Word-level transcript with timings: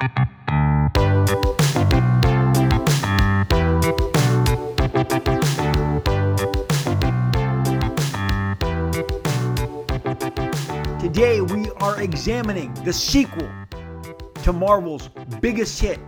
Today 0.00 0.08
we 11.42 11.68
are 11.80 12.00
examining 12.00 12.72
the 12.82 12.94
sequel 12.94 13.46
to 14.42 14.54
Marvel's 14.54 15.10
biggest 15.42 15.78
hit, 15.78 16.00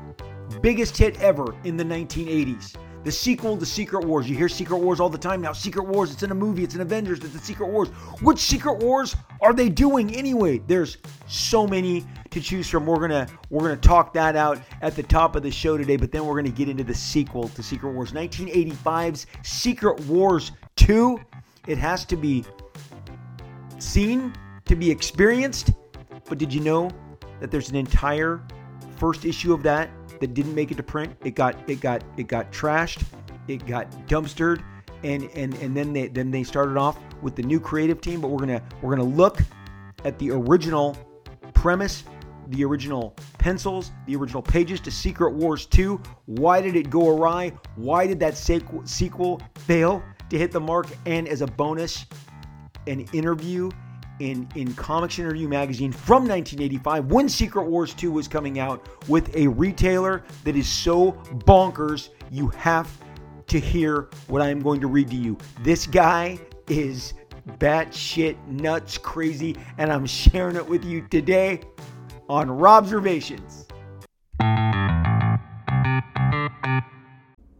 biggest 0.62 0.96
hit 0.96 1.20
ever 1.20 1.54
in 1.64 1.76
the 1.76 1.84
1980s. 1.84 2.74
The 3.04 3.10
sequel 3.10 3.56
to 3.56 3.66
Secret 3.66 4.04
Wars. 4.04 4.30
You 4.30 4.36
hear 4.36 4.48
Secret 4.48 4.78
Wars 4.78 5.00
all 5.00 5.08
the 5.08 5.18
time 5.18 5.40
now. 5.40 5.52
Secret 5.52 5.84
Wars, 5.84 6.12
it's 6.12 6.22
in 6.22 6.30
a 6.30 6.34
movie, 6.34 6.62
it's 6.62 6.76
in 6.76 6.80
Avengers, 6.80 7.18
it's 7.18 7.32
the 7.32 7.40
Secret 7.40 7.68
Wars. 7.68 7.88
Which 8.20 8.38
Secret 8.38 8.78
Wars 8.78 9.16
are 9.40 9.52
they 9.52 9.68
doing 9.68 10.14
anyway? 10.14 10.58
There's 10.58 10.98
so 11.26 11.66
many 11.66 12.04
to 12.30 12.40
choose 12.40 12.68
from. 12.68 12.86
We're 12.86 13.00
gonna 13.00 13.26
we're 13.50 13.62
gonna 13.62 13.76
talk 13.76 14.12
that 14.14 14.36
out 14.36 14.60
at 14.82 14.94
the 14.94 15.02
top 15.02 15.34
of 15.34 15.42
the 15.42 15.50
show 15.50 15.76
today, 15.76 15.96
but 15.96 16.12
then 16.12 16.26
we're 16.26 16.36
gonna 16.36 16.50
get 16.50 16.68
into 16.68 16.84
the 16.84 16.94
sequel 16.94 17.48
to 17.48 17.62
Secret 17.62 17.90
Wars. 17.92 18.12
1985's 18.12 19.26
Secret 19.42 20.00
Wars 20.06 20.52
2. 20.76 21.18
It 21.66 21.78
has 21.78 22.04
to 22.06 22.16
be 22.16 22.44
seen 23.78 24.32
to 24.64 24.76
be 24.76 24.90
experienced. 24.90 25.72
But 26.28 26.38
did 26.38 26.54
you 26.54 26.60
know 26.60 26.90
that 27.40 27.50
there's 27.50 27.68
an 27.68 27.76
entire 27.76 28.40
first 28.96 29.24
issue 29.24 29.52
of 29.52 29.64
that 29.64 29.90
that 30.22 30.34
didn't 30.34 30.54
make 30.54 30.70
it 30.70 30.76
to 30.76 30.82
print? 30.82 31.14
It 31.24 31.34
got 31.34 31.56
it 31.68 31.80
got 31.80 32.02
it 32.16 32.28
got 32.28 32.50
trashed, 32.52 33.04
it 33.48 33.66
got 33.66 33.90
dumpstered, 34.06 34.62
and 35.02 35.24
and 35.34 35.52
and 35.54 35.76
then 35.76 35.92
they 35.92 36.08
then 36.08 36.30
they 36.30 36.44
started 36.44 36.76
off 36.78 36.96
with 37.20 37.36
the 37.36 37.42
new 37.42 37.60
creative 37.60 38.00
team. 38.00 38.20
But 38.20 38.28
we're 38.28 38.38
gonna 38.38 38.62
we're 38.80 38.96
gonna 38.96 39.08
look 39.08 39.40
at 40.04 40.18
the 40.18 40.30
original 40.30 40.96
premise, 41.54 42.04
the 42.48 42.64
original 42.64 43.14
pencils, 43.38 43.90
the 44.06 44.16
original 44.16 44.42
pages 44.42 44.80
to 44.80 44.90
Secret 44.90 45.32
Wars 45.32 45.66
2. 45.66 46.00
Why 46.26 46.60
did 46.60 46.76
it 46.76 46.88
go 46.88 47.16
awry? 47.16 47.52
Why 47.74 48.06
did 48.06 48.20
that 48.20 48.36
sequel 48.36 48.86
sequel 48.86 49.42
fail 49.58 50.02
to 50.30 50.38
hit 50.38 50.52
the 50.52 50.60
mark? 50.60 50.86
And 51.04 51.26
as 51.26 51.42
a 51.42 51.46
bonus, 51.48 52.06
an 52.86 53.00
interview 53.12 53.70
in, 54.22 54.48
in 54.54 54.72
Comics 54.74 55.18
Interview 55.18 55.48
magazine 55.48 55.90
from 55.90 56.28
1985 56.28 57.06
when 57.06 57.28
Secret 57.28 57.64
Wars 57.64 57.92
2 57.92 58.12
was 58.12 58.28
coming 58.28 58.60
out 58.60 58.86
with 59.08 59.34
a 59.34 59.48
retailer 59.48 60.22
that 60.44 60.54
is 60.54 60.68
so 60.68 61.12
bonkers, 61.44 62.10
you 62.30 62.46
have 62.50 62.88
to 63.48 63.58
hear 63.58 64.08
what 64.28 64.40
I 64.40 64.48
am 64.48 64.60
going 64.60 64.80
to 64.80 64.86
read 64.86 65.10
to 65.10 65.16
you. 65.16 65.36
This 65.62 65.88
guy 65.88 66.38
is 66.68 67.14
batshit 67.58 68.36
nuts 68.46 68.96
crazy, 68.96 69.56
and 69.78 69.92
I'm 69.92 70.06
sharing 70.06 70.54
it 70.54 70.66
with 70.66 70.84
you 70.84 71.04
today 71.08 71.60
on 72.28 72.46
Robservations. 72.46 73.66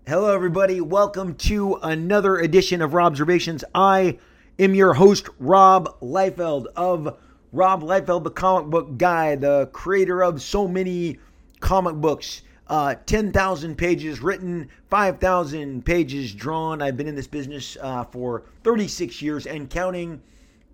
Hello, 0.06 0.32
everybody. 0.32 0.80
Welcome 0.80 1.34
to 1.36 1.74
another 1.82 2.38
edition 2.38 2.82
of 2.82 2.92
Robservations. 2.92 3.64
I 3.74 4.19
am 4.62 4.74
your 4.77 4.94
host, 4.94 5.28
Rob 5.41 5.98
Liefeld 6.00 6.66
of 6.77 7.18
Rob 7.50 7.82
Liefeld, 7.82 8.22
the 8.22 8.30
comic 8.30 8.70
book 8.70 8.96
guy, 8.96 9.34
the 9.34 9.69
creator 9.72 10.22
of 10.22 10.41
so 10.41 10.69
many 10.69 11.19
comic 11.58 11.96
books. 11.96 12.42
Uh, 12.69 12.94
10,000 13.06 13.77
pages 13.77 14.20
written, 14.20 14.69
5,000 14.88 15.84
pages 15.84 16.32
drawn. 16.32 16.80
I've 16.80 16.96
been 16.96 17.08
in 17.08 17.16
this 17.16 17.27
business 17.27 17.77
uh, 17.80 18.04
for 18.04 18.44
36 18.62 19.20
years 19.20 19.46
and 19.46 19.69
counting. 19.69 20.22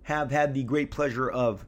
Have 0.03 0.29
had 0.29 0.53
the 0.53 0.63
great 0.63 0.91
pleasure 0.91 1.29
of 1.29 1.65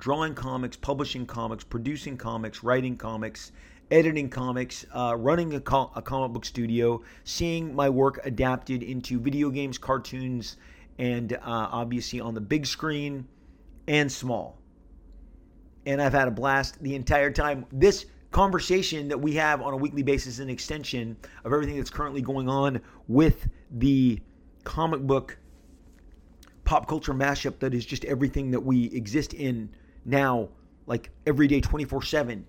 drawing 0.00 0.34
comics, 0.34 0.76
publishing 0.76 1.24
comics, 1.24 1.62
producing 1.62 2.16
comics, 2.16 2.64
writing 2.64 2.96
comics, 2.96 3.52
editing 3.92 4.28
comics, 4.28 4.84
uh, 4.92 5.14
running 5.16 5.54
a, 5.54 5.60
co- 5.60 5.92
a 5.94 6.02
comic 6.02 6.32
book 6.32 6.44
studio, 6.44 7.00
seeing 7.22 7.74
my 7.74 7.88
work 7.88 8.20
adapted 8.24 8.82
into 8.82 9.20
video 9.20 9.50
games, 9.50 9.78
cartoons, 9.78 10.56
and 10.98 11.32
uh, 11.32 11.38
obviously 11.42 12.20
on 12.20 12.34
the 12.34 12.40
big 12.40 12.66
screen 12.66 13.26
and 13.86 14.10
small. 14.10 14.58
And 15.86 16.02
I've 16.02 16.12
had 16.12 16.28
a 16.28 16.30
blast 16.30 16.82
the 16.82 16.94
entire 16.94 17.30
time. 17.30 17.64
This 17.72 18.06
conversation 18.30 19.08
that 19.08 19.18
we 19.18 19.34
have 19.34 19.62
on 19.62 19.72
a 19.72 19.76
weekly 19.76 20.02
basis 20.02 20.34
is 20.34 20.40
an 20.40 20.50
extension 20.50 21.16
of 21.44 21.52
everything 21.52 21.76
that's 21.76 21.90
currently 21.90 22.20
going 22.20 22.48
on 22.48 22.80
with 23.06 23.48
the 23.70 24.20
comic 24.64 25.00
book 25.00 25.38
pop 26.64 26.86
culture 26.86 27.14
mashup 27.14 27.58
that 27.60 27.72
is 27.72 27.86
just 27.86 28.04
everything 28.04 28.50
that 28.50 28.60
we 28.60 28.86
exist 28.92 29.32
in 29.32 29.70
now, 30.04 30.48
like 30.86 31.10
every 31.26 31.46
day, 31.46 31.60
24 31.60 32.02
7. 32.02 32.46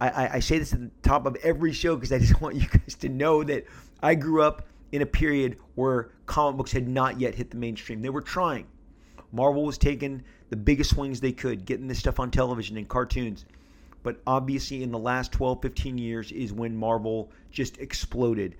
I, 0.00 0.28
I 0.34 0.38
say 0.38 0.58
this 0.58 0.72
at 0.72 0.80
the 0.80 0.90
top 1.02 1.26
of 1.26 1.36
every 1.42 1.72
show 1.72 1.96
because 1.96 2.12
I 2.12 2.20
just 2.20 2.40
want 2.40 2.54
you 2.54 2.66
guys 2.68 2.94
to 3.00 3.08
know 3.08 3.42
that 3.42 3.66
I 4.02 4.14
grew 4.14 4.42
up 4.42 4.66
in 4.92 5.02
a 5.02 5.06
period 5.06 5.58
where 5.74 6.10
comic 6.26 6.56
books 6.56 6.72
had 6.72 6.88
not 6.88 7.20
yet 7.20 7.34
hit 7.34 7.50
the 7.50 7.56
mainstream. 7.56 8.02
They 8.02 8.10
were 8.10 8.22
trying. 8.22 8.66
Marvel 9.32 9.64
was 9.64 9.78
taking 9.78 10.22
the 10.48 10.56
biggest 10.56 10.90
swings 10.90 11.20
they 11.20 11.32
could, 11.32 11.64
getting 11.64 11.86
this 11.86 11.98
stuff 11.98 12.18
on 12.18 12.30
television 12.30 12.76
and 12.76 12.88
cartoons. 12.88 13.44
But 14.02 14.22
obviously, 14.26 14.82
in 14.82 14.90
the 14.90 14.98
last 14.98 15.32
12, 15.32 15.60
15 15.60 15.98
years 15.98 16.32
is 16.32 16.52
when 16.52 16.76
Marvel 16.76 17.30
just 17.50 17.78
exploded. 17.78 18.56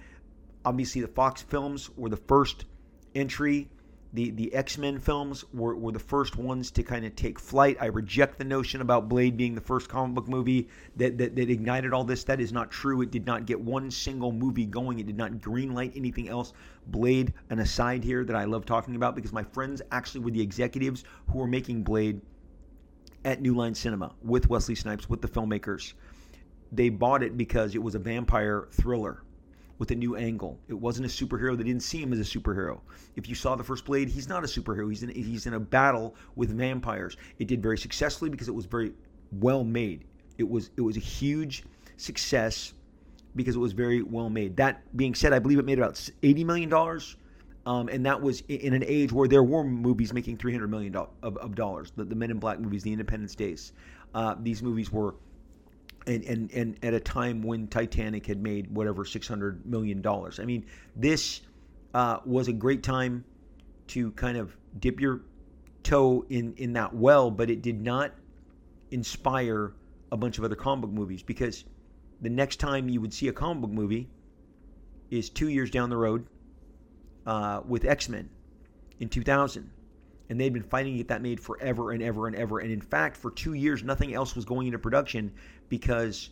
Obviously, 0.64 1.00
the 1.00 1.08
Fox 1.08 1.40
films 1.40 1.88
were 1.96 2.10
the 2.10 2.16
first 2.16 2.66
entry 3.14 3.68
the 4.12 4.30
the 4.30 4.54
X-Men 4.54 4.98
films 4.98 5.44
were, 5.52 5.76
were 5.76 5.92
the 5.92 5.98
first 5.98 6.36
ones 6.36 6.70
to 6.70 6.82
kind 6.82 7.04
of 7.04 7.14
take 7.14 7.38
flight. 7.38 7.76
I 7.80 7.86
reject 7.86 8.38
the 8.38 8.44
notion 8.44 8.80
about 8.80 9.08
Blade 9.08 9.36
being 9.36 9.54
the 9.54 9.60
first 9.60 9.88
comic 9.88 10.14
book 10.14 10.28
movie 10.28 10.68
that, 10.96 11.18
that, 11.18 11.36
that 11.36 11.50
ignited 11.50 11.92
all 11.92 12.04
this. 12.04 12.24
That 12.24 12.40
is 12.40 12.52
not 12.52 12.70
true. 12.70 13.02
It 13.02 13.10
did 13.10 13.26
not 13.26 13.44
get 13.44 13.60
one 13.60 13.90
single 13.90 14.32
movie 14.32 14.64
going. 14.64 14.98
It 14.98 15.06
did 15.06 15.18
not 15.18 15.32
greenlight 15.32 15.94
anything 15.94 16.28
else. 16.28 16.54
Blade, 16.86 17.34
an 17.50 17.58
aside 17.58 18.02
here 18.02 18.24
that 18.24 18.34
I 18.34 18.44
love 18.44 18.64
talking 18.64 18.96
about 18.96 19.14
because 19.14 19.32
my 19.32 19.42
friends 19.42 19.82
actually 19.92 20.20
were 20.20 20.30
the 20.30 20.40
executives 20.40 21.04
who 21.30 21.38
were 21.38 21.46
making 21.46 21.82
Blade 21.82 22.22
at 23.26 23.42
New 23.42 23.54
Line 23.54 23.74
Cinema 23.74 24.14
with 24.22 24.48
Wesley 24.48 24.74
Snipes, 24.74 25.08
with 25.08 25.20
the 25.20 25.28
filmmakers. 25.28 25.92
They 26.72 26.88
bought 26.88 27.22
it 27.22 27.36
because 27.36 27.74
it 27.74 27.82
was 27.82 27.94
a 27.94 27.98
vampire 27.98 28.68
thriller 28.72 29.22
with 29.78 29.90
a 29.90 29.94
new 29.94 30.16
angle. 30.16 30.58
It 30.68 30.74
wasn't 30.74 31.06
a 31.06 31.08
superhero. 31.08 31.56
They 31.56 31.64
didn't 31.64 31.82
see 31.82 32.02
him 32.02 32.12
as 32.12 32.18
a 32.18 32.38
superhero. 32.38 32.80
If 33.16 33.28
you 33.28 33.34
saw 33.34 33.54
the 33.54 33.64
first 33.64 33.84
Blade, 33.84 34.08
he's 34.08 34.28
not 34.28 34.44
a 34.44 34.46
superhero. 34.46 34.88
He's 34.88 35.02
in, 35.02 35.10
he's 35.10 35.46
in 35.46 35.54
a 35.54 35.60
battle 35.60 36.16
with 36.36 36.50
vampires. 36.50 37.16
It 37.38 37.48
did 37.48 37.62
very 37.62 37.78
successfully 37.78 38.30
because 38.30 38.48
it 38.48 38.54
was 38.54 38.66
very 38.66 38.92
well 39.32 39.64
made. 39.64 40.04
It 40.36 40.48
was 40.48 40.70
it 40.76 40.80
was 40.80 40.96
a 40.96 41.00
huge 41.00 41.64
success 41.96 42.74
because 43.36 43.56
it 43.56 43.60
was 43.60 43.72
very 43.72 44.02
well 44.02 44.30
made. 44.30 44.56
That 44.56 44.96
being 44.96 45.14
said, 45.14 45.32
I 45.32 45.38
believe 45.38 45.58
it 45.58 45.64
made 45.64 45.78
about 45.78 46.08
eighty 46.22 46.44
million 46.44 46.68
dollars. 46.68 47.16
Um, 47.66 47.88
and 47.88 48.06
that 48.06 48.22
was 48.22 48.42
in 48.48 48.72
an 48.72 48.82
age 48.86 49.12
where 49.12 49.28
there 49.28 49.42
were 49.42 49.62
movies 49.62 50.14
making 50.14 50.38
three 50.38 50.52
hundred 50.52 50.70
million 50.70 50.96
of, 50.96 51.10
of 51.22 51.54
dollars. 51.54 51.92
The, 51.96 52.04
the, 52.04 52.14
Men 52.14 52.30
in 52.30 52.38
Black 52.38 52.58
movies, 52.58 52.82
the 52.82 52.92
Independence 52.92 53.34
Days. 53.34 53.72
Uh, 54.14 54.36
these 54.40 54.62
movies 54.62 54.90
were 54.90 55.16
and, 56.08 56.24
and, 56.24 56.50
and 56.52 56.78
at 56.82 56.94
a 56.94 57.00
time 57.00 57.42
when 57.42 57.68
Titanic 57.68 58.26
had 58.26 58.42
made 58.42 58.70
whatever 58.70 59.04
$600 59.04 59.64
million. 59.64 60.04
I 60.06 60.44
mean, 60.44 60.66
this 60.96 61.42
uh, 61.94 62.18
was 62.24 62.48
a 62.48 62.52
great 62.52 62.82
time 62.82 63.24
to 63.88 64.10
kind 64.12 64.36
of 64.36 64.56
dip 64.78 65.00
your 65.00 65.20
toe 65.82 66.24
in, 66.28 66.54
in 66.56 66.72
that 66.72 66.94
well, 66.94 67.30
but 67.30 67.50
it 67.50 67.62
did 67.62 67.80
not 67.80 68.12
inspire 68.90 69.74
a 70.10 70.16
bunch 70.16 70.38
of 70.38 70.44
other 70.44 70.56
comic 70.56 70.82
book 70.82 70.90
movies 70.90 71.22
because 71.22 71.64
the 72.20 72.30
next 72.30 72.56
time 72.56 72.88
you 72.88 73.00
would 73.00 73.12
see 73.12 73.28
a 73.28 73.32
comic 73.32 73.60
book 73.60 73.70
movie 73.70 74.08
is 75.10 75.30
two 75.30 75.48
years 75.48 75.70
down 75.70 75.90
the 75.90 75.96
road 75.96 76.26
uh, 77.26 77.60
with 77.66 77.84
X 77.84 78.08
Men 78.08 78.28
in 78.98 79.08
2000 79.08 79.70
and 80.28 80.40
they'd 80.40 80.52
been 80.52 80.62
fighting 80.62 80.92
to 80.92 80.98
get 80.98 81.08
that 81.08 81.22
made 81.22 81.40
forever 81.40 81.92
and 81.92 82.02
ever 82.02 82.26
and 82.26 82.36
ever. 82.36 82.58
And 82.58 82.70
in 82.70 82.80
fact, 82.80 83.16
for 83.16 83.30
two 83.30 83.54
years, 83.54 83.82
nothing 83.82 84.14
else 84.14 84.34
was 84.36 84.44
going 84.44 84.66
into 84.66 84.78
production 84.78 85.32
because 85.68 86.30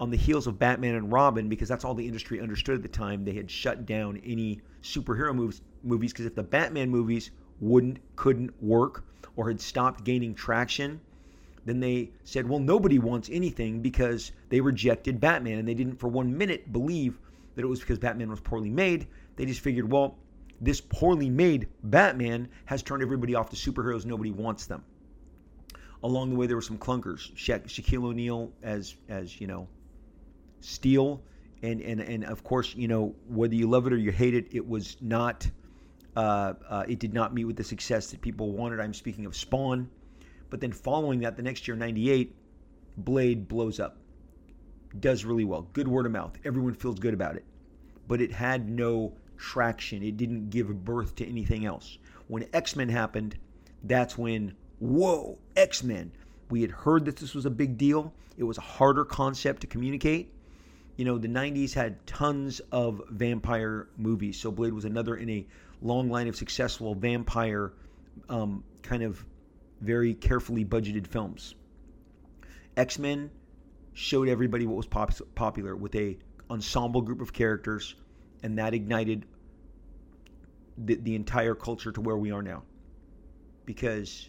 on 0.00 0.10
the 0.10 0.16
heels 0.16 0.46
of 0.46 0.58
Batman 0.58 0.94
and 0.94 1.12
Robin, 1.12 1.48
because 1.48 1.68
that's 1.68 1.84
all 1.84 1.94
the 1.94 2.06
industry 2.06 2.40
understood 2.40 2.76
at 2.76 2.82
the 2.82 2.88
time, 2.88 3.24
they 3.24 3.32
had 3.32 3.50
shut 3.50 3.84
down 3.84 4.20
any 4.24 4.60
superhero 4.82 5.34
movies. 5.34 5.60
Movies 5.82 6.12
because 6.12 6.26
if 6.26 6.34
the 6.34 6.42
Batman 6.42 6.88
movies 6.88 7.30
wouldn't, 7.60 7.98
couldn't 8.16 8.50
work, 8.62 9.04
or 9.36 9.48
had 9.48 9.60
stopped 9.60 10.04
gaining 10.04 10.34
traction, 10.34 11.00
then 11.64 11.80
they 11.80 12.10
said, 12.24 12.48
well, 12.48 12.58
nobody 12.58 12.98
wants 12.98 13.28
anything 13.32 13.80
because 13.80 14.32
they 14.48 14.60
rejected 14.60 15.20
Batman, 15.20 15.58
and 15.58 15.68
they 15.68 15.74
didn't 15.74 15.96
for 15.96 16.08
one 16.08 16.36
minute 16.36 16.72
believe 16.72 17.18
that 17.54 17.62
it 17.62 17.68
was 17.68 17.80
because 17.80 17.98
Batman 17.98 18.30
was 18.30 18.40
poorly 18.40 18.70
made. 18.70 19.06
They 19.36 19.44
just 19.44 19.60
figured, 19.60 19.90
well, 19.90 20.16
this 20.60 20.80
poorly 20.80 21.30
made 21.30 21.68
Batman 21.84 22.48
has 22.66 22.82
turned 22.82 23.02
everybody 23.02 23.34
off 23.34 23.50
to 23.50 23.56
superheroes. 23.56 24.04
Nobody 24.04 24.30
wants 24.30 24.66
them. 24.66 24.84
Along 26.02 26.30
the 26.30 26.36
way, 26.36 26.46
there 26.46 26.56
were 26.56 26.62
some 26.62 26.78
clunkers. 26.78 27.30
Sha- 27.36 27.58
Shaquille 27.58 28.04
O'Neal 28.04 28.52
as 28.62 28.96
as 29.08 29.40
you 29.40 29.46
know, 29.46 29.68
Steel, 30.60 31.22
and 31.62 31.80
and 31.80 32.00
and 32.00 32.24
of 32.24 32.44
course, 32.44 32.74
you 32.74 32.88
know 32.88 33.14
whether 33.28 33.54
you 33.54 33.68
love 33.68 33.86
it 33.86 33.92
or 33.92 33.96
you 33.96 34.12
hate 34.12 34.34
it, 34.34 34.48
it 34.52 34.66
was 34.66 34.96
not. 35.00 35.48
Uh, 36.16 36.54
uh, 36.68 36.84
it 36.88 36.98
did 36.98 37.14
not 37.14 37.32
meet 37.32 37.44
with 37.44 37.56
the 37.56 37.62
success 37.62 38.10
that 38.10 38.20
people 38.20 38.50
wanted. 38.50 38.80
I'm 38.80 38.94
speaking 38.94 39.24
of 39.24 39.36
Spawn. 39.36 39.88
But 40.50 40.60
then 40.60 40.72
following 40.72 41.20
that, 41.20 41.36
the 41.36 41.42
next 41.42 41.68
year, 41.68 41.76
'98, 41.76 42.34
Blade 42.96 43.46
blows 43.46 43.78
up. 43.78 43.98
Does 44.98 45.24
really 45.24 45.44
well. 45.44 45.68
Good 45.74 45.86
word 45.86 46.06
of 46.06 46.12
mouth. 46.12 46.36
Everyone 46.44 46.74
feels 46.74 46.98
good 46.98 47.14
about 47.14 47.36
it. 47.36 47.44
But 48.08 48.20
it 48.20 48.32
had 48.32 48.68
no 48.68 49.12
traction. 49.38 50.02
It 50.02 50.16
didn't 50.16 50.50
give 50.50 50.84
birth 50.84 51.14
to 51.16 51.26
anything 51.26 51.64
else. 51.64 51.98
When 52.26 52.46
X 52.52 52.76
Men 52.76 52.88
happened, 52.88 53.36
that's 53.82 54.18
when, 54.18 54.54
whoa, 54.78 55.38
X 55.56 55.82
Men. 55.82 56.12
We 56.50 56.62
had 56.62 56.70
heard 56.70 57.04
that 57.06 57.16
this 57.16 57.34
was 57.34 57.46
a 57.46 57.50
big 57.50 57.78
deal. 57.78 58.12
It 58.36 58.44
was 58.44 58.58
a 58.58 58.62
harder 58.62 59.04
concept 59.04 59.62
to 59.62 59.66
communicate. 59.66 60.32
You 60.96 61.04
know, 61.04 61.18
the 61.18 61.28
90s 61.28 61.74
had 61.74 62.04
tons 62.06 62.60
of 62.72 63.02
vampire 63.10 63.88
movies. 63.96 64.40
So 64.40 64.50
Blade 64.50 64.72
was 64.72 64.84
another 64.84 65.16
in 65.16 65.30
a 65.30 65.46
long 65.80 66.10
line 66.10 66.26
of 66.26 66.36
successful 66.36 66.94
vampire 66.94 67.72
um, 68.28 68.64
kind 68.82 69.02
of 69.02 69.24
very 69.80 70.14
carefully 70.14 70.64
budgeted 70.64 71.06
films. 71.06 71.54
X 72.76 72.98
Men 72.98 73.30
showed 73.92 74.28
everybody 74.28 74.66
what 74.66 74.76
was 74.76 74.86
pop- 74.86 75.12
popular 75.34 75.76
with 75.76 75.94
a 75.94 76.16
ensemble 76.50 77.02
group 77.02 77.20
of 77.20 77.32
characters, 77.32 77.94
and 78.42 78.58
that 78.58 78.74
ignited 78.74 79.26
the, 80.76 80.94
the 80.96 81.14
entire 81.14 81.54
culture 81.54 81.92
to 81.92 82.00
where 82.00 82.16
we 82.16 82.30
are 82.30 82.42
now. 82.42 82.62
Because 83.64 84.28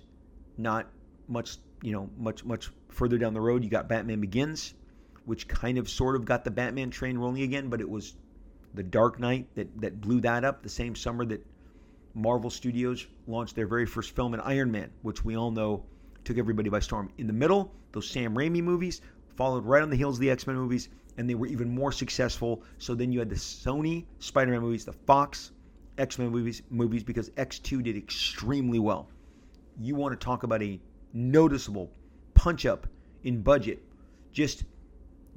not 0.58 0.88
much, 1.28 1.58
you 1.82 1.92
know, 1.92 2.10
much 2.18 2.44
much 2.44 2.72
further 2.90 3.18
down 3.18 3.34
the 3.34 3.42
road, 3.42 3.64
you 3.64 3.70
got 3.70 3.88
Batman 3.88 4.20
Begins, 4.20 4.74
which 5.26 5.48
kind 5.48 5.78
of 5.78 5.90
sort 5.90 6.16
of 6.16 6.26
got 6.26 6.44
the 6.44 6.52
Batman 6.52 6.90
train 6.90 7.18
rolling 7.18 7.44
again, 7.44 7.70
but 7.70 7.82
it 7.82 7.90
was 7.90 8.16
the 8.74 8.84
Dark 8.84 9.20
Knight 9.20 9.48
that 9.56 9.82
that 9.82 10.02
blew 10.02 10.22
that 10.22 10.44
up 10.44 10.62
the 10.64 10.70
same 10.70 10.96
summer 10.96 11.26
that 11.26 11.46
Marvel 12.14 12.50
Studios 12.50 13.08
launched 13.28 13.56
their 13.56 13.68
very 13.68 13.86
first 13.86 14.16
film 14.16 14.34
in 14.34 14.40
Iron 14.42 14.72
Man, 14.72 14.92
which 15.02 15.24
we 15.24 15.36
all 15.38 15.52
know 15.52 15.86
took 16.26 16.38
everybody 16.38 16.70
by 16.70 16.80
storm. 16.80 17.10
In 17.18 17.28
the 17.28 17.34
middle, 17.34 17.74
those 17.92 18.10
Sam 18.10 18.36
Raimi 18.36 18.62
movies 18.62 19.02
followed 19.36 19.66
right 19.66 19.82
on 19.82 19.90
the 19.90 19.96
heels 19.96 20.18
of 20.18 20.22
the 20.22 20.32
X 20.32 20.46
Men 20.46 20.58
movies, 20.58 20.90
and 21.20 21.30
they 21.30 21.36
were 21.36 21.48
even 21.48 21.70
more 21.70 21.92
successful. 21.92 22.64
So 22.78 22.96
then 22.96 23.12
you 23.12 23.20
had 23.20 23.30
the 23.30 23.36
Sony 23.36 24.06
Spider 24.20 24.52
Man 24.52 24.62
movies, 24.62 24.86
the 24.86 24.94
Fox 24.94 25.52
X 25.98 26.18
Men 26.18 26.30
movies, 26.30 26.62
movies 26.70 27.04
because 27.04 27.30
X2 27.32 27.84
did 27.84 27.98
extremely 27.98 28.80
well. 28.80 29.10
You 29.82 29.96
want 29.96 30.18
to 30.18 30.26
talk 30.26 30.44
about 30.44 30.64
a 30.64 30.80
noticeable 31.12 31.92
punch 32.36 32.66
up 32.66 32.88
in 33.24 33.42
budget. 33.42 33.84
Just 34.32 34.64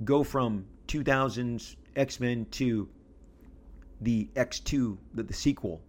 go 0.05 0.23
from 0.23 0.67
2000s 0.87 1.75
X 1.97 2.21
Men 2.21 2.47
to 2.53 2.89
the 4.01 4.31
X2, 4.37 4.97
the, 5.15 5.25
the 5.25 5.35
sequel, 5.35 5.83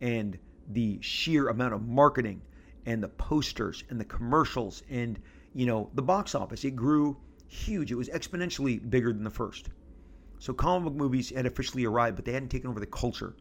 and 0.00 0.38
the 0.70 0.98
sheer 1.02 1.48
amount 1.48 1.74
of 1.74 1.86
marketing 1.86 2.40
and 2.86 3.02
the 3.02 3.08
posters 3.08 3.84
and 3.90 4.00
the 4.00 4.06
commercials 4.06 4.82
and 4.88 5.20
you 5.52 5.66
know 5.66 5.90
the 5.92 6.02
box 6.02 6.34
office 6.34 6.64
it 6.64 6.74
grew 6.74 7.18
huge. 7.54 7.90
It 7.90 7.94
was 7.94 8.08
exponentially 8.08 8.78
bigger 8.90 9.12
than 9.12 9.24
the 9.24 9.30
first. 9.30 9.68
So 10.38 10.52
comic 10.52 10.84
book 10.84 10.94
movies 10.94 11.30
had 11.30 11.46
officially 11.46 11.84
arrived 11.84 12.16
but 12.16 12.24
they 12.24 12.32
hadn't 12.32 12.50
taken 12.50 12.68
over 12.68 12.80
the 12.80 12.86
culture. 12.86 13.34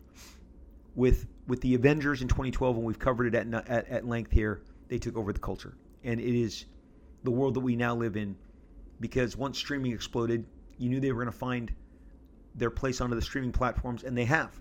With 0.96 1.26
with 1.48 1.62
the 1.62 1.76
avengers 1.76 2.22
in 2.22 2.28
2012 2.28 2.78
and 2.78 2.86
we've 2.86 3.00
covered 3.00 3.34
it 3.34 3.36
at, 3.36 3.70
at, 3.70 3.88
at 3.90 4.08
length 4.08 4.32
here 4.32 4.62
they 4.88 5.00
took 5.00 5.18
over 5.18 5.34
the 5.34 5.40
culture. 5.40 5.76
And 6.04 6.20
it 6.20 6.40
is 6.40 6.66
the 7.24 7.32
world 7.32 7.56
that 7.56 7.62
we 7.62 7.76
now 7.76 7.96
live 7.96 8.16
in 8.16 8.36
because 9.00 9.36
once 9.36 9.58
streaming 9.58 9.92
exploded 9.92 10.46
you 10.78 10.90
knew 10.90 11.00
they 11.00 11.12
were 11.12 11.24
going 11.24 11.32
to 11.32 11.38
find 11.38 11.74
their 12.56 12.70
place 12.70 13.02
onto 13.02 13.16
the 13.16 13.22
streaming 13.22 13.52
platforms 13.52 14.04
and 14.04 14.18
they 14.18 14.26
have. 14.26 14.60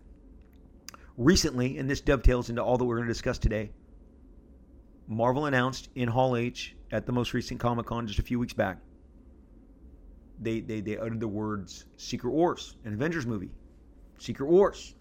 Recently, 1.19 1.76
and 1.76 1.90
this 1.90 2.00
dovetails 2.00 2.49
into 2.49 2.62
all 2.62 2.78
that 2.78 2.84
we're 2.84 2.96
going 2.96 3.06
to 3.06 3.12
discuss 3.12 3.38
today, 3.38 3.70
Marvel 5.06 5.44
announced 5.44 5.90
in 5.94 6.08
Hall 6.08 6.37
H 6.37 6.75
at 6.90 7.04
the 7.04 7.12
most 7.12 7.34
recent 7.34 7.60
Comic 7.60 7.87
Con 7.87 8.06
just 8.06 8.19
a 8.19 8.22
few 8.22 8.38
weeks 8.38 8.54
back, 8.54 8.78
they, 10.42 10.60
they, 10.60 10.80
they 10.80 10.96
uttered 10.98 11.20
the 11.20 11.28
words 11.28 11.86
Secret 11.96 12.30
Wars, 12.30 12.76
an 12.84 12.94
Avengers 12.94 13.26
movie. 13.26 13.50
Secret 14.18 14.48
Wars. 14.48 14.94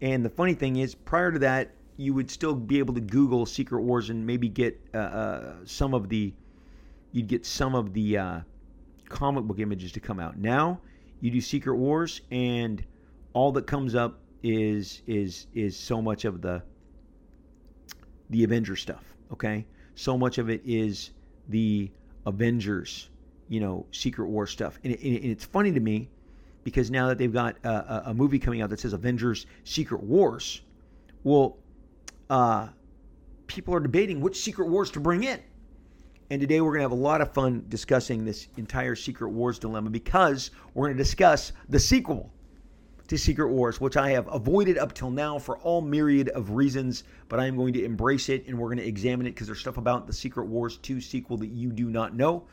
And 0.00 0.24
the 0.24 0.30
funny 0.30 0.54
thing 0.54 0.76
is, 0.76 0.94
prior 0.94 1.32
to 1.32 1.38
that, 1.40 1.72
you 1.96 2.14
would 2.14 2.30
still 2.30 2.54
be 2.54 2.78
able 2.78 2.94
to 2.94 3.00
Google 3.00 3.46
Secret 3.46 3.82
Wars 3.82 4.10
and 4.10 4.26
maybe 4.26 4.48
get 4.48 4.80
uh, 4.94 4.98
uh, 4.98 5.54
some 5.64 5.94
of 5.94 6.08
the, 6.08 6.32
you'd 7.12 7.26
get 7.26 7.44
some 7.44 7.74
of 7.74 7.92
the 7.92 8.18
uh, 8.18 8.40
comic 9.08 9.44
book 9.44 9.58
images 9.58 9.92
to 9.92 10.00
come 10.00 10.20
out. 10.20 10.38
Now, 10.38 10.80
you 11.20 11.30
do 11.30 11.40
Secret 11.40 11.76
Wars, 11.76 12.20
and 12.30 12.84
all 13.32 13.52
that 13.52 13.66
comes 13.66 13.94
up 13.94 14.20
is 14.42 15.02
is 15.08 15.48
is 15.52 15.76
so 15.76 16.00
much 16.00 16.24
of 16.24 16.40
the 16.40 16.62
the 18.30 18.44
Avengers 18.44 18.80
stuff. 18.80 19.02
Okay, 19.32 19.66
so 19.94 20.16
much 20.16 20.38
of 20.38 20.48
it 20.48 20.62
is 20.64 21.10
the 21.48 21.90
Avengers, 22.26 23.10
you 23.48 23.60
know, 23.60 23.86
Secret 23.92 24.28
War 24.28 24.46
stuff, 24.46 24.78
and, 24.84 24.92
it, 24.92 25.00
and 25.00 25.24
it's 25.24 25.44
funny 25.44 25.72
to 25.72 25.80
me 25.80 26.08
because 26.64 26.90
now 26.90 27.08
that 27.08 27.18
they've 27.18 27.32
got 27.32 27.56
a, 27.64 28.10
a, 28.10 28.14
movie 28.14 28.38
coming 28.38 28.60
out 28.60 28.68
that 28.70 28.80
says 28.80 28.92
Avengers 28.92 29.46
Secret 29.64 30.02
Wars, 30.02 30.60
well, 31.24 31.56
uh, 32.28 32.68
people 33.46 33.74
are 33.74 33.80
debating 33.80 34.20
which 34.20 34.36
Secret 34.36 34.68
Wars 34.68 34.90
to 34.92 35.00
bring 35.00 35.24
in. 35.24 35.40
And 36.30 36.40
today 36.42 36.60
we're 36.60 36.72
going 36.72 36.80
to 36.80 36.84
have 36.84 36.92
a 36.92 36.94
lot 36.94 37.22
of 37.22 37.32
fun 37.32 37.64
discussing 37.70 38.24
this 38.24 38.48
entire 38.58 38.94
Secret 38.94 39.30
Wars 39.30 39.58
dilemma 39.58 39.88
because 39.88 40.50
we're 40.74 40.88
going 40.88 40.96
to 40.96 41.02
discuss 41.02 41.52
the 41.70 41.80
sequel 41.80 42.30
to 43.08 43.16
Secret 43.16 43.48
Wars, 43.48 43.80
which 43.80 43.96
I 43.96 44.10
have 44.10 44.28
avoided 44.30 44.76
up 44.76 44.92
till 44.92 45.10
now 45.10 45.38
for 45.38 45.56
all 45.58 45.80
myriad 45.80 46.28
of 46.30 46.50
reasons, 46.50 47.04
but 47.30 47.40
I 47.40 47.46
am 47.46 47.56
going 47.56 47.72
to 47.72 47.82
embrace 47.82 48.28
it 48.28 48.46
and 48.46 48.58
we're 48.58 48.68
going 48.68 48.78
to 48.78 48.86
examine 48.86 49.26
it 49.26 49.30
because 49.30 49.46
there's 49.46 49.60
stuff 49.60 49.78
about 49.78 50.06
the 50.06 50.12
Secret 50.12 50.44
Wars 50.44 50.76
2 50.76 51.00
sequel 51.00 51.38
that 51.38 51.48
you 51.48 51.70
do 51.70 51.88
not 51.88 52.14
know. 52.14 52.44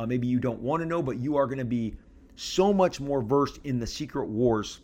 Uh, 0.00 0.06
maybe 0.06 0.26
you 0.26 0.40
don't 0.40 0.60
want 0.60 0.80
to 0.80 0.86
know, 0.86 1.02
but 1.02 1.18
you 1.18 1.36
are 1.36 1.44
going 1.44 1.58
to 1.58 1.64
be 1.64 1.94
so 2.34 2.72
much 2.72 3.02
more 3.02 3.20
versed 3.20 3.60
in 3.64 3.78
the 3.78 3.86
Secret 3.86 4.28
Wars 4.28 4.80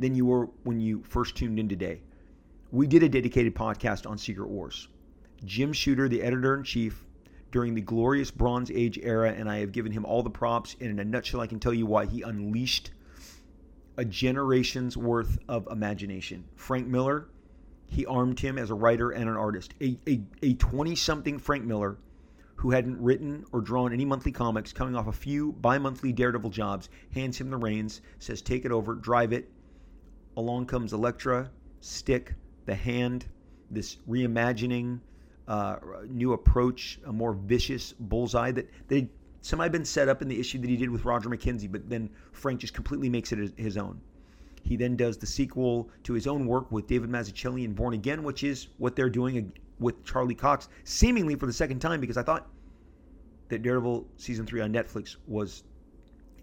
than 0.00 0.16
you 0.16 0.26
were 0.26 0.48
when 0.64 0.80
you 0.80 1.00
first 1.04 1.36
tuned 1.36 1.60
in 1.60 1.68
today. 1.68 2.00
We 2.72 2.88
did 2.88 3.04
a 3.04 3.08
dedicated 3.08 3.54
podcast 3.54 4.04
on 4.10 4.18
Secret 4.18 4.48
Wars. 4.48 4.88
Jim 5.44 5.72
Shooter, 5.72 6.08
the 6.08 6.22
editor 6.22 6.56
in 6.56 6.64
chief, 6.64 7.06
during 7.52 7.76
the 7.76 7.80
glorious 7.80 8.32
Bronze 8.32 8.68
Age 8.72 8.98
era, 9.00 9.30
and 9.30 9.48
I 9.48 9.58
have 9.58 9.70
given 9.70 9.92
him 9.92 10.04
all 10.04 10.24
the 10.24 10.30
props. 10.30 10.74
And 10.80 10.90
in 10.90 10.98
a 10.98 11.04
nutshell, 11.04 11.40
I 11.40 11.46
can 11.46 11.60
tell 11.60 11.72
you 11.72 11.86
why 11.86 12.06
he 12.06 12.22
unleashed 12.22 12.90
a 13.96 14.04
generation's 14.04 14.96
worth 14.96 15.38
of 15.48 15.68
imagination. 15.70 16.46
Frank 16.56 16.88
Miller, 16.88 17.28
he 17.86 18.04
armed 18.06 18.40
him 18.40 18.58
as 18.58 18.70
a 18.70 18.74
writer 18.74 19.12
and 19.12 19.30
an 19.30 19.36
artist. 19.36 19.72
A 19.80 20.54
20 20.54 20.96
something 20.96 21.38
Frank 21.38 21.64
Miller 21.64 21.96
who 22.58 22.72
hadn't 22.72 23.00
written 23.00 23.44
or 23.52 23.60
drawn 23.60 23.92
any 23.92 24.04
monthly 24.04 24.32
comics, 24.32 24.72
coming 24.72 24.96
off 24.96 25.06
a 25.06 25.12
few 25.12 25.52
bi 25.52 25.78
monthly 25.78 26.12
Daredevil 26.12 26.50
jobs, 26.50 26.88
hands 27.14 27.40
him 27.40 27.50
the 27.50 27.56
reins, 27.56 28.00
says, 28.18 28.42
Take 28.42 28.64
it 28.64 28.72
over, 28.72 28.96
drive 28.96 29.32
it. 29.32 29.48
Along 30.36 30.66
comes 30.66 30.92
Elektra, 30.92 31.50
Stick, 31.80 32.34
The 32.66 32.74
Hand, 32.74 33.26
this 33.70 33.98
reimagining, 34.08 34.98
uh, 35.46 35.76
new 36.08 36.32
approach, 36.32 36.98
a 37.06 37.12
more 37.12 37.32
vicious 37.32 37.92
bullseye 37.92 38.50
that 38.50 38.68
they 38.88 39.08
some 39.40 39.60
had 39.60 39.70
been 39.70 39.84
set 39.84 40.08
up 40.08 40.20
in 40.20 40.26
the 40.26 40.38
issue 40.40 40.58
that 40.58 40.68
he 40.68 40.76
did 40.76 40.90
with 40.90 41.04
Roger 41.04 41.28
McKenzie, 41.28 41.70
but 41.70 41.88
then 41.88 42.10
Frank 42.32 42.58
just 42.60 42.74
completely 42.74 43.08
makes 43.08 43.30
it 43.30 43.56
his 43.56 43.76
own. 43.76 44.00
He 44.64 44.74
then 44.76 44.96
does 44.96 45.16
the 45.16 45.26
sequel 45.26 45.88
to 46.02 46.12
his 46.12 46.26
own 46.26 46.44
work 46.44 46.72
with 46.72 46.88
David 46.88 47.08
Mazzucchelli 47.08 47.64
in 47.64 47.72
Born 47.72 47.94
Again, 47.94 48.24
which 48.24 48.42
is 48.42 48.66
what 48.78 48.96
they're 48.96 49.08
doing 49.08 49.52
with 49.78 50.04
Charlie 50.04 50.34
Cox, 50.34 50.68
seemingly 50.82 51.36
for 51.36 51.46
the 51.46 51.52
second 51.52 51.78
time, 51.78 52.00
because 52.00 52.16
I 52.16 52.22
thought 52.22 52.48
that 53.48 53.62
Daredevil 53.62 54.06
season 54.16 54.46
three 54.46 54.60
on 54.60 54.72
Netflix 54.72 55.16
was 55.26 55.64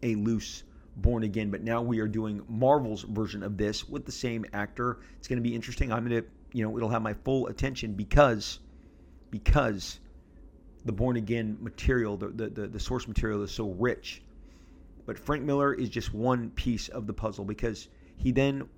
a 0.04 0.16
loose 0.16 0.64
Born 0.98 1.24
Again, 1.24 1.52
but 1.52 1.62
now 1.62 1.82
we 1.82 2.00
are 2.00 2.08
doing 2.08 2.42
Marvel's 2.48 3.04
version 3.04 3.44
of 3.44 3.58
this 3.58 3.88
with 3.88 4.06
the 4.06 4.12
same 4.12 4.46
actor. 4.54 5.00
It's 5.18 5.28
going 5.28 5.38
to 5.38 5.48
be 5.48 5.54
interesting. 5.54 5.92
I'm 5.92 6.08
going 6.08 6.22
to, 6.22 6.28
you 6.54 6.64
know, 6.64 6.78
it'll 6.78 6.90
have 6.90 7.02
my 7.02 7.14
full 7.14 7.48
attention 7.48 7.94
because, 7.94 8.60
because 9.30 10.00
the 10.86 10.94
born 10.94 11.18
again 11.18 11.58
material, 11.60 12.16
the, 12.16 12.30
the, 12.30 12.68
the, 12.68 12.80
source 12.80 13.08
material 13.10 13.44
is 13.44 13.52
so 13.52 13.72
rich. 13.72 14.22
But 15.06 15.20
Frank 15.20 15.44
Miller 15.44 15.74
is 15.74 15.90
just 15.90 16.14
one 16.14 16.50
piece 16.52 16.88
of 16.88 17.08
the 17.08 17.14
puzzle 17.14 17.44
because 17.44 17.90
he 18.16 18.32
then 18.32 18.70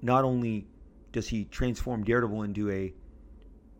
not 0.00 0.24
only 0.24 0.66
does 1.10 1.26
he 1.28 1.44
transform 1.46 2.04
Daredevil 2.04 2.42
into 2.42 2.70
a 2.70 2.92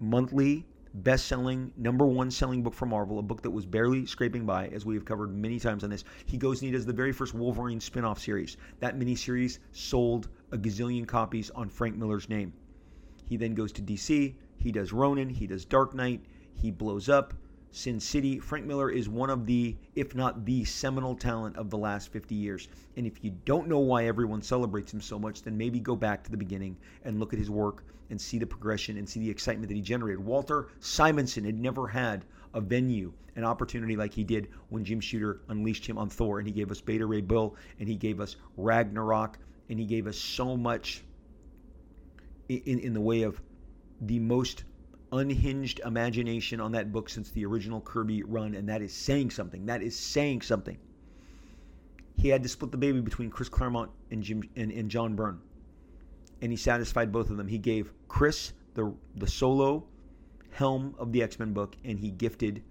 monthly 0.01 0.67
best-selling 0.95 1.73
number 1.77 2.07
one 2.07 2.31
selling 2.31 2.63
book 2.63 2.75
for 2.75 2.87
Marvel, 2.87 3.19
a 3.19 3.23
book 3.23 3.43
that 3.43 3.51
was 3.51 3.67
barely 3.67 4.07
scraping 4.07 4.45
by, 4.45 4.69
as 4.69 4.85
we 4.85 4.95
have 4.95 5.05
covered 5.05 5.35
many 5.35 5.59
times 5.59 5.85
on 5.85 5.91
this. 5.91 6.05
He 6.27 6.37
goes 6.37 6.61
and 6.61 6.67
he 6.67 6.73
does 6.73 6.87
the 6.87 6.93
very 6.93 7.13
first 7.13 7.35
Wolverine 7.35 7.81
spin-off 7.81 8.19
series. 8.21 8.57
That 8.81 8.99
miniseries 8.99 9.59
sold 9.73 10.29
a 10.51 10.59
gazillion 10.59 11.07
copies 11.07 11.51
on 11.51 11.69
Frank 11.69 11.97
Miller's 11.97 12.29
name. 12.29 12.53
He 13.25 13.37
then 13.37 13.55
goes 13.55 13.73
to 13.73 13.83
DC. 13.83 14.35
He 14.59 14.73
does 14.73 14.93
Ronin. 14.93 15.31
He 15.31 15.47
does 15.47 15.65
Dark 15.65 15.95
Knight. 15.95 16.25
He 16.55 16.71
blows 16.71 17.09
up. 17.09 17.35
Sin 17.73 17.99
City. 17.99 18.39
Frank 18.39 18.67
Miller 18.67 18.91
is 18.91 19.09
one 19.09 19.31
of 19.31 19.47
the, 19.47 19.77
if 19.95 20.15
not 20.15 20.45
the 20.45 20.65
seminal 20.65 21.15
talent 21.15 21.57
of 21.57 21.71
the 21.71 21.79
last 21.79 22.13
50 22.13 22.35
years. 22.35 22.69
And 22.97 23.07
if 23.07 23.25
you 23.25 23.31
don't 23.47 23.67
know 23.67 23.79
why 23.79 24.05
everyone 24.05 24.43
celebrates 24.43 24.93
him 24.93 25.01
so 25.01 25.19
much, 25.19 25.43
then 25.43 25.57
maybe 25.57 25.81
go 25.81 25.97
back 25.97 26.23
to 26.25 26.31
the 26.31 26.37
beginning 26.37 26.77
and 27.03 27.19
look 27.19 27.33
at 27.33 27.39
his 27.39 27.51
work 27.51 27.85
and 28.11 28.21
see 28.21 28.39
the 28.39 28.47
progression 28.47 28.99
and 28.99 29.09
see 29.09 29.21
the 29.21 29.31
excitement 29.31 29.69
that 29.69 29.75
he 29.75 29.81
generated. 29.81 30.23
Walter 30.23 30.69
Simonson 30.81 31.45
had 31.45 31.59
never 31.59 31.89
had 31.89 32.27
a 32.53 32.61
venue, 32.61 33.11
an 33.37 33.45
opportunity 33.45 33.97
like 33.97 34.13
he 34.13 34.23
did 34.23 34.49
when 34.69 34.85
Jim 34.85 35.01
Shooter 35.01 35.41
unleashed 35.49 35.87
him 35.87 35.97
on 35.97 36.11
Thor, 36.11 36.39
and 36.39 36.47
he 36.47 36.53
gave 36.53 36.71
us 36.71 36.83
Beta 36.83 37.07
Ray 37.07 37.23
Bill, 37.23 37.57
and 37.81 37.89
he 37.89 37.97
gave 37.97 38.21
us 38.21 38.37
Ragnarok, 38.59 39.39
and 39.71 39.81
he 39.81 39.87
gave 39.87 40.07
us 40.07 40.19
so 40.19 40.59
much 40.59 41.03
in, 42.51 42.81
in 42.81 42.93
the 42.93 43.01
way 43.01 43.23
of 43.23 43.41
the 44.03 44.19
most 44.19 44.65
unhinged 45.13 45.81
imagination 45.85 46.61
on 46.61 46.73
that 46.73 46.91
book 46.91 47.09
since 47.09 47.31
the 47.31 47.45
original 47.45 47.81
Kirby 47.81 48.23
run, 48.23 48.55
and 48.55 48.69
that 48.69 48.83
is 48.83 48.93
saying 48.93 49.31
something. 49.31 49.67
That 49.67 49.83
is 49.83 49.97
saying 49.97 50.43
something. 50.43 50.79
He 52.17 52.29
had 52.29 52.43
to 52.43 52.49
split 52.49 52.71
the 52.71 52.79
baby 52.79 53.01
between 53.01 53.31
Chris 53.31 53.49
Claremont 53.49 53.91
and 54.11 54.23
Jim 54.23 54.43
and, 54.57 54.73
and 54.73 54.91
John 54.91 55.15
Byrne, 55.15 55.41
and 56.41 56.51
he 56.51 56.57
satisfied 56.57 57.13
both 57.13 57.31
of 57.31 57.37
them. 57.37 57.49
He 57.49 57.59
gave 57.59 57.93
Chris 58.09 58.53
the 58.75 58.95
the 59.17 59.27
solo 59.27 59.85
helm 60.51 60.95
of 60.99 61.13
the 61.13 61.23
X 61.23 61.39
Men 61.39 61.53
book, 61.53 61.77
and 61.85 61.99
he 61.99 62.11
gifted 62.11 62.63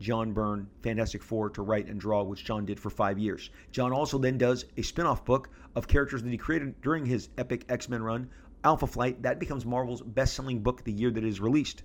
John 0.00 0.32
Byrne 0.32 0.68
Fantastic 0.82 1.22
Four 1.22 1.50
to 1.50 1.62
write 1.62 1.88
and 1.88 2.00
draw, 2.00 2.22
which 2.22 2.44
John 2.44 2.64
did 2.64 2.78
for 2.78 2.90
five 2.90 3.18
years. 3.18 3.50
John 3.72 3.92
also 3.92 4.16
then 4.16 4.38
does 4.38 4.64
a 4.76 4.82
spin 4.82 5.06
off 5.06 5.24
book 5.24 5.50
of 5.74 5.88
characters 5.88 6.22
that 6.22 6.30
he 6.30 6.38
created 6.38 6.80
during 6.80 7.04
his 7.04 7.28
epic 7.36 7.64
X 7.68 7.88
Men 7.88 8.02
run, 8.02 8.30
Alpha 8.64 8.86
Flight. 8.86 9.22
That 9.22 9.38
becomes 9.38 9.64
Marvel's 9.64 10.02
best 10.02 10.34
selling 10.34 10.60
book 10.60 10.84
the 10.84 10.92
year 10.92 11.10
that 11.10 11.24
it 11.24 11.28
is 11.28 11.40
released. 11.40 11.82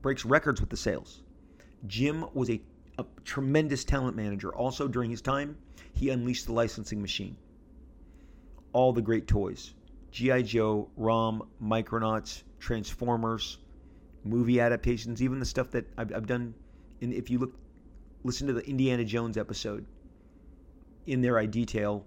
Breaks 0.00 0.24
records 0.24 0.60
with 0.60 0.70
the 0.70 0.76
sales. 0.76 1.22
Jim 1.86 2.24
was 2.34 2.50
a, 2.50 2.60
a 2.98 3.04
tremendous 3.24 3.84
talent 3.84 4.16
manager. 4.16 4.54
Also, 4.54 4.88
during 4.88 5.10
his 5.10 5.20
time, 5.20 5.56
he 5.92 6.10
unleashed 6.10 6.46
the 6.46 6.52
licensing 6.52 7.00
machine. 7.00 7.36
All 8.72 8.92
the 8.92 9.02
great 9.02 9.26
toys 9.26 9.74
G.I. 10.10 10.42
Joe, 10.42 10.90
ROM, 10.96 11.48
Micronauts, 11.62 12.42
Transformers, 12.58 13.58
movie 14.24 14.60
adaptations, 14.60 15.22
even 15.22 15.38
the 15.38 15.46
stuff 15.46 15.70
that 15.70 15.86
I've, 15.96 16.14
I've 16.14 16.26
done. 16.26 16.54
And 17.00 17.12
if 17.12 17.30
you 17.30 17.38
look, 17.38 17.54
listen 18.22 18.46
to 18.48 18.52
the 18.52 18.68
Indiana 18.68 19.04
Jones 19.04 19.36
episode, 19.36 19.86
in 21.06 21.22
there 21.22 21.38
I 21.38 21.46
detail 21.46 22.04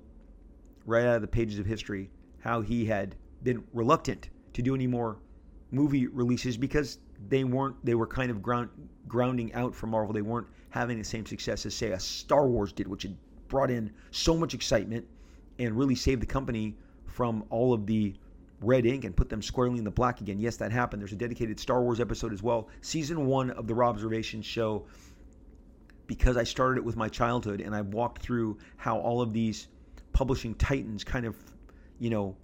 right 0.85 1.05
out 1.05 1.15
of 1.15 1.21
the 1.21 1.27
pages 1.27 1.59
of 1.59 1.65
history 1.65 2.09
how 2.39 2.61
he 2.61 2.85
had 2.85 3.15
been 3.45 3.63
reluctant 3.73 4.29
to 4.53 4.61
do 4.61 4.75
any 4.75 4.87
more 4.87 5.17
movie 5.71 6.07
releases 6.07 6.57
because 6.57 6.99
they 7.29 7.45
weren't 7.45 7.75
they 7.85 7.95
were 7.95 8.07
kind 8.07 8.29
of 8.29 8.41
ground, 8.41 8.69
grounding 9.07 9.53
out 9.53 9.73
for 9.73 9.87
Marvel. 9.87 10.13
They 10.13 10.21
weren't 10.21 10.47
having 10.69 10.97
the 10.97 11.03
same 11.05 11.25
success 11.25 11.65
as 11.65 11.73
say 11.73 11.91
a 11.91 11.99
Star 11.99 12.47
Wars 12.47 12.73
did, 12.73 12.87
which 12.87 13.03
had 13.03 13.15
brought 13.47 13.71
in 13.71 13.91
so 14.11 14.35
much 14.35 14.53
excitement 14.53 15.05
and 15.59 15.77
really 15.77 15.95
saved 15.95 16.21
the 16.21 16.25
company 16.25 16.75
from 17.05 17.45
all 17.49 17.71
of 17.71 17.85
the 17.85 18.13
red 18.61 18.85
ink 18.85 19.05
and 19.05 19.15
put 19.15 19.29
them 19.29 19.41
squarely 19.41 19.77
in 19.77 19.83
the 19.83 19.91
black 19.91 20.19
again. 20.19 20.39
Yes, 20.39 20.57
that 20.57 20.71
happened. 20.71 21.01
There's 21.01 21.13
a 21.13 21.15
dedicated 21.15 21.59
Star 21.59 21.81
Wars 21.81 21.99
episode 21.99 22.33
as 22.33 22.43
well. 22.43 22.67
Season 22.81 23.25
one 23.25 23.51
of 23.51 23.67
the 23.67 23.73
Rob 23.73 23.95
Observation 23.95 24.41
show, 24.41 24.85
because 26.07 26.35
I 26.35 26.43
started 26.43 26.79
it 26.79 26.83
with 26.83 26.97
my 26.97 27.07
childhood 27.07 27.61
and 27.61 27.75
I 27.75 27.81
walked 27.81 28.21
through 28.21 28.57
how 28.75 28.97
all 28.97 29.21
of 29.21 29.31
these 29.31 29.67
publishing 30.13 30.55
titans 30.55 31.03
kind 31.03 31.25
of, 31.25 31.35
you 31.99 32.09
know, 32.09 32.35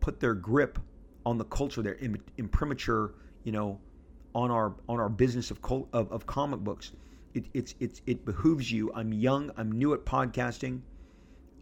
put 0.00 0.20
their 0.20 0.34
grip 0.34 0.78
on 1.26 1.38
the 1.38 1.44
culture, 1.44 1.82
their 1.82 1.98
imprimatur, 2.38 3.14
you 3.44 3.52
know, 3.52 3.78
on 4.34 4.50
our 4.50 4.74
on 4.88 5.00
our 5.00 5.08
business 5.08 5.50
of 5.50 5.60
cult, 5.62 5.88
of, 5.92 6.10
of 6.12 6.26
comic 6.26 6.60
books. 6.60 6.92
It, 7.34 7.46
it's 7.54 7.74
it's 7.80 8.00
it 8.06 8.24
behooves 8.24 8.70
you. 8.70 8.92
I'm 8.94 9.12
young. 9.12 9.50
I'm 9.56 9.72
new 9.72 9.94
at 9.94 10.04
podcasting. 10.04 10.80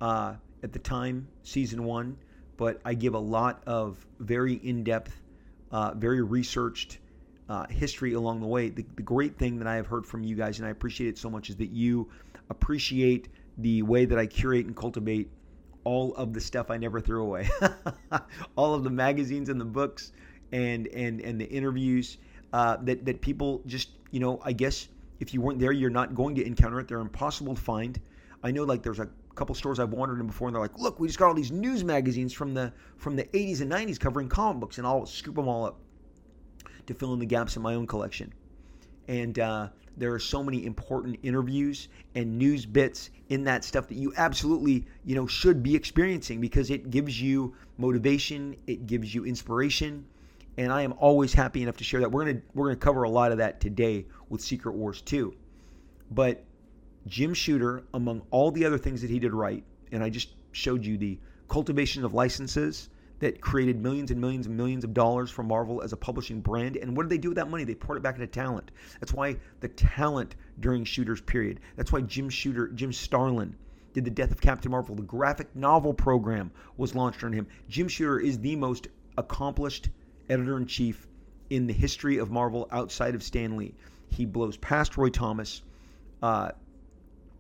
Uh, 0.01 0.35
at 0.63 0.73
the 0.73 0.79
time, 0.79 1.29
season 1.43 1.85
one 1.85 2.17
but 2.59 2.81
I 2.85 2.93
give 2.93 3.15
a 3.15 3.19
lot 3.21 3.63
of 3.67 4.05
very 4.19 4.55
in 4.55 4.85
depth, 4.85 5.23
uh, 5.71 5.95
very 5.95 6.21
researched 6.21 6.99
uh, 7.49 7.67
history 7.69 8.13
along 8.13 8.41
the 8.41 8.47
way. 8.47 8.69
The, 8.69 8.85
the 8.97 9.03
great 9.03 9.39
thing 9.39 9.59
that 9.61 9.67
I 9.67 9.77
have 9.77 9.87
heard 9.87 10.05
from 10.05 10.25
you 10.25 10.35
guys, 10.35 10.59
and 10.59 10.67
I 10.67 10.71
appreciate 10.71 11.09
it 11.09 11.17
so 11.17 11.31
much, 11.31 11.49
is 11.49 11.57
that 11.57 11.71
you 11.71 12.11
appreciate 12.51 13.29
the 13.57 13.83
way 13.83 14.05
that 14.05 14.19
I 14.19 14.27
curate 14.27 14.67
and 14.67 14.77
cultivate 14.77 15.31
all 15.89 16.15
of 16.17 16.35
the 16.35 16.41
stuff 16.41 16.71
I 16.71 16.77
never 16.77 17.01
threw 17.01 17.23
away, 17.23 17.49
all 18.57 18.75
of 18.75 18.85
the 18.85 18.91
magazines 18.91 19.49
and 19.49 19.59
the 19.59 19.65
books 19.65 20.13
and 20.53 20.87
and 20.89 21.19
and 21.23 21.41
the 21.41 21.47
interviews 21.47 22.19
uh, 22.53 22.77
that 22.83 23.07
that 23.07 23.23
people 23.23 23.63
just 23.65 23.89
you 24.11 24.21
know 24.21 24.39
I 24.45 24.53
guess 24.53 24.89
if 25.19 25.33
you 25.33 25.41
weren't 25.41 25.59
there 25.59 25.73
you're 25.73 25.89
not 25.89 26.15
going 26.15 26.35
to 26.35 26.47
encounter 26.47 26.79
it. 26.79 26.89
They're 26.89 27.01
impossible 27.01 27.55
to 27.55 27.61
find. 27.61 27.99
I 28.43 28.51
know 28.51 28.65
like 28.65 28.83
there's 28.83 29.01
a 29.01 29.09
couple 29.35 29.55
stores 29.55 29.79
I've 29.79 29.95
wandered 29.95 30.21
in 30.21 30.27
before, 30.27 30.49
and 30.49 30.55
they're 30.55 30.61
like, 30.61 30.79
"Look, 30.79 31.01
we 31.01 31.09
just 31.09 31.19
got 31.19 31.29
all 31.29 31.35
these 31.35 31.51
news 31.51 31.83
magazines 31.85 32.35
from 32.35 32.53
the 32.53 32.71
from 32.99 33.17
the 33.17 33.25
80s 33.25 33.63
and 33.63 33.73
90s 33.73 33.99
covering 33.99 34.29
comic 34.29 34.61
books, 34.61 34.77
and 34.77 34.87
I'll 34.87 35.07
scoop 35.07 35.37
them 35.37 35.49
all 35.49 35.65
up 35.65 35.81
to 36.87 36.93
fill 36.93 37.15
in 37.15 37.19
the 37.19 37.27
gaps 37.27 37.57
in 37.57 37.63
my 37.63 37.75
own 37.75 37.87
collection." 37.87 38.35
And 39.09 39.39
uh, 39.39 39.69
there 39.97 40.13
are 40.13 40.19
so 40.19 40.43
many 40.43 40.65
important 40.65 41.19
interviews 41.23 41.89
and 42.15 42.39
news 42.39 42.67
bits 42.67 43.11
in 43.29 43.45
that 43.45 43.65
stuff 43.65 43.89
that 43.89 43.97
you 43.97 44.13
absolutely, 44.17 44.87
you 45.05 45.15
know, 45.15 45.27
should 45.27 45.63
be 45.63 45.75
experiencing 45.75 46.41
because 46.41 46.71
it 46.71 46.91
gives 46.91 47.21
you 47.21 47.55
motivation, 47.79 48.55
it 48.67 48.87
gives 48.87 49.15
you 49.15 49.25
inspiration, 49.25 50.07
and 50.57 50.73
I 50.73 50.83
am 50.83 50.95
always 50.99 51.33
happy 51.33 51.63
enough 51.63 51.77
to 51.79 51.85
share 51.85 52.01
that. 52.01 52.11
We're 52.11 52.27
gonna 52.27 52.41
we're 52.55 52.67
gonna 52.67 52.77
cover 52.77 53.05
a 53.05 53.11
lot 53.11 53.33
of 53.33 53.39
that 53.39 53.61
today 53.61 54.07
with 54.29 54.41
Secret 54.41 54.75
Wars 54.75 55.01
2. 55.03 55.35
But 56.11 56.45
Jim 57.07 57.35
Shooter, 57.35 57.85
among 57.95 58.23
all 58.31 58.51
the 58.51 58.65
other 58.65 58.79
things 58.79 59.01
that 59.03 59.11
he 59.11 59.19
did 59.19 59.33
right, 59.33 59.65
and 59.93 60.03
I 60.03 60.11
just 60.11 60.31
showed 60.53 60.85
you 60.85 60.99
the 60.99 61.19
cultivation 61.49 62.05
of 62.05 62.15
licenses 62.15 62.89
that 63.21 63.41
created 63.41 63.81
millions 63.83 64.11
and 64.11 64.21
millions 64.21 64.47
and 64.47 64.57
millions 64.57 64.85
of 64.85 64.95
dollars 64.95 65.31
for 65.31 65.43
Marvel 65.43 65.83
as 65.83 65.93
a 65.93 65.97
publishing 65.97 66.41
brand. 66.41 66.77
And 66.77 66.97
what 66.97 67.05
did 67.05 67.11
they 67.11 67.19
do 67.19 67.29
with 67.29 67.37
that 67.37 67.51
money? 67.51 67.65
They 67.65 67.75
poured 67.75 67.99
it 67.99 68.03
back 68.03 68.15
into 68.15 68.27
talent. 68.27 68.71
That's 69.01 69.13
why 69.13 69.37
the 69.61 69.69
talent 69.69 70.37
during 70.61 70.85
Shooter's 70.85 71.21
period. 71.21 71.61
That's 71.77 71.93
why 71.93 72.03
Jim 72.03 72.29
Shooter, 72.29 72.69
Jim 72.69 72.93
Starlin, 72.93 73.57
did 73.93 74.05
the 74.05 74.11
Death 74.11 74.31
of 74.31 74.41
Captain 74.41 74.71
Marvel. 74.71 74.95
The 74.95 75.03
graphic 75.03 75.55
novel 75.57 75.95
program 75.95 76.51
was 76.77 76.95
launched 76.95 77.25
on 77.25 77.33
him. 77.33 77.47
Jim 77.69 77.89
Shooter 77.89 78.21
is 78.21 78.39
the 78.39 78.57
most 78.57 78.89
accomplished 79.17 79.89
editor 80.31 80.57
in 80.57 80.67
chief 80.67 81.07
in 81.51 81.67
the 81.67 81.73
history 81.73 82.19
of 82.19 82.31
Marvel 82.31 82.69
outside 82.71 83.15
of 83.15 83.23
Stan 83.23 83.57
Lee. 83.57 83.75
He 84.11 84.25
blows 84.25 84.57
past 84.57 84.97
Roy 84.97 85.09
Thomas. 85.09 85.63
Uh, 86.23 86.51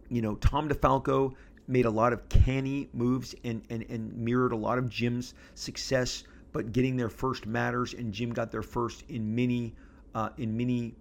you 0.08 0.22
know, 0.22 0.36
Tom 0.36 0.68
DeFalco 0.68 1.34
made 1.68 1.84
a 1.84 1.90
lot 1.90 2.12
of 2.12 2.28
canny 2.28 2.88
moves 2.92 3.34
and, 3.44 3.62
and, 3.70 3.84
and 3.90 4.16
mirrored 4.16 4.52
a 4.52 4.56
lot 4.56 4.78
of 4.78 4.88
Jim's 4.88 5.34
success, 5.54 6.24
but 6.52 6.72
getting 6.72 6.96
there 6.96 7.10
first 7.10 7.46
matters, 7.46 7.92
and 7.92 8.12
Jim 8.12 8.30
got 8.30 8.50
there 8.50 8.62
first 8.62 9.04
in 9.08 9.34
many 9.34 9.74
uh, 10.14 10.30
in 10.38 10.56
many 10.56 10.94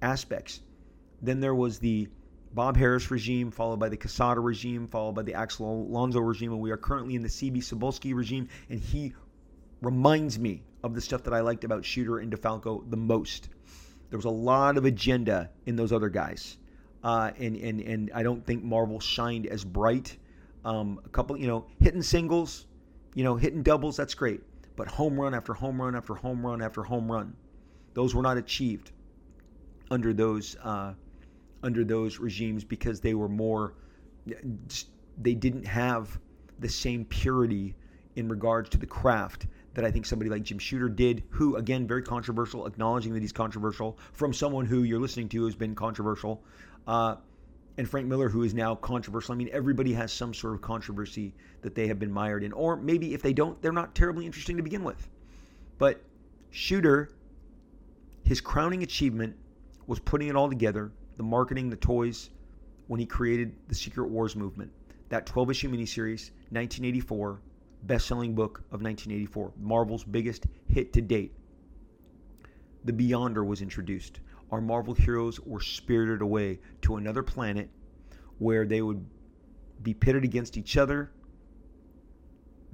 aspects. 0.00 0.60
Then 1.20 1.40
there 1.40 1.54
was 1.54 1.80
the 1.80 2.08
Bob 2.54 2.76
Harras 2.76 3.10
regime, 3.10 3.50
followed 3.50 3.80
by 3.80 3.88
the 3.88 3.96
Quesada 3.96 4.40
regime, 4.40 4.86
followed 4.86 5.14
by 5.14 5.22
the 5.22 5.34
Axel 5.34 5.82
Alonso 5.82 6.20
regime, 6.20 6.52
and 6.52 6.60
we 6.60 6.70
are 6.70 6.76
currently 6.76 7.16
in 7.16 7.22
the 7.22 7.28
CB 7.28 7.58
Cebulski 7.58 8.14
regime, 8.14 8.48
and 8.70 8.78
he 8.78 9.12
reminds 9.80 10.38
me 10.38 10.62
of 10.84 10.94
the 10.94 11.00
stuff 11.00 11.24
that 11.24 11.34
I 11.34 11.40
liked 11.40 11.64
about 11.64 11.84
Shooter 11.84 12.18
and 12.18 12.32
DeFalco 12.32 12.88
the 12.88 12.96
most. 12.96 13.48
There 14.10 14.18
was 14.18 14.24
a 14.24 14.30
lot 14.30 14.76
of 14.76 14.84
agenda 14.84 15.50
in 15.66 15.76
those 15.76 15.92
other 15.92 16.08
guys 16.08 16.58
uh, 17.04 17.30
and 17.38 17.56
and 17.56 17.80
and 17.80 18.10
I 18.14 18.22
don't 18.22 18.44
think 18.44 18.62
Marvel 18.62 19.00
shined 19.00 19.46
as 19.46 19.64
bright. 19.64 20.16
Um, 20.64 21.00
a 21.04 21.08
couple, 21.08 21.36
you 21.36 21.48
know, 21.48 21.66
hitting 21.80 22.02
singles, 22.02 22.66
you 23.14 23.24
know, 23.24 23.34
hitting 23.36 23.62
doubles, 23.62 23.96
that's 23.96 24.14
great. 24.14 24.40
But 24.76 24.88
home 24.88 25.20
run 25.20 25.34
after 25.34 25.52
home 25.52 25.80
run 25.80 25.96
after 25.96 26.14
home 26.14 26.44
run 26.44 26.62
after 26.62 26.82
home 26.82 27.10
run, 27.10 27.34
those 27.94 28.14
were 28.14 28.22
not 28.22 28.36
achieved 28.36 28.92
under 29.90 30.12
those 30.12 30.56
uh, 30.62 30.94
under 31.62 31.84
those 31.84 32.18
regimes 32.18 32.64
because 32.64 33.00
they 33.00 33.14
were 33.14 33.28
more, 33.28 33.74
they 35.18 35.34
didn't 35.34 35.66
have 35.66 36.18
the 36.58 36.68
same 36.68 37.04
purity 37.04 37.74
in 38.16 38.28
regards 38.28 38.68
to 38.70 38.78
the 38.78 38.86
craft 38.86 39.46
that 39.74 39.84
I 39.84 39.90
think 39.90 40.04
somebody 40.04 40.30
like 40.30 40.42
Jim 40.42 40.58
Shooter 40.58 40.88
did, 40.88 41.22
who, 41.30 41.56
again, 41.56 41.86
very 41.86 42.02
controversial, 42.02 42.66
acknowledging 42.66 43.14
that 43.14 43.22
he's 43.22 43.32
controversial 43.32 43.98
from 44.12 44.32
someone 44.32 44.66
who 44.66 44.82
you're 44.82 45.00
listening 45.00 45.28
to 45.30 45.44
has 45.46 45.54
been 45.54 45.74
controversial. 45.74 46.42
Uh, 46.86 47.16
and 47.78 47.88
Frank 47.88 48.06
Miller, 48.06 48.28
who 48.28 48.42
is 48.42 48.54
now 48.54 48.74
controversial. 48.74 49.32
I 49.32 49.36
mean, 49.36 49.48
everybody 49.52 49.92
has 49.94 50.12
some 50.12 50.34
sort 50.34 50.54
of 50.54 50.60
controversy 50.60 51.34
that 51.62 51.74
they 51.74 51.86
have 51.88 51.98
been 51.98 52.12
mired 52.12 52.42
in. 52.42 52.52
Or 52.52 52.76
maybe 52.76 53.14
if 53.14 53.22
they 53.22 53.32
don't, 53.32 53.60
they're 53.62 53.72
not 53.72 53.94
terribly 53.94 54.26
interesting 54.26 54.56
to 54.56 54.62
begin 54.62 54.84
with. 54.84 55.08
But 55.78 56.02
Shooter, 56.50 57.10
his 58.24 58.40
crowning 58.40 58.82
achievement 58.82 59.36
was 59.86 59.98
putting 59.98 60.28
it 60.28 60.36
all 60.36 60.48
together 60.48 60.92
the 61.16 61.22
marketing, 61.22 61.68
the 61.68 61.76
toys, 61.76 62.30
when 62.86 62.98
he 62.98 63.06
created 63.06 63.54
the 63.68 63.74
Secret 63.74 64.08
Wars 64.08 64.34
movement. 64.34 64.70
That 65.08 65.26
12 65.26 65.50
issue 65.50 65.68
miniseries, 65.68 66.30
1984, 66.50 67.40
best 67.84 68.06
selling 68.06 68.34
book 68.34 68.58
of 68.70 68.82
1984, 68.82 69.52
Marvel's 69.60 70.04
biggest 70.04 70.46
hit 70.68 70.92
to 70.94 71.00
date. 71.00 71.32
The 72.84 72.92
Beyonder 72.92 73.46
was 73.46 73.60
introduced 73.60 74.20
our 74.52 74.60
Marvel 74.60 74.94
heroes 74.94 75.40
were 75.40 75.60
spirited 75.60 76.20
away 76.20 76.60
to 76.82 76.96
another 76.96 77.22
planet 77.22 77.70
where 78.38 78.66
they 78.66 78.82
would 78.82 79.04
be 79.82 79.94
pitted 79.94 80.24
against 80.24 80.58
each 80.58 80.76
other. 80.76 81.10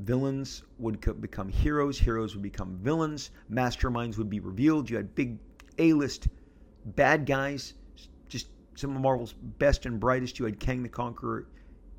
Villains 0.01 0.65
would 0.79 1.01
co- 1.01 1.15
become 1.15 1.49
heroes, 1.49 1.99
heroes 1.99 2.35
would 2.35 2.43
become 2.43 2.79
villains, 2.83 3.31
masterminds 3.51 4.19
would 4.19 4.29
be 4.29 4.41
revealed. 4.41 4.91
You 4.91 4.97
had 4.97 5.15
big 5.15 5.39
A 5.79 5.93
list 5.93 6.29
bad 6.85 7.27
guys 7.27 7.75
just 8.29 8.49
some 8.75 8.95
of 8.95 9.03
Marvel's 9.03 9.33
best 9.33 9.87
and 9.87 10.01
brightest. 10.01 10.39
You 10.39 10.45
had 10.45 10.59
Kang 10.59 10.83
the 10.83 10.89
Conqueror, 10.89 11.47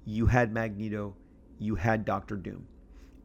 you 0.06 0.26
had 0.26 0.52
Magneto, 0.52 1.16
you 1.58 1.76
had 1.76 2.06
Doctor 2.06 2.36
Doom. 2.36 2.68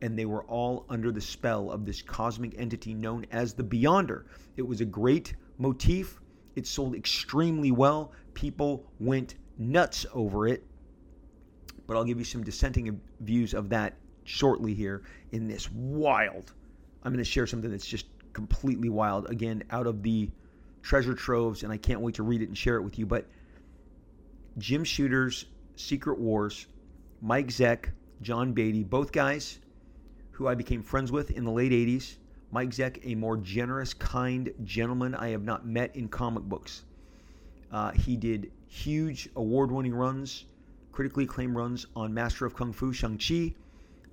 And 0.02 0.18
they 0.18 0.24
were 0.24 0.44
all 0.44 0.84
under 0.88 1.10
the 1.10 1.20
spell 1.20 1.70
of 1.70 1.84
this 1.86 2.02
cosmic 2.02 2.58
entity 2.58 2.94
known 2.94 3.26
as 3.30 3.54
the 3.54 3.64
Beyonder. 3.64 4.24
It 4.56 4.62
was 4.62 4.80
a 4.80 4.84
great 4.84 5.34
motif. 5.58 6.20
It 6.56 6.66
sold 6.66 6.94
extremely 6.94 7.70
well. 7.70 8.12
People 8.34 8.84
went 9.00 9.34
nuts 9.58 10.06
over 10.12 10.46
it. 10.46 10.64
But 11.86 11.96
I'll 11.96 12.04
give 12.04 12.18
you 12.18 12.24
some 12.24 12.42
dissenting 12.42 13.00
views 13.20 13.54
of 13.54 13.68
that 13.70 13.94
shortly 14.24 14.74
here 14.74 15.02
in 15.32 15.46
this 15.48 15.70
wild. 15.70 16.52
I'm 17.02 17.12
going 17.12 17.22
to 17.22 17.30
share 17.30 17.46
something 17.46 17.70
that's 17.70 17.86
just 17.86 18.06
completely 18.32 18.88
wild. 18.88 19.28
Again, 19.30 19.62
out 19.70 19.86
of 19.86 20.02
the 20.02 20.30
treasure 20.82 21.14
troves, 21.14 21.62
and 21.62 21.72
I 21.72 21.76
can't 21.76 22.00
wait 22.00 22.14
to 22.16 22.22
read 22.22 22.42
it 22.42 22.48
and 22.48 22.56
share 22.56 22.76
it 22.76 22.82
with 22.82 22.98
you. 22.98 23.06
But 23.06 23.26
Jim 24.58 24.84
Shooter's 24.84 25.46
Secret 25.76 26.18
Wars, 26.18 26.66
Mike 27.20 27.48
Zeck, 27.48 27.90
John 28.22 28.52
Beatty, 28.52 28.84
both 28.84 29.12
guys 29.12 29.58
who 30.32 30.48
I 30.48 30.54
became 30.54 30.82
friends 30.82 31.12
with 31.12 31.30
in 31.30 31.44
the 31.44 31.50
late 31.50 31.72
80s. 31.72 32.16
Mike 32.54 32.70
Zeck, 32.70 33.00
a 33.02 33.16
more 33.16 33.36
generous, 33.36 33.94
kind 33.94 34.54
gentleman 34.62 35.12
I 35.16 35.30
have 35.30 35.42
not 35.42 35.66
met 35.66 35.96
in 35.96 36.06
comic 36.06 36.44
books. 36.44 36.84
Uh, 37.72 37.90
he 37.90 38.16
did 38.16 38.52
huge 38.68 39.28
award 39.34 39.72
winning 39.72 39.92
runs, 39.92 40.44
critically 40.92 41.24
acclaimed 41.24 41.56
runs 41.56 41.88
on 41.96 42.14
Master 42.14 42.46
of 42.46 42.54
Kung 42.54 42.72
Fu, 42.72 42.92
Shang-Chi, 42.92 43.52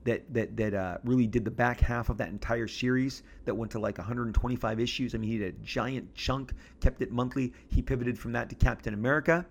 that 0.05 0.33
that 0.33 0.57
that 0.57 0.73
uh, 0.73 0.97
really 1.03 1.27
did 1.27 1.45
the 1.45 1.51
back 1.51 1.79
half 1.81 2.09
of 2.09 2.17
that 2.17 2.29
entire 2.29 2.67
series 2.67 3.21
that 3.45 3.53
went 3.53 3.71
to 3.73 3.79
like 3.79 3.99
125 3.99 4.79
issues. 4.79 5.13
I 5.13 5.19
mean, 5.19 5.29
he 5.29 5.37
did 5.37 5.53
a 5.53 5.57
giant 5.63 6.11
chunk, 6.15 6.53
kept 6.79 7.03
it 7.03 7.11
monthly. 7.11 7.53
He 7.67 7.83
pivoted 7.83 8.17
from 8.17 8.31
that 8.31 8.49
to 8.49 8.55
Captain 8.55 8.95
America. 8.95 9.45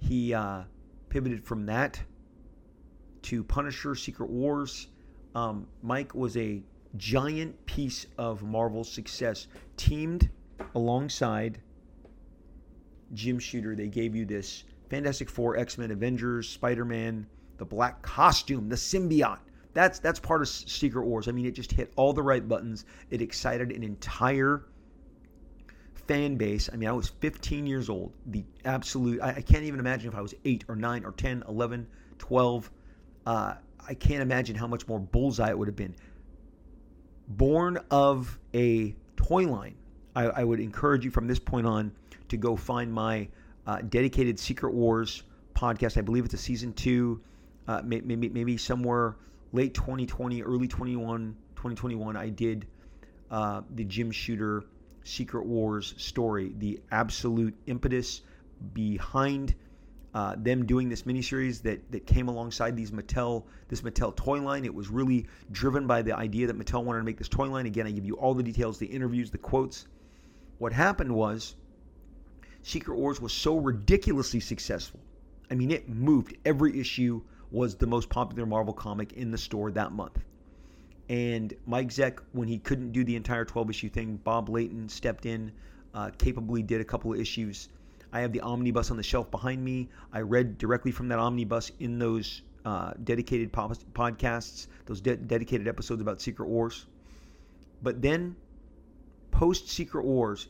He 0.00 0.34
uh, 0.34 0.64
pivoted 1.08 1.42
from 1.42 1.64
that 1.64 1.98
to 3.22 3.42
Punisher, 3.42 3.94
Secret 3.94 4.28
Wars. 4.28 4.88
Um, 5.34 5.66
Mike 5.82 6.14
was 6.14 6.36
a 6.36 6.62
giant 6.96 7.66
piece 7.66 8.06
of 8.18 8.42
Marvel's 8.42 8.90
success, 8.90 9.46
teamed 9.76 10.30
alongside 10.74 11.60
Jim 13.12 13.38
Shooter. 13.38 13.74
They 13.74 13.88
gave 13.88 14.14
you 14.14 14.24
this 14.24 14.64
Fantastic 14.90 15.28
Four, 15.28 15.56
X 15.56 15.78
Men, 15.78 15.90
Avengers, 15.90 16.48
Spider 16.48 16.84
Man, 16.84 17.26
the 17.56 17.64
black 17.64 18.02
costume, 18.02 18.68
the 18.68 18.76
symbiote. 18.76 19.38
That's 19.72 19.98
that's 19.98 20.20
part 20.20 20.40
of 20.40 20.48
Secret 20.48 21.04
Wars. 21.04 21.26
I 21.26 21.32
mean, 21.32 21.46
it 21.46 21.52
just 21.52 21.72
hit 21.72 21.92
all 21.96 22.12
the 22.12 22.22
right 22.22 22.46
buttons. 22.46 22.84
It 23.10 23.20
excited 23.20 23.72
an 23.72 23.82
entire 23.82 24.64
fan 26.06 26.36
base. 26.36 26.68
I 26.72 26.76
mean, 26.76 26.88
I 26.88 26.92
was 26.92 27.08
15 27.08 27.66
years 27.66 27.88
old. 27.88 28.12
The 28.26 28.44
absolute, 28.64 29.20
I, 29.20 29.30
I 29.30 29.40
can't 29.40 29.64
even 29.64 29.80
imagine 29.80 30.08
if 30.08 30.14
I 30.14 30.20
was 30.20 30.34
8 30.44 30.64
or 30.68 30.76
9 30.76 31.04
or 31.04 31.12
10, 31.12 31.44
11, 31.48 31.86
12. 32.18 32.70
Uh, 33.26 33.54
I 33.86 33.94
can't 33.94 34.22
imagine 34.22 34.54
how 34.56 34.66
much 34.66 34.86
more 34.86 34.98
bullseye 34.98 35.50
it 35.50 35.58
would 35.58 35.68
have 35.68 35.76
been. 35.76 35.94
Born 37.28 37.78
of 37.90 38.38
a 38.54 38.94
toy 39.16 39.46
line, 39.46 39.74
I, 40.14 40.24
I 40.24 40.44
would 40.44 40.60
encourage 40.60 41.04
you 41.04 41.10
from 41.10 41.26
this 41.26 41.38
point 41.38 41.66
on 41.66 41.92
to 42.28 42.36
go 42.36 42.56
find 42.56 42.92
my 42.92 43.28
uh, 43.66 43.80
dedicated 43.88 44.38
Secret 44.38 44.74
Wars 44.74 45.22
podcast. 45.54 45.96
I 45.96 46.02
believe 46.02 46.24
it's 46.24 46.34
a 46.34 46.38
season 46.38 46.72
two, 46.72 47.20
uh, 47.66 47.80
maybe 47.84 48.28
maybe 48.28 48.56
somewhere 48.56 49.16
late 49.52 49.72
2020, 49.74 50.42
early 50.42 50.68
21, 50.68 51.36
2021. 51.56 52.16
I 52.16 52.28
did 52.28 52.66
uh, 53.30 53.62
the 53.74 53.84
Jim 53.84 54.10
Shooter 54.10 54.64
Secret 55.04 55.46
Wars 55.46 55.94
story, 55.96 56.52
the 56.58 56.80
absolute 56.90 57.54
impetus 57.66 58.22
behind 58.72 59.54
uh, 60.14 60.36
them 60.38 60.64
doing 60.64 60.88
this 60.88 61.02
miniseries 61.02 61.60
that 61.62 61.90
that 61.90 62.06
came 62.06 62.28
alongside 62.28 62.76
these 62.76 62.92
Mattel 62.92 63.44
this 63.68 63.82
Mattel 63.82 64.14
toy 64.14 64.40
line. 64.40 64.64
It 64.64 64.74
was 64.74 64.88
really 64.88 65.26
driven 65.50 65.86
by 65.86 66.02
the 66.02 66.16
idea 66.16 66.46
that 66.46 66.58
Mattel 66.58 66.84
wanted 66.84 67.00
to 67.00 67.04
make 67.04 67.18
this 67.18 67.28
toy 67.28 67.48
line. 67.48 67.66
Again, 67.66 67.86
I 67.86 67.90
give 67.90 68.04
you 68.06 68.14
all 68.14 68.34
the 68.34 68.42
details, 68.42 68.78
the 68.78 68.86
interviews, 68.86 69.30
the 69.30 69.38
quotes. 69.38 69.86
What 70.58 70.72
happened 70.72 71.14
was 71.14 71.56
Secret 72.62 72.96
Wars 72.96 73.20
was 73.20 73.32
so 73.32 73.58
ridiculously 73.58 74.40
successful. 74.40 75.00
I 75.50 75.54
mean, 75.54 75.70
it 75.70 75.88
moved. 75.88 76.36
Every 76.44 76.80
issue 76.80 77.20
was 77.50 77.74
the 77.74 77.86
most 77.86 78.08
popular 78.08 78.46
Marvel 78.46 78.72
comic 78.72 79.12
in 79.12 79.30
the 79.30 79.38
store 79.38 79.70
that 79.72 79.92
month. 79.92 80.18
And 81.08 81.52
Mike 81.66 81.88
Zeck, 81.88 82.20
when 82.32 82.48
he 82.48 82.58
couldn't 82.58 82.92
do 82.92 83.04
the 83.04 83.16
entire 83.16 83.44
12 83.44 83.70
issue 83.70 83.88
thing, 83.90 84.16
Bob 84.16 84.48
Layton 84.48 84.88
stepped 84.88 85.26
in, 85.26 85.52
uh, 85.92 86.10
capably 86.16 86.62
did 86.62 86.80
a 86.80 86.84
couple 86.84 87.12
of 87.12 87.20
issues. 87.20 87.68
I 88.14 88.20
have 88.20 88.32
the 88.32 88.40
omnibus 88.42 88.92
on 88.92 88.96
the 88.96 89.02
shelf 89.02 89.28
behind 89.32 89.62
me. 89.62 89.88
I 90.12 90.20
read 90.20 90.56
directly 90.56 90.92
from 90.92 91.08
that 91.08 91.18
omnibus 91.18 91.72
in 91.80 91.98
those 91.98 92.42
uh, 92.64 92.92
dedicated 93.02 93.52
podcasts, 93.52 94.68
those 94.86 95.00
de- 95.00 95.16
dedicated 95.16 95.66
episodes 95.66 96.00
about 96.00 96.20
Secret 96.20 96.48
Wars. 96.48 96.86
But 97.82 98.00
then, 98.00 98.36
post 99.32 99.68
Secret 99.68 100.04
Wars, 100.04 100.46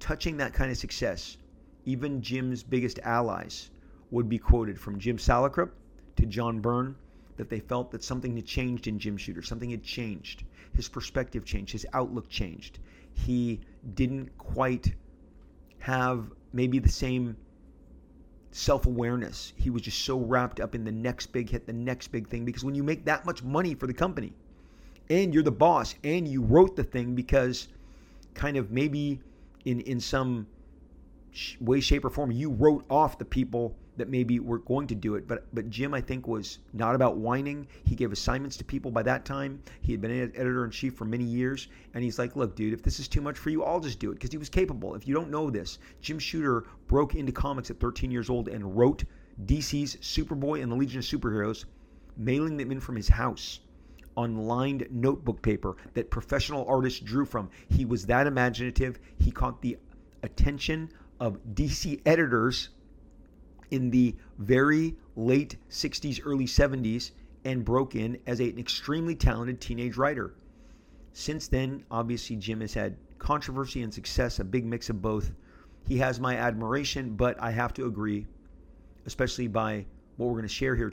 touching 0.00 0.36
that 0.38 0.54
kind 0.54 0.72
of 0.72 0.76
success, 0.76 1.36
even 1.84 2.20
Jim's 2.20 2.64
biggest 2.64 2.98
allies 3.04 3.70
would 4.10 4.28
be 4.28 4.38
quoted 4.38 4.78
from 4.78 4.98
Jim 4.98 5.18
Salicrup 5.18 5.70
to 6.16 6.26
John 6.26 6.60
Byrne 6.60 6.96
that 7.36 7.48
they 7.48 7.60
felt 7.60 7.92
that 7.92 8.02
something 8.02 8.34
had 8.34 8.44
changed 8.44 8.88
in 8.88 8.98
Jim 8.98 9.16
Shooter. 9.16 9.42
Something 9.42 9.70
had 9.70 9.84
changed. 9.84 10.42
His 10.74 10.88
perspective 10.88 11.44
changed. 11.44 11.72
His 11.72 11.86
outlook 11.92 12.28
changed. 12.28 12.80
He 13.12 13.60
didn't 13.94 14.36
quite 14.36 14.92
have 15.78 16.30
maybe 16.52 16.78
the 16.78 16.88
same 16.88 17.36
self 18.50 18.86
awareness. 18.86 19.52
He 19.56 19.70
was 19.70 19.82
just 19.82 20.04
so 20.04 20.18
wrapped 20.18 20.60
up 20.60 20.74
in 20.74 20.84
the 20.84 20.92
next 20.92 21.26
big 21.28 21.50
hit, 21.50 21.66
the 21.66 21.72
next 21.72 22.08
big 22.08 22.28
thing. 22.28 22.44
Because 22.44 22.64
when 22.64 22.74
you 22.74 22.82
make 22.82 23.04
that 23.06 23.26
much 23.26 23.42
money 23.42 23.74
for 23.74 23.86
the 23.86 23.94
company 23.94 24.32
and 25.10 25.34
you're 25.34 25.42
the 25.42 25.50
boss 25.50 25.94
and 26.04 26.28
you 26.28 26.42
wrote 26.42 26.76
the 26.76 26.84
thing 26.84 27.14
because 27.14 27.68
kind 28.34 28.56
of 28.56 28.70
maybe 28.70 29.20
in, 29.64 29.80
in 29.80 30.00
some 30.00 30.46
way, 31.60 31.80
shape, 31.80 32.04
or 32.04 32.10
form, 32.10 32.30
you 32.30 32.50
wrote 32.50 32.84
off 32.90 33.18
the 33.18 33.24
people 33.24 33.74
that 33.96 34.08
maybe 34.08 34.40
we're 34.40 34.58
going 34.58 34.86
to 34.86 34.94
do 34.94 35.14
it. 35.16 35.28
But 35.28 35.46
but 35.54 35.68
Jim, 35.70 35.92
I 35.94 36.00
think, 36.00 36.26
was 36.26 36.58
not 36.72 36.94
about 36.94 37.16
whining. 37.16 37.66
He 37.84 37.94
gave 37.94 38.12
assignments 38.12 38.56
to 38.58 38.64
people 38.64 38.90
by 38.90 39.02
that 39.02 39.24
time. 39.24 39.62
He 39.82 39.92
had 39.92 40.00
been 40.00 40.10
editor 40.10 40.64
in 40.64 40.70
chief 40.70 40.94
for 40.94 41.04
many 41.04 41.24
years, 41.24 41.68
and 41.94 42.02
he's 42.02 42.18
like, 42.18 42.36
"Look, 42.36 42.56
dude, 42.56 42.72
if 42.72 42.82
this 42.82 42.98
is 43.00 43.08
too 43.08 43.20
much 43.20 43.38
for 43.38 43.50
you, 43.50 43.62
I'll 43.62 43.80
just 43.80 43.98
do 43.98 44.10
it." 44.10 44.14
Because 44.14 44.30
he 44.30 44.38
was 44.38 44.48
capable. 44.48 44.94
If 44.94 45.06
you 45.06 45.14
don't 45.14 45.30
know 45.30 45.50
this, 45.50 45.78
Jim 46.00 46.18
Shooter 46.18 46.64
broke 46.86 47.14
into 47.14 47.32
comics 47.32 47.70
at 47.70 47.80
13 47.80 48.10
years 48.10 48.30
old 48.30 48.48
and 48.48 48.76
wrote 48.76 49.04
DC's 49.44 49.96
Superboy 49.96 50.62
and 50.62 50.70
the 50.70 50.76
Legion 50.76 50.98
of 50.98 51.04
Superheroes, 51.04 51.64
mailing 52.16 52.56
them 52.56 52.70
in 52.70 52.80
from 52.80 52.96
his 52.96 53.08
house 53.08 53.60
on 54.16 54.36
lined 54.36 54.86
notebook 54.90 55.40
paper 55.42 55.76
that 55.94 56.10
professional 56.10 56.66
artists 56.66 57.00
drew 57.00 57.24
from. 57.24 57.48
He 57.68 57.84
was 57.84 58.06
that 58.06 58.26
imaginative. 58.26 58.98
He 59.18 59.30
caught 59.30 59.62
the 59.62 59.78
attention 60.22 60.90
of 61.18 61.38
DC 61.54 62.00
editors 62.04 62.70
in 63.72 63.90
the 63.90 64.14
very 64.38 64.94
late 65.16 65.56
60s, 65.70 66.20
early 66.24 66.44
70s, 66.44 67.10
and 67.44 67.64
broke 67.64 67.96
in 67.96 68.18
as 68.26 68.38
an 68.38 68.58
extremely 68.58 69.16
talented 69.16 69.60
teenage 69.60 69.96
writer. 69.96 70.34
Since 71.14 71.48
then, 71.48 71.84
obviously, 71.90 72.36
Jim 72.36 72.60
has 72.60 72.74
had 72.74 72.96
controversy 73.18 73.82
and 73.82 73.92
success, 73.92 74.38
a 74.38 74.44
big 74.44 74.64
mix 74.64 74.90
of 74.90 75.02
both. 75.02 75.32
He 75.88 75.96
has 75.98 76.20
my 76.20 76.36
admiration, 76.36 77.16
but 77.16 77.40
I 77.42 77.50
have 77.50 77.72
to 77.74 77.86
agree, 77.86 78.26
especially 79.06 79.48
by 79.48 79.86
what 80.16 80.26
we're 80.26 80.32
going 80.32 80.42
to 80.42 80.48
share 80.48 80.76
here 80.76 80.92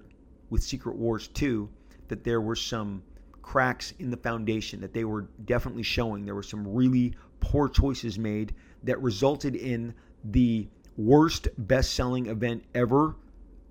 with 0.49 0.63
Secret 0.63 0.95
Wars 0.95 1.27
2, 1.27 1.69
that 2.07 2.23
there 2.23 2.41
were 2.41 2.55
some 2.55 3.03
cracks 3.41 3.93
in 3.99 4.09
the 4.09 4.17
foundation 4.17 4.79
that 4.79 4.93
they 4.93 5.03
were 5.03 5.27
definitely 5.45 5.83
showing. 5.83 6.25
There 6.25 6.35
were 6.35 6.43
some 6.43 6.67
really 6.67 7.13
poor 7.39 7.67
choices 7.67 8.17
made 8.17 8.53
that 8.83 9.01
resulted 9.01 9.55
in 9.55 9.93
the 10.23 10.67
worst 10.99 11.47
best 11.57 11.93
selling 11.93 12.25
event 12.25 12.63
ever 12.75 13.15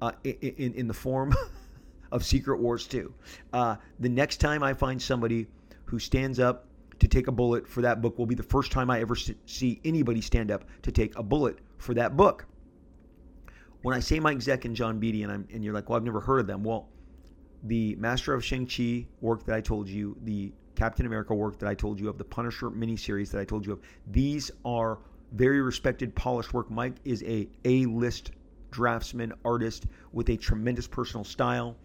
uh, 0.00 0.12
in, 0.24 0.72
in 0.74 0.88
the 0.88 0.94
form 0.94 1.34
of 2.12 2.24
Secret 2.24 2.58
Wars 2.58 2.86
2. 2.86 3.12
Uh, 3.52 3.76
the 4.00 4.08
next 4.08 4.38
time 4.38 4.62
I 4.62 4.72
find 4.72 5.00
somebody 5.00 5.46
who 5.84 5.98
stands 5.98 6.40
up 6.40 6.64
to 7.00 7.06
take 7.06 7.28
a 7.28 7.32
bullet 7.32 7.68
for 7.68 7.82
that 7.82 8.00
book 8.00 8.18
will 8.18 8.26
be 8.26 8.34
the 8.34 8.42
first 8.42 8.72
time 8.72 8.90
I 8.90 9.00
ever 9.00 9.14
see 9.14 9.80
anybody 9.84 10.20
stand 10.20 10.50
up 10.50 10.64
to 10.82 10.90
take 10.90 11.16
a 11.16 11.22
bullet 11.22 11.58
for 11.76 11.94
that 11.94 12.16
book. 12.16 12.46
When 13.82 13.94
I 13.94 14.00
say 14.00 14.18
Mike 14.18 14.38
Zeck 14.38 14.64
and 14.64 14.74
John 14.74 14.98
Beatty, 14.98 15.22
and, 15.22 15.30
I'm, 15.30 15.48
and 15.52 15.62
you're 15.62 15.74
like, 15.74 15.88
well, 15.88 15.96
I've 15.96 16.04
never 16.04 16.20
heard 16.20 16.40
of 16.40 16.46
them. 16.46 16.64
Well, 16.64 16.88
the 17.64 17.94
Master 17.96 18.34
of 18.34 18.44
Shang-Chi 18.44 19.06
work 19.20 19.44
that 19.44 19.54
I 19.54 19.60
told 19.60 19.88
you, 19.88 20.16
the 20.22 20.52
Captain 20.74 21.06
America 21.06 21.34
work 21.34 21.58
that 21.58 21.68
I 21.68 21.74
told 21.74 22.00
you 22.00 22.08
of, 22.08 22.18
the 22.18 22.24
Punisher 22.24 22.70
miniseries 22.70 23.30
that 23.30 23.40
I 23.40 23.44
told 23.44 23.66
you 23.66 23.72
of, 23.74 23.80
these 24.08 24.50
are 24.64 24.98
very 25.32 25.60
respected, 25.60 26.14
polished 26.14 26.52
work. 26.54 26.70
Mike 26.70 26.96
is 27.04 27.22
a 27.24 27.48
A-list 27.64 28.32
draftsman, 28.70 29.32
artist 29.44 29.86
with 30.12 30.28
a 30.30 30.36
tremendous 30.36 30.86
personal 30.86 31.24
style. 31.24 31.76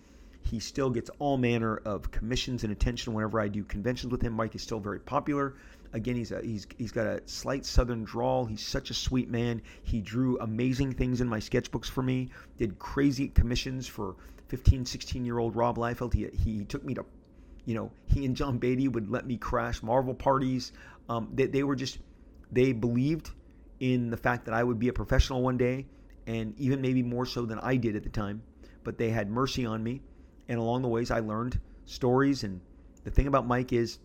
He 0.42 0.60
still 0.60 0.90
gets 0.90 1.10
all 1.20 1.38
manner 1.38 1.78
of 1.78 2.12
commissions 2.12 2.64
and 2.64 2.74
attention 2.74 3.14
whenever 3.14 3.40
I 3.40 3.48
do 3.48 3.64
conventions 3.64 4.12
with 4.12 4.22
him. 4.22 4.34
Mike 4.34 4.56
is 4.56 4.62
still 4.62 4.80
very 4.80 5.00
popular. 5.00 5.56
Again, 5.94 6.16
he's 6.16 6.32
a, 6.32 6.42
he's 6.42 6.68
he's 6.78 6.92
got 6.92 7.06
a 7.06 7.22
slight 7.26 7.66
southern 7.66 8.04
drawl. 8.04 8.46
He's 8.46 8.66
such 8.66 8.90
a 8.90 8.94
sweet 8.94 9.30
man. 9.30 9.62
He 9.84 10.02
drew 10.02 10.38
amazing 10.40 10.94
things 10.94 11.22
in 11.22 11.30
my 11.30 11.40
sketchbooks 11.40 11.86
for 11.86 12.02
me. 12.02 12.30
Did 12.58 12.78
crazy 12.80 13.30
commissions 13.30 13.88
for 13.88 14.16
15, 14.48 14.86
16 14.86 15.24
year 15.24 15.38
old 15.38 15.56
Rob 15.56 15.78
Liefeld. 15.78 16.14
He 16.14 16.28
he 16.44 16.66
took 16.66 16.84
me 16.84 16.94
to, 16.96 17.06
you 17.66 17.76
know, 17.76 17.92
he 18.08 18.26
and 18.26 18.36
John 18.36 18.58
Beatty 18.58 18.88
would 18.88 19.10
let 19.10 19.26
me 19.26 19.38
crash 19.38 19.82
Marvel 19.82 20.14
parties. 20.14 20.72
Um, 21.10 21.30
they, 21.34 21.46
they 21.46 21.64
were 21.64 21.76
just 21.76 22.00
they 22.54 22.72
believed 22.72 23.32
in 23.80 24.10
the 24.10 24.18
fact 24.18 24.46
that 24.46 24.54
I 24.54 24.64
would 24.64 24.80
be 24.80 24.88
a 24.88 24.94
professional 24.94 25.42
one 25.42 25.58
day, 25.58 25.88
and 26.28 26.58
even 26.60 26.82
maybe 26.82 27.04
more 27.04 27.26
so 27.26 27.46
than 27.46 27.60
I 27.60 27.76
did 27.76 27.96
at 27.96 28.04
the 28.04 28.10
time. 28.10 28.44
But 28.84 28.98
they 28.98 29.10
had 29.10 29.30
mercy 29.30 29.66
on 29.66 29.84
me, 29.84 30.02
and 30.48 30.60
along 30.60 30.82
the 30.82 30.88
ways 30.88 31.12
I 31.12 31.20
learned 31.20 31.60
stories. 31.86 32.44
And 32.44 32.62
the 33.04 33.12
thing 33.12 33.28
about 33.28 33.48
Mike 33.48 33.74
is 33.74 34.00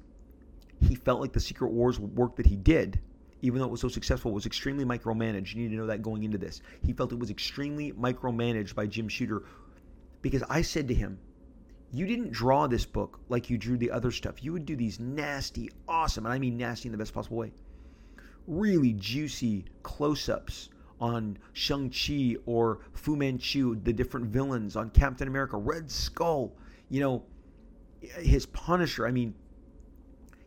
he 0.81 0.95
felt 0.95 1.21
like 1.21 1.33
the 1.33 1.41
Secret 1.41 1.71
Wars 1.71 1.99
work 1.99 2.37
that 2.37 2.47
he 2.47 2.57
did, 2.57 3.01
even 3.43 3.61
though 3.61 3.67
it 3.67 3.71
was 3.71 3.81
so 3.81 3.89
successful, 3.89 4.33
was 4.33 4.47
extremely 4.47 4.85
micromanaged. 4.85 5.55
You 5.55 5.63
need 5.63 5.71
to 5.71 5.77
know 5.77 5.87
that 5.87 6.03
going 6.03 6.25
into 6.25 6.39
this. 6.39 6.61
He 6.83 6.93
felt 6.93 7.13
it 7.13 7.19
was 7.19 7.31
extremely 7.31 7.93
micromanaged 7.93 8.75
by 8.75 8.87
Jim 8.87 9.09
Shooter 9.09 9.45
because 10.23 10.43
I 10.49 10.63
said 10.63 10.89
to 10.89 10.95
him, 10.95 11.19
you 11.91 12.07
didn't 12.07 12.33
draw 12.33 12.67
this 12.67 12.85
book 12.85 13.21
like 13.29 13.49
you 13.49 13.57
drew 13.57 13.79
the 13.79 13.91
other 13.91 14.11
stuff. 14.11 14.45
You 14.45 14.53
would 14.53 14.67
do 14.67 14.77
these 14.77 15.01
nasty, 15.01 15.71
awesome, 15.87 16.27
and 16.27 16.33
I 16.33 16.39
mean 16.39 16.59
nasty 16.59 16.89
in 16.89 16.93
the 16.93 16.99
best 16.99 17.15
possible 17.15 17.39
way, 17.39 17.53
really 18.49 18.95
juicy 18.95 19.65
close 19.83 20.29
ups 20.29 20.71
on 21.01 21.39
Shang-Chi 21.53 22.37
or 22.47 22.81
Fu 22.93 23.15
Manchu, 23.15 23.77
the 23.85 23.93
different 23.93 24.27
villains, 24.27 24.75
on 24.75 24.91
Captain 24.91 25.29
America, 25.29 25.57
Red 25.57 25.89
Skull, 25.91 26.53
you 26.89 27.01
know, 27.01 27.23
his 28.01 28.47
Punisher. 28.47 29.07
I 29.07 29.13
mean, 29.13 29.35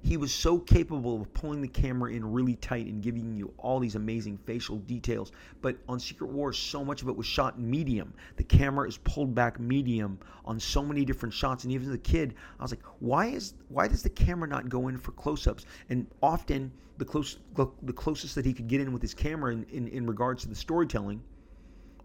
he 0.04 0.18
was 0.18 0.34
so 0.34 0.58
capable 0.58 1.22
of 1.22 1.34
pulling 1.34 1.62
the 1.62 1.68
camera 1.68 2.12
in 2.12 2.30
really 2.30 2.56
tight 2.56 2.88
and 2.88 3.04
giving 3.04 3.36
you 3.36 3.54
all 3.58 3.80
these 3.80 3.96
amazing 3.96 4.38
facial 4.46 4.78
details. 4.80 5.32
But 5.62 5.78
on 5.88 6.00
Secret 6.00 6.32
Wars, 6.32 6.58
so 6.58 6.84
much 6.84 7.04
of 7.04 7.08
it 7.08 7.16
was 7.16 7.28
shot 7.28 7.60
medium. 7.60 8.14
The 8.36 8.44
camera 8.44 8.88
is 8.88 8.98
pulled 8.98 9.36
back 9.36 9.60
medium 9.60 10.18
on 10.44 10.60
so 10.60 10.84
many 10.84 11.06
different 11.06 11.34
shots. 11.34 11.66
And 11.66 11.74
even 11.74 11.88
as 11.88 11.94
a 11.94 12.00
kid, 12.00 12.34
I 12.60 12.64
was 12.64 12.72
like, 12.72 12.84
why 13.00 13.28
is 13.28 13.54
why 13.70 13.88
does 13.88 14.02
the 14.02 14.10
camera 14.10 14.50
not 14.50 14.70
go 14.70 14.88
in 14.88 14.98
for 14.98 15.12
close-ups? 15.12 15.66
And 15.90 16.08
often 16.24 16.72
the 16.98 17.06
close 17.06 17.38
the 17.56 17.94
closest 17.94 18.34
that 18.36 18.46
he 18.46 18.54
could 18.54 18.68
get 18.68 18.82
in 18.82 18.92
with 18.92 19.04
his 19.04 19.14
camera 19.14 19.54
in, 19.54 19.66
in, 19.72 19.88
in 19.88 20.08
regards 20.08 20.42
to 20.44 20.50
the 20.50 20.56
storytelling 20.56 21.22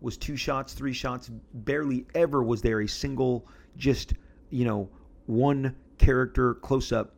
was 0.02 0.18
two 0.18 0.36
shots, 0.36 0.74
three 0.74 0.92
shots. 0.92 1.30
Barely 1.54 2.04
ever 2.14 2.42
was 2.42 2.60
there 2.60 2.82
a 2.82 2.88
single 2.88 3.46
just, 3.78 4.12
you 4.50 4.66
know, 4.66 4.90
one 5.24 5.74
character 5.96 6.54
close 6.54 6.92
up 6.92 7.15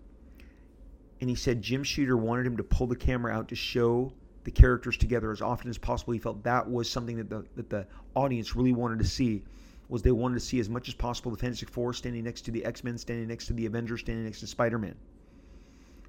and 1.20 1.28
he 1.28 1.37
said 1.37 1.62
Jim 1.62 1.83
Shooter 1.83 2.16
wanted 2.16 2.46
him 2.46 2.57
to 2.57 2.64
pull 2.64 2.87
the 2.87 2.96
camera 2.96 3.33
out 3.33 3.48
to 3.48 3.57
show 3.57 4.12
the 4.44 4.50
characters 4.50 4.96
together 4.96 5.33
as 5.33 5.42
often 5.42 5.68
as 5.68 5.78
possible. 5.78 6.12
He 6.12 6.18
felt 6.18 6.42
that 6.44 6.68
was 6.68 6.90
something 6.90 7.16
that 7.16 7.28
the 7.28 7.44
that 7.57 7.68
the 7.68 7.87
audience 8.14 8.54
really 8.57 8.72
wanted 8.72 8.98
to 9.00 9.04
see. 9.04 9.44
Was 9.88 10.02
they 10.02 10.11
wanted 10.11 10.35
to 10.35 10.40
see 10.40 10.61
as 10.61 10.68
much 10.68 10.88
as 10.88 10.94
possible 10.94 11.31
the 11.31 11.38
Fantastic 11.38 11.70
Four 11.70 11.94
standing 11.94 12.24
next 12.24 12.42
to 12.42 12.50
the 12.50 12.64
X 12.64 12.85
Men, 12.85 12.98
standing 12.98 13.26
next 13.26 13.46
to 13.46 13.52
the 13.54 13.66
Avengers, 13.66 14.00
standing 14.00 14.24
next 14.24 14.40
to 14.40 14.46
Spider 14.46 14.78
Man. 14.78 14.94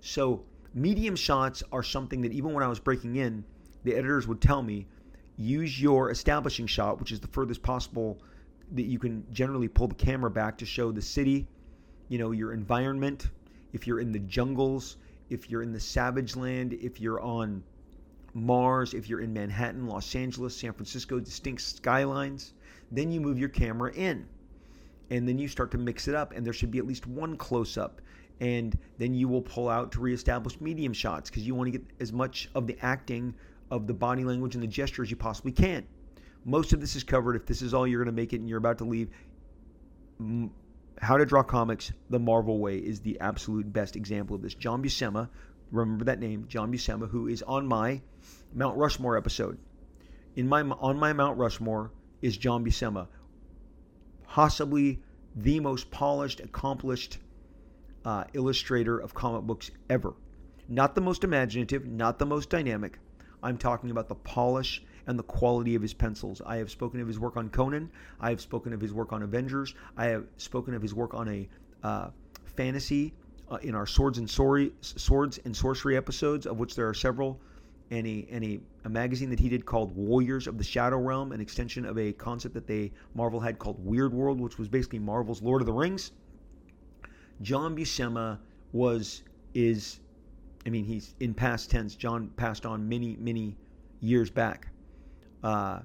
So 0.01 0.43
medium 0.73 1.15
shots 1.15 1.63
are 1.71 1.83
something 1.83 2.21
that 2.21 2.33
even 2.33 2.53
when 2.53 2.63
I 2.63 2.67
was 2.67 2.79
breaking 2.79 3.15
in, 3.15 3.43
the 3.83 3.95
editors 3.95 4.27
would 4.27 4.41
tell 4.41 4.61
me 4.61 4.85
use 5.37 5.81
your 5.81 6.11
establishing 6.11 6.67
shot, 6.67 6.99
which 6.99 7.11
is 7.13 7.19
the 7.19 7.27
furthest 7.27 7.63
possible 7.63 8.21
that 8.73 8.83
you 8.83 8.99
can 8.99 9.25
generally 9.31 9.67
pull 9.67 9.87
the 9.87 9.95
camera 9.95 10.29
back 10.29 10.57
to 10.57 10.65
show 10.65 10.91
the 10.91 11.01
city, 11.01 11.47
you 12.09 12.17
know, 12.17 12.31
your 12.31 12.53
environment, 12.53 13.29
if 13.73 13.87
you're 13.87 13.99
in 13.99 14.11
the 14.11 14.19
jungles, 14.19 14.97
if 15.29 15.49
you're 15.49 15.61
in 15.61 15.71
the 15.71 15.79
savage 15.79 16.35
land, 16.35 16.73
if 16.73 16.99
you're 16.99 17.21
on 17.21 17.63
Mars, 18.33 18.93
if 18.93 19.09
you're 19.09 19.21
in 19.21 19.33
Manhattan, 19.33 19.87
Los 19.87 20.15
Angeles, 20.15 20.55
San 20.55 20.73
Francisco, 20.73 21.19
distinct 21.19 21.61
skylines, 21.61 22.53
then 22.91 23.11
you 23.11 23.21
move 23.21 23.39
your 23.39 23.49
camera 23.49 23.91
in. 23.93 24.27
And 25.11 25.27
then 25.27 25.39
you 25.39 25.47
start 25.47 25.71
to 25.71 25.77
mix 25.77 26.07
it 26.07 26.15
up, 26.15 26.33
and 26.35 26.45
there 26.45 26.53
should 26.53 26.71
be 26.71 26.77
at 26.77 26.85
least 26.85 27.07
one 27.07 27.35
close 27.35 27.77
up. 27.77 28.01
And 28.39 28.77
then 28.97 29.13
you 29.13 29.27
will 29.27 29.41
pull 29.41 29.67
out 29.67 29.91
to 29.93 29.99
reestablish 29.99 30.61
medium 30.61 30.93
shots 30.93 31.29
because 31.29 31.45
you 31.45 31.55
want 31.55 31.71
to 31.71 31.77
get 31.77 31.87
as 31.99 32.13
much 32.13 32.49
of 32.55 32.67
the 32.67 32.77
acting 32.81 33.33
of 33.71 33.85
the 33.85 33.93
body 33.93 34.23
language 34.23 34.55
and 34.55 34.63
the 34.63 34.67
gesture 34.67 35.03
as 35.03 35.09
you 35.09 35.17
possibly 35.17 35.51
can. 35.51 35.85
Most 36.45 36.71
of 36.71 36.79
this 36.79 36.95
is 36.95 37.03
covered. 37.03 37.35
If 37.35 37.45
this 37.45 37.61
is 37.61 37.73
all 37.73 37.85
you're 37.85 38.03
going 38.03 38.15
to 38.15 38.21
make 38.21 38.33
it 38.33 38.39
and 38.39 38.47
you're 38.47 38.59
about 38.59 38.77
to 38.77 38.85
leave, 38.85 39.09
how 40.99 41.17
to 41.17 41.25
Draw 41.25 41.43
Comics 41.43 41.91
the 42.09 42.19
Marvel 42.19 42.59
Way 42.59 42.77
is 42.77 42.99
the 42.99 43.19
absolute 43.19 43.71
best 43.71 43.95
example 43.95 44.35
of 44.35 44.41
this. 44.41 44.53
John 44.53 44.83
Buscema, 44.83 45.29
remember 45.71 46.05
that 46.05 46.19
name, 46.19 46.45
John 46.47 46.71
Buscema, 46.71 47.09
who 47.09 47.27
is 47.27 47.41
on 47.41 47.67
my 47.67 48.01
Mount 48.53 48.77
Rushmore 48.77 49.17
episode. 49.17 49.57
In 50.35 50.47
my 50.47 50.61
on 50.61 50.99
my 50.99 51.13
Mount 51.13 51.37
Rushmore 51.37 51.91
is 52.21 52.37
John 52.37 52.65
Buscema, 52.65 53.07
possibly 54.27 55.01
the 55.35 55.59
most 55.59 55.89
polished, 55.89 56.41
accomplished 56.41 57.17
uh, 58.03 58.25
illustrator 58.33 58.99
of 58.99 59.13
comic 59.13 59.43
books 59.43 59.71
ever. 59.89 60.13
Not 60.67 60.95
the 60.95 61.01
most 61.01 61.23
imaginative, 61.23 61.85
not 61.85 62.19
the 62.19 62.25
most 62.25 62.49
dynamic. 62.49 62.99
I'm 63.41 63.57
talking 63.57 63.89
about 63.89 64.09
the 64.09 64.15
polish 64.15 64.83
and 65.09 65.17
the 65.17 65.23
quality 65.23 65.73
of 65.73 65.81
his 65.81 65.93
pencils. 65.93 66.39
I 66.45 66.57
have 66.57 66.69
spoken 66.69 67.01
of 67.01 67.07
his 67.07 67.19
work 67.19 67.35
on 67.35 67.49
Conan. 67.49 67.89
I 68.21 68.29
have 68.29 68.39
spoken 68.39 68.73
of 68.73 68.79
his 68.79 68.93
work 68.93 69.11
on 69.11 69.23
Avengers. 69.23 69.73
I 69.97 70.05
have 70.05 70.27
spoken 70.37 70.75
of 70.75 70.83
his 70.83 70.93
work 70.93 71.15
on 71.15 71.27
a 71.27 71.49
uh, 71.83 72.09
fantasy 72.45 73.15
uh, 73.49 73.57
in 73.63 73.73
our 73.73 73.87
swords 73.87 74.19
and 74.19 74.29
sorry, 74.29 74.71
swords 74.81 75.39
and 75.45 75.57
sorcery 75.57 75.97
episodes, 75.97 76.45
of 76.45 76.59
which 76.59 76.75
there 76.75 76.87
are 76.87 76.93
several, 76.93 77.39
and 77.89 78.05
a 78.05 78.27
and 78.29 78.43
a, 78.43 78.59
a 78.85 78.89
magazine 78.89 79.31
that 79.31 79.39
he 79.39 79.49
did 79.49 79.65
called 79.65 79.95
Warriors 79.95 80.45
of 80.45 80.59
the 80.59 80.63
Shadow 80.63 80.99
Realm, 80.99 81.31
an 81.31 81.41
extension 81.41 81.85
of 81.85 81.97
a 81.97 82.13
concept 82.13 82.53
that 82.53 82.67
they 82.67 82.91
Marvel 83.15 83.39
had 83.39 83.57
called 83.57 83.83
Weird 83.83 84.13
World, 84.13 84.39
which 84.39 84.59
was 84.59 84.67
basically 84.67 84.99
Marvel's 84.99 85.41
Lord 85.41 85.63
of 85.63 85.65
the 85.65 85.73
Rings. 85.73 86.11
John 87.41 87.75
Buscema 87.75 88.37
was 88.73 89.23
is 89.55 90.01
I 90.67 90.69
mean 90.69 90.85
he's 90.85 91.15
in 91.19 91.33
past 91.33 91.71
tense. 91.71 91.95
John 91.95 92.27
passed 92.37 92.67
on 92.67 92.87
many 92.87 93.15
many 93.19 93.57
years 94.01 94.29
back. 94.29 94.67
Uh, 95.43 95.79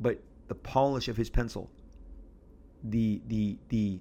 but 0.00 0.20
the 0.48 0.54
polish 0.54 1.08
of 1.08 1.16
his 1.16 1.30
pencil, 1.30 1.70
the 2.84 3.20
the 3.28 3.58
the 3.68 4.00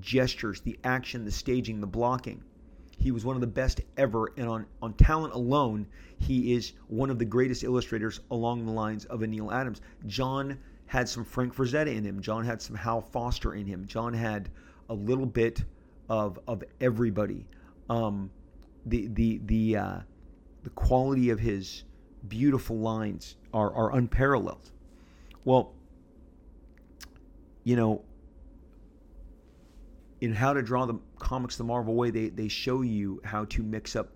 gestures, 0.00 0.60
the 0.60 0.78
action, 0.84 1.24
the 1.24 1.30
staging, 1.30 1.80
the 1.80 1.86
blocking. 1.86 2.42
He 2.98 3.10
was 3.10 3.24
one 3.24 3.36
of 3.36 3.40
the 3.40 3.46
best 3.46 3.82
ever, 3.98 4.32
and 4.38 4.48
on, 4.48 4.66
on 4.80 4.94
talent 4.94 5.34
alone, 5.34 5.86
he 6.18 6.54
is 6.54 6.72
one 6.88 7.10
of 7.10 7.18
the 7.18 7.26
greatest 7.26 7.62
illustrators 7.62 8.20
along 8.30 8.64
the 8.64 8.72
lines 8.72 9.04
of 9.04 9.22
a 9.22 9.26
Neal 9.26 9.50
Adams. 9.52 9.82
John 10.06 10.58
had 10.86 11.08
some 11.08 11.24
Frank 11.24 11.54
Frazetta 11.54 11.94
in 11.94 12.04
him. 12.04 12.20
John 12.20 12.44
had 12.44 12.62
some 12.62 12.74
Hal 12.74 13.02
Foster 13.02 13.54
in 13.54 13.66
him. 13.66 13.86
John 13.86 14.14
had 14.14 14.48
a 14.88 14.94
little 14.94 15.26
bit 15.26 15.62
of 16.08 16.38
of 16.46 16.64
everybody. 16.80 17.46
Um, 17.90 18.30
the 18.86 19.08
the 19.08 19.40
the 19.44 19.76
uh, 19.76 19.98
the 20.62 20.70
quality 20.70 21.30
of 21.30 21.38
his 21.38 21.84
beautiful 22.28 22.78
lines 22.78 23.36
are, 23.56 23.72
are 23.74 23.96
unparalleled. 23.96 24.70
Well, 25.46 25.72
you 27.64 27.74
know, 27.74 28.04
in 30.20 30.34
how 30.34 30.52
to 30.52 30.60
draw 30.60 30.84
the 30.84 30.98
comics 31.18 31.56
the 31.56 31.64
Marvel 31.64 31.94
way, 31.94 32.10
they, 32.10 32.28
they 32.28 32.48
show 32.48 32.82
you 32.82 33.20
how 33.24 33.46
to 33.46 33.62
mix 33.62 33.96
up 33.96 34.12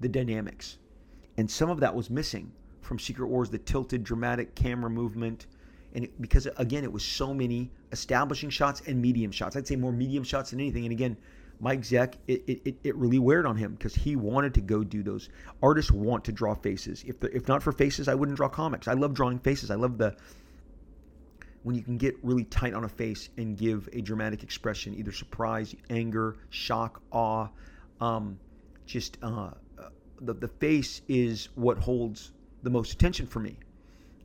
the 0.00 0.08
dynamics. 0.08 0.78
And 1.36 1.48
some 1.48 1.70
of 1.70 1.78
that 1.80 1.94
was 1.94 2.10
missing 2.10 2.50
from 2.80 2.98
Secret 2.98 3.28
Wars, 3.28 3.50
the 3.50 3.58
tilted, 3.58 4.02
dramatic 4.02 4.54
camera 4.56 4.90
movement. 4.90 5.46
And 5.94 6.04
it, 6.04 6.20
because, 6.20 6.48
again, 6.56 6.82
it 6.82 6.92
was 6.92 7.04
so 7.04 7.32
many 7.32 7.70
establishing 7.92 8.50
shots 8.50 8.82
and 8.88 9.00
medium 9.00 9.30
shots. 9.30 9.54
I'd 9.54 9.66
say 9.66 9.76
more 9.76 9.92
medium 9.92 10.24
shots 10.24 10.50
than 10.50 10.58
anything. 10.58 10.84
And 10.84 10.92
again, 10.92 11.16
Mike 11.62 11.82
Zeck, 11.82 12.14
it, 12.26 12.42
it, 12.48 12.76
it 12.82 12.96
really 12.96 13.20
weared 13.20 13.46
on 13.46 13.56
him 13.56 13.74
because 13.74 13.94
he 13.94 14.16
wanted 14.16 14.52
to 14.54 14.60
go 14.60 14.82
do 14.82 15.04
those. 15.04 15.28
Artists 15.62 15.92
want 15.92 16.24
to 16.24 16.32
draw 16.32 16.56
faces. 16.56 17.04
If 17.06 17.22
if 17.22 17.46
not 17.46 17.62
for 17.62 17.70
faces, 17.70 18.08
I 18.08 18.16
wouldn't 18.16 18.36
draw 18.36 18.48
comics. 18.48 18.88
I 18.88 18.94
love 18.94 19.14
drawing 19.14 19.38
faces. 19.38 19.70
I 19.70 19.76
love 19.76 19.96
the 19.96 20.16
when 21.62 21.76
you 21.76 21.82
can 21.82 21.98
get 21.98 22.16
really 22.24 22.42
tight 22.42 22.74
on 22.74 22.82
a 22.82 22.88
face 22.88 23.28
and 23.36 23.56
give 23.56 23.88
a 23.92 24.00
dramatic 24.00 24.42
expression, 24.42 24.92
either 24.92 25.12
surprise, 25.12 25.76
anger, 25.88 26.36
shock, 26.50 27.00
awe. 27.12 27.46
Um, 28.00 28.40
just 28.84 29.18
uh, 29.22 29.52
the 30.20 30.34
the 30.34 30.48
face 30.48 31.02
is 31.06 31.48
what 31.54 31.78
holds 31.78 32.32
the 32.64 32.70
most 32.70 32.92
attention 32.92 33.24
for 33.24 33.38
me, 33.38 33.56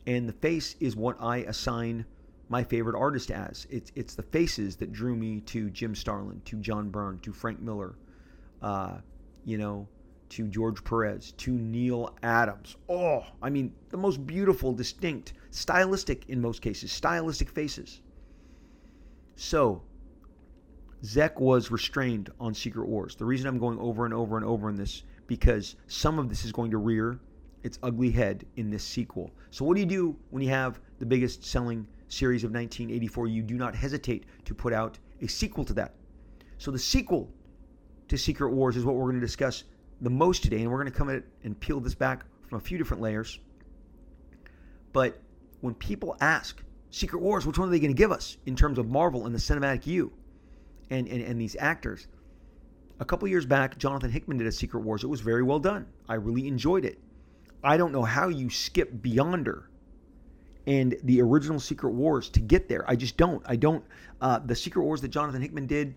and 0.08 0.28
the 0.28 0.34
face 0.34 0.76
is 0.80 0.96
what 0.96 1.16
I 1.22 1.38
assign 1.38 2.04
my 2.50 2.64
favorite 2.64 2.98
artist 2.98 3.32
as. 3.32 3.68
It's 3.70 3.92
it's 3.96 4.16
the 4.16 4.24
faces 4.24 4.76
that 4.78 4.92
drew 4.92 5.16
me 5.16 5.42
to 5.42 5.70
Jim 5.70 5.96
Starlin, 5.96 6.42
to 6.46 6.58
John 6.58 6.90
Byrne, 6.90 7.20
to 7.20 7.34
Frank 7.34 7.60
Miller, 7.60 7.96
uh, 8.62 8.98
you 9.46 9.58
know, 9.58 9.88
to 10.30 10.48
George 10.48 10.84
Perez, 10.84 11.34
to 11.34 11.52
Neal 11.52 12.16
Adams. 12.24 12.76
Oh, 12.90 13.26
I 13.42 13.50
mean, 13.50 13.74
the 13.90 13.98
most 13.98 14.26
beautiful, 14.26 14.74
distinct, 14.74 15.34
stylistic 15.52 16.30
in 16.30 16.42
most 16.42 16.62
cases, 16.62 16.92
stylistic 16.92 17.50
faces. 17.50 18.02
So, 19.36 19.84
Zeck 21.04 21.40
was 21.40 21.70
restrained 21.70 22.32
on 22.40 22.54
Secret 22.54 22.88
Wars. 22.88 23.16
The 23.16 23.26
reason 23.26 23.48
I'm 23.48 23.60
going 23.60 23.80
over 23.80 24.06
and 24.06 24.14
over 24.14 24.36
and 24.36 24.46
over 24.46 24.70
in 24.70 24.76
this 24.76 25.04
because 25.28 25.76
some 25.88 26.18
of 26.18 26.30
this 26.30 26.44
is 26.46 26.52
going 26.52 26.72
to 26.72 26.78
rear 26.78 27.20
its 27.64 27.78
ugly 27.84 28.12
head 28.12 28.46
in 28.56 28.70
this 28.70 28.84
sequel. 28.84 29.32
So, 29.52 29.66
what 29.66 29.76
do 29.76 29.82
you 29.82 29.86
do 29.86 30.16
when 30.30 30.42
you 30.42 30.50
have 30.50 30.80
the 31.00 31.06
biggest 31.06 31.46
selling 31.46 31.88
series 32.08 32.44
of 32.44 32.52
1984? 32.52 33.28
You 33.28 33.42
do 33.42 33.56
not 33.56 33.76
hesitate 33.76 34.26
to 34.46 34.54
put 34.54 34.74
out 34.74 34.98
a 35.22 35.28
sequel 35.28 35.66
to 35.66 35.74
that. 35.74 35.96
So, 36.58 36.72
the 36.72 36.80
sequel 36.80 37.32
to 38.08 38.18
Secret 38.18 38.50
Wars 38.50 38.78
is 38.78 38.86
what 38.86 38.96
we're 38.96 39.04
going 39.04 39.20
to 39.20 39.26
discuss 39.26 39.64
the 40.02 40.10
most 40.10 40.44
today, 40.44 40.62
and 40.62 40.72
we're 40.72 40.78
going 40.78 40.92
to 40.92 40.98
come 40.98 41.10
at 41.10 41.18
it 41.18 41.26
and 41.44 41.60
peel 41.60 41.80
this 41.80 41.96
back 41.96 42.26
from 42.48 42.58
a 42.58 42.62
few 42.62 42.78
different 42.78 43.02
layers. 43.02 43.40
But 44.94 45.20
when 45.62 45.74
people 45.76 46.16
ask, 46.22 46.64
Secret 46.90 47.20
Wars, 47.20 47.46
which 47.46 47.58
one 47.58 47.68
are 47.68 47.72
they 47.72 47.80
going 47.80 47.94
to 47.94 47.98
give 47.98 48.12
us 48.12 48.38
in 48.46 48.56
terms 48.56 48.78
of 48.78 48.88
Marvel 48.90 49.26
and 49.26 49.36
the 49.36 49.40
cinematic 49.40 49.86
you 49.86 50.14
and, 50.90 51.08
and, 51.08 51.22
and 51.22 51.40
these 51.40 51.56
actors? 51.60 52.08
A 53.00 53.06
couple 53.06 53.28
years 53.28 53.46
back, 53.46 53.78
Jonathan 53.78 54.10
Hickman 54.10 54.38
did 54.38 54.48
a 54.48 54.52
Secret 54.52 54.80
Wars. 54.80 55.04
It 55.04 55.08
was 55.08 55.22
very 55.22 55.44
well 55.44 55.60
done. 55.60 55.86
I 56.08 56.16
really 56.16 56.48
enjoyed 56.48 56.86
it. 56.86 57.00
I 57.64 57.78
don't 57.78 57.92
know 57.92 58.04
how 58.04 58.30
you 58.30 58.50
skip 58.50 58.92
Beyonder 59.02 59.66
and 60.68 60.96
the 61.04 61.22
original 61.22 61.60
Secret 61.60 61.92
Wars 61.92 62.30
to 62.30 62.42
get 62.42 62.68
there. 62.68 62.88
I 62.90 62.96
just 62.96 63.18
don't. 63.18 63.42
I 63.48 63.56
don't. 63.56 63.84
Uh, 64.22 64.40
the 64.40 64.56
Secret 64.56 64.84
Wars 64.84 65.02
that 65.02 65.08
Jonathan 65.08 65.42
Hickman 65.42 65.66
did 65.66 65.96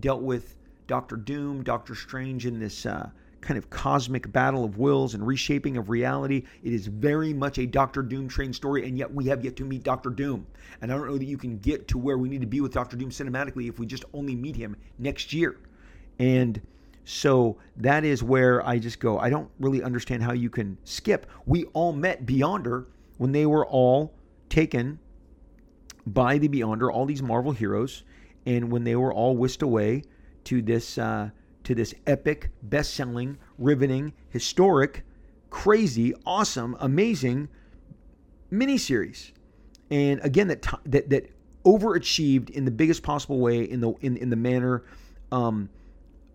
dealt 0.00 0.22
with 0.22 0.56
Doctor 0.86 1.16
Doom, 1.16 1.62
Doctor 1.62 1.94
Strange 1.94 2.46
in 2.46 2.58
this 2.58 2.86
uh, 2.86 3.10
kind 3.42 3.58
of 3.58 3.68
cosmic 3.68 4.32
battle 4.32 4.64
of 4.64 4.78
wills 4.78 5.14
and 5.14 5.24
reshaping 5.24 5.76
of 5.76 5.90
reality. 5.90 6.44
It 6.64 6.72
is 6.72 6.86
very 6.86 7.34
much 7.34 7.58
a 7.58 7.66
Doctor 7.66 8.02
Doom 8.02 8.28
train 8.28 8.52
story, 8.54 8.88
and 8.88 8.96
yet 8.96 9.12
we 9.12 9.26
have 9.26 9.44
yet 9.44 9.56
to 9.56 9.64
meet 9.64 9.82
Doctor 9.82 10.08
Doom. 10.08 10.46
And 10.80 10.90
I 10.90 10.96
don't 10.96 11.06
know 11.06 11.18
that 11.18 11.26
you 11.26 11.36
can 11.36 11.58
get 11.58 11.86
to 11.88 11.98
where 11.98 12.16
we 12.16 12.30
need 12.30 12.40
to 12.40 12.46
be 12.46 12.62
with 12.62 12.72
Doctor 12.72 12.96
Doom 12.96 13.10
cinematically 13.10 13.68
if 13.68 13.78
we 13.78 13.84
just 13.84 14.04
only 14.14 14.34
meet 14.34 14.56
him 14.56 14.74
next 14.98 15.34
year. 15.34 15.58
And 16.18 16.60
so 17.04 17.58
that 17.76 18.04
is 18.04 18.22
where 18.22 18.66
I 18.66 18.78
just 18.78 19.00
go, 19.00 19.18
I 19.18 19.28
don't 19.28 19.50
really 19.60 19.82
understand 19.82 20.22
how 20.22 20.32
you 20.32 20.48
can 20.48 20.78
skip. 20.84 21.26
We 21.46 21.64
all 21.66 21.92
met 21.92 22.24
Beyonder 22.26 22.86
when 23.18 23.32
they 23.32 23.46
were 23.46 23.66
all 23.66 24.14
taken 24.48 24.98
by 26.06 26.38
the 26.38 26.48
Beyonder, 26.48 26.90
all 26.90 27.04
these 27.04 27.22
Marvel 27.22 27.52
heroes, 27.52 28.04
and 28.46 28.70
when 28.72 28.84
they 28.84 28.96
were 28.96 29.12
all 29.12 29.36
whisked 29.36 29.62
away 29.62 30.02
to 30.44 30.62
this 30.62 30.96
uh, 30.96 31.30
to 31.64 31.74
this 31.74 31.94
epic, 32.06 32.50
best-selling, 32.62 33.36
riveting, 33.58 34.14
historic, 34.30 35.04
crazy, 35.50 36.14
awesome, 36.24 36.76
amazing 36.80 37.48
miniseries. 38.50 39.32
And 39.90 40.20
again, 40.22 40.48
that 40.48 40.66
that 40.86 41.10
that 41.10 41.30
overachieved 41.64 42.50
in 42.50 42.64
the 42.64 42.70
biggest 42.70 43.02
possible 43.02 43.40
way 43.40 43.64
in 43.64 43.80
the 43.80 43.92
in 44.00 44.16
in 44.16 44.30
the 44.30 44.36
manner 44.36 44.84
um, 45.32 45.68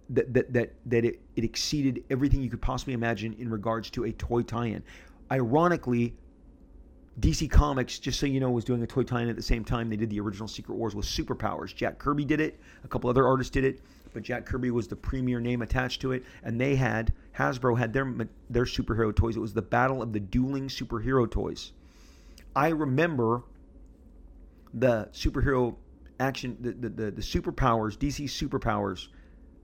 that 0.10 0.34
that 0.34 0.54
that 0.54 0.74
that 0.86 1.06
it, 1.06 1.20
it 1.36 1.44
exceeded 1.44 2.04
everything 2.10 2.42
you 2.42 2.50
could 2.50 2.62
possibly 2.62 2.94
imagine 2.94 3.34
in 3.40 3.50
regards 3.50 3.90
to 3.92 4.04
a 4.04 4.12
toy 4.12 4.44
tie-in. 4.44 4.84
Ironically, 5.32 6.14
DC 7.20 7.50
Comics, 7.50 8.00
just 8.00 8.20
so 8.20 8.26
you 8.26 8.40
know, 8.40 8.50
was 8.50 8.66
doing 8.66 8.82
a 8.82 8.88
toy 8.88 9.04
tie-in 9.04 9.30
at 9.30 9.36
the 9.36 9.42
same 9.42 9.64
time 9.64 9.90
they 9.90 9.96
did 9.96 10.10
the 10.10 10.20
original 10.20 10.48
Secret 10.48 10.76
Wars 10.76 10.96
with 10.96 11.06
superpowers. 11.06 11.76
Jack 11.76 12.00
Kirby 12.00 12.26
did 12.26 12.42
it. 12.42 12.60
A 12.84 12.88
couple 12.88 13.10
other 13.10 13.28
artists 13.28 13.52
did 13.52 13.64
it 13.64 13.82
but 14.14 14.24
Jack 14.24 14.46
Kirby 14.46 14.72
was 14.72 14.88
the 14.88 14.96
premier 14.96 15.40
name 15.40 15.62
attached 15.62 16.02
to 16.02 16.12
it, 16.12 16.24
and 16.44 16.60
they 16.60 16.76
had 16.76 17.12
Hasbro 17.38 17.78
had 17.78 17.92
their 17.92 18.14
their 18.50 18.66
superhero 18.66 19.14
toys. 19.14 19.36
It 19.36 19.40
was 19.40 19.54
the 19.54 19.62
Battle 19.62 20.02
of 20.02 20.14
the 20.14 20.20
Dueling 20.20 20.68
Superhero 20.68 21.30
Toys. 21.30 21.74
I 22.56 22.70
remember 22.70 23.44
the 24.74 25.10
superhero 25.12 25.76
action, 26.20 26.58
the 26.62 26.72
the, 26.72 26.90
the, 26.90 27.12
the 27.12 27.22
superpowers, 27.22 27.98
DC 27.98 28.26
superpowers 28.26 29.08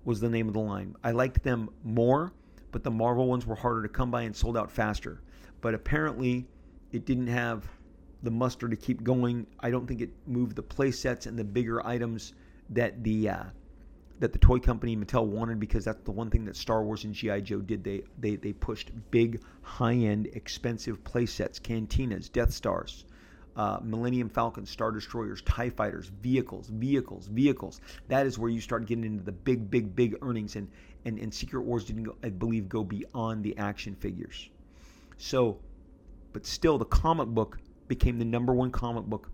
was 0.06 0.20
the 0.20 0.30
name 0.30 0.48
of 0.48 0.54
the 0.54 0.60
line. 0.60 0.96
I 1.04 1.12
liked 1.12 1.44
them 1.44 1.70
more, 1.84 2.34
but 2.72 2.84
the 2.84 2.92
Marvel 2.92 3.28
ones 3.28 3.46
were 3.46 3.56
harder 3.56 3.84
to 3.84 3.90
come 3.90 4.10
by 4.10 4.24
and 4.24 4.36
sold 4.36 4.58
out 4.58 4.72
faster. 4.72 5.22
But 5.62 5.74
apparently, 5.74 6.48
it 6.92 7.06
didn't 7.06 7.28
have 7.28 7.68
the 8.24 8.32
muster 8.32 8.68
to 8.68 8.76
keep 8.76 9.04
going. 9.04 9.48
I 9.60 9.72
don't 9.72 9.88
think 9.88 10.02
it 10.02 10.12
moved 10.28 10.56
the 10.56 10.64
play 10.64 10.92
sets 10.92 11.26
and 11.26 11.38
the 11.38 11.44
bigger 11.44 11.86
items 11.86 12.34
that 12.70 13.04
the 13.04 13.30
uh, 13.30 13.44
that 14.20 14.34
the 14.34 14.40
toy 14.40 14.60
company 14.60 14.98
Mattel 14.98 15.26
wanted 15.26 15.60
because 15.60 15.86
that's 15.86 16.02
the 16.04 16.12
one 16.12 16.30
thing 16.30 16.46
that 16.46 16.56
Star 16.56 16.84
Wars 16.84 17.06
and 17.06 17.14
GI 17.14 17.42
Joe 17.42 17.60
did. 17.62 17.84
They 17.84 18.04
they 18.18 18.36
they 18.36 18.54
pushed 18.54 18.92
big, 19.12 19.42
high-end, 19.62 20.28
expensive 20.34 21.04
play 21.04 21.26
sets, 21.26 21.60
cantinas, 21.60 22.32
Death 22.32 22.52
Stars, 22.52 23.06
uh, 23.56 23.80
Millennium 23.82 24.30
Falcons, 24.30 24.70
Star 24.70 24.92
Destroyers, 24.92 25.42
Tie 25.44 25.70
Fighters, 25.70 26.08
vehicles, 26.22 26.68
vehicles, 26.68 27.28
vehicles. 27.28 27.80
That 28.10 28.26
is 28.26 28.38
where 28.38 28.50
you 28.50 28.60
start 28.60 28.86
getting 28.86 29.06
into 29.06 29.24
the 29.24 29.32
big, 29.32 29.72
big, 29.72 29.96
big 29.96 30.18
earnings. 30.22 30.56
And 30.56 30.68
and, 31.06 31.18
and 31.20 31.34
Secret 31.34 31.62
Wars 31.62 31.86
didn't, 31.86 32.04
go, 32.04 32.16
I 32.24 32.30
believe, 32.30 32.68
go 32.68 32.84
beyond 32.84 33.44
the 33.44 33.58
action 33.58 33.96
figures. 33.96 34.50
So, 35.18 35.60
but 36.34 36.46
still, 36.46 36.78
the 36.78 36.86
comic 36.86 37.28
book 37.28 37.60
became 37.88 38.20
the 38.20 38.26
number 38.26 38.54
one 38.54 38.72
comic 38.72 39.06
book 39.06 39.30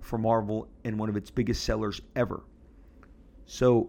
for 0.00 0.18
Marvel 0.18 0.68
and 0.84 0.98
one 0.98 1.08
of 1.08 1.16
its 1.16 1.30
biggest 1.30 1.64
sellers 1.64 2.00
ever. 2.14 2.44
So, 3.46 3.88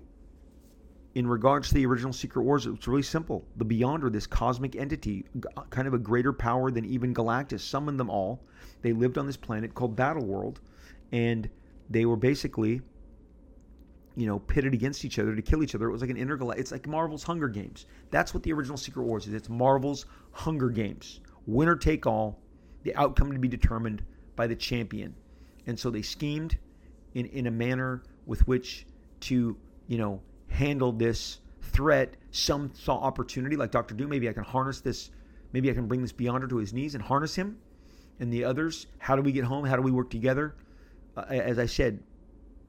in 1.13 1.27
regards 1.27 1.69
to 1.69 1.75
the 1.75 1.85
original 1.85 2.11
Secret 2.11 2.43
Wars, 2.43 2.65
it's 2.65 2.87
really 2.87 3.01
simple. 3.01 3.45
The 3.55 3.65
Beyonder, 3.65 4.11
this 4.11 4.27
cosmic 4.27 4.75
entity, 4.75 5.25
uh, 5.55 5.61
kind 5.69 5.87
of 5.87 5.93
a 5.93 5.97
greater 5.97 6.33
power 6.33 6.71
than 6.71 6.83
even 6.85 7.13
Galactus, 7.13 7.61
summoned 7.61 7.99
them 7.99 8.09
all. 8.09 8.43
They 8.81 8.91
lived 8.91 9.17
on 9.17 9.25
this 9.25 9.37
planet 9.37 9.73
called 9.73 9.95
Battle 9.95 10.25
World, 10.25 10.59
and 11.11 11.49
they 11.89 12.05
were 12.05 12.17
basically, 12.17 12.81
you 14.17 14.25
know, 14.25 14.39
pitted 14.39 14.73
against 14.73 15.05
each 15.05 15.19
other 15.19 15.35
to 15.35 15.41
kill 15.41 15.63
each 15.63 15.73
other. 15.73 15.87
It 15.87 15.91
was 15.91 16.01
like 16.01 16.09
an 16.09 16.17
intergalactic. 16.17 16.61
It's 16.61 16.71
like 16.71 16.87
Marvel's 16.87 17.23
Hunger 17.23 17.47
Games. 17.47 17.85
That's 18.11 18.33
what 18.33 18.43
the 18.43 18.51
original 18.51 18.77
Secret 18.77 19.03
Wars 19.03 19.27
is. 19.27 19.33
It's 19.33 19.49
Marvel's 19.49 20.05
Hunger 20.31 20.69
Games. 20.69 21.21
Winner 21.45 21.75
take 21.75 22.05
all. 22.05 22.39
The 22.83 22.95
outcome 22.95 23.31
to 23.31 23.39
be 23.39 23.47
determined 23.47 24.03
by 24.35 24.47
the 24.47 24.55
champion. 24.55 25.15
And 25.65 25.79
so 25.79 25.89
they 25.89 26.01
schemed 26.01 26.57
in 27.13 27.25
in 27.27 27.47
a 27.47 27.51
manner 27.51 28.03
with 28.25 28.47
which 28.47 28.85
to, 29.21 29.57
you 29.87 29.97
know, 29.97 30.21
handle 30.49 30.91
this 30.91 31.39
threat. 31.61 32.15
Some 32.31 32.71
saw 32.73 32.97
opportunity, 32.97 33.55
like 33.55 33.71
Doctor 33.71 33.95
Doom. 33.95 34.09
Maybe 34.09 34.29
I 34.29 34.33
can 34.33 34.43
harness 34.43 34.81
this. 34.81 35.11
Maybe 35.51 35.69
I 35.69 35.73
can 35.73 35.87
bring 35.87 36.01
this 36.01 36.13
Beyonder 36.13 36.49
to 36.49 36.57
his 36.57 36.73
knees 36.73 36.95
and 36.95 37.03
harness 37.03 37.35
him. 37.35 37.57
And 38.19 38.31
the 38.31 38.43
others, 38.43 38.87
how 38.99 39.15
do 39.15 39.21
we 39.21 39.31
get 39.31 39.43
home? 39.43 39.65
How 39.65 39.75
do 39.75 39.81
we 39.81 39.91
work 39.91 40.09
together? 40.09 40.55
Uh, 41.17 41.21
as 41.29 41.59
I 41.59 41.65
said, 41.65 41.99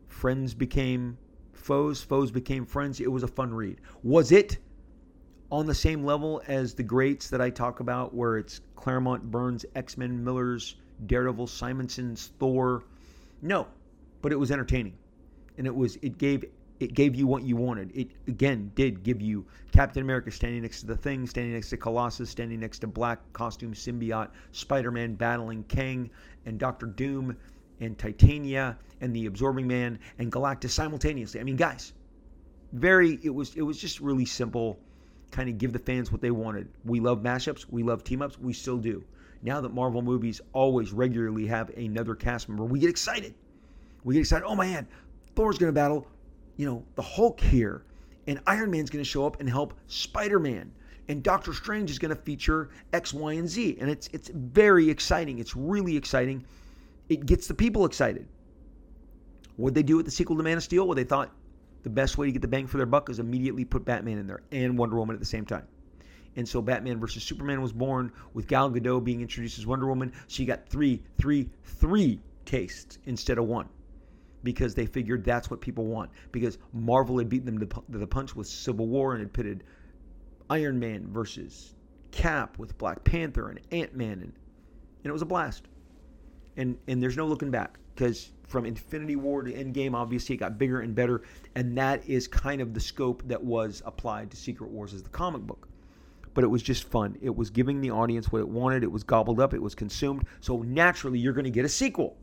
friends 0.08 0.54
became 0.54 1.18
foes, 1.52 2.00
foes 2.02 2.30
became 2.30 2.64
friends. 2.64 3.00
It 3.00 3.10
was 3.10 3.22
a 3.22 3.28
fun 3.28 3.52
read. 3.52 3.80
Was 4.02 4.32
it 4.32 4.58
on 5.50 5.66
the 5.66 5.74
same 5.74 6.04
level 6.04 6.42
as 6.46 6.74
the 6.74 6.82
greats 6.82 7.28
that 7.30 7.40
I 7.40 7.50
talk 7.50 7.80
about, 7.80 8.14
where 8.14 8.38
it's 8.38 8.60
Claremont, 8.74 9.30
Byrne's, 9.30 9.64
X 9.74 9.96
Men, 9.96 10.22
Miller's, 10.22 10.76
Daredevil, 11.06 11.46
Simonson's, 11.46 12.32
Thor? 12.38 12.84
No, 13.42 13.66
but 14.22 14.32
it 14.32 14.36
was 14.36 14.50
entertaining 14.50 14.96
and 15.58 15.66
it 15.66 15.74
was 15.74 15.96
it 16.02 16.18
gave 16.18 16.44
it 16.78 16.92
gave 16.92 17.14
you 17.14 17.26
what 17.26 17.42
you 17.42 17.56
wanted. 17.56 17.90
It 17.94 18.08
again 18.28 18.70
did 18.74 19.02
give 19.02 19.22
you 19.22 19.46
Captain 19.72 20.02
America 20.02 20.30
standing 20.30 20.62
next 20.62 20.80
to 20.80 20.86
the 20.86 20.96
Thing, 20.96 21.26
standing 21.26 21.54
next 21.54 21.70
to 21.70 21.76
Colossus, 21.76 22.28
standing 22.28 22.60
next 22.60 22.80
to 22.80 22.86
Black 22.86 23.20
Costume 23.32 23.72
Symbiote, 23.72 24.28
Spider-Man 24.52 25.14
battling 25.14 25.64
Kang 25.64 26.10
and 26.44 26.58
Doctor 26.58 26.86
Doom 26.86 27.36
and 27.80 27.96
Titania 27.98 28.76
and 29.00 29.14
the 29.14 29.26
Absorbing 29.26 29.66
Man 29.66 29.98
and 30.18 30.30
Galactus 30.30 30.70
simultaneously. 30.70 31.40
I 31.40 31.44
mean, 31.44 31.56
guys, 31.56 31.92
very 32.72 33.18
it 33.22 33.34
was 33.34 33.54
it 33.56 33.62
was 33.62 33.78
just 33.78 34.00
really 34.00 34.26
simple. 34.26 34.78
Kind 35.36 35.50
of 35.50 35.58
give 35.58 35.74
the 35.74 35.78
fans 35.78 36.10
what 36.10 36.22
they 36.22 36.30
wanted. 36.30 36.66
We 36.86 36.98
love 36.98 37.22
mashups, 37.22 37.66
we 37.68 37.82
love 37.82 38.02
team 38.02 38.22
ups, 38.22 38.38
we 38.38 38.54
still 38.54 38.78
do. 38.78 39.04
Now 39.42 39.60
that 39.60 39.74
Marvel 39.74 40.00
movies 40.00 40.40
always 40.54 40.94
regularly 40.94 41.46
have 41.46 41.68
another 41.76 42.14
cast 42.14 42.48
member, 42.48 42.64
we 42.64 42.78
get 42.78 42.88
excited. 42.88 43.34
We 44.02 44.14
get 44.14 44.20
excited. 44.20 44.46
Oh 44.46 44.56
man, 44.56 44.88
Thor's 45.34 45.58
going 45.58 45.68
to 45.68 45.74
battle, 45.74 46.06
you 46.56 46.64
know, 46.64 46.82
the 46.94 47.02
Hulk 47.02 47.38
here, 47.38 47.84
and 48.26 48.40
Iron 48.46 48.70
Man's 48.70 48.88
going 48.88 49.04
to 49.04 49.08
show 49.08 49.26
up 49.26 49.38
and 49.38 49.46
help 49.46 49.74
Spider 49.88 50.38
Man, 50.40 50.72
and 51.08 51.22
Doctor 51.22 51.52
Strange 51.52 51.90
is 51.90 51.98
going 51.98 52.16
to 52.16 52.22
feature 52.22 52.70
X, 52.94 53.12
Y, 53.12 53.34
and 53.34 53.46
Z, 53.46 53.76
and 53.78 53.90
it's 53.90 54.08
it's 54.14 54.30
very 54.32 54.88
exciting. 54.88 55.38
It's 55.38 55.54
really 55.54 55.98
exciting. 55.98 56.46
It 57.10 57.26
gets 57.26 57.46
the 57.46 57.52
people 57.52 57.84
excited. 57.84 58.26
What 59.56 59.74
they 59.74 59.82
do 59.82 59.98
with 59.98 60.06
the 60.06 60.12
sequel 60.12 60.38
to 60.38 60.42
Man 60.42 60.56
of 60.56 60.62
Steel? 60.62 60.86
Well, 60.86 60.94
they 60.94 61.04
thought 61.04 61.30
the 61.86 61.90
best 61.90 62.18
way 62.18 62.26
to 62.26 62.32
get 62.32 62.42
the 62.42 62.48
bang 62.48 62.66
for 62.66 62.78
their 62.78 62.86
buck 62.86 63.08
is 63.10 63.20
immediately 63.20 63.64
put 63.64 63.84
Batman 63.84 64.18
in 64.18 64.26
there 64.26 64.40
and 64.50 64.76
Wonder 64.76 64.96
Woman 64.96 65.14
at 65.14 65.20
the 65.20 65.24
same 65.24 65.46
time. 65.46 65.68
And 66.34 66.46
so 66.46 66.60
Batman 66.60 66.98
versus 66.98 67.22
Superman 67.22 67.62
was 67.62 67.72
born 67.72 68.10
with 68.34 68.48
Gal 68.48 68.72
Gadot 68.72 69.04
being 69.04 69.20
introduced 69.20 69.56
as 69.56 69.68
Wonder 69.68 69.86
Woman. 69.86 70.12
So 70.26 70.42
you 70.42 70.48
got 70.48 70.68
three, 70.68 71.00
three, 71.16 71.48
three 71.62 72.20
tastes 72.44 72.98
instead 73.04 73.38
of 73.38 73.44
one 73.44 73.68
because 74.42 74.74
they 74.74 74.84
figured 74.84 75.22
that's 75.22 75.48
what 75.48 75.60
people 75.60 75.86
want. 75.86 76.10
Because 76.32 76.58
Marvel 76.72 77.18
had 77.18 77.28
beaten 77.28 77.46
them 77.46 77.60
to 77.60 77.98
the 77.98 78.04
punch 78.04 78.34
with 78.34 78.48
Civil 78.48 78.88
War 78.88 79.12
and 79.12 79.20
had 79.20 79.32
pitted 79.32 79.62
Iron 80.50 80.80
Man 80.80 81.06
versus 81.12 81.76
Cap 82.10 82.58
with 82.58 82.76
Black 82.78 83.04
Panther 83.04 83.48
and 83.48 83.60
Ant 83.70 83.94
Man, 83.94 84.14
and, 84.14 84.22
and 84.22 85.04
it 85.04 85.12
was 85.12 85.22
a 85.22 85.26
blast. 85.26 85.68
And 86.56 86.78
and 86.88 87.00
there's 87.00 87.16
no 87.16 87.28
looking 87.28 87.52
back 87.52 87.78
because 87.96 88.30
from 88.46 88.66
Infinity 88.66 89.16
War 89.16 89.42
to 89.42 89.52
Endgame, 89.52 89.94
obviously 89.94 90.34
it 90.36 90.38
got 90.38 90.58
bigger 90.58 90.80
and 90.80 90.94
better, 90.94 91.22
and 91.56 91.76
that 91.78 92.06
is 92.06 92.28
kind 92.28 92.60
of 92.60 92.74
the 92.74 92.80
scope 92.80 93.26
that 93.26 93.42
was 93.42 93.82
applied 93.86 94.30
to 94.30 94.36
Secret 94.36 94.70
Wars 94.70 94.94
as 94.94 95.02
the 95.02 95.08
comic 95.08 95.42
book. 95.42 95.66
but 96.36 96.44
it 96.44 96.48
was 96.48 96.62
just 96.62 96.84
fun. 96.84 97.16
It 97.22 97.34
was 97.34 97.48
giving 97.48 97.80
the 97.80 97.90
audience 97.90 98.30
what 98.30 98.40
it 98.40 98.48
wanted. 98.48 98.82
It 98.82 98.92
was 98.92 99.02
gobbled 99.02 99.40
up. 99.40 99.54
It 99.54 99.62
was 99.62 99.74
consumed. 99.74 100.26
So 100.42 100.60
naturally, 100.60 101.18
you're 101.18 101.32
going 101.32 101.46
to 101.46 101.50
get 101.50 101.64
a 101.64 101.68
sequel. 101.68 102.18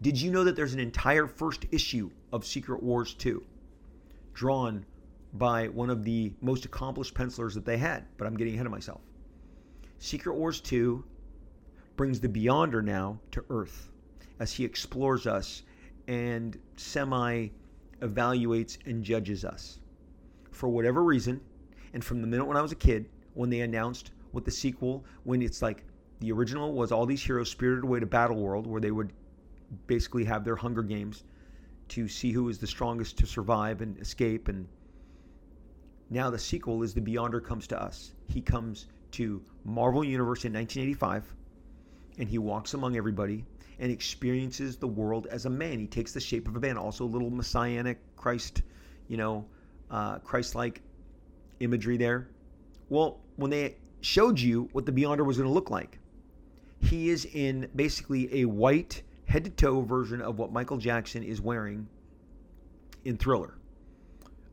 Did 0.00 0.18
you 0.18 0.30
know 0.30 0.42
that 0.44 0.56
there's 0.56 0.72
an 0.72 0.80
entire 0.80 1.26
first 1.26 1.66
issue 1.70 2.10
of 2.32 2.46
Secret 2.46 2.82
Wars 2.82 3.12
2 3.12 3.44
drawn 4.32 4.86
by 5.34 5.68
one 5.68 5.90
of 5.90 6.02
the 6.02 6.32
most 6.40 6.64
accomplished 6.64 7.14
pencilers 7.14 7.54
that 7.56 7.66
they 7.66 7.76
had? 7.76 8.06
But 8.16 8.26
I'm 8.26 8.38
getting 8.38 8.54
ahead 8.54 8.64
of 8.64 8.72
myself. 8.72 9.02
Secret 9.98 10.34
Wars 10.34 10.58
2 10.58 11.04
brings 11.96 12.20
the 12.20 12.28
Beyonder 12.28 12.82
now 12.82 13.20
to 13.32 13.44
Earth 13.50 13.90
as 14.40 14.52
he 14.52 14.64
explores 14.64 15.26
us 15.26 15.62
and 16.06 16.58
semi 16.76 17.48
evaluates 18.00 18.78
and 18.86 19.02
judges 19.02 19.44
us. 19.44 19.80
For 20.50 20.68
whatever 20.68 21.04
reason, 21.04 21.40
and 21.92 22.04
from 22.04 22.20
the 22.20 22.26
minute 22.26 22.46
when 22.46 22.56
I 22.56 22.62
was 22.62 22.72
a 22.72 22.76
kid, 22.76 23.08
when 23.34 23.50
they 23.50 23.60
announced 23.60 24.10
what 24.32 24.44
the 24.44 24.50
sequel, 24.50 25.04
when 25.24 25.42
it's 25.42 25.62
like 25.62 25.84
the 26.20 26.32
original 26.32 26.72
was 26.72 26.92
all 26.92 27.06
these 27.06 27.22
heroes 27.22 27.50
spirited 27.50 27.84
away 27.84 28.00
to 28.00 28.06
Battle 28.06 28.36
World, 28.36 28.66
where 28.66 28.80
they 28.80 28.90
would 28.90 29.12
basically 29.86 30.24
have 30.24 30.44
their 30.44 30.56
Hunger 30.56 30.82
Games 30.82 31.24
to 31.88 32.08
see 32.08 32.32
who 32.32 32.48
is 32.48 32.58
the 32.58 32.66
strongest 32.66 33.18
to 33.18 33.26
survive 33.26 33.80
and 33.80 33.98
escape. 33.98 34.48
And 34.48 34.66
now 36.10 36.30
the 36.30 36.38
sequel 36.38 36.82
is 36.82 36.94
the 36.94 37.00
Beyonder 37.00 37.42
comes 37.42 37.66
to 37.68 37.80
us. 37.80 38.12
He 38.26 38.40
comes 38.40 38.88
to 39.12 39.42
Marvel 39.64 40.04
Universe 40.04 40.44
in 40.44 40.52
1985, 40.52 41.34
and 42.18 42.28
he 42.28 42.38
walks 42.38 42.74
among 42.74 42.96
everybody 42.96 43.44
and 43.78 43.92
experiences 43.92 44.76
the 44.76 44.86
world 44.86 45.26
as 45.30 45.46
a 45.46 45.50
man. 45.50 45.78
He 45.78 45.86
takes 45.86 46.12
the 46.12 46.20
shape 46.20 46.48
of 46.48 46.56
a 46.56 46.60
man, 46.60 46.76
also 46.76 47.04
a 47.04 47.06
little 47.06 47.30
messianic 47.30 47.98
Christ, 48.16 48.62
you 49.08 49.16
know, 49.16 49.44
uh, 49.90 50.18
Christ-like 50.18 50.82
imagery 51.60 51.96
there. 51.96 52.28
Well, 52.88 53.20
when 53.36 53.50
they 53.50 53.76
showed 54.00 54.38
you 54.38 54.68
what 54.72 54.86
the 54.86 54.92
Beyonder 54.92 55.24
was 55.24 55.36
going 55.36 55.48
to 55.48 55.52
look 55.52 55.70
like, 55.70 55.98
he 56.80 57.10
is 57.10 57.24
in 57.26 57.68
basically 57.74 58.42
a 58.42 58.44
white 58.46 59.02
head 59.26 59.44
to 59.44 59.50
toe 59.50 59.82
version 59.82 60.20
of 60.20 60.38
what 60.38 60.52
Michael 60.52 60.78
Jackson 60.78 61.22
is 61.22 61.40
wearing 61.40 61.86
in 63.04 63.16
Thriller. 63.16 63.54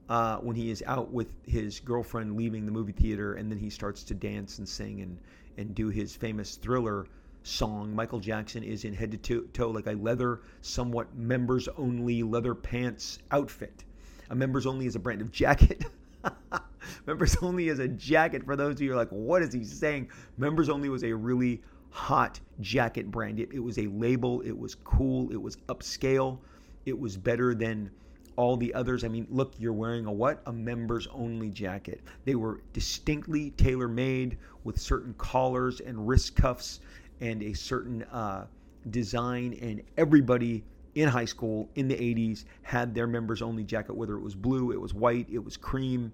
Uh, 0.07 0.37
when 0.37 0.55
he 0.55 0.69
is 0.69 0.83
out 0.85 1.11
with 1.11 1.33
his 1.47 1.79
girlfriend 1.79 2.37
leaving 2.37 2.65
the 2.65 2.71
movie 2.71 2.91
theater, 2.91 3.33
and 3.33 3.51
then 3.51 3.57
he 3.57 3.71
starts 3.71 4.03
to 4.03 4.13
dance 4.13 4.59
and 4.59 4.69
sing 4.69 5.01
and, 5.01 5.17
and 5.57 5.73
do 5.73 5.89
his 5.89 6.15
famous 6.15 6.57
Thriller 6.57 7.07
song. 7.45 7.95
Michael 7.95 8.19
Jackson 8.19 8.63
is 8.63 8.85
in 8.85 8.93
head 8.93 9.21
to 9.21 9.47
toe 9.53 9.69
like 9.69 9.87
a 9.87 9.93
leather, 9.93 10.41
somewhat 10.61 11.15
members 11.15 11.67
only 11.77 12.23
leather 12.23 12.55
pants 12.55 13.19
outfit. 13.31 13.83
A 14.29 14.35
members 14.35 14.65
only 14.65 14.87
is 14.87 14.95
a 14.95 14.99
brand 14.99 15.21
of 15.21 15.31
jacket. 15.31 15.85
members 17.05 17.37
only 17.41 17.69
is 17.69 17.79
a 17.79 17.87
jacket 17.87 18.43
for 18.43 18.55
those 18.55 18.75
of 18.75 18.81
you 18.81 18.89
who 18.89 18.93
are 18.95 18.97
like, 18.97 19.09
what 19.09 19.41
is 19.41 19.53
he 19.53 19.63
saying? 19.63 20.09
Members 20.37 20.69
only 20.69 20.89
was 20.89 21.03
a 21.03 21.13
really 21.13 21.61
hot 21.91 22.39
jacket 22.61 23.11
brand. 23.11 23.39
It, 23.39 23.49
it 23.53 23.59
was 23.59 23.77
a 23.77 23.87
label, 23.87 24.41
it 24.41 24.57
was 24.57 24.75
cool, 24.75 25.31
it 25.31 25.41
was 25.41 25.57
upscale, 25.69 26.39
it 26.85 26.97
was 26.97 27.15
better 27.15 27.53
than 27.53 27.91
all 28.35 28.57
the 28.57 28.73
others. 28.73 29.03
I 29.03 29.07
mean, 29.07 29.27
look, 29.29 29.53
you're 29.57 29.73
wearing 29.73 30.05
a 30.05 30.11
what? 30.11 30.41
A 30.45 30.51
members 30.51 31.07
only 31.13 31.49
jacket. 31.49 32.01
They 32.25 32.35
were 32.35 32.61
distinctly 32.73 33.51
tailor 33.51 33.87
made 33.87 34.37
with 34.63 34.79
certain 34.79 35.13
collars 35.17 35.79
and 35.79 36.07
wrist 36.07 36.35
cuffs 36.35 36.81
and 37.21 37.41
a 37.43 37.53
certain 37.53 38.03
uh, 38.03 38.45
design, 38.89 39.57
and 39.61 39.81
everybody 39.97 40.63
in 40.95 41.09
high 41.09 41.25
school 41.25 41.69
in 41.75 41.87
the 41.87 41.95
80s 41.95 42.45
had 42.61 42.95
their 42.95 43.07
members 43.07 43.41
only 43.41 43.63
jacket, 43.63 43.95
whether 43.95 44.15
it 44.15 44.21
was 44.21 44.35
blue, 44.35 44.71
it 44.71 44.79
was 44.79 44.93
white, 44.93 45.27
it 45.29 45.43
was 45.43 45.57
cream, 45.57 46.11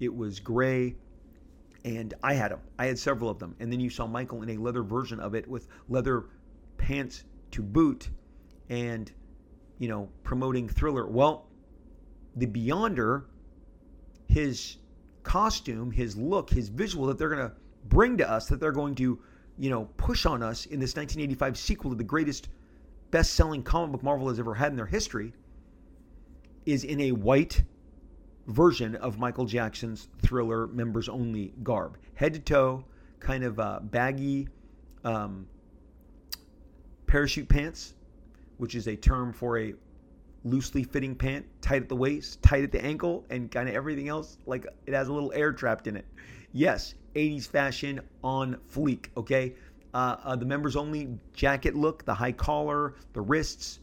it 0.00 0.14
was 0.14 0.38
gray 0.38 0.94
and 1.84 2.14
I 2.22 2.34
had 2.34 2.50
them. 2.50 2.60
I 2.78 2.86
had 2.86 2.98
several 2.98 3.30
of 3.30 3.38
them. 3.38 3.54
And 3.60 3.72
then 3.72 3.80
you 3.80 3.90
saw 3.90 4.06
Michael 4.06 4.42
in 4.42 4.50
a 4.50 4.56
leather 4.56 4.82
version 4.82 5.20
of 5.20 5.34
it 5.34 5.46
with 5.46 5.68
leather 5.88 6.24
pants 6.76 7.24
to 7.52 7.62
boot 7.62 8.10
and, 8.68 9.10
you 9.78 9.88
know, 9.88 10.08
promoting 10.22 10.68
Thriller. 10.68 11.06
Well, 11.06 11.46
the 12.36 12.46
Beyonder, 12.46 13.24
his 14.26 14.76
costume, 15.22 15.90
his 15.90 16.16
look, 16.16 16.50
his 16.50 16.68
visual 16.68 17.06
that 17.06 17.18
they're 17.18 17.30
going 17.30 17.48
to 17.48 17.54
bring 17.86 18.16
to 18.18 18.30
us, 18.30 18.48
that 18.48 18.60
they're 18.60 18.72
going 18.72 18.94
to, 18.96 19.18
you 19.58 19.70
know, 19.70 19.88
push 19.96 20.24
on 20.24 20.42
us 20.42 20.66
in 20.66 20.80
this 20.80 20.94
1985 20.94 21.58
sequel 21.58 21.90
to 21.90 21.96
the 21.96 22.04
greatest 22.04 22.48
best 23.10 23.34
selling 23.34 23.62
comic 23.62 23.92
book 23.92 24.02
Marvel 24.02 24.28
has 24.28 24.38
ever 24.38 24.54
had 24.54 24.70
in 24.70 24.76
their 24.76 24.86
history, 24.86 25.32
is 26.66 26.84
in 26.84 27.00
a 27.00 27.12
white 27.12 27.62
version 28.46 28.94
of 28.96 29.18
Michael 29.18 29.44
Jackson's 29.44 30.08
thriller 30.22 30.66
members 30.68 31.08
only 31.08 31.52
garb. 31.62 31.98
Head 32.14 32.34
to 32.34 32.40
toe, 32.40 32.84
kind 33.20 33.44
of 33.44 33.58
uh, 33.58 33.80
baggy 33.82 34.48
um, 35.04 35.46
parachute 37.06 37.48
pants, 37.48 37.94
which 38.58 38.74
is 38.74 38.86
a 38.86 38.96
term 38.96 39.32
for 39.32 39.58
a 39.58 39.74
loosely 40.44 40.84
fitting 40.84 41.14
pant, 41.14 41.44
tight 41.60 41.82
at 41.82 41.88
the 41.88 41.96
waist, 41.96 42.42
tight 42.42 42.64
at 42.64 42.72
the 42.72 42.84
ankle, 42.84 43.24
and 43.30 43.50
kind 43.50 43.68
of 43.68 43.74
everything 43.74 44.08
else. 44.08 44.38
Like 44.46 44.66
it 44.86 44.94
has 44.94 45.08
a 45.08 45.12
little 45.12 45.32
air 45.34 45.52
trapped 45.52 45.86
in 45.86 45.96
it. 45.96 46.06
Yes, 46.52 46.94
80s 47.14 47.46
fashion 47.46 48.00
on 48.22 48.56
fleek, 48.70 49.06
okay? 49.16 49.54
Uh, 49.94 50.16
uh, 50.24 50.36
the 50.36 50.44
members 50.44 50.76
only 50.76 51.18
jacket 51.32 51.74
look, 51.74 52.04
the 52.04 52.14
high 52.14 52.32
collar, 52.32 52.94
the 53.12 53.20
wrists. 53.20 53.80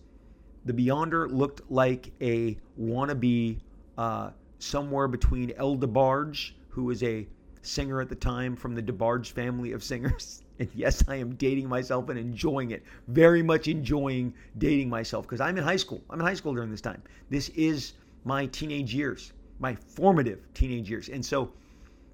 The 0.66 0.74
Beyonder 0.74 1.32
looked 1.32 1.70
like 1.70 2.12
a 2.22 2.58
wannabe 2.80 3.60
uh, 3.98 4.32
somewhere 4.60 5.08
between 5.08 5.52
El 5.58 5.78
DeBarge, 5.78 6.54
who 6.70 6.86
was 6.86 7.04
a 7.04 7.28
singer 7.62 8.02
at 8.02 8.10
the 8.10 8.16
time 8.16 8.56
from 8.56 8.76
the 8.76 8.82
DeBarge 8.82 9.32
family 9.32 9.72
of 9.72 9.84
singers. 9.84 10.42
And 10.58 10.70
yes, 10.74 11.04
I 11.10 11.18
am 11.18 11.36
dating 11.36 11.68
myself 11.68 12.08
and 12.08 12.18
enjoying 12.18 12.72
it. 12.72 12.84
Very 13.10 13.44
much 13.44 13.68
enjoying 13.68 14.34
dating 14.58 14.88
myself 14.88 15.26
because 15.26 15.42
I'm 15.42 15.58
in 15.58 15.64
high 15.66 15.76
school. 15.76 16.02
I'm 16.10 16.22
in 16.22 16.26
high 16.26 16.34
school 16.34 16.54
during 16.54 16.72
this 16.72 16.80
time. 16.80 17.04
This 17.30 17.50
is 17.50 17.94
my 18.24 18.46
teenage 18.46 18.96
years, 18.96 19.34
my 19.60 19.76
formative 19.76 20.48
teenage 20.54 20.90
years. 20.90 21.10
And 21.10 21.26
so 21.26 21.52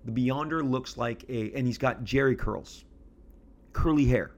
the 0.05 0.11
Beyonder 0.11 0.67
looks 0.67 0.97
like 0.97 1.23
a, 1.29 1.51
and 1.53 1.67
he's 1.67 1.77
got 1.77 2.03
Jheri 2.03 2.37
curls, 2.37 2.85
curly 3.73 4.05
hair, 4.05 4.31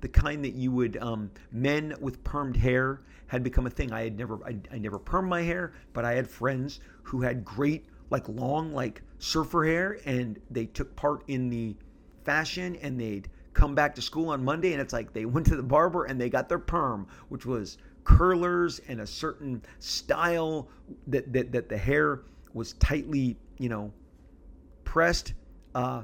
the 0.00 0.08
kind 0.08 0.44
that 0.44 0.54
you 0.54 0.72
would, 0.72 0.96
um, 0.98 1.30
men 1.52 1.94
with 2.00 2.22
permed 2.24 2.56
hair 2.56 3.00
had 3.26 3.42
become 3.42 3.66
a 3.66 3.70
thing. 3.70 3.92
I 3.92 4.02
had 4.02 4.18
never, 4.18 4.38
I, 4.44 4.56
I 4.72 4.78
never 4.78 4.98
permed 4.98 5.28
my 5.28 5.42
hair, 5.42 5.72
but 5.92 6.04
I 6.04 6.14
had 6.14 6.28
friends 6.28 6.80
who 7.02 7.20
had 7.20 7.44
great, 7.44 7.84
like 8.10 8.28
long, 8.28 8.72
like 8.72 9.02
surfer 9.18 9.64
hair, 9.64 9.98
and 10.04 10.40
they 10.50 10.66
took 10.66 10.96
part 10.96 11.22
in 11.28 11.50
the 11.50 11.76
fashion, 12.24 12.76
and 12.76 13.00
they'd 13.00 13.28
come 13.52 13.74
back 13.74 13.94
to 13.96 14.02
school 14.02 14.30
on 14.30 14.42
Monday, 14.42 14.72
and 14.72 14.80
it's 14.80 14.92
like 14.92 15.12
they 15.12 15.24
went 15.26 15.46
to 15.48 15.56
the 15.56 15.62
barber 15.62 16.04
and 16.04 16.20
they 16.20 16.30
got 16.30 16.48
their 16.48 16.58
perm, 16.58 17.06
which 17.28 17.46
was 17.46 17.78
curlers 18.04 18.80
and 18.88 19.02
a 19.02 19.06
certain 19.06 19.62
style 19.78 20.68
that 21.06 21.30
that, 21.32 21.52
that 21.52 21.68
the 21.68 21.76
hair 21.76 22.22
was 22.54 22.72
tightly, 22.74 23.36
you 23.58 23.68
know, 23.68 23.92
pressed. 24.90 25.34
Uh, 25.72 26.02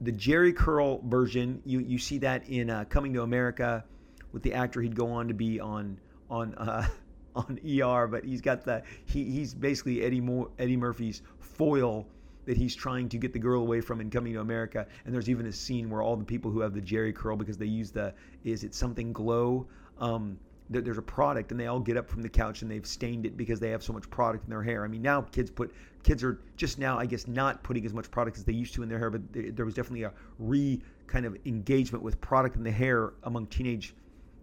the 0.00 0.10
Jheri 0.10 0.54
curl 0.54 1.00
version, 1.04 1.62
you 1.64 1.78
you 1.78 1.96
see 1.96 2.18
that 2.18 2.48
in 2.48 2.68
uh, 2.68 2.84
Coming 2.86 3.14
to 3.14 3.22
America 3.22 3.84
with 4.32 4.42
the 4.42 4.52
actor. 4.52 4.82
He'd 4.82 4.96
go 4.96 5.12
on 5.12 5.28
to 5.28 5.34
be 5.34 5.60
on 5.60 6.00
on 6.28 6.56
uh, 6.56 6.88
on 7.36 7.60
ER, 7.64 8.08
but 8.08 8.24
he's 8.24 8.40
got 8.40 8.64
the 8.64 8.82
he, 9.04 9.24
he's 9.30 9.54
basically 9.54 10.02
Eddie 10.02 10.20
Mo- 10.20 10.50
Eddie 10.58 10.76
Murphy's 10.76 11.22
foil 11.38 12.04
that 12.46 12.56
he's 12.56 12.74
trying 12.74 13.08
to 13.10 13.16
get 13.16 13.32
the 13.32 13.38
girl 13.38 13.60
away 13.60 13.80
from 13.80 14.00
in 14.00 14.10
Coming 14.10 14.32
to 14.32 14.40
America. 14.40 14.88
And 15.04 15.14
there's 15.14 15.30
even 15.30 15.46
a 15.46 15.52
scene 15.52 15.88
where 15.88 16.02
all 16.02 16.16
the 16.16 16.24
people 16.24 16.50
who 16.50 16.58
have 16.60 16.74
the 16.74 16.80
Jheri 16.80 17.14
curl 17.14 17.36
because 17.36 17.58
they 17.58 17.66
use 17.66 17.92
the 17.92 18.12
is 18.42 18.64
it 18.64 18.74
something 18.74 19.12
glow. 19.12 19.68
Um, 19.98 20.36
there's 20.70 20.98
a 20.98 21.02
product 21.02 21.50
and 21.50 21.58
they 21.58 21.66
all 21.66 21.80
get 21.80 21.96
up 21.96 22.08
from 22.08 22.22
the 22.22 22.28
couch 22.28 22.62
and 22.62 22.70
they've 22.70 22.86
stained 22.86 23.26
it 23.26 23.36
because 23.36 23.58
they 23.58 23.70
have 23.70 23.82
so 23.82 23.92
much 23.92 24.08
product 24.08 24.44
in 24.44 24.50
their 24.50 24.62
hair. 24.62 24.84
I 24.84 24.88
mean, 24.88 25.02
now 25.02 25.22
kids 25.22 25.50
put 25.50 25.74
kids 26.04 26.22
are 26.22 26.40
just 26.56 26.78
now, 26.78 26.96
I 26.98 27.06
guess, 27.06 27.26
not 27.26 27.62
putting 27.64 27.84
as 27.84 27.92
much 27.92 28.10
product 28.10 28.36
as 28.38 28.44
they 28.44 28.52
used 28.52 28.74
to 28.74 28.82
in 28.82 28.88
their 28.88 28.98
hair, 28.98 29.10
but 29.10 29.20
there 29.32 29.64
was 29.64 29.74
definitely 29.74 30.04
a 30.04 30.12
re 30.38 30.80
kind 31.08 31.26
of 31.26 31.36
engagement 31.44 32.04
with 32.04 32.20
product 32.20 32.54
in 32.54 32.62
the 32.62 32.70
hair 32.70 33.14
among 33.24 33.48
teenage 33.48 33.94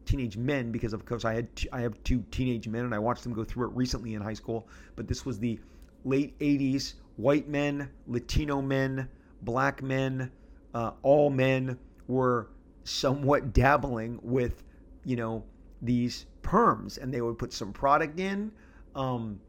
teenage 0.06 0.38
men 0.38 0.72
because 0.72 0.94
of 0.94 1.06
course 1.06 1.24
I 1.26 1.34
had 1.34 1.56
t- 1.56 1.70
I 1.72 1.82
have 1.82 2.02
two 2.04 2.24
teenage 2.32 2.68
men 2.68 2.84
and 2.84 2.94
I 2.94 3.00
watched 3.00 3.24
them 3.24 3.34
go 3.34 3.44
through 3.44 3.70
it 3.70 3.76
recently 3.76 4.14
in 4.14 4.22
high 4.22 4.34
school. 4.34 4.68
But 4.98 5.08
this 5.08 5.26
was 5.26 5.40
the 5.40 5.60
late 6.04 6.38
'80s. 6.40 6.96
White 7.16 7.48
men, 7.48 7.90
Latino 8.06 8.62
men, 8.62 9.10
black 9.42 9.82
men, 9.82 10.30
uh, 10.74 10.92
all 11.04 11.30
men 11.30 11.80
were 12.08 12.50
somewhat 12.84 13.54
dabbling 13.54 14.20
with, 14.22 14.64
you 15.04 15.16
know, 15.16 15.44
these 15.82 16.26
perms, 16.42 16.98
and 16.98 17.14
they 17.14 17.22
would 17.22 17.38
put 17.38 17.54
some 17.54 17.74
product 17.74 18.20
in, 18.20 18.52
um, 18.96 19.40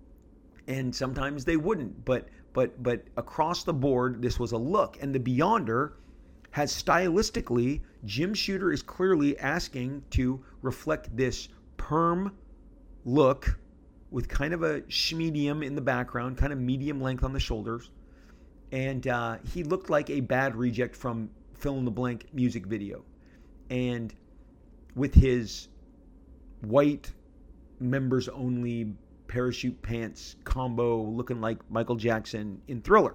and 0.67 0.95
sometimes 0.95 1.45
they 1.45 1.57
wouldn't. 1.57 2.05
But 2.05 2.29
but 2.53 2.83
but 2.83 3.05
across 3.17 3.65
the 3.65 3.73
board, 3.73 4.21
this 4.21 4.39
was 4.39 4.53
a 4.53 4.59
look, 4.59 4.99
and 5.01 5.15
the 5.15 5.21
Beyonder 5.21 5.93
has 6.51 6.73
stylistically, 6.73 7.81
Jim 8.05 8.35
Shooter 8.35 8.73
is 8.73 8.83
clearly 8.83 9.39
asking 9.39 10.03
to 10.11 10.43
reflect 10.63 11.15
this 11.17 11.49
perm 11.77 12.35
look 13.05 13.59
with 14.11 14.29
kind 14.29 14.55
of 14.55 14.63
a 14.63 14.83
medium 15.15 15.63
in 15.63 15.75
the 15.75 15.81
background, 15.81 16.39
kind 16.39 16.53
of 16.53 16.59
medium 16.59 17.01
length 17.01 17.23
on 17.23 17.33
the 17.33 17.41
shoulders, 17.41 17.91
and 18.73 19.07
uh, 19.07 19.37
he 19.53 19.63
looked 19.63 19.91
like 19.91 20.09
a 20.11 20.21
bad 20.21 20.57
reject 20.57 20.97
from 20.97 21.31
fill 21.55 21.77
in 21.77 21.85
the 21.85 21.91
blank 21.91 22.27
music 22.33 22.67
video, 22.67 23.05
and 23.71 24.15
with 24.95 25.15
his 25.15 25.69
white 26.61 27.13
members 27.81 28.29
only 28.29 28.93
parachute 29.29 29.81
pants 29.83 30.37
combo 30.45 31.03
looking 31.03 31.41
like 31.41 31.59
Michael 31.71 31.97
Jackson 31.97 32.61
in 32.69 32.81
Thriller. 32.81 33.15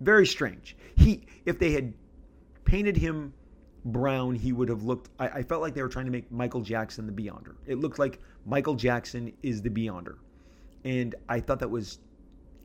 Very 0.00 0.26
strange. 0.26 0.76
He 0.96 1.26
if 1.44 1.58
they 1.58 1.72
had 1.72 1.92
painted 2.64 2.96
him 2.96 3.32
brown, 3.84 4.34
he 4.34 4.52
would 4.52 4.68
have 4.68 4.82
looked 4.82 5.10
I, 5.18 5.28
I, 5.28 5.42
felt 5.42 5.62
like 5.62 5.74
they 5.74 5.82
were 5.82 5.88
trying 5.88 6.06
to 6.06 6.10
make 6.10 6.30
Michael 6.30 6.60
Jackson 6.60 7.06
the 7.06 7.12
Beyonder. 7.12 7.54
It 7.66 7.78
looked 7.78 7.98
like 7.98 8.20
Michael 8.46 8.74
Jackson 8.74 9.32
is 9.42 9.62
the 9.62 9.70
Beyonder. 9.70 10.16
And 10.84 11.14
I 11.28 11.40
thought 11.40 11.58
that 11.60 11.70
was 11.70 11.98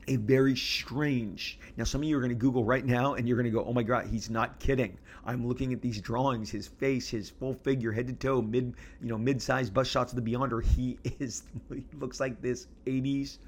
a 0.08 0.16
very 0.16 0.56
strange. 0.56 1.58
Now, 1.76 1.84
some 1.84 2.02
of 2.02 2.08
you 2.08 2.16
are 2.16 2.20
going 2.20 2.30
to 2.30 2.36
Google 2.36 2.64
right 2.64 2.84
now 2.84 3.14
and 3.14 3.26
you're 3.26 3.36
going 3.36 3.50
to 3.50 3.56
go, 3.56 3.64
oh 3.64 3.72
my 3.72 3.82
God, 3.82 4.06
he's 4.06 4.30
not 4.30 4.58
kidding. 4.60 4.98
I'm 5.24 5.46
looking 5.46 5.72
at 5.72 5.82
these 5.82 6.00
drawings, 6.00 6.50
his 6.50 6.68
face, 6.68 7.08
his 7.08 7.30
full 7.30 7.54
figure, 7.54 7.92
head 7.92 8.06
to 8.06 8.12
toe, 8.12 8.40
mid, 8.40 8.74
you 9.00 9.08
know, 9.08 9.18
mid-sized 9.18 9.74
bust 9.74 9.90
shots 9.90 10.12
of 10.12 10.22
the 10.22 10.32
Beyonder. 10.32 10.64
He 10.64 10.98
is, 11.18 11.42
he 11.68 11.84
looks 11.98 12.20
like 12.20 12.40
this 12.40 12.68
80s, 12.86 13.38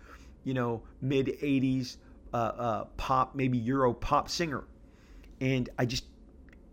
you 0.44 0.54
know, 0.54 0.82
mid 1.00 1.26
80s 1.26 1.96
uh, 2.34 2.36
uh, 2.36 2.84
pop, 2.96 3.34
maybe 3.34 3.58
Euro 3.58 3.92
pop 3.92 4.28
singer. 4.28 4.64
And 5.40 5.68
I 5.78 5.86
just, 5.86 6.04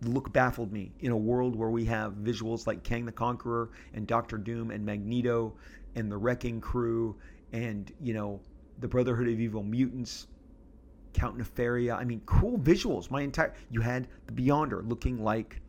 look 0.02 0.32
baffled 0.32 0.72
me 0.72 0.92
in 1.00 1.12
a 1.12 1.18
world 1.18 1.56
where 1.56 1.70
we 1.70 1.86
have 1.86 2.14
visuals 2.14 2.68
like 2.68 2.84
Kang 2.84 3.06
the 3.06 3.12
Conqueror 3.12 3.70
and 3.94 4.06
Doctor 4.06 4.38
Doom 4.38 4.70
and 4.70 4.86
Magneto 4.86 5.54
and 5.96 6.12
the 6.12 6.18
Wrecking 6.18 6.62
Crew 6.62 7.16
and, 7.54 7.92
you 8.02 8.14
know, 8.14 8.40
the 8.80 8.88
Brotherhood 8.88 9.28
of 9.28 9.40
Evil 9.40 9.64
Mutants, 9.64 10.28
Count 11.14 11.38
Nefaria. 11.38 11.98
I 11.98 12.04
mean, 12.04 12.22
cool 12.26 12.58
visuals. 12.58 13.10
My 13.10 13.22
entire 13.22 13.54
you 13.70 13.82
had 13.82 14.08
the 14.28 14.34
Beyonder 14.34 14.88
looking 14.88 15.24
like 15.24 15.62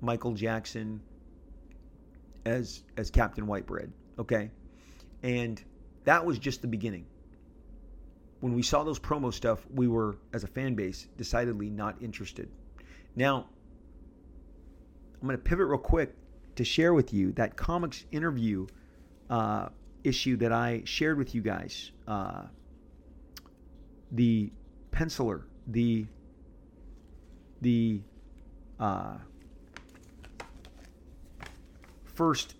Michael 0.00 0.32
Jackson 0.32 1.00
as 2.44 2.82
as 2.96 3.10
Captain 3.10 3.46
Whitebread. 3.46 3.90
Okay, 4.18 4.50
and 5.22 5.62
that 6.04 6.24
was 6.24 6.38
just 6.38 6.62
the 6.62 6.68
beginning. 6.68 7.06
When 8.40 8.54
we 8.54 8.62
saw 8.62 8.84
those 8.84 8.98
promo 8.98 9.32
stuff, 9.32 9.66
we 9.74 9.88
were, 9.88 10.18
as 10.32 10.44
a 10.44 10.46
fan 10.46 10.74
base, 10.74 11.08
decidedly 11.16 11.70
not 11.70 12.00
interested. 12.02 12.48
Now, 13.16 13.48
I'm 15.14 15.26
going 15.26 15.36
to 15.36 15.42
pivot 15.42 15.66
real 15.66 15.78
quick 15.78 16.14
to 16.56 16.64
share 16.64 16.92
with 16.92 17.12
you 17.12 17.32
that 17.32 17.56
comics 17.56 18.04
interview 18.12 18.66
uh, 19.30 19.68
issue 20.06 20.36
that 20.36 20.52
I 20.52 20.82
shared 20.84 21.18
with 21.18 21.34
you 21.34 21.42
guys. 21.42 21.90
Uh, 22.06 22.42
the 24.12 24.52
penciler, 24.92 25.42
the 25.66 26.06
the 27.60 28.00
uh, 28.78 29.16
first 32.04 32.54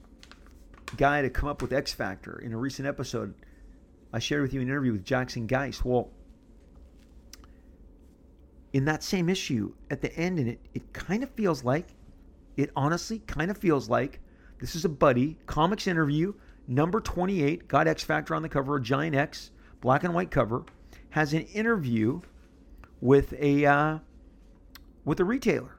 guy 0.96 1.22
to 1.22 1.30
come 1.30 1.48
up 1.48 1.62
with 1.62 1.72
X 1.72 1.92
Factor 1.92 2.38
in 2.38 2.52
a 2.52 2.56
recent 2.56 2.88
episode. 2.88 3.34
I 4.12 4.18
shared 4.18 4.42
with 4.42 4.54
you 4.54 4.60
an 4.60 4.68
interview 4.68 4.92
with 4.92 5.04
Jackson 5.04 5.46
Guice. 5.46 5.84
Well, 5.84 6.10
in 8.72 8.84
that 8.86 9.02
same 9.02 9.28
issue, 9.28 9.74
at 9.90 10.00
the 10.00 10.14
end, 10.16 10.38
and 10.38 10.48
it, 10.48 10.60
it 10.74 10.92
kind 10.92 11.22
of 11.22 11.30
feels 11.30 11.64
like, 11.64 11.88
it 12.56 12.70
honestly 12.74 13.20
kind 13.26 13.50
of 13.50 13.58
feels 13.58 13.88
like 13.88 14.20
this 14.60 14.74
is 14.74 14.84
a 14.84 14.88
buddy 14.88 15.38
comics 15.46 15.86
interview 15.86 16.32
number 16.66 17.00
28, 17.00 17.68
got 17.68 17.86
X 17.86 18.02
Factor 18.02 18.34
on 18.34 18.42
the 18.42 18.48
cover, 18.48 18.76
a 18.76 18.82
giant 18.82 19.14
X, 19.14 19.50
black 19.80 20.04
and 20.04 20.14
white 20.14 20.30
cover, 20.30 20.64
has 21.10 21.32
an 21.32 21.42
interview 21.42 22.20
with 23.00 23.32
a 23.38 23.66
uh, 23.66 23.98
with 25.04 25.20
a 25.20 25.24
retailer, 25.24 25.76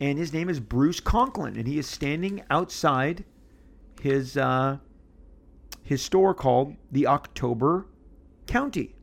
and 0.00 0.18
his 0.18 0.32
name 0.32 0.48
is 0.48 0.60
Bruce 0.60 1.00
Conklin, 1.00 1.56
and 1.56 1.66
he 1.66 1.78
is 1.78 1.86
standing 1.86 2.42
outside 2.50 3.24
his 4.00 4.36
uh, 4.36 4.78
his 5.82 6.02
store 6.02 6.34
called 6.34 6.76
the 6.90 7.06
October 7.06 7.86
County, 8.46 8.94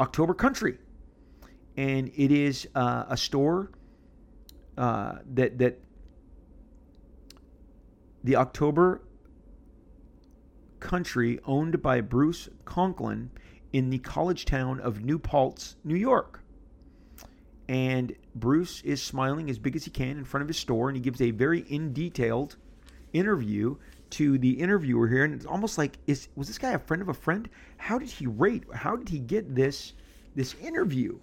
October 0.00 0.34
Country, 0.34 0.78
and 1.76 2.10
it 2.16 2.32
is 2.32 2.68
uh, 2.74 3.04
a 3.08 3.16
store 3.16 3.70
uh, 4.78 5.18
that 5.34 5.58
that 5.58 5.80
the 8.24 8.36
October 8.36 9.02
country 10.80 11.38
owned 11.44 11.82
by 11.82 12.00
Bruce 12.00 12.48
Conklin 12.64 13.30
in 13.72 13.90
the 13.90 13.98
college 13.98 14.44
town 14.44 14.80
of 14.80 15.04
New 15.04 15.18
Paltz, 15.18 15.76
New 15.84 15.94
York. 15.94 16.42
And 17.68 18.16
Bruce 18.34 18.82
is 18.82 19.00
smiling 19.00 19.48
as 19.48 19.58
big 19.58 19.76
as 19.76 19.84
he 19.84 19.90
can 19.90 20.18
in 20.18 20.24
front 20.24 20.42
of 20.42 20.48
his 20.48 20.56
store, 20.56 20.88
and 20.88 20.96
he 20.96 21.02
gives 21.02 21.20
a 21.20 21.30
very 21.30 21.60
in 21.60 21.92
detailed 21.92 22.56
interview 23.12 23.76
to 24.10 24.38
the 24.38 24.50
interviewer 24.50 25.06
here. 25.06 25.24
And 25.24 25.34
it's 25.34 25.46
almost 25.46 25.78
like, 25.78 25.98
is 26.06 26.28
was 26.34 26.48
this 26.48 26.58
guy 26.58 26.72
a 26.72 26.78
friend 26.78 27.00
of 27.00 27.08
a 27.08 27.14
friend? 27.14 27.48
How 27.76 27.98
did 27.98 28.10
he 28.10 28.26
rate? 28.26 28.64
How 28.74 28.96
did 28.96 29.08
he 29.08 29.20
get 29.20 29.54
this 29.54 29.92
this 30.34 30.54
interview? 30.54 31.20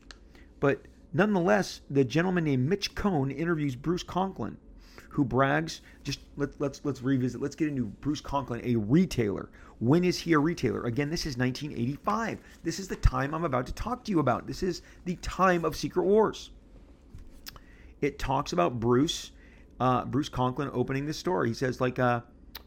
But 0.59 0.85
nonetheless, 1.11 1.81
the 1.89 2.05
gentleman 2.05 2.45
named 2.45 2.69
Mitch 2.69 2.95
Cohn 2.95 3.29
interviews 3.29 3.75
Bruce 3.75 4.03
Conklin 4.03 4.57
who 5.17 5.25
brags. 5.25 5.81
Just 6.03 6.19
let, 6.37 6.49
let's 6.61 6.79
let's 6.85 7.01
revisit. 7.01 7.41
Let's 7.41 7.55
get 7.55 7.67
into 7.67 7.85
Bruce 7.85 8.21
Conklin, 8.21 8.61
a 8.63 8.75
retailer. 8.75 9.49
When 9.79 10.03
is 10.03 10.19
he 10.19 10.33
a 10.33 10.39
retailer? 10.39 10.83
Again, 10.83 11.09
this 11.09 11.25
is 11.25 11.37
1985. 11.37 12.39
This 12.63 12.79
is 12.79 12.87
the 12.87 12.97
time 12.97 13.33
I'm 13.33 13.43
about 13.43 13.65
to 13.65 13.73
talk 13.73 14.03
to 14.03 14.11
you 14.11 14.19
about. 14.19 14.45
This 14.45 14.61
is 14.61 14.83
the 15.05 15.15
time 15.15 15.65
of 15.65 15.75
Secret 15.75 16.03
Wars. 16.03 16.51
It 17.99 18.19
talks 18.19 18.53
about 18.53 18.79
Bruce, 18.79 19.31
uh, 19.79 20.05
Bruce 20.05 20.29
Conklin 20.29 20.69
opening 20.71 21.07
the 21.07 21.13
store. 21.13 21.45
He 21.45 21.53
says 21.55 21.81
like, 21.81 21.97
uh, 21.97 22.21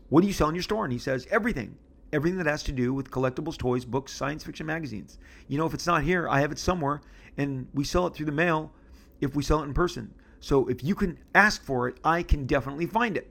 "What 0.08 0.22
do 0.22 0.26
you 0.26 0.32
sell 0.32 0.48
in 0.48 0.56
your 0.56 0.62
store?" 0.62 0.84
And 0.84 0.92
he 0.92 0.98
says, 0.98 1.28
"Everything." 1.30 1.76
Everything 2.12 2.38
that 2.38 2.46
has 2.46 2.64
to 2.64 2.72
do 2.72 2.92
with 2.92 3.12
collectibles, 3.12 3.56
toys, 3.56 3.84
books, 3.84 4.12
science 4.12 4.42
fiction 4.42 4.66
magazines. 4.66 5.18
You 5.46 5.58
know, 5.58 5.66
if 5.66 5.74
it's 5.74 5.86
not 5.86 6.02
here, 6.02 6.28
I 6.28 6.40
have 6.40 6.50
it 6.50 6.58
somewhere, 6.58 7.00
and 7.36 7.68
we 7.72 7.84
sell 7.84 8.08
it 8.08 8.14
through 8.14 8.26
the 8.26 8.32
mail 8.32 8.72
if 9.20 9.36
we 9.36 9.44
sell 9.44 9.62
it 9.62 9.66
in 9.66 9.74
person. 9.74 10.12
So 10.40 10.66
if 10.68 10.82
you 10.82 10.94
can 10.94 11.18
ask 11.34 11.62
for 11.62 11.88
it, 11.88 11.98
I 12.02 12.22
can 12.22 12.46
definitely 12.46 12.86
find 12.86 13.16
it. 13.16 13.30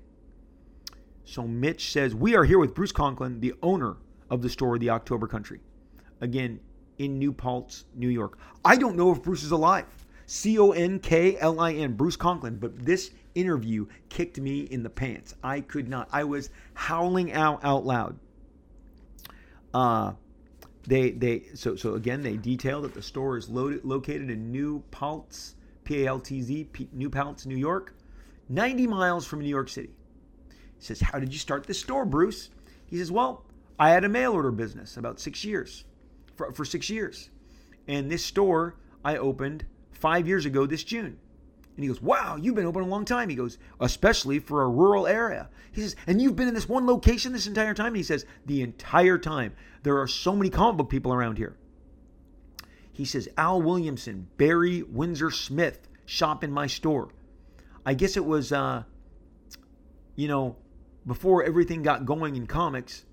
So 1.25 1.47
Mitch 1.47 1.91
says, 1.91 2.15
We 2.15 2.35
are 2.35 2.43
here 2.43 2.59
with 2.59 2.73
Bruce 2.73 2.91
Conklin, 2.91 3.39
the 3.39 3.53
owner 3.61 3.97
of 4.29 4.41
the 4.41 4.49
store, 4.49 4.77
The 4.77 4.91
October 4.91 5.27
Country. 5.27 5.59
Again, 6.21 6.59
in 6.99 7.17
New 7.17 7.31
Paltz, 7.31 7.85
New 7.95 8.09
York. 8.09 8.37
I 8.63 8.75
don't 8.75 8.95
know 8.95 9.11
if 9.11 9.23
Bruce 9.23 9.43
is 9.43 9.51
alive. 9.51 9.85
C 10.27 10.59
O 10.59 10.71
N 10.71 10.99
K 10.99 11.37
L 11.39 11.59
I 11.59 11.73
N, 11.73 11.93
Bruce 11.93 12.15
Conklin. 12.15 12.57
But 12.57 12.85
this 12.85 13.11
interview 13.33 13.87
kicked 14.09 14.39
me 14.39 14.61
in 14.61 14.83
the 14.83 14.89
pants. 14.89 15.33
I 15.43 15.61
could 15.61 15.89
not. 15.89 16.07
I 16.11 16.23
was 16.23 16.51
howling 16.75 17.31
out 17.33 17.63
out 17.63 17.85
loud. 17.85 18.19
Uh, 19.73 20.13
they 20.85 21.11
they 21.11 21.43
so 21.55 21.75
so 21.75 21.95
again 21.95 22.21
they 22.21 22.37
detail 22.37 22.81
that 22.81 22.93
the 22.93 23.01
store 23.01 23.37
is 23.37 23.49
loaded, 23.49 23.83
located 23.83 24.29
in 24.29 24.51
New 24.51 24.83
Paltz, 24.91 25.55
P 25.89 26.03
A 26.03 26.07
L 26.07 26.19
T 26.19 26.41
Z, 26.43 26.69
New 26.93 27.09
Paltz, 27.09 27.47
New 27.47 27.57
York, 27.57 27.95
90 28.47 28.85
miles 28.85 29.25
from 29.25 29.39
New 29.39 29.49
York 29.49 29.69
City. 29.69 29.89
He 30.77 30.85
says, 30.85 31.01
How 31.01 31.17
did 31.17 31.33
you 31.33 31.39
start 31.39 31.65
this 31.65 31.79
store, 31.79 32.05
Bruce? 32.05 32.51
He 32.85 32.97
says, 32.97 33.11
Well, 33.11 33.43
I 33.79 33.89
had 33.89 34.03
a 34.03 34.09
mail 34.09 34.33
order 34.33 34.51
business 34.51 34.97
about 34.97 35.19
six 35.19 35.43
years, 35.43 35.85
for, 36.35 36.51
for 36.51 36.63
six 36.63 36.91
years. 36.91 37.31
And 37.87 38.11
this 38.11 38.23
store 38.23 38.75
I 39.03 39.17
opened 39.17 39.65
five 39.91 40.27
years 40.27 40.45
ago 40.45 40.67
this 40.67 40.83
June. 40.83 41.17
And 41.75 41.83
he 41.83 41.87
goes, 41.87 42.03
Wow, 42.03 42.35
you've 42.35 42.53
been 42.53 42.67
open 42.67 42.83
a 42.83 42.87
long 42.87 43.03
time. 43.03 43.27
He 43.27 43.35
goes, 43.35 43.57
Especially 43.79 44.37
for 44.37 44.61
a 44.61 44.69
rural 44.69 45.07
area. 45.07 45.49
He 45.71 45.81
says, 45.81 45.95
And 46.05 46.21
you've 46.21 46.35
been 46.35 46.47
in 46.47 46.53
this 46.53 46.69
one 46.69 46.85
location 46.85 47.33
this 47.33 47.47
entire 47.47 47.73
time? 47.73 47.87
And 47.87 47.97
he 47.97 48.03
says, 48.03 48.27
The 48.45 48.61
entire 48.61 49.17
time. 49.17 49.55
There 49.81 49.99
are 49.99 50.07
so 50.07 50.35
many 50.35 50.51
comic 50.51 50.77
book 50.77 50.89
people 50.91 51.13
around 51.13 51.39
here. 51.39 51.57
He 52.99 53.05
says, 53.05 53.29
Al 53.37 53.61
Williamson, 53.61 54.27
Barry 54.35 54.83
Windsor 54.83 55.31
Smith 55.31 55.87
shop 56.05 56.43
in 56.43 56.51
my 56.51 56.67
store. 56.67 57.07
I 57.85 57.93
guess 57.93 58.17
it 58.17 58.25
was, 58.25 58.51
uh, 58.51 58.83
you 60.17 60.27
know, 60.27 60.57
before 61.07 61.45
everything 61.45 61.81
got 61.81 62.05
going 62.05 62.35
in 62.35 62.45
comics. 62.45 63.05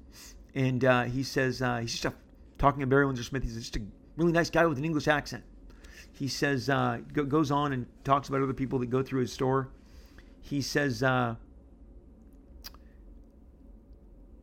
And 0.56 0.84
uh, 0.84 1.04
he 1.04 1.22
says, 1.22 1.62
uh, 1.62 1.78
he's 1.78 1.92
just 1.92 2.04
a, 2.04 2.12
talking 2.58 2.80
to 2.80 2.86
Barry 2.88 3.06
Windsor 3.06 3.22
Smith. 3.22 3.44
He's 3.44 3.54
just 3.54 3.76
a 3.76 3.82
really 4.16 4.32
nice 4.32 4.50
guy 4.50 4.66
with 4.66 4.76
an 4.76 4.84
English 4.84 5.06
accent. 5.06 5.44
He 6.10 6.26
says, 6.26 6.68
uh, 6.68 6.98
go, 7.12 7.22
goes 7.22 7.52
on 7.52 7.72
and 7.72 7.86
talks 8.02 8.28
about 8.28 8.42
other 8.42 8.54
people 8.54 8.80
that 8.80 8.90
go 8.90 9.04
through 9.04 9.20
his 9.20 9.32
store. 9.32 9.68
He 10.40 10.62
says, 10.62 11.04
uh, 11.04 11.36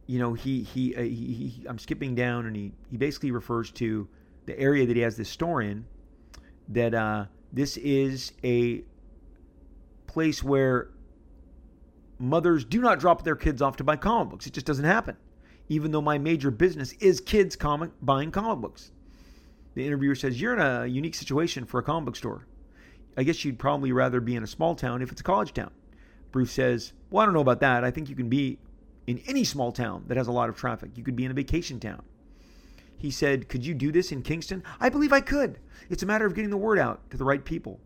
you 0.08 0.20
know, 0.20 0.36
he, 0.36 0.64
he, 0.64 0.96
uh, 0.96 1.02
he, 1.02 1.34
he, 1.34 1.68
I'm 1.68 1.80
skipping 1.80 2.16
down 2.16 2.46
and 2.46 2.56
he, 2.56 2.72
he 2.89 2.96
basically 2.96 3.32
refers 3.32 3.72
to 3.72 4.08
the 4.46 4.58
area 4.60 4.86
that 4.86 4.96
he 4.96 5.02
has 5.02 5.18
this 5.18 5.30
store 5.30 5.62
in, 5.62 5.86
that 6.70 6.94
uh, 6.94 7.26
this 7.52 7.78
is 7.78 8.34
a 8.44 8.84
place 10.08 10.44
where 10.44 10.89
mothers 12.20 12.64
do 12.66 12.82
not 12.82 13.00
drop 13.00 13.24
their 13.24 13.36
kids 13.36 13.62
off 13.62 13.78
to 13.78 13.84
buy 13.84 13.96
comic 13.96 14.30
books. 14.30 14.48
It 14.48 14.54
just 14.54 14.66
doesn't 14.66 14.86
happen. 14.86 15.18
Even 15.70 15.91
though 15.91 16.02
my 16.02 16.18
major 16.18 16.52
business 16.52 16.94
is 16.94 17.20
kids 17.20 17.56
comic 17.56 17.91
buying 18.02 18.32
comic 18.32 18.60
books. 18.60 18.91
The 19.76 19.86
interviewer 19.86 20.16
says, 20.16 20.39
You're 20.39 20.54
in 20.54 20.60
a 20.60 20.86
unique 20.86 21.16
situation 21.16 21.66
for 21.66 21.80
a 21.80 21.84
comic 21.84 22.06
book 22.06 22.16
store. 22.16 22.48
I 23.18 23.24
guess 23.24 23.44
you'd 23.46 23.60
probably 23.60 23.91
rather 23.91 24.20
be 24.20 24.36
in 24.36 24.44
a 24.44 24.48
small 24.48 24.76
town 24.76 25.02
if 25.02 25.12
it's 25.12 25.22
a 25.22 25.24
college 25.24 25.54
town. 25.54 25.72
Bruce 26.32 26.52
says, 26.52 26.94
Well, 27.10 27.24
I 27.24 27.26
don't 27.26 27.34
know 27.34 27.41
about 27.41 27.62
that. 27.62 27.84
I 27.84 27.91
think 27.91 28.10
you 28.10 28.16
can 28.16 28.30
be 28.30 28.60
in 29.08 29.22
any 29.28 29.44
small 29.44 29.72
town 29.72 30.04
that 30.08 30.18
has 30.18 30.28
a 30.28 30.32
lot 30.32 30.50
of 30.50 30.56
traffic. 30.56 30.91
You 30.96 31.04
could 31.04 31.16
be 31.16 31.26
in 31.26 31.32
a 31.32 31.34
vacation 31.34 31.80
town. 31.80 32.04
He 32.98 33.12
said, 33.12 33.50
Could 33.50 33.66
you 33.66 33.74
do 33.74 33.91
this 33.91 34.12
in 34.12 34.22
Kingston? 34.22 34.64
I 34.80 34.89
believe 34.89 35.14
I 35.14 35.22
could. 35.22 35.60
It's 35.89 36.04
a 36.04 36.06
matter 36.06 36.26
of 36.26 36.36
getting 36.36 36.50
the 36.50 36.58
word 36.58 36.80
out 36.80 37.10
to 37.12 37.18
the 37.18 37.26
right 37.26 37.44
people 37.44 37.80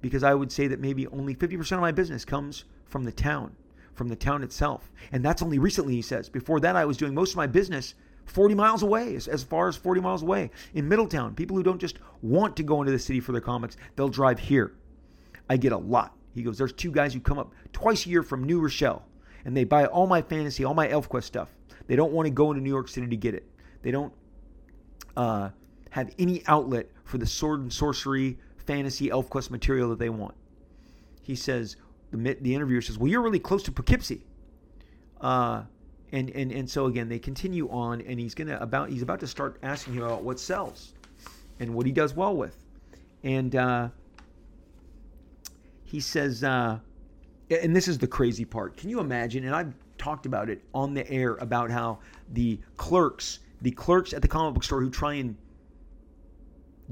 because 0.00 0.22
I 0.22 0.34
would 0.34 0.50
say 0.50 0.66
that 0.68 0.80
maybe 0.80 1.06
only 1.08 1.34
50% 1.34 1.72
of 1.72 1.80
my 1.80 1.92
business 1.92 2.24
comes 2.24 2.64
from 2.86 3.04
the 3.04 3.12
town, 3.12 3.54
from 3.94 4.08
the 4.08 4.16
town 4.16 4.42
itself. 4.42 4.90
And 5.12 5.24
that's 5.24 5.42
only 5.42 5.58
recently, 5.58 5.94
he 5.94 6.02
says. 6.02 6.28
Before 6.28 6.60
that, 6.60 6.76
I 6.76 6.84
was 6.84 6.96
doing 6.96 7.14
most 7.14 7.32
of 7.32 7.36
my 7.36 7.46
business 7.46 7.94
40 8.26 8.54
miles 8.54 8.82
away, 8.82 9.16
as, 9.16 9.42
far 9.42 9.68
as 9.68 9.76
40 9.76 10.00
miles 10.00 10.22
away 10.22 10.50
in 10.74 10.88
Middletown. 10.88 11.34
People 11.34 11.56
who 11.56 11.62
don't 11.62 11.80
just 11.80 11.98
want 12.22 12.56
to 12.56 12.62
go 12.62 12.80
into 12.80 12.92
the 12.92 12.98
city 12.98 13.20
for 13.20 13.32
their 13.32 13.40
comics, 13.40 13.76
they'll 13.96 14.08
drive 14.08 14.38
here. 14.38 14.72
I 15.48 15.56
get 15.56 15.72
a 15.72 15.76
lot. 15.76 16.16
He 16.34 16.42
goes, 16.42 16.56
There's 16.56 16.72
two 16.72 16.92
guys 16.92 17.12
who 17.12 17.20
come 17.20 17.38
up 17.38 17.52
twice 17.72 18.06
a 18.06 18.08
year 18.08 18.22
from 18.22 18.44
New 18.44 18.60
Rochelle 18.60 19.04
and 19.44 19.56
they 19.56 19.64
buy 19.64 19.86
all 19.86 20.06
my 20.06 20.22
fantasy, 20.22 20.64
all 20.64 20.74
my 20.74 20.88
ElfQuest 20.88 21.24
stuff. 21.24 21.48
They 21.86 21.96
don't 21.96 22.12
want 22.12 22.26
to 22.26 22.30
go 22.30 22.50
into 22.50 22.62
New 22.62 22.70
York 22.70 22.88
City 22.88 23.08
to 23.08 23.16
get 23.16 23.34
it. 23.34 23.44
They 23.82 23.90
don't 23.90 24.12
uh, 25.16 25.50
have 25.90 26.12
any 26.18 26.42
outlet 26.46 26.88
for 27.04 27.18
the 27.18 27.26
sword 27.26 27.60
and 27.60 27.72
sorcery, 27.72 28.38
fantasy, 28.56 29.08
ElfQuest 29.08 29.50
material 29.50 29.88
that 29.90 29.98
they 29.98 30.10
want. 30.10 30.34
He 31.22 31.34
says, 31.34 31.76
the, 32.10 32.36
the 32.40 32.54
interviewer 32.54 32.80
says, 32.80 32.98
Well, 32.98 33.08
you're 33.08 33.22
really 33.22 33.38
close 33.38 33.62
to 33.64 33.72
Poughkeepsie. 33.72 34.24
Uh, 35.20 35.62
and, 36.12 36.30
and, 36.30 36.50
and 36.50 36.68
so 36.68 36.86
again, 36.86 37.08
they 37.08 37.18
continue 37.18 37.68
on, 37.70 38.00
and 38.00 38.18
he's 38.18 38.34
gonna 38.34 38.58
about 38.60 38.90
he's 38.90 39.02
about 39.02 39.20
to 39.20 39.26
start 39.26 39.58
asking 39.62 39.94
him 39.94 40.02
about 40.02 40.22
what 40.22 40.40
sells 40.40 40.94
and 41.60 41.72
what 41.72 41.86
he 41.86 41.92
does 41.92 42.14
well 42.14 42.34
with. 42.34 42.56
And 43.22 43.54
uh, 43.54 43.88
he 45.84 46.00
says, 46.00 46.42
uh, 46.42 46.78
and 47.50 47.76
this 47.76 47.86
is 47.86 47.98
the 47.98 48.06
crazy 48.06 48.44
part. 48.44 48.76
Can 48.76 48.90
you 48.90 49.00
imagine? 49.00 49.44
And 49.44 49.54
I've 49.54 49.74
talked 49.98 50.26
about 50.26 50.48
it 50.48 50.62
on 50.74 50.94
the 50.94 51.08
air 51.10 51.34
about 51.36 51.70
how 51.70 51.98
the 52.32 52.58
clerks, 52.76 53.40
the 53.62 53.70
clerks 53.70 54.12
at 54.12 54.22
the 54.22 54.28
comic 54.28 54.54
book 54.54 54.64
store 54.64 54.80
who 54.80 54.90
try 54.90 55.14
and 55.14 55.36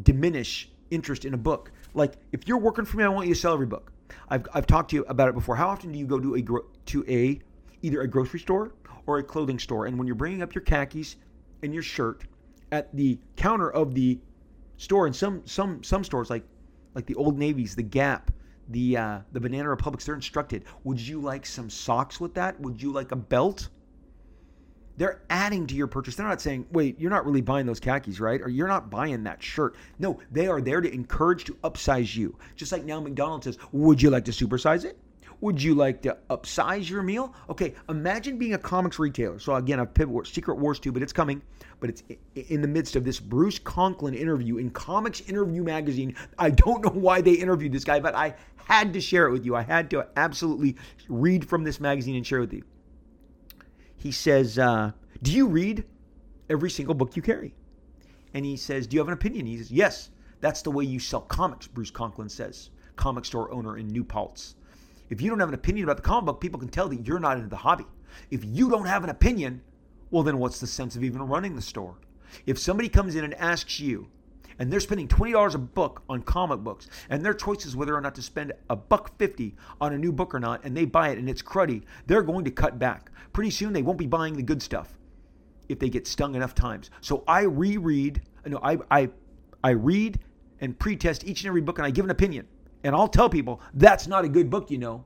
diminish 0.03 0.71
interest 0.91 1.25
in 1.25 1.35
a 1.35 1.39
book. 1.39 1.73
Like, 1.95 2.15
if 2.33 2.47
you're 2.47 2.59
working 2.59 2.85
for 2.85 2.97
me, 2.97 3.05
I 3.05 3.09
want 3.09 3.29
you 3.29 3.35
to 3.35 3.41
sell 3.41 3.55
every 3.55 3.67
book. 3.67 3.93
I've, 4.29 4.47
I've 4.55 4.67
talked 4.67 4.91
to 4.91 4.97
you 4.97 5.05
about 5.09 5.29
it 5.29 5.35
before. 5.35 5.57
How 5.57 5.69
often 5.69 5.93
do 5.93 5.99
you 5.99 6.07
go 6.07 6.19
to 6.19 6.37
a 6.37 6.43
to 6.87 7.05
a 7.09 7.41
either 7.83 8.01
a 8.03 8.09
grocery 8.09 8.41
store 8.41 8.73
or 9.07 9.19
a 9.19 9.23
clothing 9.23 9.59
store, 9.59 9.87
and 9.87 9.99
when 9.99 10.07
you're 10.07 10.17
bringing 10.17 10.43
up 10.43 10.55
your 10.55 10.63
khakis 10.63 11.17
and 11.63 11.73
your 11.73 11.83
shirt 11.83 12.25
at 12.73 12.95
the 12.95 13.19
counter 13.37 13.71
of 13.71 13.95
the 13.95 14.19
store, 14.77 15.07
and 15.07 15.15
some 15.15 15.43
some 15.47 15.83
some 15.83 16.05
stores 16.05 16.31
like 16.31 16.45
like 16.95 17.07
the 17.07 17.15
Old 17.15 17.39
Navy's, 17.39 17.75
the 17.75 17.83
Gap, 17.83 18.31
the 18.69 18.97
uh, 18.97 19.19
the 19.33 19.41
Banana 19.41 19.69
Republics, 19.69 20.05
they're 20.05 20.15
instructed. 20.15 20.65
Would 20.85 21.01
you 21.01 21.21
like 21.21 21.47
some 21.47 21.71
socks 21.71 22.21
with 22.21 22.35
that? 22.35 22.59
Would 22.61 22.83
you 22.83 22.93
like 22.93 23.13
a 23.13 23.17
belt? 23.17 23.69
They're 24.99 25.23
adding 25.31 25.67
to 25.69 25.77
your 25.77 25.87
purchase. 25.87 26.17
They're 26.17 26.27
not 26.27 26.41
saying, 26.41 26.67
wait, 26.73 26.99
you're 26.99 27.11
not 27.11 27.25
really 27.25 27.41
buying 27.41 27.67
those 27.67 27.79
khakis, 27.79 28.19
right? 28.19 28.41
Or 28.43 28.49
you're 28.49 28.69
not 28.69 28.91
buying 28.91 29.23
that 29.23 29.41
shirt. 29.41 29.77
No, 30.01 30.19
they 30.33 30.49
are 30.49 30.61
there 30.61 30.81
to 30.81 30.93
encourage 30.93 31.45
to 31.45 31.55
upsize 31.63 32.17
you. 32.17 32.37
Just 32.57 32.73
like 32.73 32.85
now 32.85 33.01
McDonald's 33.01 33.45
says, 33.45 33.59
would 33.71 34.03
you 34.03 34.11
like 34.11 34.25
to 34.25 34.33
supersize 34.33 34.85
it? 34.85 34.99
Would 35.41 35.63
you 35.63 35.77
like 35.77 36.03
to 36.03 36.17
upsize 36.31 36.91
your 36.91 37.03
meal? 37.03 37.33
Okay, 37.49 37.75
imagine 37.89 38.39
being 38.39 38.55
a 38.55 38.59
comics 38.59 38.99
retailer. 38.99 39.39
So 39.39 39.55
again, 39.55 39.79
I've 39.79 39.95
pivot 39.95 40.27
Secret 40.27 40.57
Wars 40.59 40.81
2, 40.81 40.91
but 40.91 41.01
it's 41.01 41.13
coming. 41.13 41.41
But 41.79 41.91
it's 41.91 42.03
in 42.35 42.61
the 42.61 42.67
midst 42.67 42.97
of 42.97 43.05
this 43.05 43.21
Bruce 43.21 43.61
Conklin 43.61 44.15
interview 44.15 44.57
in 44.57 44.71
Comics 44.71 45.21
Interview 45.21 45.63
Magazine. 45.63 46.17
I 46.41 46.51
don't 46.51 46.85
know 46.85 46.91
why 46.91 47.21
they 47.21 47.35
interviewed 47.35 47.71
this 47.71 47.85
guy, 47.85 48.01
but 48.01 48.17
I 48.17 48.35
had 48.57 48.93
to 48.95 49.01
share 49.01 49.29
it 49.29 49.31
with 49.31 49.47
you. 49.47 49.55
I 49.55 49.63
had 49.63 49.91
to 49.91 50.09
absolutely 50.17 50.75
read 51.09 51.49
from 51.49 51.63
this 51.63 51.79
magazine 51.79 52.17
and 52.17 52.27
share 52.27 52.41
with 52.41 52.53
you. 52.53 52.65
He 53.99 54.13
says, 54.13 54.59
uh, 54.59 54.93
Do 55.23 55.33
you 55.33 55.47
read 55.47 55.85
every 56.49 56.71
single 56.71 56.95
book 56.95 57.17
you 57.17 57.23
carry? 57.23 57.55
And 58.33 58.45
he 58.45 58.57
says, 58.57 58.87
Do 58.87 58.95
you 58.95 59.01
have 59.01 59.09
an 59.09 59.15
opinion? 59.15 59.47
He 59.47 59.59
says, 59.59 59.71
Yes, 59.71 60.11
that's 60.41 60.63
the 60.63 60.71
way 60.71 60.85
you 60.85 61.01
sell 61.01 61.21
comics, 61.21 61.67
Bruce 61.67 61.91
Conklin 61.91 62.29
says, 62.29 62.71
comic 62.97 63.25
store 63.25 63.51
owner 63.51 63.77
in 63.77 63.89
New 63.89 64.05
Paltz. 64.05 64.55
If 65.11 65.21
you 65.21 65.31
don't 65.31 65.41
have 65.41 65.49
an 65.49 65.55
opinion 65.55 65.85
about 65.85 65.97
the 65.97 66.03
comic 66.03 66.27
book, 66.27 66.41
people 66.41 66.61
can 66.61 66.69
tell 66.69 66.89
that 66.89 67.07
you're 67.07 67.19
not 67.19 67.37
into 67.37 67.49
the 67.49 67.57
hobby. 67.57 67.87
If 68.31 68.45
you 68.45 68.71
don't 68.71 68.87
have 68.87 69.05
an 69.05 69.11
opinion, 69.11 69.63
well, 70.11 70.23
then 70.23 70.39
what's 70.39 70.61
the 70.61 70.67
sense 70.67 70.97
of 70.97 71.05
even 71.05 71.23
running 71.23 71.57
the 71.57 71.63
store? 71.63 71.97
If 72.47 72.59
somebody 72.59 72.89
comes 72.89 73.15
in 73.15 73.25
and 73.25 73.35
asks 73.35 73.81
you, 73.81 74.09
and 74.59 74.73
they're 74.73 74.81
spending 74.81 75.09
$20 75.09 75.55
a 75.55 75.59
book 75.59 76.03
on 76.09 76.23
comic 76.23 76.61
books. 76.61 76.89
And 77.11 77.25
their 77.25 77.35
choice 77.35 77.65
is 77.65 77.77
whether 77.77 77.95
or 77.95 78.01
not 78.01 78.15
to 78.17 78.23
spend 78.23 78.53
a 78.69 78.77
buck 78.77 79.17
50 79.19 79.55
on 79.81 79.93
a 79.93 79.99
new 79.99 80.13
book 80.13 80.35
or 80.35 80.41
not 80.41 80.65
and 80.65 80.77
they 80.77 80.85
buy 80.85 81.11
it 81.11 81.19
and 81.19 81.29
it's 81.29 81.43
cruddy. 81.43 81.83
They're 82.07 82.23
going 82.23 82.45
to 82.45 82.51
cut 82.51 82.79
back. 82.79 83.11
Pretty 83.33 83.51
soon 83.51 83.73
they 83.73 83.83
won't 83.83 83.99
be 83.99 84.07
buying 84.07 84.35
the 84.35 84.43
good 84.43 84.63
stuff 84.63 84.95
if 85.69 85.79
they 85.79 85.89
get 85.89 86.07
stung 86.07 86.35
enough 86.35 86.55
times. 86.55 86.91
So 87.01 87.25
i 87.29 87.43
reread 87.43 88.23
no 88.47 88.59
i 88.63 88.79
i 88.91 89.09
i 89.63 89.71
read 89.71 90.19
and 90.61 90.79
pre-test 90.79 91.25
each 91.25 91.43
and 91.43 91.49
every 91.49 91.61
book 91.61 91.79
and 91.79 91.87
i 91.87 91.91
give 91.91 92.05
an 92.05 92.11
opinion. 92.11 92.47
And 92.85 92.95
i'll 92.95 93.09
tell 93.09 93.29
people 93.29 93.61
that's 93.75 94.07
not 94.07 94.25
a 94.25 94.29
good 94.29 94.51
book 94.51 94.71
you 94.71 94.79
know. 94.79 95.05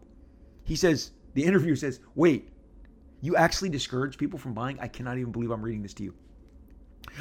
He 0.65 0.77
says 0.77 1.13
the 1.35 1.45
interviewer 1.49 1.77
says 1.77 2.01
wait 2.15 2.49
you 3.21 3.37
actually 3.37 3.69
discourage 3.69 4.19
people 4.19 4.37
from 4.37 4.53
buying? 4.53 4.81
I 4.81 4.89
cannot 4.89 5.19
even 5.19 5.31
believe 5.31 5.51
i'm 5.51 5.63
reading 5.63 5.83
this 5.83 5.95
to 5.95 6.05
you. 6.05 6.15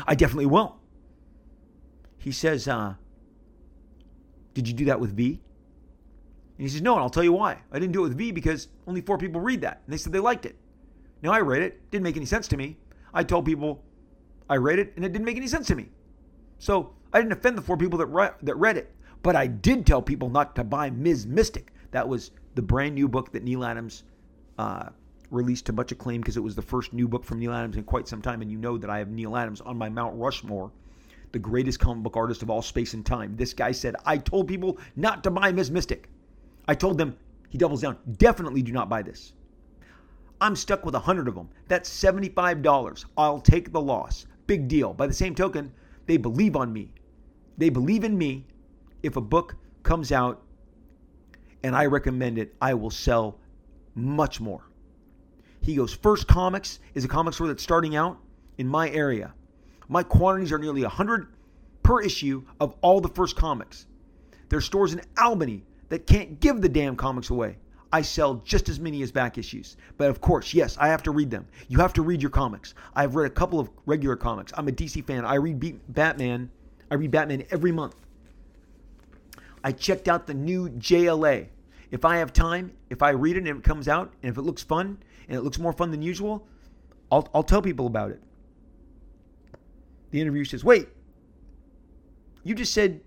I 0.07 0.15
definitely 0.15 0.45
will 0.45 0.80
he 2.21 2.31
says, 2.31 2.67
uh, 2.67 2.93
Did 4.53 4.67
you 4.67 4.75
do 4.75 4.85
that 4.85 4.99
with 4.99 5.15
V? 5.15 5.41
And 6.57 6.67
he 6.67 6.69
says, 6.69 6.81
No, 6.81 6.93
and 6.93 7.01
I'll 7.01 7.09
tell 7.09 7.23
you 7.23 7.33
why. 7.33 7.57
I 7.71 7.79
didn't 7.79 7.93
do 7.93 8.01
it 8.01 8.09
with 8.09 8.17
V 8.17 8.31
because 8.31 8.67
only 8.85 9.01
four 9.01 9.17
people 9.17 9.41
read 9.41 9.61
that. 9.61 9.81
And 9.83 9.91
they 9.91 9.97
said 9.97 10.13
they 10.13 10.19
liked 10.19 10.45
it. 10.45 10.55
Now 11.23 11.31
I 11.31 11.39
read 11.39 11.63
it, 11.63 11.89
didn't 11.89 12.03
make 12.03 12.17
any 12.17 12.27
sense 12.27 12.47
to 12.49 12.57
me. 12.57 12.77
I 13.11 13.23
told 13.23 13.45
people 13.45 13.83
I 14.47 14.57
read 14.57 14.77
it 14.77 14.93
and 14.95 15.03
it 15.03 15.11
didn't 15.11 15.25
make 15.25 15.37
any 15.37 15.47
sense 15.47 15.65
to 15.67 15.75
me. 15.75 15.89
So 16.59 16.93
I 17.11 17.19
didn't 17.19 17.33
offend 17.33 17.57
the 17.57 17.63
four 17.63 17.75
people 17.75 17.97
that, 17.97 18.05
re- 18.05 18.29
that 18.43 18.55
read 18.55 18.77
it. 18.77 18.95
But 19.23 19.35
I 19.35 19.47
did 19.47 19.87
tell 19.87 20.01
people 20.01 20.29
not 20.29 20.55
to 20.55 20.63
buy 20.63 20.91
Ms. 20.91 21.25
Mystic. 21.25 21.73
That 21.89 22.07
was 22.07 22.29
the 22.53 22.61
brand 22.61 22.93
new 22.93 23.07
book 23.07 23.31
that 23.31 23.43
Neal 23.43 23.63
Adams 23.63 24.03
uh, 24.59 24.89
released 25.31 25.65
to 25.67 25.73
much 25.73 25.91
acclaim 25.91 26.21
because 26.21 26.37
it 26.37 26.41
was 26.41 26.55
the 26.55 26.61
first 26.61 26.93
new 26.93 27.07
book 27.07 27.25
from 27.25 27.39
Neal 27.39 27.53
Adams 27.53 27.77
in 27.77 27.83
quite 27.83 28.07
some 28.07 28.21
time. 28.21 28.43
And 28.43 28.51
you 28.51 28.59
know 28.59 28.77
that 28.77 28.91
I 28.91 28.99
have 28.99 29.09
Neal 29.09 29.35
Adams 29.35 29.59
on 29.61 29.75
my 29.75 29.89
Mount 29.89 30.15
Rushmore 30.19 30.71
the 31.31 31.39
greatest 31.39 31.79
comic 31.79 32.03
book 32.03 32.17
artist 32.17 32.41
of 32.41 32.49
all 32.49 32.61
space 32.61 32.93
and 32.93 33.05
time. 33.05 33.35
This 33.35 33.53
guy 33.53 33.71
said, 33.71 33.95
I 34.05 34.17
told 34.17 34.47
people 34.47 34.77
not 34.95 35.23
to 35.23 35.31
buy 35.31 35.51
Ms. 35.51 35.71
Mystic. 35.71 36.09
I 36.67 36.75
told 36.75 36.97
them, 36.97 37.17
he 37.49 37.57
doubles 37.57 37.81
down, 37.81 37.97
definitely 38.17 38.61
do 38.61 38.71
not 38.71 38.89
buy 38.89 39.01
this. 39.01 39.33
I'm 40.39 40.55
stuck 40.55 40.85
with 40.85 40.95
a 40.95 40.99
hundred 40.99 41.27
of 41.27 41.35
them. 41.35 41.49
That's 41.67 41.89
$75. 41.89 43.05
I'll 43.17 43.39
take 43.39 43.71
the 43.71 43.81
loss. 43.81 44.25
Big 44.47 44.67
deal. 44.67 44.93
By 44.93 45.07
the 45.07 45.13
same 45.13 45.35
token, 45.35 45.71
they 46.07 46.17
believe 46.17 46.55
on 46.55 46.73
me. 46.73 46.91
They 47.57 47.69
believe 47.69 48.03
in 48.03 48.17
me. 48.17 48.47
If 49.03 49.17
a 49.17 49.21
book 49.21 49.55
comes 49.83 50.11
out 50.11 50.41
and 51.63 51.75
I 51.75 51.85
recommend 51.85 52.37
it, 52.37 52.55
I 52.61 52.73
will 52.73 52.89
sell 52.89 53.39
much 53.95 54.39
more. 54.39 54.63
He 55.61 55.75
goes, 55.75 55.93
First 55.93 56.27
Comics 56.27 56.79
is 56.95 57.05
a 57.05 57.07
comic 57.07 57.35
store 57.35 57.47
that's 57.47 57.61
starting 57.61 57.95
out 57.95 58.17
in 58.57 58.67
my 58.67 58.89
area. 58.89 59.33
My 59.91 60.03
quantities 60.03 60.53
are 60.53 60.57
nearly 60.57 60.83
100 60.83 61.27
per 61.83 62.01
issue 62.01 62.45
of 62.61 62.75
all 62.79 63.01
the 63.01 63.09
first 63.09 63.35
comics. 63.35 63.87
There's 64.47 64.63
stores 64.63 64.93
in 64.93 65.01
Albany 65.17 65.65
that 65.89 66.07
can't 66.07 66.39
give 66.39 66.61
the 66.61 66.69
damn 66.69 66.95
comics 66.95 67.29
away. 67.29 67.57
I 67.91 68.01
sell 68.01 68.35
just 68.35 68.69
as 68.69 68.79
many 68.79 69.01
as 69.01 69.11
back 69.11 69.37
issues. 69.37 69.75
But 69.97 70.09
of 70.09 70.21
course, 70.21 70.53
yes, 70.53 70.77
I 70.79 70.87
have 70.87 71.03
to 71.03 71.11
read 71.11 71.29
them. 71.29 71.45
You 71.67 71.79
have 71.79 71.91
to 71.93 72.03
read 72.03 72.21
your 72.21 72.31
comics. 72.31 72.73
I've 72.95 73.15
read 73.15 73.29
a 73.29 73.33
couple 73.33 73.59
of 73.59 73.69
regular 73.85 74.15
comics. 74.15 74.53
I'm 74.55 74.69
a 74.69 74.71
DC 74.71 75.05
fan. 75.05 75.25
I 75.25 75.35
read 75.35 75.59
Batman. 75.89 76.49
I 76.89 76.95
read 76.95 77.11
Batman 77.11 77.43
every 77.51 77.73
month. 77.73 77.95
I 79.61 79.73
checked 79.73 80.07
out 80.07 80.25
the 80.25 80.33
new 80.33 80.69
JLA. 80.69 81.47
If 81.91 82.05
I 82.05 82.15
have 82.15 82.31
time, 82.31 82.71
if 82.89 83.01
I 83.01 83.09
read 83.09 83.35
it 83.35 83.45
and 83.45 83.57
it 83.59 83.63
comes 83.65 83.89
out, 83.89 84.13
and 84.23 84.31
if 84.31 84.37
it 84.37 84.43
looks 84.43 84.63
fun 84.63 85.03
and 85.27 85.37
it 85.37 85.41
looks 85.41 85.59
more 85.59 85.73
fun 85.73 85.91
than 85.91 86.01
usual, 86.01 86.47
I'll, 87.11 87.27
I'll 87.33 87.43
tell 87.43 87.61
people 87.61 87.87
about 87.87 88.11
it. 88.11 88.21
The 90.11 90.21
interviewer 90.21 90.45
says, 90.45 90.63
Wait, 90.63 90.89
you 92.43 92.55
just 92.55 92.73
said, 92.73 93.01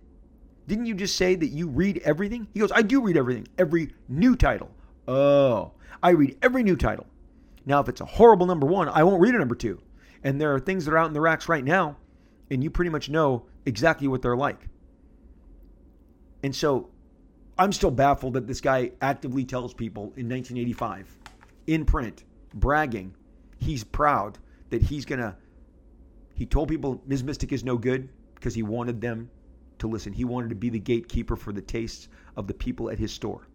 didn't 0.66 0.86
you 0.86 0.94
just 0.94 1.16
say 1.16 1.34
that 1.34 1.48
you 1.48 1.68
read 1.68 1.98
everything? 2.04 2.48
He 2.54 2.60
goes, 2.60 2.72
I 2.72 2.82
do 2.82 3.02
read 3.02 3.16
everything, 3.16 3.46
every 3.58 3.92
new 4.08 4.34
title. 4.34 4.70
Oh, 5.06 5.72
I 6.02 6.10
read 6.10 6.38
every 6.42 6.62
new 6.62 6.76
title. 6.76 7.06
Now, 7.66 7.80
if 7.80 7.88
it's 7.88 8.00
a 8.00 8.06
horrible 8.06 8.46
number 8.46 8.66
one, 8.66 8.88
I 8.88 9.02
won't 9.04 9.20
read 9.20 9.34
a 9.34 9.38
number 9.38 9.54
two. 9.54 9.80
And 10.22 10.40
there 10.40 10.54
are 10.54 10.60
things 10.60 10.84
that 10.84 10.94
are 10.94 10.98
out 10.98 11.08
in 11.08 11.12
the 11.12 11.20
racks 11.20 11.48
right 11.48 11.64
now, 11.64 11.96
and 12.50 12.64
you 12.64 12.70
pretty 12.70 12.90
much 12.90 13.10
know 13.10 13.44
exactly 13.66 14.08
what 14.08 14.22
they're 14.22 14.36
like. 14.36 14.68
And 16.42 16.54
so 16.54 16.88
I'm 17.58 17.72
still 17.72 17.90
baffled 17.90 18.34
that 18.34 18.46
this 18.46 18.60
guy 18.60 18.92
actively 19.02 19.44
tells 19.44 19.74
people 19.74 20.12
in 20.16 20.28
1985 20.28 21.14
in 21.66 21.84
print, 21.84 22.24
bragging, 22.54 23.14
he's 23.58 23.84
proud 23.84 24.38
that 24.70 24.82
he's 24.82 25.04
going 25.04 25.20
to 25.20 25.36
he 26.34 26.46
told 26.46 26.68
people 26.68 27.00
Ms. 27.06 27.22
Mystic 27.22 27.52
is 27.52 27.64
no 27.64 27.78
good 27.78 28.08
because 28.34 28.54
he 28.54 28.62
wanted 28.62 29.00
them 29.00 29.30
to 29.78 29.86
listen. 29.88 30.12
He 30.12 30.24
wanted 30.24 30.48
to 30.48 30.56
be 30.56 30.68
the 30.68 30.78
gatekeeper 30.78 31.36
for 31.36 31.52
the 31.52 31.62
tastes 31.62 32.08
of 32.36 32.46
the 32.46 32.54
people 32.54 32.90
at 32.90 32.98
his 32.98 33.12
store. 33.12 33.46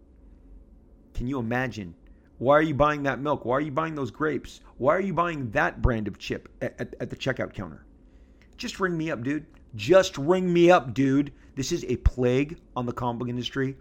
Can 1.13 1.27
you 1.27 1.39
imagine? 1.39 1.93
Why 2.37 2.53
are 2.53 2.61
you 2.61 2.73
buying 2.73 3.03
that 3.03 3.19
milk? 3.19 3.43
Why 3.43 3.57
are 3.57 3.61
you 3.61 3.71
buying 3.71 3.95
those 3.95 4.11
grapes? 4.11 4.61
Why 4.77 4.95
are 4.95 5.01
you 5.01 5.13
buying 5.13 5.51
that 5.51 5.81
brand 5.81 6.07
of 6.07 6.17
chip 6.17 6.47
at, 6.61 6.79
at, 6.79 6.95
at 7.01 7.09
the 7.09 7.17
checkout 7.17 7.53
counter? 7.53 7.83
Just 8.55 8.79
ring 8.79 8.97
me 8.97 9.11
up, 9.11 9.23
dude. 9.23 9.45
Just 9.75 10.17
ring 10.17 10.51
me 10.51 10.71
up, 10.71 10.93
dude. 10.93 11.33
This 11.55 11.73
is 11.73 11.83
a 11.85 11.97
plague 11.97 12.57
on 12.77 12.85
the 12.85 12.93
comic 12.93 13.19
book 13.19 13.27
industry. 13.27 13.75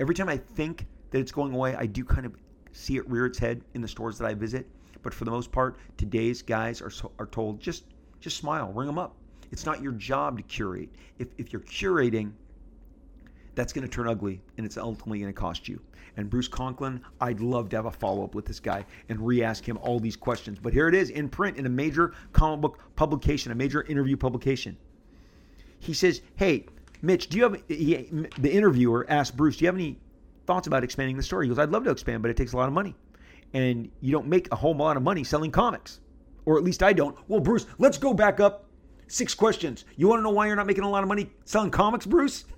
Every 0.00 0.16
time 0.16 0.28
I 0.28 0.36
think 0.36 0.86
that 1.10 1.20
it's 1.20 1.30
going 1.30 1.54
away, 1.54 1.76
I 1.76 1.86
do 1.86 2.04
kind 2.04 2.26
of 2.26 2.34
see 2.72 2.96
it 2.96 3.08
rear 3.08 3.26
its 3.26 3.38
head 3.38 3.62
in 3.74 3.80
the 3.80 3.88
stores 3.88 4.18
that 4.18 4.26
I 4.26 4.34
visit. 4.34 4.66
But 5.02 5.14
for 5.14 5.24
the 5.24 5.30
most 5.30 5.52
part, 5.52 5.76
today's 5.96 6.42
guys 6.42 6.82
are 6.82 6.90
are 7.18 7.26
told 7.26 7.60
just 7.60 7.84
just 8.22 8.36
smile, 8.36 8.72
ring 8.72 8.86
them 8.86 8.98
up. 8.98 9.14
It's 9.50 9.66
not 9.66 9.82
your 9.82 9.92
job 9.92 10.38
to 10.38 10.42
curate. 10.42 10.88
If 11.18 11.28
if 11.36 11.52
you're 11.52 11.62
curating, 11.62 12.32
that's 13.54 13.72
going 13.72 13.86
to 13.86 13.92
turn 13.92 14.08
ugly 14.08 14.40
and 14.56 14.64
it's 14.64 14.78
ultimately 14.78 15.20
going 15.20 15.32
to 15.32 15.38
cost 15.38 15.68
you. 15.68 15.80
And 16.16 16.28
Bruce 16.28 16.48
Conklin, 16.48 17.00
I'd 17.20 17.40
love 17.40 17.68
to 17.70 17.76
have 17.76 17.86
a 17.86 17.90
follow 17.90 18.24
up 18.24 18.34
with 18.34 18.44
this 18.44 18.60
guy 18.60 18.84
and 19.08 19.20
re 19.26 19.42
ask 19.42 19.66
him 19.66 19.78
all 19.78 19.98
these 19.98 20.16
questions. 20.16 20.58
But 20.58 20.72
here 20.72 20.88
it 20.88 20.94
is 20.94 21.10
in 21.10 21.28
print 21.28 21.56
in 21.56 21.66
a 21.66 21.70
major 21.70 22.14
comic 22.32 22.60
book 22.60 22.78
publication, 22.96 23.50
a 23.50 23.54
major 23.54 23.82
interview 23.82 24.16
publication. 24.16 24.76
He 25.78 25.94
says, 25.94 26.22
Hey, 26.36 26.66
Mitch, 27.00 27.28
do 27.28 27.38
you 27.38 27.42
have 27.44 27.62
he, 27.68 28.08
the 28.38 28.52
interviewer 28.52 29.06
asked 29.08 29.36
Bruce, 29.36 29.56
Do 29.56 29.64
you 29.64 29.68
have 29.68 29.74
any 29.74 29.98
thoughts 30.46 30.66
about 30.66 30.84
expanding 30.84 31.16
the 31.16 31.22
story? 31.22 31.46
He 31.46 31.48
goes, 31.48 31.58
I'd 31.58 31.70
love 31.70 31.84
to 31.84 31.90
expand, 31.90 32.22
but 32.22 32.30
it 32.30 32.36
takes 32.36 32.52
a 32.52 32.56
lot 32.56 32.68
of 32.68 32.74
money. 32.74 32.94
And 33.54 33.90
you 34.00 34.12
don't 34.12 34.28
make 34.28 34.52
a 34.52 34.56
whole 34.56 34.74
lot 34.74 34.96
of 34.96 35.02
money 35.02 35.24
selling 35.24 35.50
comics. 35.50 36.00
Or 36.44 36.58
at 36.58 36.64
least 36.64 36.82
I 36.82 36.92
don't. 36.92 37.16
Well, 37.28 37.40
Bruce, 37.40 37.66
let's 37.78 37.98
go 37.98 38.12
back 38.12 38.40
up 38.40 38.66
six 39.06 39.34
questions. 39.34 39.84
You 39.96 40.08
want 40.08 40.20
to 40.20 40.22
know 40.22 40.30
why 40.30 40.46
you're 40.46 40.56
not 40.56 40.66
making 40.66 40.84
a 40.84 40.90
lot 40.90 41.02
of 41.02 41.08
money 41.08 41.30
selling 41.44 41.70
comics, 41.70 42.06
Bruce? 42.06 42.44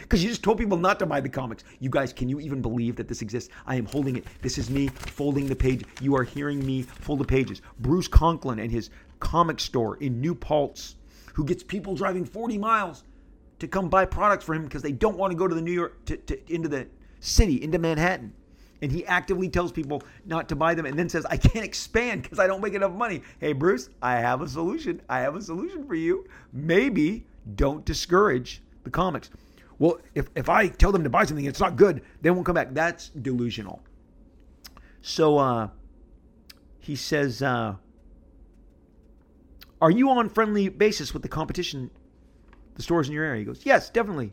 Because 0.00 0.22
you 0.22 0.30
just 0.30 0.42
told 0.42 0.58
people 0.58 0.78
not 0.78 0.98
to 1.00 1.06
buy 1.06 1.20
the 1.20 1.28
comics. 1.28 1.64
You 1.78 1.90
guys, 1.90 2.12
can 2.12 2.28
you 2.28 2.40
even 2.40 2.62
believe 2.62 2.96
that 2.96 3.08
this 3.08 3.22
exists? 3.22 3.52
I 3.66 3.76
am 3.76 3.86
holding 3.86 4.16
it. 4.16 4.24
This 4.40 4.58
is 4.58 4.70
me 4.70 4.88
folding 4.88 5.46
the 5.46 5.56
page. 5.56 5.84
You 6.00 6.16
are 6.16 6.24
hearing 6.24 6.64
me 6.64 6.82
fold 6.82 7.20
the 7.20 7.24
pages. 7.24 7.60
Bruce 7.80 8.08
Conklin 8.08 8.58
and 8.58 8.70
his 8.70 8.90
comic 9.20 9.60
store 9.60 9.96
in 9.98 10.20
New 10.20 10.34
Paltz, 10.34 10.96
who 11.34 11.44
gets 11.44 11.62
people 11.62 11.94
driving 11.94 12.24
40 12.24 12.58
miles 12.58 13.04
to 13.58 13.68
come 13.68 13.88
buy 13.88 14.06
products 14.06 14.44
for 14.44 14.54
him 14.54 14.64
because 14.64 14.82
they 14.82 14.92
don't 14.92 15.18
want 15.18 15.32
to 15.32 15.36
go 15.36 15.46
to 15.46 15.54
the 15.54 15.62
New 15.62 15.72
York 15.72 16.04
to, 16.06 16.16
to, 16.16 16.52
into 16.52 16.68
the 16.68 16.86
city, 17.20 17.62
into 17.62 17.78
Manhattan. 17.78 18.32
And 18.82 18.90
he 18.90 19.04
actively 19.06 19.48
tells 19.48 19.72
people 19.72 20.02
not 20.24 20.48
to 20.48 20.56
buy 20.56 20.74
them 20.74 20.86
and 20.86 20.98
then 20.98 21.08
says, 21.08 21.26
I 21.26 21.36
can't 21.36 21.64
expand 21.64 22.22
because 22.22 22.38
I 22.38 22.46
don't 22.46 22.62
make 22.62 22.74
enough 22.74 22.92
money. 22.92 23.22
Hey, 23.38 23.52
Bruce, 23.52 23.90
I 24.00 24.16
have 24.16 24.40
a 24.40 24.48
solution. 24.48 25.02
I 25.08 25.20
have 25.20 25.36
a 25.36 25.42
solution 25.42 25.86
for 25.86 25.94
you. 25.94 26.26
Maybe 26.52 27.26
don't 27.56 27.84
discourage 27.84 28.62
the 28.84 28.90
comics. 28.90 29.30
Well, 29.78 29.98
if, 30.14 30.28
if 30.34 30.48
I 30.48 30.68
tell 30.68 30.92
them 30.92 31.04
to 31.04 31.10
buy 31.10 31.24
something, 31.24 31.44
it's 31.44 31.60
not 31.60 31.76
good, 31.76 32.02
they 32.20 32.30
won't 32.30 32.46
come 32.46 32.54
back. 32.54 32.74
That's 32.74 33.08
delusional. 33.08 33.80
So 35.02 35.38
uh, 35.38 35.68
he 36.78 36.96
says, 36.96 37.42
uh, 37.42 37.76
Are 39.80 39.90
you 39.90 40.10
on 40.10 40.28
friendly 40.28 40.68
basis 40.68 41.12
with 41.12 41.22
the 41.22 41.28
competition 41.28 41.90
the 42.74 42.82
stores 42.82 43.08
in 43.08 43.14
your 43.14 43.24
area? 43.24 43.40
He 43.40 43.44
goes, 43.44 43.64
Yes, 43.64 43.90
definitely. 43.90 44.32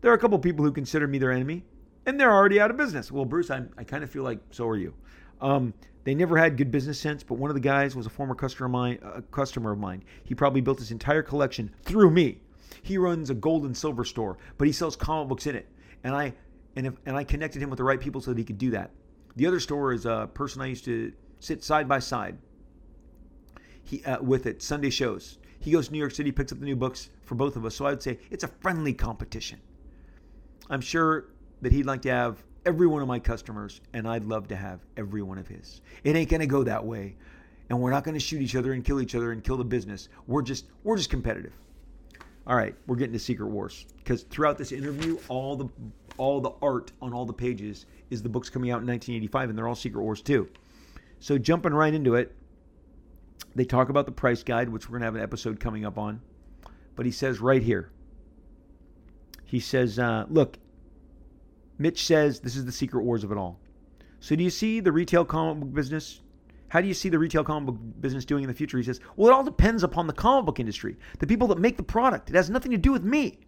There 0.00 0.10
are 0.10 0.14
a 0.14 0.18
couple 0.18 0.38
people 0.38 0.64
who 0.64 0.72
consider 0.72 1.06
me 1.06 1.18
their 1.18 1.32
enemy, 1.32 1.64
and 2.06 2.18
they're 2.18 2.32
already 2.32 2.60
out 2.60 2.70
of 2.70 2.76
business. 2.76 3.10
Well, 3.10 3.24
Bruce, 3.24 3.50
I, 3.50 3.62
I 3.76 3.84
kind 3.84 4.04
of 4.04 4.10
feel 4.10 4.22
like 4.22 4.40
so 4.50 4.68
are 4.68 4.76
you. 4.76 4.94
Um, 5.40 5.74
they 6.04 6.14
never 6.14 6.36
had 6.36 6.56
good 6.56 6.70
business 6.70 7.00
sense, 7.00 7.22
but 7.22 7.36
one 7.36 7.50
of 7.50 7.54
the 7.54 7.60
guys 7.60 7.96
was 7.96 8.06
a 8.06 8.10
former 8.10 8.34
customer 8.34 8.66
of 8.66 8.72
mine. 8.72 8.98
A 9.02 9.22
customer 9.22 9.72
of 9.72 9.78
mine. 9.78 10.04
He 10.22 10.34
probably 10.34 10.60
built 10.60 10.78
his 10.78 10.90
entire 10.90 11.22
collection 11.22 11.70
through 11.82 12.10
me. 12.10 12.40
He 12.82 12.98
runs 12.98 13.30
a 13.30 13.34
gold 13.34 13.64
and 13.64 13.76
silver 13.76 14.04
store, 14.04 14.36
but 14.58 14.66
he 14.66 14.72
sells 14.72 14.96
comic 14.96 15.28
books 15.28 15.46
in 15.46 15.56
it. 15.56 15.68
And 16.02 16.14
I 16.14 16.34
and 16.76 16.86
if, 16.86 16.94
and 17.06 17.16
I 17.16 17.24
connected 17.24 17.62
him 17.62 17.70
with 17.70 17.78
the 17.78 17.84
right 17.84 18.00
people 18.00 18.20
so 18.20 18.32
that 18.32 18.38
he 18.38 18.44
could 18.44 18.58
do 18.58 18.70
that. 18.72 18.90
The 19.36 19.46
other 19.46 19.60
store 19.60 19.92
is 19.92 20.06
a 20.06 20.28
person 20.32 20.60
I 20.60 20.66
used 20.66 20.84
to 20.84 21.12
sit 21.40 21.64
side 21.64 21.88
by 21.88 22.00
side. 22.00 22.36
He 23.82 24.04
uh, 24.04 24.22
with 24.22 24.46
it 24.46 24.62
Sunday 24.62 24.90
shows. 24.90 25.38
He 25.60 25.70
goes 25.70 25.86
to 25.86 25.92
New 25.92 25.98
York 25.98 26.12
City, 26.12 26.30
picks 26.30 26.52
up 26.52 26.58
the 26.58 26.66
new 26.66 26.76
books 26.76 27.08
for 27.22 27.34
both 27.34 27.56
of 27.56 27.64
us. 27.64 27.74
So 27.74 27.86
I 27.86 27.90
would 27.90 28.02
say 28.02 28.18
it's 28.30 28.44
a 28.44 28.48
friendly 28.48 28.92
competition. 28.92 29.60
I'm 30.68 30.82
sure 30.82 31.28
that 31.64 31.72
he'd 31.72 31.86
like 31.86 32.02
to 32.02 32.10
have 32.10 32.42
every 32.64 32.86
one 32.86 33.02
of 33.02 33.08
my 33.08 33.18
customers, 33.18 33.80
and 33.92 34.08
I'd 34.08 34.24
love 34.24 34.48
to 34.48 34.56
have 34.56 34.80
every 34.96 35.22
one 35.22 35.38
of 35.38 35.48
his. 35.48 35.80
It 36.04 36.16
ain't 36.16 36.30
gonna 36.30 36.46
go 36.46 36.62
that 36.62 36.84
way, 36.84 37.16
and 37.68 37.80
we're 37.80 37.90
not 37.90 38.04
gonna 38.04 38.20
shoot 38.20 38.40
each 38.40 38.54
other 38.54 38.72
and 38.72 38.84
kill 38.84 39.00
each 39.00 39.14
other 39.14 39.32
and 39.32 39.42
kill 39.42 39.56
the 39.56 39.64
business. 39.64 40.08
We're 40.26 40.42
just 40.42 40.66
we're 40.82 40.96
just 40.96 41.10
competitive. 41.10 41.52
All 42.46 42.56
right, 42.56 42.74
we're 42.86 42.96
getting 42.96 43.14
to 43.14 43.18
Secret 43.18 43.48
Wars 43.48 43.86
because 43.98 44.22
throughout 44.24 44.58
this 44.58 44.72
interview, 44.72 45.18
all 45.28 45.56
the 45.56 45.68
all 46.16 46.40
the 46.40 46.52
art 46.62 46.92
on 47.02 47.12
all 47.12 47.26
the 47.26 47.32
pages 47.32 47.86
is 48.10 48.22
the 48.22 48.28
books 48.28 48.50
coming 48.50 48.70
out 48.70 48.80
in 48.80 48.86
1985, 48.86 49.48
and 49.48 49.58
they're 49.58 49.68
all 49.68 49.74
Secret 49.74 50.02
Wars 50.02 50.22
too. 50.22 50.48
So 51.18 51.38
jumping 51.38 51.72
right 51.72 51.92
into 51.92 52.14
it, 52.14 52.34
they 53.54 53.64
talk 53.64 53.88
about 53.88 54.06
the 54.06 54.12
price 54.12 54.42
guide, 54.42 54.68
which 54.68 54.88
we're 54.88 54.98
to 54.98 55.04
have 55.04 55.14
an 55.14 55.22
episode 55.22 55.58
coming 55.58 55.84
up 55.84 55.98
on. 55.98 56.20
But 56.96 57.06
he 57.06 57.12
says 57.12 57.40
right 57.40 57.62
here, 57.62 57.90
he 59.44 59.60
says, 59.60 59.98
uh, 59.98 60.26
look, 60.28 60.58
Mitch 61.78 62.06
says 62.06 62.40
this 62.40 62.56
is 62.56 62.64
the 62.64 62.72
secret 62.72 63.04
wars 63.04 63.24
of 63.24 63.32
it 63.32 63.38
all. 63.38 63.58
So 64.20 64.36
do 64.36 64.42
you 64.42 64.50
see 64.50 64.80
the 64.80 64.92
retail 64.92 65.24
comic 65.24 65.60
book 65.60 65.74
business? 65.74 66.20
How 66.68 66.80
do 66.80 66.88
you 66.88 66.94
see 66.94 67.08
the 67.08 67.18
retail 67.18 67.44
comic 67.44 67.66
book 67.66 67.78
business 68.00 68.24
doing 68.24 68.42
in 68.42 68.48
the 68.48 68.54
future? 68.54 68.78
He 68.78 68.84
says, 68.84 69.00
well, 69.16 69.28
it 69.28 69.34
all 69.34 69.44
depends 69.44 69.82
upon 69.82 70.06
the 70.06 70.12
comic 70.12 70.46
book 70.46 70.60
industry, 70.60 70.96
the 71.18 71.26
people 71.26 71.46
that 71.48 71.58
make 71.58 71.76
the 71.76 71.82
product. 71.82 72.30
It 72.30 72.36
has 72.36 72.50
nothing 72.50 72.70
to 72.72 72.78
do 72.78 72.92
with 72.92 73.04
me. 73.04 73.40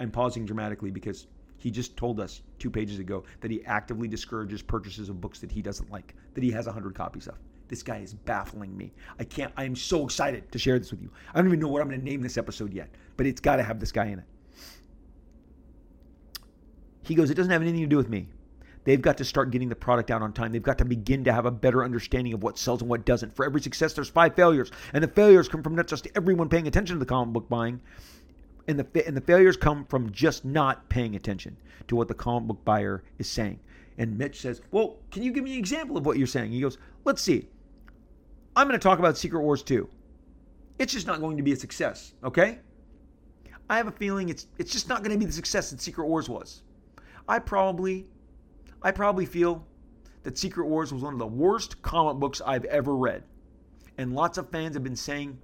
I'm 0.00 0.10
pausing 0.10 0.44
dramatically 0.44 0.90
because 0.90 1.26
he 1.58 1.70
just 1.70 1.96
told 1.96 2.20
us 2.20 2.42
two 2.58 2.70
pages 2.70 2.98
ago 2.98 3.24
that 3.40 3.50
he 3.50 3.64
actively 3.66 4.08
discourages 4.08 4.62
purchases 4.62 5.08
of 5.08 5.20
books 5.20 5.40
that 5.40 5.52
he 5.52 5.62
doesn't 5.62 5.90
like, 5.90 6.14
that 6.34 6.42
he 6.42 6.50
has 6.50 6.66
100 6.66 6.94
copies 6.94 7.26
of. 7.26 7.36
This 7.68 7.82
guy 7.82 7.98
is 7.98 8.14
baffling 8.14 8.76
me. 8.76 8.92
I 9.18 9.24
can't, 9.24 9.52
I 9.56 9.64
am 9.64 9.76
so 9.76 10.04
excited 10.04 10.50
to 10.50 10.58
share 10.58 10.78
this 10.78 10.90
with 10.90 11.02
you. 11.02 11.10
I 11.32 11.38
don't 11.38 11.46
even 11.46 11.60
know 11.60 11.68
what 11.68 11.82
I'm 11.82 11.88
going 11.88 12.00
to 12.00 12.04
name 12.04 12.22
this 12.22 12.38
episode 12.38 12.72
yet, 12.72 12.90
but 13.16 13.26
it's 13.26 13.40
got 13.40 13.56
to 13.56 13.62
have 13.62 13.78
this 13.78 13.92
guy 13.92 14.06
in 14.06 14.18
it. 14.18 14.24
He 17.10 17.16
goes, 17.16 17.28
It 17.28 17.34
doesn't 17.34 17.50
have 17.50 17.60
anything 17.60 17.80
to 17.80 17.88
do 17.88 17.96
with 17.96 18.08
me. 18.08 18.28
They've 18.84 19.02
got 19.02 19.18
to 19.18 19.24
start 19.24 19.50
getting 19.50 19.68
the 19.68 19.74
product 19.74 20.12
out 20.12 20.22
on 20.22 20.32
time. 20.32 20.52
They've 20.52 20.62
got 20.62 20.78
to 20.78 20.84
begin 20.84 21.24
to 21.24 21.32
have 21.32 21.44
a 21.44 21.50
better 21.50 21.82
understanding 21.82 22.32
of 22.34 22.44
what 22.44 22.56
sells 22.56 22.82
and 22.82 22.88
what 22.88 23.04
doesn't. 23.04 23.34
For 23.34 23.44
every 23.44 23.60
success, 23.60 23.94
there's 23.94 24.08
five 24.08 24.36
failures. 24.36 24.70
And 24.92 25.02
the 25.02 25.08
failures 25.08 25.48
come 25.48 25.60
from 25.64 25.74
not 25.74 25.88
just 25.88 26.06
everyone 26.14 26.48
paying 26.48 26.68
attention 26.68 26.94
to 26.94 27.00
the 27.00 27.06
comic 27.06 27.32
book 27.32 27.48
buying, 27.48 27.80
and 28.68 28.78
the, 28.78 29.06
and 29.08 29.16
the 29.16 29.20
failures 29.20 29.56
come 29.56 29.86
from 29.86 30.12
just 30.12 30.44
not 30.44 30.88
paying 30.88 31.16
attention 31.16 31.56
to 31.88 31.96
what 31.96 32.06
the 32.06 32.14
comic 32.14 32.46
book 32.46 32.64
buyer 32.64 33.02
is 33.18 33.28
saying. 33.28 33.58
And 33.98 34.16
Mitch 34.16 34.40
says, 34.40 34.60
Well, 34.70 34.98
can 35.10 35.24
you 35.24 35.32
give 35.32 35.42
me 35.42 35.54
an 35.54 35.58
example 35.58 35.96
of 35.96 36.06
what 36.06 36.16
you're 36.16 36.28
saying? 36.28 36.52
He 36.52 36.60
goes, 36.60 36.78
Let's 37.04 37.22
see. 37.22 37.48
I'm 38.54 38.68
going 38.68 38.78
to 38.78 38.82
talk 38.82 39.00
about 39.00 39.18
Secret 39.18 39.40
Wars 39.40 39.64
2. 39.64 39.88
It's 40.78 40.92
just 40.92 41.08
not 41.08 41.18
going 41.18 41.38
to 41.38 41.42
be 41.42 41.50
a 41.50 41.56
success, 41.56 42.14
okay? 42.22 42.60
I 43.68 43.78
have 43.78 43.88
a 43.88 43.92
feeling 43.92 44.28
it's 44.28 44.46
it's 44.58 44.70
just 44.70 44.88
not 44.88 45.02
going 45.02 45.10
to 45.10 45.18
be 45.18 45.24
the 45.24 45.32
success 45.32 45.70
that 45.70 45.80
Secret 45.80 46.06
Wars 46.06 46.28
was. 46.28 46.62
I 47.30 47.38
probably 47.38 48.06
I 48.82 48.90
probably 48.90 49.24
feel 49.24 49.64
that 50.24 50.36
Secret 50.36 50.66
Wars 50.66 50.92
was 50.92 51.04
one 51.04 51.12
of 51.12 51.20
the 51.20 51.26
worst 51.28 51.80
comic 51.80 52.16
books 52.16 52.42
I've 52.44 52.64
ever 52.64 52.96
read. 52.96 53.22
And 53.98 54.12
lots 54.12 54.36
of 54.36 54.50
fans 54.50 54.74
have 54.74 54.82
been 54.82 54.96
saying 54.96 55.38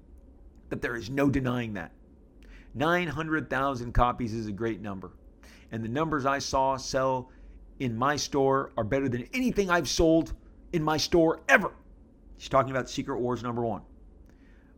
that 0.69 0.83
there 0.83 0.97
is 0.97 1.11
no 1.11 1.31
denying 1.31 1.75
that. 1.75 1.93
900,000 2.75 3.93
copies 3.93 4.35
is 4.35 4.49
a 4.49 4.53
great 4.53 4.81
number. 4.81 5.13
And 5.71 5.85
the 5.85 5.89
numbers 5.89 6.27
I 6.27 6.41
saw 6.41 6.77
sell 6.77 7.31
in 7.79 7.97
my 7.97 8.17
store 8.17 8.73
are 8.77 8.85
better 8.85 9.09
than 9.09 9.29
anything 9.33 9.71
I've 9.71 9.89
sold 9.89 10.35
in 10.73 10.83
my 10.83 10.97
store 10.97 11.43
ever. 11.49 11.71
He's 12.37 12.49
talking 12.49 12.73
about 12.73 12.91
Secret 12.91 13.21
Wars 13.21 13.45
number 13.45 13.65
one. 13.65 13.83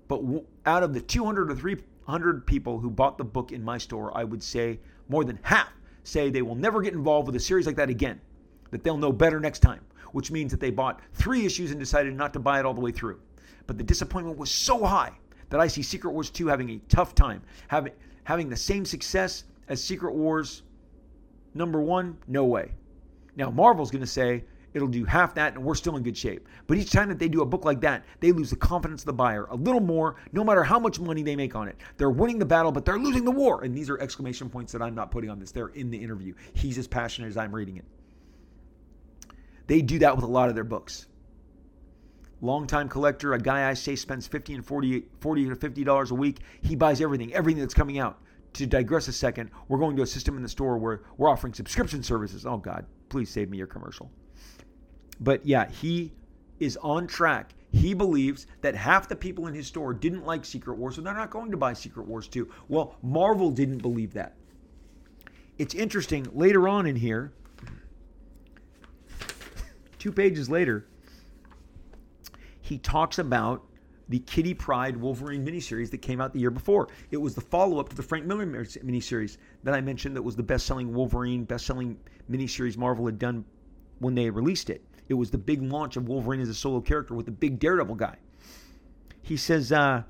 But 0.09 0.21
out 0.67 0.83
of 0.83 0.93
the 0.93 1.01
200 1.01 1.53
or 1.53 1.55
300 1.55 2.47
people 2.47 2.79
who 2.79 2.91
bought 2.91 3.17
the 3.17 3.25
book 3.25 3.51
in 3.51 3.65
my 3.65 3.79
store, 3.79 4.15
I 4.15 4.25
would 4.25 4.43
say 4.43 4.81
more 5.09 5.25
than 5.25 5.39
half 5.43 5.69
say 6.09 6.31
they 6.31 6.43
will 6.43 6.55
never 6.55 6.83
get 6.83 6.95
involved 6.95 7.27
with 7.27 7.37
a 7.37 7.41
series 7.41 7.67
like 7.67 7.77
that 7.77 7.91
again, 7.91 8.21
that 8.71 8.83
they'll 8.83 8.97
know 8.97 9.13
better 9.13 9.39
next 9.41 9.61
time, 9.61 9.81
which 10.13 10.31
means 10.31 10.51
that 10.51 10.61
they 10.61 10.71
bought 10.71 11.01
three 11.13 11.45
issues 11.45 11.71
and 11.71 11.79
decided 11.79 12.15
not 12.15 12.33
to 12.33 12.39
buy 12.39 12.59
it 12.59 12.67
all 12.67 12.75
the 12.75 12.81
way 12.81 12.93
through. 12.93 13.21
But 13.67 13.79
the 13.79 13.85
disappointment 13.85 14.39
was 14.39 14.51
so 14.51 14.85
high 14.85 15.13
that 15.51 15.61
I 15.61 15.67
see 15.67 15.83
Secret 15.83 16.13
Wars 16.13 16.31
2 16.31 16.47
having 16.47 16.71
a 16.71 16.79
tough 16.89 17.15
time, 17.15 17.43
having, 17.69 17.93
having 18.25 18.49
the 18.49 18.57
same 18.57 18.85
success 18.85 19.45
as 19.69 19.83
Secret 19.83 20.15
Wars 20.15 20.63
number 21.55 21.81
one, 21.81 22.17
no 22.27 22.45
way. 22.45 22.73
Now, 23.37 23.51
Marvel's 23.51 23.91
going 23.91 24.03
to 24.03 24.07
say, 24.07 24.45
it'll 24.75 24.89
do 24.89 25.05
half 25.05 25.35
that 25.35 25.55
and 25.55 25.65
we're 25.65 25.75
still 25.75 25.97
in 25.97 26.03
good 26.03 26.17
shape. 26.17 26.49
But 26.67 26.79
each 26.79 26.91
time 26.91 27.09
that 27.09 27.19
they 27.19 27.29
do 27.29 27.43
a 27.43 27.47
book 27.47 27.65
like 27.65 27.81
that, 27.83 28.05
they 28.21 28.33
lose 28.33 28.51
the 28.51 28.57
confidence 28.57 29.03
of 29.03 29.07
the 29.07 29.13
buyer 29.13 29.47
a 29.47 29.57
little 29.57 29.81
more, 29.81 30.17
no 30.33 30.45
matter 30.45 30.63
how 30.65 30.79
much 30.79 31.01
money 31.01 31.23
they 31.23 31.37
make 31.37 31.55
on 31.55 31.69
it. 31.69 31.77
They're 31.97 32.11
winning 32.11 32.39
the 32.39 32.47
battle, 32.47 32.73
but 32.73 32.85
they're 32.85 32.99
losing 32.99 33.25
the 33.25 33.31
war. 33.31 33.65
And 33.65 33.75
these 33.75 33.91
are 33.91 33.99
exclamation 34.01 34.51
points 34.51 34.73
that 34.73 34.83
I'm 34.83 34.95
not 34.95 35.11
putting 35.11 35.31
on 35.31 35.39
this. 35.39 35.53
They're 35.53 35.69
in 35.69 35.91
the 35.91 35.99
interview. 35.99 36.35
He's 36.55 36.79
as 36.79 36.87
passionate 36.87 37.29
as 37.29 37.37
I'm 37.37 37.55
reading 37.55 37.77
it. 37.77 37.85
They 39.67 39.83
do 39.83 39.99
that 40.01 40.15
with 40.17 40.25
a 40.25 40.29
lot 40.29 40.49
of 40.49 40.55
their 40.55 40.65
books. 40.65 41.07
longtime 42.41 42.89
collector, 42.89 43.35
a 43.35 43.39
guy 43.39 43.69
I 43.69 43.75
say 43.75 43.97
spends 43.97 44.27
50 44.27 44.55
and 44.55 44.67
40, 44.67 45.05
40 45.21 45.49
to 45.49 45.57
50 45.57 45.85
dollars 45.85 46.11
a 46.11 46.15
week. 46.15 46.39
He 46.63 46.77
buys 46.77 47.01
everything, 47.01 47.33
everything 47.35 47.61
that's 47.61 47.75
coming 47.75 47.99
out. 47.99 48.19
To 48.55 48.67
digress 48.67 49.09
a 49.09 49.13
second, 49.13 49.51
we're 49.69 49.79
going 49.79 49.97
to 49.97 50.03
a 50.03 50.07
system 50.07 50.37
in 50.37 50.43
the 50.43 50.49
store 50.49 50.79
where 50.79 51.03
we're 51.17 51.29
offering 51.29 51.53
subscription 51.55 52.03
services. 52.03 52.47
Oh 52.47 52.57
God, 52.57 52.87
please 53.09 53.31
save 53.31 53.51
me 53.51 53.59
your 53.59 53.67
commercial. 53.67 54.11
But 55.21 55.45
yeah, 55.47 55.69
he 55.69 56.13
is 56.61 56.77
on 56.79 57.07
track. 57.07 57.55
He 57.71 57.93
believes 57.93 58.47
that 58.63 58.75
half 58.75 59.09
the 59.09 59.17
people 59.17 59.47
in 59.47 59.55
his 59.55 59.67
store 59.67 59.93
didn't 59.93 60.25
like 60.25 60.45
Secret 60.45 60.79
Wars, 60.79 60.97
so 60.97 61.03
they're 61.03 61.15
not 61.15 61.31
going 61.31 61.51
to 61.51 61.57
buy 61.57 61.75
Secret 61.75 62.07
Wars 62.07 62.29
2. 62.29 62.49
Well, 62.69 62.97
Marvel 63.03 63.51
didn't 63.51 63.79
believe 63.79 64.15
that. 64.15 64.37
It's 65.59 65.75
interesting, 65.75 66.27
later 66.33 66.69
on 66.69 66.87
in 66.87 66.97
here, 66.97 67.33
two 69.99 70.13
pages 70.13 70.49
later, 70.49 70.87
he 72.61 72.79
talks 72.79 73.19
about 73.19 73.65
the 74.09 74.21
Kitty 74.21 74.55
Pryde 74.55 74.97
Wolverine 74.97 75.45
miniseries 75.45 75.91
that 75.91 75.99
came 75.99 76.21
out 76.21 76.33
the 76.33 76.41
year 76.41 76.51
before. 76.51 76.89
It 77.11 77.19
was 77.19 77.35
the 77.35 77.41
follow 77.41 77.79
up 77.79 77.91
to 77.91 77.97
the 77.97 78.03
Frank 78.03 78.25
Miller 78.25 78.47
miniseries 78.47 79.37
that 79.65 79.75
I 79.75 79.81
mentioned 79.81 80.17
that 80.17 80.23
was 80.23 80.37
the 80.37 80.43
best 80.43 80.65
selling 80.65 80.95
Wolverine, 80.95 81.45
best 81.45 81.67
selling 81.67 81.99
miniseries 82.31 82.77
Marvel 82.77 83.05
had 83.05 83.19
done 83.19 83.45
when 83.99 84.15
they 84.15 84.31
released 84.31 84.71
it. 84.71 84.83
It 85.09 85.15
was 85.15 85.31
the 85.31 85.39
big 85.39 85.63
launch 85.63 85.97
of 85.97 86.09
Wolverine 86.09 86.41
as 86.41 86.49
a 86.49 86.55
solo 86.55 86.81
character 86.81 87.15
with 87.15 87.27
the 87.27 87.33
big 87.33 87.59
Daredevil 87.59 87.95
guy. 87.95 88.17
He 89.23 89.37
says, 89.37 89.73
uh, 89.73 90.03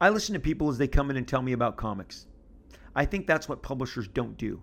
I 0.00 0.10
listen 0.10 0.34
to 0.34 0.40
people 0.40 0.68
as 0.68 0.78
they 0.78 0.86
come 0.86 1.10
in 1.10 1.16
and 1.16 1.26
tell 1.26 1.42
me 1.42 1.52
about 1.52 1.76
comics. 1.76 2.26
I 2.94 3.04
think 3.04 3.26
that's 3.26 3.48
what 3.48 3.62
publishers 3.62 4.08
don't 4.08 4.36
do. 4.36 4.62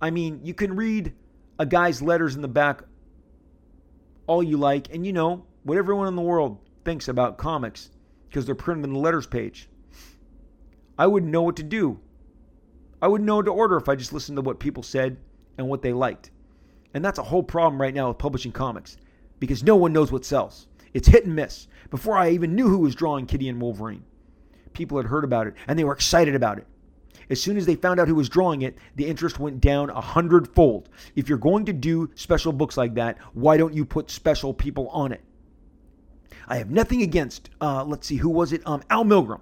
I 0.00 0.10
mean, 0.10 0.40
you 0.42 0.54
can 0.54 0.74
read 0.76 1.14
a 1.58 1.66
guy's 1.66 2.02
letters 2.02 2.36
in 2.36 2.42
the 2.42 2.48
back 2.48 2.82
all 4.26 4.42
you 4.42 4.56
like, 4.56 4.92
and 4.92 5.06
you 5.06 5.12
know 5.12 5.46
what 5.62 5.78
everyone 5.78 6.06
in 6.06 6.14
the 6.14 6.22
world 6.22 6.58
thinks 6.84 7.08
about 7.08 7.38
comics 7.38 7.90
because 8.28 8.44
they're 8.44 8.54
printed 8.54 8.84
in 8.84 8.92
the 8.92 8.98
letters 8.98 9.26
page. 9.26 9.68
I 10.98 11.06
wouldn't 11.06 11.32
know 11.32 11.42
what 11.42 11.56
to 11.56 11.62
do. 11.62 12.00
I 13.00 13.08
wouldn't 13.08 13.26
know 13.26 13.42
to 13.42 13.50
order 13.50 13.76
if 13.76 13.88
I 13.88 13.94
just 13.94 14.12
listened 14.12 14.36
to 14.36 14.42
what 14.42 14.58
people 14.58 14.82
said 14.82 15.16
and 15.56 15.68
what 15.68 15.82
they 15.82 15.92
liked. 15.92 16.30
And 16.94 17.04
that's 17.04 17.18
a 17.18 17.24
whole 17.24 17.42
problem 17.42 17.80
right 17.80 17.94
now 17.94 18.08
with 18.08 18.18
publishing 18.18 18.52
comics 18.52 18.96
because 19.38 19.62
no 19.62 19.76
one 19.76 19.92
knows 19.92 20.10
what 20.10 20.24
sells. 20.24 20.66
It's 20.94 21.08
hit 21.08 21.26
and 21.26 21.36
miss. 21.36 21.68
Before 21.90 22.16
I 22.16 22.30
even 22.30 22.54
knew 22.54 22.68
who 22.68 22.78
was 22.78 22.94
drawing 22.94 23.26
Kitty 23.26 23.48
and 23.48 23.60
Wolverine, 23.60 24.04
people 24.72 24.96
had 24.96 25.06
heard 25.06 25.24
about 25.24 25.46
it 25.46 25.54
and 25.66 25.78
they 25.78 25.84
were 25.84 25.92
excited 25.92 26.34
about 26.34 26.58
it. 26.58 26.66
As 27.30 27.42
soon 27.42 27.56
as 27.56 27.66
they 27.66 27.74
found 27.74 28.00
out 28.00 28.08
who 28.08 28.14
was 28.14 28.28
drawing 28.28 28.62
it, 28.62 28.78
the 28.96 29.06
interest 29.06 29.38
went 29.38 29.60
down 29.60 29.90
a 29.90 30.00
hundredfold. 30.00 30.88
If 31.14 31.28
you're 31.28 31.38
going 31.38 31.66
to 31.66 31.72
do 31.72 32.10
special 32.14 32.52
books 32.52 32.76
like 32.76 32.94
that, 32.94 33.18
why 33.34 33.58
don't 33.58 33.74
you 33.74 33.84
put 33.84 34.10
special 34.10 34.54
people 34.54 34.88
on 34.88 35.12
it? 35.12 35.22
I 36.46 36.56
have 36.56 36.70
nothing 36.70 37.02
against, 37.02 37.50
uh, 37.60 37.84
let's 37.84 38.06
see, 38.06 38.16
who 38.16 38.30
was 38.30 38.52
it? 38.52 38.62
Um, 38.64 38.82
Al 38.88 39.04
Milgrom. 39.04 39.40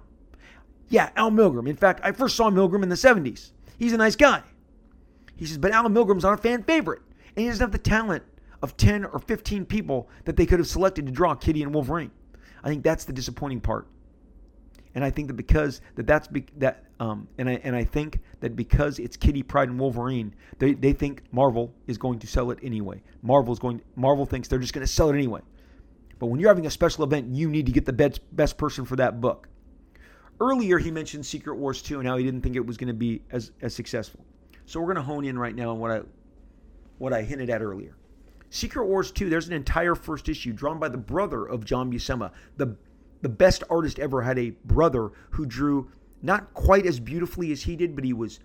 Yeah, 0.89 1.09
Al 1.15 1.31
Milgrom. 1.31 1.67
In 1.67 1.75
fact, 1.75 2.01
I 2.03 2.11
first 2.11 2.35
saw 2.35 2.49
Milgrom 2.49 2.83
in 2.83 2.89
the 2.89 2.95
70s. 2.95 3.51
He's 3.77 3.93
a 3.93 3.97
nice 3.97 4.15
guy. 4.15 4.43
He 5.35 5.45
says, 5.45 5.57
but 5.57 5.71
Al 5.71 5.85
Milgrom's 5.85 6.23
not 6.23 6.33
a 6.33 6.41
fan 6.41 6.63
favorite. 6.63 7.01
And 7.35 7.43
he 7.43 7.47
doesn't 7.47 7.61
have 7.61 7.71
the 7.71 7.77
talent 7.77 8.23
of 8.61 8.75
10 8.77 9.05
or 9.05 9.19
15 9.19 9.65
people 9.65 10.09
that 10.25 10.35
they 10.35 10.45
could 10.45 10.59
have 10.59 10.67
selected 10.67 11.05
to 11.05 11.11
draw 11.11 11.35
Kitty 11.35 11.61
and 11.61 11.73
Wolverine. 11.73 12.11
I 12.63 12.69
think 12.69 12.83
that's 12.83 13.05
the 13.05 13.13
disappointing 13.13 13.61
part. 13.61 13.87
And 14.95 15.05
I 15.05 15.11
think 15.11 15.27
that 15.27 15.35
because 15.35 15.81
that 15.93 16.07
that's 16.07 16.27
be, 16.27 16.45
that 16.57 16.85
um, 16.99 17.27
and 17.37 17.47
I 17.47 17.61
and 17.63 17.75
I 17.75 17.83
think 17.83 18.19
that 18.39 18.55
because 18.55 18.97
it's 18.97 19.15
Kitty 19.15 19.43
Pryde 19.43 19.69
and 19.69 19.79
Wolverine, 19.79 20.33
they, 20.57 20.73
they 20.73 20.91
think 20.91 21.21
Marvel 21.31 21.71
is 21.85 21.99
going 21.99 22.17
to 22.17 22.25
sell 22.25 22.49
it 22.49 22.57
anyway. 22.63 23.03
Marvel's 23.21 23.59
going 23.59 23.79
Marvel 23.95 24.25
thinks 24.25 24.47
they're 24.47 24.57
just 24.57 24.73
going 24.73 24.85
to 24.85 24.91
sell 24.91 25.11
it 25.11 25.13
anyway. 25.13 25.41
But 26.17 26.27
when 26.27 26.39
you're 26.39 26.49
having 26.49 26.65
a 26.65 26.71
special 26.71 27.03
event, 27.03 27.35
you 27.35 27.47
need 27.47 27.67
to 27.67 27.71
get 27.71 27.85
the 27.85 27.93
best 27.93 28.21
best 28.35 28.57
person 28.57 28.85
for 28.85 28.95
that 28.95 29.21
book. 29.21 29.47
Earlier 30.39 30.77
he 30.77 30.91
mentioned 30.91 31.25
Secret 31.25 31.55
Wars 31.55 31.81
2 31.81 31.99
and 31.99 32.07
how 32.07 32.17
he 32.17 32.23
didn't 32.23 32.41
think 32.41 32.55
it 32.55 32.65
was 32.65 32.77
going 32.77 32.89
to 32.89 32.93
be 32.93 33.21
as 33.31 33.51
as 33.61 33.73
successful. 33.73 34.23
So 34.65 34.79
we're 34.79 34.87
going 34.87 34.97
to 34.97 35.01
hone 35.01 35.25
in 35.25 35.39
right 35.39 35.55
now 35.55 35.71
on 35.71 35.79
what 35.79 35.91
I 35.91 36.01
what 36.97 37.13
I 37.13 37.23
hinted 37.23 37.49
at 37.49 37.61
earlier. 37.61 37.95
Secret 38.49 38.85
Wars 38.85 39.11
2, 39.11 39.29
there's 39.29 39.47
an 39.47 39.53
entire 39.53 39.95
first 39.95 40.29
issue 40.29 40.53
drawn 40.53 40.79
by 40.79 40.89
the 40.89 40.97
brother 40.97 41.45
of 41.45 41.65
John 41.65 41.91
Buscema, 41.91 42.31
the 42.55 42.75
the 43.21 43.29
best 43.29 43.63
artist 43.69 43.99
ever 43.99 44.21
had 44.21 44.37
a 44.37 44.51
brother 44.65 45.09
who 45.31 45.45
drew 45.45 45.91
not 46.21 46.53
quite 46.53 46.85
as 46.85 46.99
beautifully 46.99 47.51
as 47.51 47.63
he 47.63 47.75
did, 47.75 47.95
but 47.95 48.03
he 48.03 48.13
was 48.13 48.39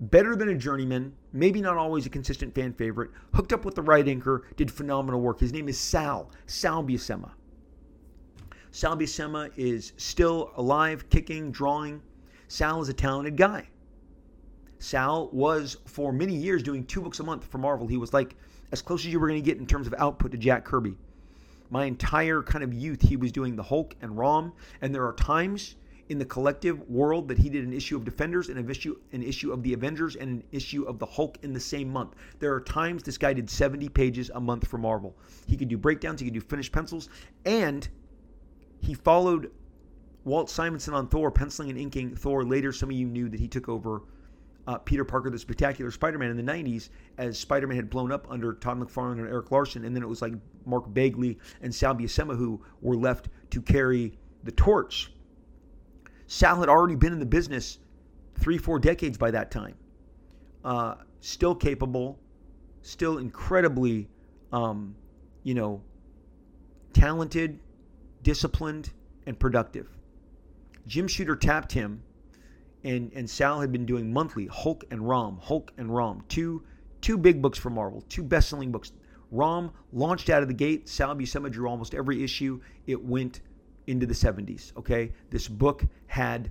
better 0.00 0.34
than 0.34 0.48
a 0.48 0.54
journeyman, 0.54 1.12
maybe 1.32 1.60
not 1.60 1.76
always 1.76 2.06
a 2.06 2.10
consistent 2.10 2.54
fan 2.54 2.72
favorite, 2.72 3.10
hooked 3.34 3.52
up 3.52 3.64
with 3.64 3.74
the 3.74 3.82
right 3.82 4.06
inker, 4.06 4.42
did 4.56 4.70
phenomenal 4.70 5.20
work. 5.20 5.40
His 5.40 5.52
name 5.52 5.68
is 5.68 5.78
Sal, 5.78 6.30
Sal 6.46 6.82
Buscema. 6.82 7.30
Sal 8.72 8.96
Buscema 8.96 9.50
is 9.56 9.92
still 9.96 10.50
alive, 10.56 11.08
kicking, 11.08 11.52
drawing. 11.52 12.02
Sal 12.48 12.82
is 12.82 12.88
a 12.88 12.94
talented 12.94 13.36
guy. 13.36 13.68
Sal 14.80 15.28
was 15.32 15.76
for 15.86 16.12
many 16.12 16.34
years 16.34 16.62
doing 16.62 16.84
two 16.84 17.00
books 17.00 17.20
a 17.20 17.22
month 17.22 17.44
for 17.44 17.58
Marvel. 17.58 17.86
He 17.86 17.96
was 17.96 18.12
like 18.12 18.34
as 18.72 18.82
close 18.82 19.06
as 19.06 19.12
you 19.12 19.20
were 19.20 19.28
going 19.28 19.40
to 19.40 19.44
get 19.44 19.58
in 19.58 19.66
terms 19.66 19.86
of 19.86 19.94
output 19.98 20.32
to 20.32 20.36
Jack 20.36 20.64
Kirby 20.64 20.96
my 21.72 21.86
entire 21.86 22.42
kind 22.42 22.62
of 22.62 22.74
youth, 22.74 23.00
he 23.00 23.16
was 23.16 23.32
doing 23.32 23.56
the 23.56 23.62
Hulk 23.62 23.96
and 24.02 24.16
Rom. 24.16 24.52
And 24.82 24.94
there 24.94 25.06
are 25.06 25.14
times 25.14 25.76
in 26.10 26.18
the 26.18 26.24
collective 26.26 26.86
world 26.86 27.28
that 27.28 27.38
he 27.38 27.48
did 27.48 27.64
an 27.64 27.72
issue 27.72 27.96
of 27.96 28.04
Defenders 28.04 28.50
and 28.50 28.58
an 28.58 28.68
issue, 28.68 28.94
an 29.12 29.22
issue 29.22 29.50
of 29.50 29.62
the 29.62 29.72
Avengers 29.72 30.14
and 30.16 30.30
an 30.30 30.44
issue 30.52 30.82
of 30.82 30.98
the 30.98 31.06
Hulk 31.06 31.38
in 31.40 31.54
the 31.54 31.60
same 31.60 31.90
month. 31.90 32.14
There 32.40 32.52
are 32.52 32.60
times 32.60 33.02
this 33.02 33.16
guy 33.16 33.32
did 33.32 33.48
70 33.48 33.88
pages 33.88 34.30
a 34.34 34.40
month 34.40 34.68
for 34.68 34.76
Marvel. 34.76 35.16
He 35.46 35.56
could 35.56 35.68
do 35.68 35.78
breakdowns, 35.78 36.20
he 36.20 36.26
could 36.26 36.34
do 36.34 36.42
finished 36.42 36.72
pencils, 36.72 37.08
and 37.46 37.88
he 38.82 38.94
followed 38.94 39.50
Walt 40.24 40.50
Simonson 40.50 40.92
on 40.92 41.08
Thor, 41.08 41.30
penciling 41.30 41.70
and 41.70 41.78
inking 41.78 42.14
Thor. 42.16 42.44
Later, 42.44 42.72
some 42.72 42.90
of 42.90 42.96
you 42.96 43.06
knew 43.06 43.28
that 43.28 43.40
he 43.40 43.48
took 43.48 43.68
over 43.68 44.02
uh, 44.66 44.78
Peter 44.78 45.04
Parker, 45.04 45.30
the 45.30 45.38
Spectacular 45.38 45.90
Spider-Man 45.90 46.30
in 46.30 46.36
the 46.36 46.52
'90s, 46.52 46.90
as 47.16 47.38
Spider-Man 47.38 47.76
had 47.76 47.88
blown 47.88 48.12
up 48.12 48.26
under 48.28 48.52
Todd 48.54 48.80
McFarlane 48.80 49.18
and 49.18 49.28
Erik 49.28 49.50
Larsen. 49.50 49.84
and 49.84 49.94
then 49.94 50.02
it 50.02 50.08
was 50.08 50.20
like 50.20 50.34
Mark 50.66 50.92
Bagley 50.92 51.38
and 51.62 51.74
Sal 51.74 51.94
Buscema 51.94 52.36
who 52.36 52.60
were 52.80 52.96
left 52.96 53.28
to 53.50 53.62
carry 53.62 54.18
the 54.44 54.52
torch. 54.52 55.12
Sal 56.26 56.58
had 56.58 56.68
already 56.68 56.96
been 56.96 57.12
in 57.12 57.18
the 57.18 57.26
business 57.26 57.78
three, 58.38 58.58
four 58.58 58.78
decades 58.78 59.16
by 59.16 59.30
that 59.30 59.50
time. 59.50 59.74
Uh, 60.64 60.96
still 61.20 61.54
capable, 61.54 62.18
still 62.80 63.18
incredibly, 63.18 64.08
um, 64.52 64.94
you 65.44 65.54
know, 65.54 65.82
talented, 66.92 67.58
disciplined, 68.22 68.90
and 69.26 69.38
productive. 69.38 69.88
Jim 70.86 71.06
Shooter 71.06 71.36
tapped 71.36 71.72
him 71.72 72.02
and 72.84 73.12
and 73.14 73.28
Sal 73.28 73.60
had 73.60 73.70
been 73.72 73.86
doing 73.86 74.12
monthly 74.12 74.46
Hulk 74.46 74.84
and 74.90 75.06
Rom, 75.06 75.38
Hulk 75.40 75.72
and 75.78 75.94
Rom, 75.94 76.24
two 76.28 76.62
two 77.00 77.16
big 77.16 77.40
books 77.40 77.58
for 77.58 77.70
Marvel, 77.70 78.02
two 78.08 78.22
best-selling 78.22 78.72
books. 78.72 78.92
Rom 79.30 79.72
launched 79.92 80.30
out 80.30 80.42
of 80.42 80.48
the 80.48 80.54
gate. 80.54 80.88
Sal 80.88 81.14
Buscema 81.14 81.50
drew 81.50 81.68
almost 81.68 81.94
every 81.94 82.22
issue. 82.22 82.60
It 82.86 83.02
went 83.02 83.40
into 83.86 84.06
the 84.06 84.14
70s. 84.14 84.76
Okay, 84.76 85.12
this 85.30 85.48
book 85.48 85.84
had 86.06 86.50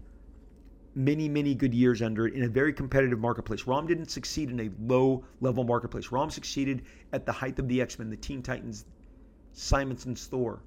many 0.94 1.30
many 1.30 1.56
good 1.56 1.74
years 1.74 2.02
under 2.02 2.28
it 2.28 2.34
in 2.34 2.44
a 2.44 2.50
very 2.50 2.74
competitive 2.74 3.20
marketplace. 3.20 3.68
Rom 3.68 3.88
didn't 3.88 4.10
succeed 4.10 4.50
in 4.50 4.60
a 4.60 4.70
low 4.82 5.24
level 5.42 5.64
marketplace. 5.64 6.12
Rom 6.12 6.30
succeeded 6.30 6.84
at 7.14 7.26
the 7.26 7.32
height 7.32 7.60
of 7.60 7.68
the 7.68 7.82
X 7.82 8.00
Men, 8.00 8.10
the 8.10 8.18
Teen 8.18 8.42
Titans, 8.42 8.86
Simonson's 9.54 10.26
Thor, 10.28 10.62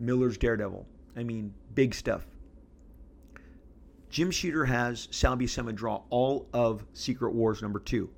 Miller's 0.00 0.38
Daredevil. 0.38 0.86
I 1.16 1.22
mean, 1.22 1.54
big 1.74 1.94
stuff. 1.94 2.26
Jim 4.08 4.30
Shooter 4.30 4.64
has 4.64 5.06
Sal 5.12 5.36
Buscema 5.36 5.72
draw 5.72 6.02
all 6.10 6.48
of 6.52 6.84
Secret 6.94 7.32
Wars 7.32 7.62
number 7.62 7.78
two. 7.78 8.10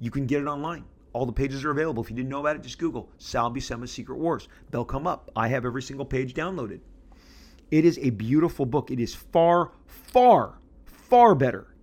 You 0.00 0.10
can 0.10 0.26
get 0.26 0.42
it 0.42 0.46
online. 0.46 0.84
All 1.12 1.26
the 1.26 1.32
pages 1.32 1.64
are 1.64 1.70
available. 1.70 2.02
If 2.02 2.10
you 2.10 2.16
didn't 2.16 2.28
know 2.28 2.40
about 2.40 2.56
it, 2.56 2.62
just 2.62 2.78
Google 2.78 3.08
Sal 3.18 3.50
Buscema 3.50 3.88
Secret 3.88 4.18
Wars. 4.18 4.48
They'll 4.70 4.84
come 4.84 5.06
up. 5.06 5.30
I 5.36 5.48
have 5.48 5.64
every 5.64 5.82
single 5.82 6.06
page 6.06 6.34
downloaded. 6.34 6.80
It 7.70 7.84
is 7.84 7.98
a 7.98 8.10
beautiful 8.10 8.66
book. 8.66 8.90
It 8.90 8.98
is 8.98 9.14
far, 9.14 9.72
far, 9.86 10.58
far 10.86 11.34
better. 11.34 11.74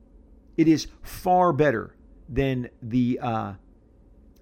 It 0.57 0.67
is 0.67 0.87
far 1.01 1.53
better 1.53 1.95
than 2.27 2.69
the 2.81 3.19
uh, 3.21 3.53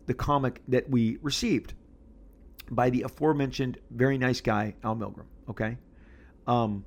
the 0.06 0.14
comic 0.14 0.62
that 0.68 0.90
we 0.90 1.18
received 1.22 1.74
by 2.72 2.90
the 2.90 3.04
aforementioned 3.04 3.78
very 3.92 4.18
nice 4.18 4.42
guy 4.42 4.76
Al 4.84 4.96
Milgrom. 4.96 5.26
Okay, 5.50 5.78
um, 6.48 6.86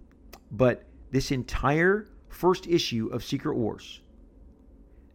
but 0.51 0.85
this 1.11 1.31
entire 1.31 2.07
first 2.29 2.67
issue 2.67 3.09
of 3.13 3.25
Secret 3.25 3.57
Wars 3.57 4.01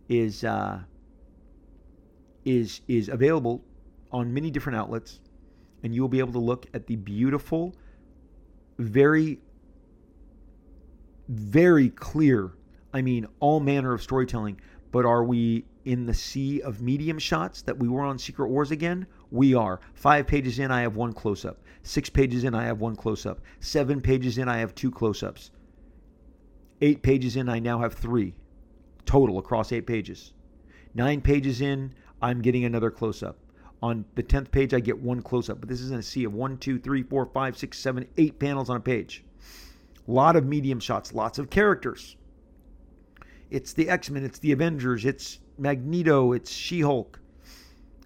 is 0.09 0.43
uh, 0.43 0.79
is 2.45 2.81
is 2.87 3.09
available 3.09 3.63
on 4.11 4.33
many 4.33 4.51
different 4.51 4.77
outlets, 4.77 5.19
and 5.83 5.95
you 5.95 6.01
will 6.01 6.09
be 6.09 6.19
able 6.19 6.33
to 6.33 6.39
look 6.39 6.65
at 6.73 6.87
the 6.87 6.95
beautiful, 6.95 7.75
very, 8.77 9.39
very 11.29 11.89
clear. 11.89 12.51
I 12.93 13.01
mean, 13.01 13.25
all 13.39 13.59
manner 13.59 13.93
of 13.93 14.01
storytelling. 14.01 14.59
But 14.91 15.05
are 15.05 15.23
we 15.23 15.63
in 15.85 16.05
the 16.05 16.13
sea 16.13 16.61
of 16.61 16.81
medium 16.81 17.17
shots 17.17 17.61
that 17.61 17.77
we 17.79 17.87
were 17.87 18.01
on 18.01 18.19
Secret 18.19 18.49
Wars 18.49 18.71
again? 18.71 19.07
We 19.31 19.55
are. 19.55 19.79
Five 19.93 20.27
pages 20.27 20.59
in, 20.59 20.71
I 20.71 20.81
have 20.81 20.95
one 20.95 21.13
close 21.13 21.45
up. 21.45 21.61
Six 21.83 22.09
pages 22.09 22.43
in, 22.43 22.53
I 22.53 22.65
have 22.65 22.79
one 22.79 22.95
close 22.95 23.25
up. 23.25 23.39
Seven 23.59 24.01
pages 24.01 24.37
in, 24.37 24.47
I 24.47 24.57
have 24.57 24.75
two 24.75 24.91
close 24.91 25.23
ups. 25.23 25.51
Eight 26.81 27.01
pages 27.01 27.37
in, 27.37 27.47
I 27.47 27.59
now 27.59 27.79
have 27.79 27.93
three 27.93 28.35
total 29.05 29.39
across 29.39 29.71
eight 29.71 29.87
pages. 29.87 30.33
Nine 30.93 31.21
pages 31.21 31.61
in, 31.61 31.93
I'm 32.21 32.41
getting 32.41 32.65
another 32.65 32.91
close 32.91 33.23
up. 33.23 33.37
On 33.81 34.05
the 34.15 34.23
10th 34.23 34.51
page, 34.51 34.73
I 34.73 34.79
get 34.79 34.99
one 34.99 35.21
close 35.21 35.49
up, 35.49 35.59
but 35.59 35.69
this 35.69 35.81
is 35.81 35.91
in 35.91 35.97
a 35.97 36.03
sea 36.03 36.25
of 36.25 36.33
one, 36.33 36.57
two, 36.57 36.77
three, 36.77 37.01
four, 37.01 37.25
five, 37.25 37.57
six, 37.57 37.79
seven, 37.79 38.07
eight 38.17 38.37
panels 38.37 38.69
on 38.69 38.77
a 38.77 38.81
page. 38.81 39.23
A 40.07 40.11
lot 40.11 40.35
of 40.35 40.45
medium 40.45 40.79
shots, 40.79 41.13
lots 41.13 41.39
of 41.39 41.49
characters. 41.49 42.15
It's 43.49 43.73
the 43.73 43.89
X 43.89 44.09
Men, 44.09 44.23
it's 44.23 44.39
the 44.39 44.51
Avengers, 44.51 45.05
it's 45.05 45.39
Magneto, 45.57 46.33
it's 46.33 46.51
She 46.51 46.81
Hulk. 46.81 47.19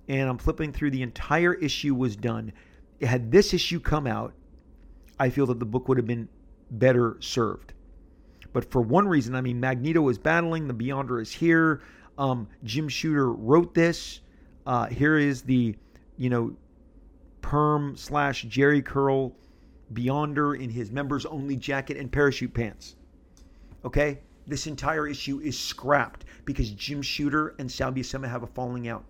And 0.07 0.29
I'm 0.29 0.37
flipping 0.37 0.71
through 0.71 0.91
the 0.91 1.01
entire 1.01 1.53
issue 1.53 1.95
was 1.95 2.15
done. 2.15 2.53
Had 3.01 3.31
this 3.31 3.53
issue 3.53 3.79
come 3.79 4.07
out, 4.07 4.33
I 5.19 5.29
feel 5.29 5.45
that 5.47 5.59
the 5.59 5.65
book 5.65 5.87
would 5.87 5.97
have 5.97 6.07
been 6.07 6.27
better 6.71 7.17
served. 7.19 7.73
But 8.53 8.69
for 8.71 8.81
one 8.81 9.07
reason, 9.07 9.35
I 9.35 9.41
mean, 9.41 9.59
Magneto 9.59 10.07
is 10.09 10.17
battling, 10.17 10.67
the 10.67 10.73
Beyonder 10.73 11.21
is 11.21 11.31
here. 11.31 11.81
Um, 12.17 12.47
Jim 12.63 12.87
Shooter 12.87 13.31
wrote 13.31 13.73
this. 13.73 14.21
Uh, 14.65 14.85
here 14.85 15.17
is 15.17 15.41
the, 15.41 15.75
you 16.17 16.29
know, 16.29 16.55
perm 17.41 17.95
slash 17.97 18.45
Jheri 18.45 18.83
curl 18.83 19.35
Beyonder 19.93 20.59
in 20.59 20.69
his 20.69 20.91
members 20.91 21.25
only 21.25 21.55
jacket 21.55 21.97
and 21.97 22.11
parachute 22.11 22.53
pants. 22.53 22.95
Okay? 23.83 24.19
This 24.47 24.67
entire 24.67 25.07
issue 25.07 25.39
is 25.39 25.57
scrapped 25.57 26.25
because 26.45 26.69
Jim 26.71 27.01
Shooter 27.01 27.55
and 27.57 27.71
Sal 27.71 27.91
Buscema 27.91 28.29
have 28.29 28.43
a 28.43 28.47
falling 28.47 28.87
out. 28.87 29.09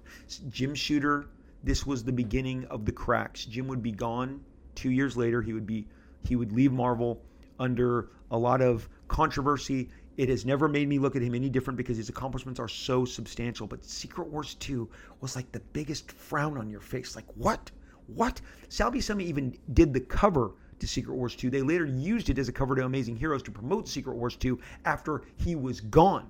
Jim 0.50 0.74
Shooter, 0.74 1.28
this 1.64 1.86
was 1.86 2.04
the 2.04 2.14
beginning 2.14 2.66
of 2.66 2.86
the 2.86 2.92
cracks. 2.92 3.46
Jim 3.46 3.68
would 3.68 3.84
be 3.84 3.92
gone 3.92 4.42
two 4.76 4.92
years 4.92 5.18
later. 5.18 5.42
He 5.42 5.54
would 5.54 5.68
be 5.68 5.88
he 6.24 6.36
would 6.36 6.52
leave 6.52 6.72
Marvel 6.72 7.22
under 7.60 8.10
a 8.32 8.38
lot 8.38 8.62
of 8.62 8.88
controversy. 9.08 9.90
It 10.18 10.30
has 10.30 10.46
never 10.46 10.68
made 10.70 10.88
me 10.88 10.98
look 10.98 11.16
at 11.16 11.22
him 11.22 11.36
any 11.36 11.50
different 11.50 11.78
because 11.78 11.98
his 11.98 12.10
accomplishments 12.10 12.60
are 12.60 12.70
so 12.70 13.04
substantial. 13.04 13.68
But 13.68 13.84
Secret 13.84 14.30
Wars 14.30 14.56
2 14.56 14.90
was 15.20 15.36
like 15.36 15.52
the 15.52 15.60
biggest 15.60 16.12
frown 16.12 16.58
on 16.58 16.70
your 16.70 16.80
face. 16.80 17.16
Like, 17.16 17.26
what? 17.36 17.72
What? 18.08 18.40
Sal 18.70 18.92
Buscema 18.92 19.22
even 19.22 19.58
did 19.74 19.94
the 19.94 20.00
cover 20.00 20.54
to 20.80 20.88
Secret 20.88 21.16
Wars 21.16 21.36
2. 21.36 21.50
They 21.50 21.62
later 21.62 21.86
used 21.86 22.30
it 22.30 22.38
as 22.38 22.50
a 22.50 22.52
cover 22.52 22.76
to 22.76 22.86
Amazing 22.86 23.16
Heroes 23.18 23.44
to 23.44 23.52
promote 23.52 23.88
Secret 23.88 24.16
Wars 24.16 24.36
2 24.36 24.60
after 24.86 25.22
he 25.38 25.56
was 25.56 25.82
gone. 25.82 26.30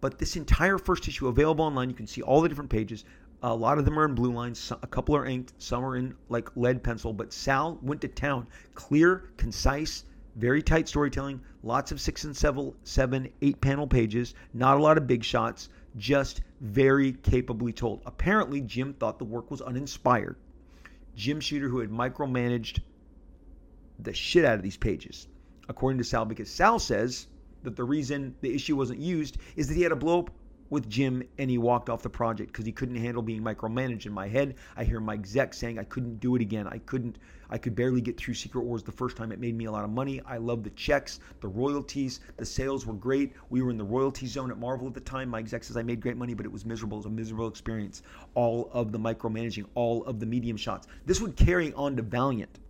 But 0.00 0.18
this 0.18 0.36
entire 0.36 0.78
first 0.78 1.06
issue 1.08 1.28
available 1.28 1.64
online, 1.64 1.90
you 1.90 1.96
can 1.96 2.06
see 2.06 2.22
all 2.22 2.40
the 2.40 2.48
different 2.48 2.70
pages. 2.70 3.04
A 3.42 3.54
lot 3.54 3.78
of 3.78 3.84
them 3.84 3.98
are 3.98 4.04
in 4.04 4.14
blue 4.14 4.32
lines, 4.32 4.72
a 4.82 4.86
couple 4.86 5.16
are 5.16 5.26
inked, 5.26 5.52
some 5.58 5.84
are 5.84 5.96
in 5.96 6.14
like 6.28 6.54
lead 6.56 6.82
pencil. 6.82 7.12
But 7.12 7.32
Sal 7.32 7.78
went 7.82 8.00
to 8.02 8.08
town. 8.08 8.46
Clear, 8.74 9.30
concise, 9.36 10.04
very 10.36 10.62
tight 10.62 10.88
storytelling, 10.88 11.40
lots 11.62 11.92
of 11.92 12.00
six 12.00 12.24
and 12.24 12.36
seven, 12.36 12.72
seven, 12.84 13.28
eight 13.42 13.60
panel 13.60 13.86
pages, 13.86 14.34
not 14.54 14.78
a 14.78 14.82
lot 14.82 14.96
of 14.96 15.06
big 15.06 15.24
shots, 15.24 15.68
just 15.96 16.42
very 16.60 17.12
capably 17.12 17.72
told. 17.72 18.00
Apparently, 18.06 18.60
Jim 18.60 18.94
thought 18.94 19.18
the 19.18 19.24
work 19.24 19.50
was 19.50 19.60
uninspired. 19.60 20.36
Jim 21.20 21.38
Shooter, 21.38 21.68
who 21.68 21.80
had 21.80 21.90
micromanaged 21.90 22.80
the 23.98 24.14
shit 24.14 24.44
out 24.44 24.56
of 24.56 24.62
these 24.62 24.78
pages, 24.78 25.28
according 25.68 25.98
to 25.98 26.04
Sal, 26.04 26.24
because 26.24 26.50
Sal 26.50 26.78
says 26.78 27.26
that 27.62 27.76
the 27.76 27.84
reason 27.84 28.34
the 28.40 28.54
issue 28.54 28.74
wasn't 28.74 29.00
used 29.00 29.36
is 29.54 29.68
that 29.68 29.74
he 29.74 29.82
had 29.82 29.92
a 29.92 29.96
blow 29.96 30.20
up 30.20 30.30
with 30.70 30.88
Jim 30.88 31.22
and 31.36 31.50
he 31.50 31.58
walked 31.58 31.90
off 31.90 32.02
the 32.02 32.08
project 32.08 32.52
because 32.52 32.64
he 32.64 32.72
couldn't 32.72 32.94
handle 32.94 33.22
being 33.22 33.42
micromanaged. 33.42 34.06
In 34.06 34.12
my 34.12 34.28
head, 34.28 34.54
I 34.76 34.84
hear 34.84 35.00
my 35.00 35.14
exec 35.14 35.52
saying 35.52 35.78
I 35.78 35.84
couldn't 35.84 36.20
do 36.20 36.36
it 36.36 36.42
again. 36.42 36.66
I 36.68 36.78
couldn't, 36.78 37.18
I 37.50 37.58
could 37.58 37.74
barely 37.74 38.00
get 38.00 38.16
through 38.16 38.34
Secret 38.34 38.62
Wars 38.62 38.82
the 38.84 38.92
first 38.92 39.16
time. 39.16 39.32
It 39.32 39.40
made 39.40 39.56
me 39.56 39.64
a 39.64 39.72
lot 39.72 39.84
of 39.84 39.90
money. 39.90 40.20
I 40.24 40.38
love 40.38 40.62
the 40.62 40.70
checks, 40.70 41.18
the 41.40 41.48
royalties, 41.48 42.20
the 42.36 42.46
sales 42.46 42.86
were 42.86 42.94
great. 42.94 43.32
We 43.50 43.62
were 43.62 43.70
in 43.70 43.78
the 43.78 43.84
royalty 43.84 44.26
zone 44.26 44.50
at 44.50 44.58
Marvel 44.58 44.86
at 44.86 44.94
the 44.94 45.00
time. 45.00 45.28
My 45.28 45.40
exec 45.40 45.64
says 45.64 45.76
I 45.76 45.82
made 45.82 46.00
great 46.00 46.16
money, 46.16 46.34
but 46.34 46.46
it 46.46 46.52
was 46.52 46.64
miserable. 46.64 46.98
It 46.98 47.00
was 47.00 47.06
a 47.06 47.10
miserable 47.10 47.48
experience. 47.48 48.02
All 48.34 48.70
of 48.72 48.92
the 48.92 48.98
micromanaging, 48.98 49.66
all 49.74 50.04
of 50.04 50.20
the 50.20 50.26
medium 50.26 50.56
shots. 50.56 50.86
This 51.04 51.20
would 51.20 51.36
carry 51.36 51.72
on 51.74 51.96
to 51.96 52.02
Valiant. 52.02 52.60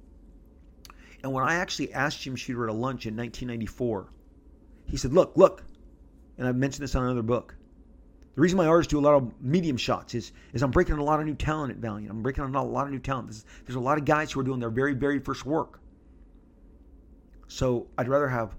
And 1.22 1.32
when 1.32 1.44
I 1.44 1.56
actually 1.56 1.92
asked 1.92 2.22
Jim 2.22 2.34
Shooter 2.34 2.64
at 2.64 2.70
a 2.70 2.72
lunch 2.72 3.04
in 3.04 3.14
1994, 3.14 4.08
he 4.86 4.96
said, 4.96 5.12
Look, 5.12 5.32
look, 5.36 5.62
and 6.38 6.48
I've 6.48 6.56
mentioned 6.56 6.82
this 6.82 6.94
on 6.94 7.04
another 7.04 7.22
book. 7.22 7.54
The 8.40 8.42
reason 8.44 8.56
my 8.56 8.68
artists 8.68 8.90
do 8.90 8.98
a 8.98 9.02
lot 9.02 9.16
of 9.16 9.42
medium 9.42 9.76
shots 9.76 10.14
is, 10.14 10.32
is 10.54 10.62
I'm 10.62 10.70
breaking 10.70 10.94
on 10.94 10.98
a 10.98 11.04
lot 11.04 11.20
of 11.20 11.26
new 11.26 11.34
talent 11.34 11.72
at 11.72 11.76
Valiant. 11.76 12.10
I'm 12.10 12.22
breaking 12.22 12.42
on 12.42 12.54
a 12.54 12.64
lot 12.64 12.86
of 12.86 12.90
new 12.90 12.98
talent. 12.98 13.28
There's, 13.28 13.44
there's 13.66 13.76
a 13.76 13.80
lot 13.80 13.98
of 13.98 14.06
guys 14.06 14.32
who 14.32 14.40
are 14.40 14.42
doing 14.42 14.58
their 14.58 14.70
very, 14.70 14.94
very 14.94 15.18
first 15.18 15.44
work. 15.44 15.78
So 17.48 17.88
I'd 17.98 18.08
rather 18.08 18.28
have 18.28 18.56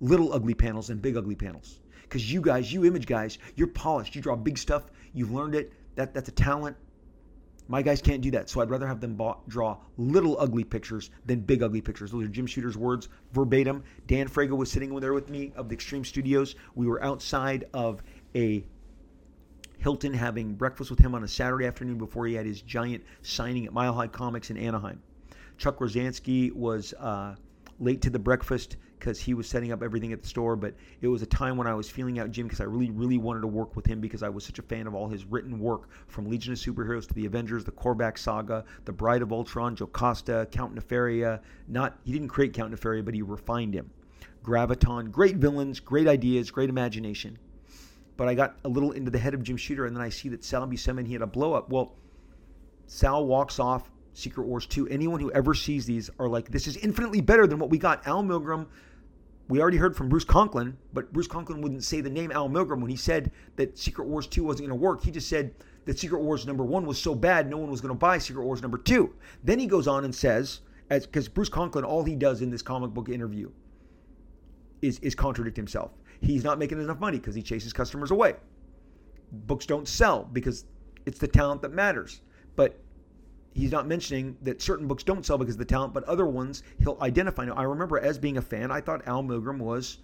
little 0.00 0.32
ugly 0.32 0.54
panels 0.54 0.86
than 0.86 0.96
big 0.96 1.18
ugly 1.18 1.34
panels. 1.34 1.78
Because 2.04 2.32
you 2.32 2.40
guys, 2.40 2.72
you 2.72 2.86
image 2.86 3.04
guys, 3.04 3.36
you're 3.54 3.66
polished. 3.66 4.16
You 4.16 4.22
draw 4.22 4.34
big 4.34 4.56
stuff. 4.56 4.84
You've 5.12 5.30
learned 5.30 5.54
it. 5.54 5.74
That 5.96 6.14
that's 6.14 6.30
a 6.30 6.32
talent. 6.32 6.78
My 7.68 7.82
guys 7.82 8.00
can't 8.00 8.22
do 8.22 8.30
that. 8.30 8.48
So 8.48 8.62
I'd 8.62 8.70
rather 8.70 8.86
have 8.86 9.02
them 9.02 9.20
draw 9.46 9.76
little 9.98 10.40
ugly 10.40 10.64
pictures 10.64 11.10
than 11.26 11.40
big 11.40 11.62
ugly 11.62 11.82
pictures. 11.82 12.12
Those 12.12 12.24
are 12.24 12.28
Jim 12.28 12.46
Shooter's 12.46 12.78
words 12.78 13.10
verbatim. 13.32 13.84
Dan 14.06 14.26
Fraga 14.26 14.56
was 14.56 14.72
sitting 14.72 14.98
there 15.00 15.12
with 15.12 15.28
me 15.28 15.52
of 15.54 15.68
the 15.68 15.74
Extreme 15.74 16.06
Studios. 16.06 16.54
We 16.74 16.86
were 16.86 17.04
outside 17.04 17.66
of 17.74 18.02
a 18.34 18.64
Hilton 19.78 20.12
having 20.12 20.54
breakfast 20.54 20.90
with 20.90 20.98
him 20.98 21.14
on 21.14 21.22
a 21.22 21.28
Saturday 21.28 21.64
afternoon 21.64 21.98
before 21.98 22.26
he 22.26 22.34
had 22.34 22.44
his 22.44 22.62
giant 22.62 23.04
signing 23.22 23.64
at 23.64 23.72
Mile 23.72 23.94
High 23.94 24.08
Comics 24.08 24.50
in 24.50 24.56
Anaheim. 24.56 25.00
Chuck 25.56 25.78
Rozanski 25.78 26.52
was 26.52 26.94
uh, 26.94 27.36
late 27.78 28.02
to 28.02 28.10
the 28.10 28.18
breakfast 28.18 28.76
because 28.98 29.20
he 29.20 29.34
was 29.34 29.48
setting 29.48 29.70
up 29.70 29.80
everything 29.80 30.12
at 30.12 30.20
the 30.20 30.26
store, 30.26 30.56
but 30.56 30.74
it 31.00 31.06
was 31.06 31.22
a 31.22 31.26
time 31.26 31.56
when 31.56 31.68
I 31.68 31.74
was 31.74 31.88
feeling 31.88 32.18
out 32.18 32.32
Jim 32.32 32.48
because 32.48 32.60
I 32.60 32.64
really, 32.64 32.90
really 32.90 33.18
wanted 33.18 33.42
to 33.42 33.46
work 33.46 33.76
with 33.76 33.86
him 33.86 34.00
because 34.00 34.24
I 34.24 34.28
was 34.28 34.44
such 34.44 34.58
a 34.58 34.62
fan 34.62 34.88
of 34.88 34.94
all 34.96 35.08
his 35.08 35.24
written 35.24 35.60
work 35.60 35.88
from 36.08 36.28
Legion 36.28 36.52
of 36.52 36.58
Superheroes 36.58 37.06
to 37.06 37.14
the 37.14 37.26
Avengers, 37.26 37.64
the 37.64 37.70
Korvac 37.70 38.18
saga, 38.18 38.64
the 38.84 38.92
Bride 38.92 39.22
of 39.22 39.32
Ultron, 39.32 39.76
Jocasta, 39.76 40.48
Count 40.50 40.74
Nefaria. 40.74 41.40
Not 41.68 41.98
he 42.02 42.12
didn't 42.12 42.28
create 42.28 42.52
Count 42.52 42.74
Nefaria, 42.74 43.04
but 43.04 43.14
he 43.14 43.22
refined 43.22 43.74
him. 43.74 43.90
Graviton, 44.42 45.12
great 45.12 45.36
villains, 45.36 45.78
great 45.78 46.08
ideas, 46.08 46.50
great 46.50 46.68
imagination 46.68 47.38
but 48.18 48.28
I 48.28 48.34
got 48.34 48.58
a 48.64 48.68
little 48.68 48.90
into 48.90 49.10
the 49.10 49.18
head 49.18 49.32
of 49.32 49.42
Jim 49.44 49.56
Shooter, 49.56 49.86
and 49.86 49.96
then 49.96 50.02
I 50.02 50.10
see 50.10 50.28
that 50.30 50.44
Sal 50.44 50.66
Buscema 50.66 51.06
he 51.06 51.12
had 51.14 51.22
a 51.22 51.26
blow 51.26 51.54
up. 51.54 51.70
Well, 51.70 51.94
Sal 52.86 53.24
walks 53.24 53.60
off 53.60 53.90
Secret 54.12 54.46
Wars 54.46 54.66
2. 54.66 54.88
Anyone 54.88 55.20
who 55.20 55.30
ever 55.30 55.54
sees 55.54 55.86
these 55.86 56.10
are 56.18 56.28
like, 56.28 56.50
this 56.50 56.66
is 56.66 56.76
infinitely 56.78 57.20
better 57.20 57.46
than 57.46 57.60
what 57.60 57.70
we 57.70 57.78
got. 57.78 58.04
Al 58.08 58.24
Milgrom, 58.24 58.66
we 59.48 59.60
already 59.60 59.76
heard 59.76 59.96
from 59.96 60.08
Bruce 60.08 60.24
Conklin, 60.24 60.76
but 60.92 61.12
Bruce 61.12 61.28
Conklin 61.28 61.60
wouldn't 61.62 61.84
say 61.84 62.00
the 62.00 62.10
name 62.10 62.32
Al 62.32 62.48
Milgrom 62.48 62.80
when 62.80 62.90
he 62.90 62.96
said 62.96 63.30
that 63.54 63.78
Secret 63.78 64.08
Wars 64.08 64.26
2 64.26 64.42
wasn't 64.42 64.68
going 64.68 64.78
to 64.78 64.84
work. 64.84 65.04
He 65.04 65.12
just 65.12 65.28
said 65.28 65.54
that 65.84 65.96
Secret 65.96 66.20
Wars 66.20 66.44
number 66.44 66.64
one 66.64 66.86
was 66.86 67.00
so 67.00 67.14
bad, 67.14 67.48
no 67.48 67.56
one 67.56 67.70
was 67.70 67.80
going 67.80 67.94
to 67.94 67.98
buy 67.98 68.18
Secret 68.18 68.44
Wars 68.44 68.62
number 68.62 68.78
two. 68.78 69.14
Then 69.44 69.60
he 69.60 69.66
goes 69.66 69.86
on 69.86 70.04
and 70.04 70.12
says, 70.12 70.60
because 70.88 71.28
Bruce 71.28 71.48
Conklin, 71.48 71.84
all 71.84 72.02
he 72.02 72.16
does 72.16 72.42
in 72.42 72.50
this 72.50 72.62
comic 72.62 72.90
book 72.90 73.08
interview 73.08 73.50
is, 74.82 74.98
is 75.00 75.14
contradict 75.14 75.56
himself. 75.56 75.92
He's 76.20 76.44
not 76.44 76.58
making 76.58 76.80
enough 76.80 76.98
money 76.98 77.18
because 77.18 77.34
he 77.34 77.42
chases 77.42 77.72
customers 77.72 78.10
away. 78.10 78.34
Books 79.30 79.66
don't 79.66 79.86
sell 79.86 80.28
because 80.32 80.64
it's 81.06 81.18
the 81.18 81.28
talent 81.28 81.62
that 81.62 81.72
matters. 81.72 82.22
But 82.56 82.78
he's 83.54 83.72
not 83.72 83.86
mentioning 83.86 84.36
that 84.42 84.60
certain 84.62 84.86
books 84.86 85.02
don't 85.02 85.24
sell 85.24 85.38
because 85.38 85.54
of 85.54 85.58
the 85.58 85.64
talent, 85.64 85.94
but 85.94 86.04
other 86.04 86.26
ones 86.26 86.62
he'll 86.80 86.98
identify. 87.00 87.44
Now, 87.44 87.54
I 87.54 87.64
remember 87.64 87.98
as 87.98 88.18
being 88.18 88.36
a 88.36 88.42
fan, 88.42 88.70
I 88.70 88.80
thought 88.80 89.06
Al 89.06 89.22
Milgrom 89.22 89.58
was 89.58 89.98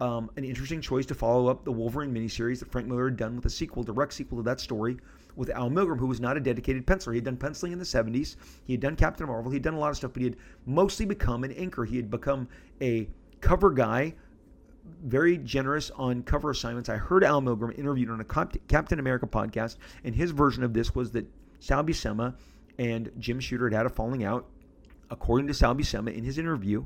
um, 0.00 0.30
an 0.36 0.44
interesting 0.44 0.80
choice 0.80 1.06
to 1.06 1.14
follow 1.14 1.48
up 1.48 1.64
the 1.64 1.72
Wolverine 1.72 2.12
miniseries 2.12 2.58
that 2.58 2.70
Frank 2.70 2.88
Miller 2.88 3.08
had 3.08 3.16
done 3.16 3.36
with 3.36 3.46
a 3.46 3.50
sequel, 3.50 3.82
direct 3.82 4.12
sequel 4.12 4.38
to 4.38 4.42
that 4.44 4.60
story 4.60 4.96
with 5.36 5.50
Al 5.50 5.70
Milgrom, 5.70 5.98
who 5.98 6.06
was 6.06 6.20
not 6.20 6.36
a 6.36 6.40
dedicated 6.40 6.86
penciler. 6.86 7.12
He 7.12 7.18
had 7.18 7.24
done 7.24 7.36
penciling 7.36 7.72
in 7.72 7.78
the 7.78 7.84
70s. 7.84 8.36
He 8.64 8.72
had 8.72 8.80
done 8.80 8.96
Captain 8.96 9.26
Marvel. 9.26 9.50
He 9.50 9.56
had 9.56 9.62
done 9.62 9.74
a 9.74 9.78
lot 9.78 9.90
of 9.90 9.96
stuff, 9.96 10.12
but 10.12 10.20
he 10.20 10.28
had 10.28 10.36
mostly 10.66 11.06
become 11.06 11.44
an 11.44 11.54
inker. 11.54 11.86
He 11.86 11.96
had 11.96 12.10
become 12.10 12.48
a 12.80 13.08
cover 13.42 13.70
guy 13.70 14.14
very 15.04 15.38
generous 15.38 15.90
on 15.96 16.22
cover 16.22 16.50
assignments. 16.50 16.88
I 16.88 16.96
heard 16.96 17.24
Al 17.24 17.40
Milgrom 17.42 17.76
interviewed 17.78 18.10
on 18.10 18.20
a 18.20 18.24
Captain 18.24 18.98
America 18.98 19.26
podcast, 19.26 19.76
and 20.04 20.14
his 20.14 20.30
version 20.30 20.62
of 20.62 20.72
this 20.72 20.94
was 20.94 21.10
that 21.12 21.26
Sal 21.60 21.84
Buscema 21.84 22.34
and 22.78 23.10
Jim 23.18 23.38
Shooter 23.40 23.68
had 23.68 23.76
had 23.76 23.86
a 23.86 23.90
falling 23.90 24.24
out. 24.24 24.46
According 25.10 25.46
to 25.48 25.54
Sal 25.54 25.74
Buscema 25.74 26.14
in 26.14 26.24
his 26.24 26.38
interview, 26.38 26.84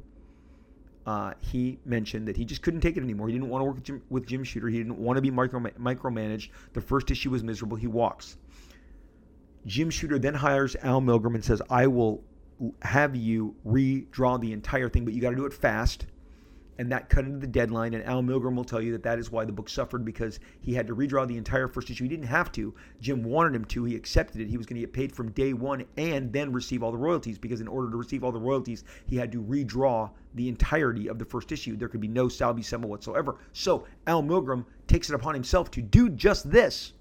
uh, 1.07 1.35
he 1.41 1.79
mentioned 1.85 2.27
that 2.27 2.37
he 2.37 2.45
just 2.45 2.63
couldn't 2.63 2.81
take 2.81 2.97
it 2.97 3.03
anymore. 3.03 3.29
He 3.29 3.35
didn't 3.35 3.49
want 3.49 3.61
to 3.61 3.65
work 3.67 3.75
with 3.77 3.85
Jim, 3.85 4.03
with 4.11 4.27
Jim 4.27 4.43
Shooter. 4.43 4.69
He 4.69 4.79
didn't 4.79 4.99
want 4.99 5.17
to 5.17 5.23
be 5.23 5.31
micro, 5.31 5.61
micromanaged. 5.61 6.51
The 6.73 6.81
first 6.81 7.11
issue 7.11 7.31
was 7.31 7.45
miserable. 7.45 7.77
He 7.77 7.87
walks. 7.87 8.37
Jim 9.67 9.91
Shooter 9.91 10.19
then 10.19 10.35
hires 10.35 10.75
Al 10.83 11.01
Milgrom 11.01 11.35
and 11.35 11.45
says, 11.45 11.63
I 11.71 11.87
will 11.87 12.25
have 12.83 13.15
you 13.15 13.55
redraw 13.65 14.41
the 14.41 14.53
entire 14.53 14.89
thing, 14.89 15.05
but 15.05 15.15
you 15.15 15.21
got 15.21 15.31
to 15.31 15.37
do 15.37 15.47
it 15.47 15.53
fast 15.53 16.07
and 16.79 16.93
that 16.93 17.09
cut 17.09 17.25
into 17.25 17.39
the 17.39 17.47
deadline. 17.47 17.95
And 17.95 18.05
Al 18.05 18.23
Milgrom 18.23 18.55
will 18.55 18.65
tell 18.65 18.83
you 18.83 18.93
that 18.93 19.03
that 19.05 19.19
is 19.19 19.31
why 19.31 19.45
the 19.45 19.53
book 19.53 19.69
suffered 19.69 20.05
because 20.05 20.39
he 20.61 20.75
had 20.75 20.87
to 20.87 20.95
redraw 20.95 21.27
the 21.27 21.37
entire 21.37 21.69
first 21.69 21.91
issue. 21.91 22.05
He 22.05 22.09
didn't 22.09 22.27
have 22.27 22.53
to. 22.53 22.75
Jim 23.01 23.23
wanted 23.23 23.55
him 23.55 23.65
to. 23.67 23.85
He 23.85 23.97
accepted 23.97 24.41
it. 24.41 24.49
He 24.49 24.57
was 24.57 24.67
going 24.67 24.77
to 24.77 24.87
get 24.87 24.93
paid 24.93 25.13
from 25.13 25.31
day 25.33 25.53
one 25.53 25.85
and 25.97 26.33
then 26.33 26.53
receive 26.53 26.83
all 26.83 26.93
the 26.93 26.99
royalties 26.99 27.39
because 27.39 27.61
in 27.61 27.69
order 27.69 27.91
to 27.91 27.97
receive 27.97 28.23
all 28.23 28.33
the 28.33 28.41
royalties, 28.41 28.85
he 29.07 29.17
had 29.17 29.33
to 29.33 29.43
redraw 29.43 30.11
the 30.35 30.49
entirety 30.49 31.09
of 31.09 31.19
the 31.19 31.25
first 31.25 31.51
issue. 31.51 31.77
There 31.77 31.89
could 31.89 32.01
be 32.01 32.09
no 32.09 32.29
Sal 32.29 32.55
Buscema 32.55 32.85
whatsoever. 32.85 33.37
So 33.53 33.87
Al 34.07 34.23
Milgrom 34.23 34.67
takes 34.87 35.09
it 35.09 35.15
upon 35.15 35.35
himself 35.35 35.71
to 35.73 35.83
do 35.83 36.11
just 36.11 36.51
this. 36.51 36.93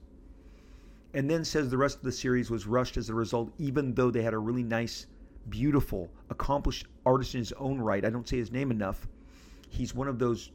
And 1.13 1.29
then 1.29 1.45
says 1.45 1.69
the 1.69 1.77
rest 1.77 1.97
of 1.97 2.03
the 2.03 2.11
series 2.11 2.49
was 2.49 2.67
rushed 2.67 2.97
as 2.97 3.09
a 3.09 3.13
result, 3.13 3.53
even 3.57 3.93
though 3.93 4.11
they 4.11 4.21
had 4.21 4.33
a 4.33 4.37
really 4.37 4.63
nice, 4.63 5.07
beautiful, 5.47 6.09
accomplished 6.29 6.87
artist 7.05 7.35
in 7.35 7.39
his 7.39 7.53
own 7.53 7.79
right. 7.79 8.03
I 8.03 8.09
don't 8.09 8.27
say 8.27 8.35
his 8.35 8.51
name 8.51 8.69
enough 8.69 9.07
he's 9.75 9.93
one 9.93 10.07
of 10.07 10.17
those 10.19 10.51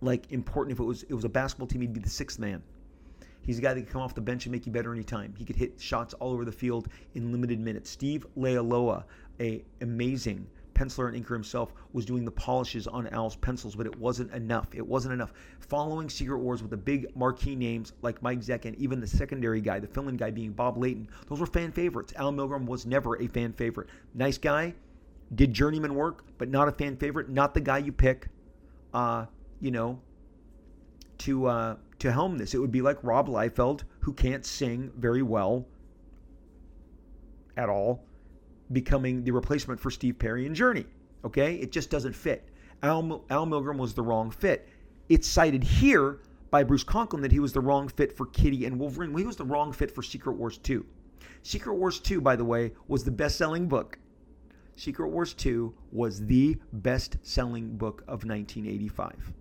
like 0.00 0.30
important. 0.30 0.72
If 0.76 0.80
it 0.80 0.84
was 0.84 1.02
it 1.04 1.14
was 1.14 1.24
a 1.24 1.28
basketball 1.28 1.66
team, 1.66 1.80
he'd 1.80 1.92
be 1.92 2.00
the 2.00 2.10
sixth 2.10 2.38
man. 2.38 2.62
He's 3.42 3.58
a 3.58 3.62
guy 3.62 3.74
that 3.74 3.80
can 3.82 3.90
come 3.92 4.02
off 4.02 4.14
the 4.14 4.20
bench 4.20 4.46
and 4.46 4.52
make 4.52 4.66
you 4.66 4.72
better 4.72 4.92
anytime. 4.92 5.34
He 5.36 5.44
could 5.44 5.56
hit 5.56 5.80
shots 5.80 6.14
all 6.14 6.32
over 6.32 6.44
the 6.44 6.52
field 6.52 6.88
in 7.14 7.32
limited 7.32 7.58
minutes. 7.58 7.90
Steve 7.90 8.24
Leialoha, 8.38 9.02
a 9.40 9.64
amazing 9.80 10.46
penciler 10.74 11.12
and 11.12 11.22
inker 11.22 11.32
himself, 11.32 11.74
was 11.92 12.04
doing 12.04 12.24
the 12.24 12.30
polishes 12.30 12.86
on 12.86 13.08
Al's 13.08 13.36
pencils, 13.36 13.74
but 13.74 13.84
it 13.84 13.98
wasn't 13.98 14.32
enough. 14.32 14.68
It 14.72 14.86
wasn't 14.86 15.14
enough. 15.14 15.32
Following 15.58 16.08
Secret 16.08 16.38
Wars 16.38 16.62
with 16.62 16.70
the 16.70 16.76
big 16.76 17.14
marquee 17.16 17.56
names 17.56 17.92
like 18.00 18.22
Mike 18.22 18.40
Zeck 18.40 18.64
and 18.64 18.76
even 18.76 19.00
the 19.00 19.06
secondary 19.06 19.60
guy, 19.60 19.80
the 19.80 19.88
fill-in 19.88 20.16
guy 20.16 20.30
being 20.30 20.52
Bob 20.52 20.78
Layton, 20.78 21.08
those 21.28 21.40
were 21.40 21.46
fan 21.46 21.72
favorites. 21.72 22.12
Al 22.16 22.32
Milgrom 22.32 22.64
was 22.64 22.86
never 22.86 23.20
a 23.20 23.26
fan 23.26 23.52
favorite. 23.52 23.88
Nice 24.14 24.38
guy, 24.38 24.72
did 25.34 25.52
journeyman 25.52 25.94
work, 25.94 26.24
but 26.38 26.48
not 26.48 26.68
a 26.68 26.72
fan 26.72 26.96
favorite. 26.96 27.28
Not 27.28 27.54
the 27.54 27.60
guy 27.60 27.78
you 27.78 27.92
pick 27.92 28.28
uh, 28.94 29.26
you 29.60 29.70
know, 29.70 30.00
to 31.18 31.46
uh, 31.46 31.76
to 31.98 32.12
helm 32.12 32.38
this. 32.38 32.54
It 32.54 32.58
would 32.58 32.72
be 32.72 32.82
like 32.82 32.98
Rob 33.02 33.28
Liefeld, 33.28 33.82
who 34.00 34.12
can't 34.12 34.44
sing 34.44 34.90
very 34.96 35.22
well 35.22 35.66
at 37.56 37.68
all, 37.68 38.04
becoming 38.72 39.24
the 39.24 39.30
replacement 39.30 39.78
for 39.78 39.90
Steve 39.90 40.18
Perry 40.18 40.46
in 40.46 40.54
Journey. 40.54 40.86
Okay, 41.24 41.56
it 41.56 41.70
just 41.70 41.90
doesn't 41.90 42.14
fit. 42.14 42.48
Al, 42.82 43.24
Al 43.30 43.46
Milgrom 43.46 43.78
was 43.78 43.94
the 43.94 44.02
wrong 44.02 44.30
fit. 44.30 44.68
It's 45.08 45.28
cited 45.28 45.62
here 45.62 46.20
by 46.50 46.64
Bruce 46.64 46.84
Conklin 46.84 47.22
that 47.22 47.32
he 47.32 47.38
was 47.38 47.52
the 47.52 47.60
wrong 47.60 47.88
fit 47.88 48.16
for 48.16 48.26
Kitty 48.26 48.66
and 48.66 48.78
Wolverine. 48.78 49.12
Well, 49.12 49.20
he 49.20 49.26
was 49.26 49.36
the 49.36 49.44
wrong 49.44 49.72
fit 49.72 49.90
for 49.90 50.02
Secret 50.02 50.34
Wars 50.34 50.58
2. 50.58 50.84
Secret 51.42 51.74
Wars 51.74 52.00
2, 52.00 52.20
by 52.20 52.36
the 52.36 52.44
way, 52.44 52.72
was 52.88 53.04
the 53.04 53.10
best 53.10 53.36
selling 53.36 53.68
book 53.68 53.98
Secret 54.76 55.08
Wars 55.08 55.34
2 55.34 55.74
was 55.90 56.26
the 56.26 56.56
best 56.72 57.18
selling 57.22 57.76
book 57.76 58.02
of 58.02 58.24
1985. 58.24 59.32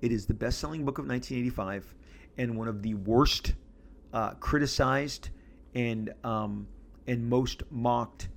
It 0.00 0.12
is 0.12 0.26
the 0.26 0.34
best 0.34 0.58
selling 0.58 0.84
book 0.84 0.98
of 0.98 1.06
1985 1.06 1.94
and 2.38 2.56
one 2.56 2.68
of 2.68 2.82
the 2.82 2.94
worst 2.94 3.54
uh, 4.12 4.30
criticized 4.34 5.30
and, 5.74 6.12
um, 6.24 6.66
and 7.06 7.28
most 7.28 7.62
mocked. 7.70 8.28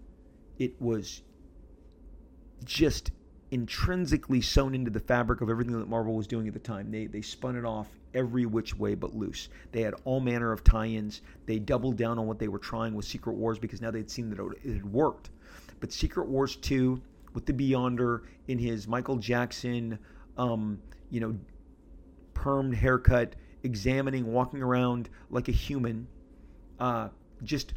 It 0.60 0.80
was 0.82 1.24
just 2.64 3.12
intrinsically 3.52 4.42
sewn 4.42 4.74
into 4.74 4.92
the 4.92 5.00
fabric 5.00 5.42
of 5.42 5.50
everything 5.50 5.78
that 5.80 5.88
Marvel 5.88 6.16
was 6.16 6.28
doing 6.28 6.48
at 6.48 6.54
the 6.54 6.60
time. 6.60 6.92
They, 6.92 7.08
they 7.08 7.22
spun 7.22 7.56
it 7.56 7.66
off 7.66 7.88
every 8.14 8.46
which 8.46 8.78
way 8.78 8.96
but 8.96 9.16
loose. 9.16 9.50
They 9.72 9.82
had 9.82 9.96
all 10.06 10.20
manner 10.20 10.52
of 10.52 10.64
tie 10.64 10.88
ins. 10.88 11.22
They 11.46 11.60
doubled 11.60 11.98
down 11.98 12.20
on 12.20 12.28
what 12.28 12.40
they 12.40 12.48
were 12.48 12.60
trying 12.60 12.94
with 12.94 13.06
Secret 13.06 13.34
Wars 13.34 13.60
because 13.60 13.82
now 13.82 13.92
they'd 13.92 14.10
seen 14.10 14.30
that 14.30 14.40
it 14.64 14.74
had 14.74 14.92
worked. 14.92 15.30
But 15.84 15.92
Secret 15.92 16.30
Wars 16.30 16.56
2 16.56 17.02
with 17.34 17.46
the 17.46 17.52
Beyonder 17.52 18.22
in 18.48 18.58
his 18.58 18.88
Michael 18.88 19.18
Jackson, 19.18 20.00
um, 20.38 20.82
you 21.10 21.20
know, 21.20 21.38
permed 22.34 22.74
haircut, 22.74 23.36
examining, 23.64 24.32
walking 24.32 24.64
around 24.64 25.10
like 25.30 25.50
a 25.50 25.52
human, 25.52 26.08
uh, 26.80 27.10
just 27.44 27.74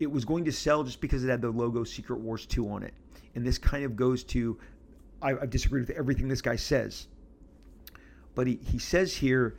it 0.00 0.10
was 0.10 0.24
going 0.24 0.46
to 0.46 0.52
sell 0.52 0.84
just 0.84 1.02
because 1.02 1.22
it 1.22 1.28
had 1.28 1.42
the 1.42 1.50
logo 1.50 1.84
Secret 1.84 2.18
Wars 2.18 2.46
2 2.46 2.66
on 2.66 2.82
it. 2.82 2.94
And 3.34 3.46
this 3.46 3.58
kind 3.58 3.84
of 3.84 3.94
goes 3.94 4.24
to, 4.24 4.58
I, 5.20 5.32
I've 5.32 5.50
disagreed 5.50 5.88
with 5.88 5.98
everything 5.98 6.28
this 6.28 6.40
guy 6.40 6.56
says. 6.56 7.08
But 8.34 8.46
he, 8.46 8.58
he 8.62 8.78
says 8.78 9.14
here, 9.14 9.58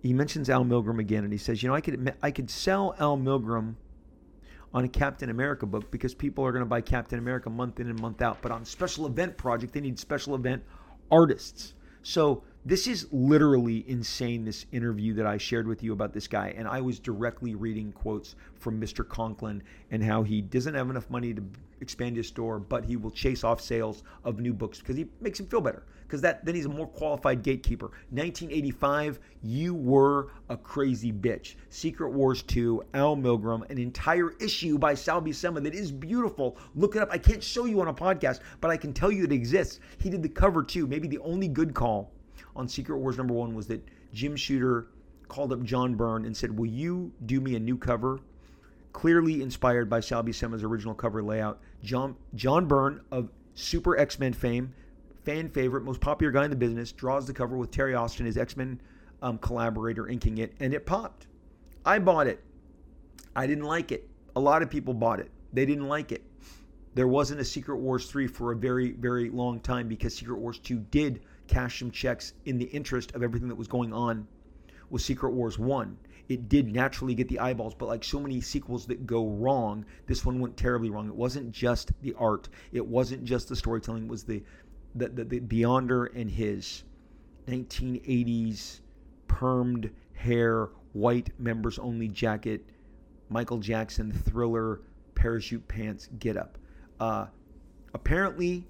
he 0.00 0.12
mentions 0.12 0.50
Al 0.50 0.64
Milgrom 0.64 0.98
again, 0.98 1.22
and 1.22 1.32
he 1.32 1.38
says, 1.38 1.62
you 1.62 1.68
know, 1.68 1.76
I 1.76 1.80
could 1.80 2.12
I 2.24 2.32
could 2.32 2.50
sell 2.50 2.96
Al 2.98 3.16
Milgrom 3.16 3.76
on 4.74 4.84
a 4.84 4.88
Captain 4.88 5.30
America 5.30 5.66
book 5.66 5.90
because 5.90 6.14
people 6.14 6.44
are 6.44 6.52
going 6.52 6.64
to 6.64 6.68
buy 6.68 6.80
Captain 6.80 7.18
America 7.18 7.50
month 7.50 7.80
in 7.80 7.88
and 7.88 8.00
month 8.00 8.22
out. 8.22 8.38
But 8.40 8.52
on 8.52 8.64
special 8.64 9.06
event 9.06 9.36
project, 9.36 9.72
they 9.72 9.80
need 9.80 9.98
special 9.98 10.34
event 10.34 10.62
artists. 11.10 11.74
So 12.02 12.42
this 12.64 12.86
is 12.86 13.08
literally 13.10 13.84
insane, 13.88 14.44
this 14.44 14.66
interview 14.70 15.14
that 15.14 15.26
I 15.26 15.36
shared 15.36 15.66
with 15.66 15.82
you 15.82 15.92
about 15.92 16.12
this 16.12 16.28
guy. 16.28 16.54
And 16.56 16.68
I 16.68 16.80
was 16.80 17.00
directly 17.00 17.56
reading 17.56 17.90
quotes 17.90 18.36
from 18.54 18.80
Mr. 18.80 19.06
Conklin 19.06 19.64
and 19.90 20.02
how 20.02 20.22
he 20.22 20.40
doesn't 20.40 20.74
have 20.74 20.88
enough 20.88 21.10
money 21.10 21.34
to 21.34 21.42
expand 21.80 22.16
his 22.16 22.28
store, 22.28 22.60
but 22.60 22.84
he 22.84 22.96
will 22.96 23.10
chase 23.10 23.42
off 23.42 23.60
sales 23.60 24.04
of 24.22 24.38
new 24.38 24.52
books 24.52 24.78
because 24.78 24.96
he 24.96 25.08
makes 25.20 25.40
him 25.40 25.46
feel 25.46 25.60
better. 25.60 25.82
Because 26.04 26.20
that 26.20 26.44
then 26.44 26.54
he's 26.54 26.66
a 26.66 26.68
more 26.68 26.86
qualified 26.86 27.42
gatekeeper. 27.42 27.86
1985, 28.10 29.18
you 29.42 29.74
were 29.74 30.28
a 30.48 30.56
crazy 30.56 31.12
bitch. 31.12 31.56
Secret 31.68 32.12
Wars 32.12 32.42
2, 32.42 32.84
Al 32.94 33.16
Milgrom, 33.16 33.68
an 33.70 33.78
entire 33.78 34.34
issue 34.38 34.78
by 34.78 34.94
Sal 34.94 35.20
Buscema 35.20 35.60
that 35.64 35.74
is 35.74 35.90
beautiful. 35.90 36.58
Look 36.76 36.94
it 36.94 37.02
up. 37.02 37.08
I 37.10 37.18
can't 37.18 37.42
show 37.42 37.64
you 37.64 37.80
on 37.80 37.88
a 37.88 37.94
podcast, 37.94 38.38
but 38.60 38.70
I 38.70 38.76
can 38.76 38.92
tell 38.92 39.10
you 39.10 39.24
it 39.24 39.32
exists. 39.32 39.80
He 39.98 40.10
did 40.10 40.22
the 40.22 40.28
cover 40.28 40.62
too. 40.62 40.86
Maybe 40.86 41.08
the 41.08 41.18
only 41.20 41.48
good 41.48 41.74
call 41.74 42.12
on 42.54 42.68
Secret 42.68 42.98
Wars 42.98 43.16
number 43.16 43.34
one 43.34 43.54
was 43.54 43.66
that 43.68 43.82
Jim 44.12 44.36
Shooter 44.36 44.86
called 45.28 45.52
up 45.52 45.62
John 45.62 45.94
Byrne 45.94 46.24
and 46.24 46.36
said, 46.36 46.56
Will 46.56 46.66
you 46.66 47.12
do 47.26 47.40
me 47.40 47.56
a 47.56 47.60
new 47.60 47.76
cover? 47.76 48.20
Clearly 48.92 49.40
inspired 49.40 49.88
by 49.88 50.00
Sal 50.00 50.22
Buscema's 50.22 50.62
original 50.62 50.94
cover 50.94 51.22
layout. 51.22 51.60
John, 51.82 52.14
John 52.34 52.66
Byrne 52.66 53.00
of 53.10 53.30
Super 53.54 53.96
X 53.98 54.18
Men 54.18 54.32
fame, 54.34 54.74
fan 55.24 55.48
favorite, 55.48 55.84
most 55.84 56.00
popular 56.00 56.30
guy 56.30 56.44
in 56.44 56.50
the 56.50 56.56
business, 56.56 56.92
draws 56.92 57.26
the 57.26 57.32
cover 57.32 57.56
with 57.56 57.70
Terry 57.70 57.94
Austin, 57.94 58.26
his 58.26 58.36
X 58.36 58.56
Men 58.56 58.80
um, 59.22 59.38
collaborator, 59.38 60.08
inking 60.08 60.38
it, 60.38 60.52
and 60.60 60.74
it 60.74 60.84
popped. 60.84 61.26
I 61.84 61.98
bought 61.98 62.26
it. 62.26 62.42
I 63.34 63.46
didn't 63.46 63.64
like 63.64 63.92
it. 63.92 64.08
A 64.36 64.40
lot 64.40 64.62
of 64.62 64.70
people 64.70 64.94
bought 64.94 65.20
it. 65.20 65.30
They 65.52 65.64
didn't 65.64 65.88
like 65.88 66.12
it. 66.12 66.22
There 66.94 67.08
wasn't 67.08 67.40
a 67.40 67.44
Secret 67.44 67.78
Wars 67.78 68.10
3 68.10 68.26
for 68.26 68.52
a 68.52 68.56
very, 68.56 68.92
very 68.92 69.30
long 69.30 69.60
time 69.60 69.88
because 69.88 70.14
Secret 70.14 70.38
Wars 70.38 70.58
2 70.58 70.76
did 70.90 71.22
cash 71.52 71.80
some 71.80 71.90
checks 71.90 72.32
in 72.46 72.58
the 72.58 72.64
interest 72.66 73.14
of 73.14 73.22
everything 73.22 73.48
that 73.48 73.54
was 73.54 73.68
going 73.68 73.92
on 73.92 74.26
with 74.90 75.02
Secret 75.02 75.32
Wars 75.32 75.58
1. 75.58 75.96
It 76.28 76.48
did 76.48 76.72
naturally 76.72 77.14
get 77.14 77.28
the 77.28 77.38
eyeballs, 77.38 77.74
but 77.74 77.88
like 77.88 78.02
so 78.02 78.18
many 78.18 78.40
sequels 78.40 78.86
that 78.86 79.06
go 79.06 79.28
wrong, 79.28 79.84
this 80.06 80.24
one 80.24 80.40
went 80.40 80.56
terribly 80.56 80.88
wrong. 80.88 81.08
It 81.08 81.14
wasn't 81.14 81.52
just 81.52 81.92
the 82.00 82.14
art, 82.18 82.48
it 82.72 82.86
wasn't 82.86 83.24
just 83.24 83.48
the 83.48 83.56
storytelling, 83.56 84.04
it 84.04 84.08
was 84.08 84.24
the 84.24 84.42
the, 84.94 85.08
the, 85.08 85.24
the 85.24 85.40
Beyonder 85.40 86.08
and 86.14 86.30
his 86.30 86.84
1980s 87.48 88.80
permed 89.26 89.90
hair, 90.12 90.68
white 90.92 91.30
members 91.38 91.78
only 91.78 92.08
jacket, 92.08 92.64
Michael 93.30 93.58
Jackson 93.58 94.12
thriller 94.12 94.80
parachute 95.14 95.66
pants 95.66 96.08
get 96.18 96.36
up. 96.36 96.58
Uh, 97.00 97.26
apparently, 97.94 98.66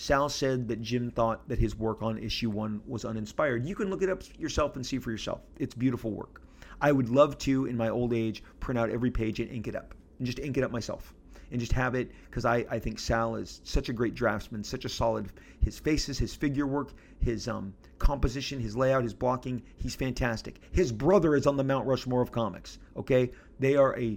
Sal 0.00 0.28
said 0.28 0.68
that 0.68 0.80
Jim 0.80 1.10
thought 1.10 1.48
that 1.48 1.58
his 1.58 1.74
work 1.74 2.02
on 2.02 2.18
issue 2.18 2.50
one 2.50 2.80
was 2.86 3.04
uninspired. 3.04 3.66
You 3.66 3.74
can 3.74 3.90
look 3.90 4.00
it 4.00 4.08
up 4.08 4.22
yourself 4.38 4.76
and 4.76 4.86
see 4.86 5.00
for 5.00 5.10
yourself. 5.10 5.40
It's 5.58 5.74
beautiful 5.74 6.12
work. 6.12 6.40
I 6.80 6.92
would 6.92 7.08
love 7.08 7.36
to, 7.38 7.66
in 7.66 7.76
my 7.76 7.88
old 7.88 8.12
age, 8.12 8.44
print 8.60 8.78
out 8.78 8.90
every 8.90 9.10
page 9.10 9.40
and 9.40 9.50
ink 9.50 9.66
it 9.66 9.74
up 9.74 9.96
and 10.18 10.24
just 10.24 10.38
ink 10.38 10.56
it 10.56 10.62
up 10.62 10.70
myself 10.70 11.12
and 11.50 11.58
just 11.58 11.72
have 11.72 11.96
it 11.96 12.12
because 12.26 12.44
I, 12.44 12.64
I 12.70 12.78
think 12.78 13.00
Sal 13.00 13.34
is 13.34 13.60
such 13.64 13.88
a 13.88 13.92
great 13.92 14.14
draftsman, 14.14 14.62
such 14.62 14.84
a 14.84 14.88
solid. 14.88 15.32
His 15.58 15.80
faces, 15.80 16.16
his 16.16 16.32
figure 16.32 16.68
work, 16.68 16.92
his 17.18 17.48
um, 17.48 17.74
composition, 17.98 18.60
his 18.60 18.76
layout, 18.76 19.02
his 19.02 19.14
blocking, 19.14 19.60
he's 19.78 19.96
fantastic. 19.96 20.60
His 20.70 20.92
brother 20.92 21.34
is 21.34 21.48
on 21.48 21.56
the 21.56 21.64
Mount 21.64 21.88
Rushmore 21.88 22.22
of 22.22 22.30
comics. 22.30 22.78
Okay, 22.96 23.32
they 23.58 23.74
are 23.74 23.98
a 23.98 24.16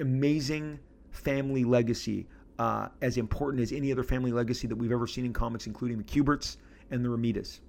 amazing 0.00 0.78
family 1.10 1.64
legacy 1.64 2.26
uh, 2.58 2.88
as 3.02 3.16
important 3.16 3.62
as 3.62 3.72
any 3.72 3.92
other 3.92 4.02
family 4.02 4.32
legacy 4.32 4.66
that 4.66 4.76
we've 4.76 4.92
ever 4.92 5.06
seen 5.06 5.24
in 5.24 5.32
comics, 5.32 5.66
including 5.66 5.98
the 5.98 6.04
Kuberts 6.04 6.56
and 6.90 7.04
the 7.04 7.08
Romitas. 7.08 7.60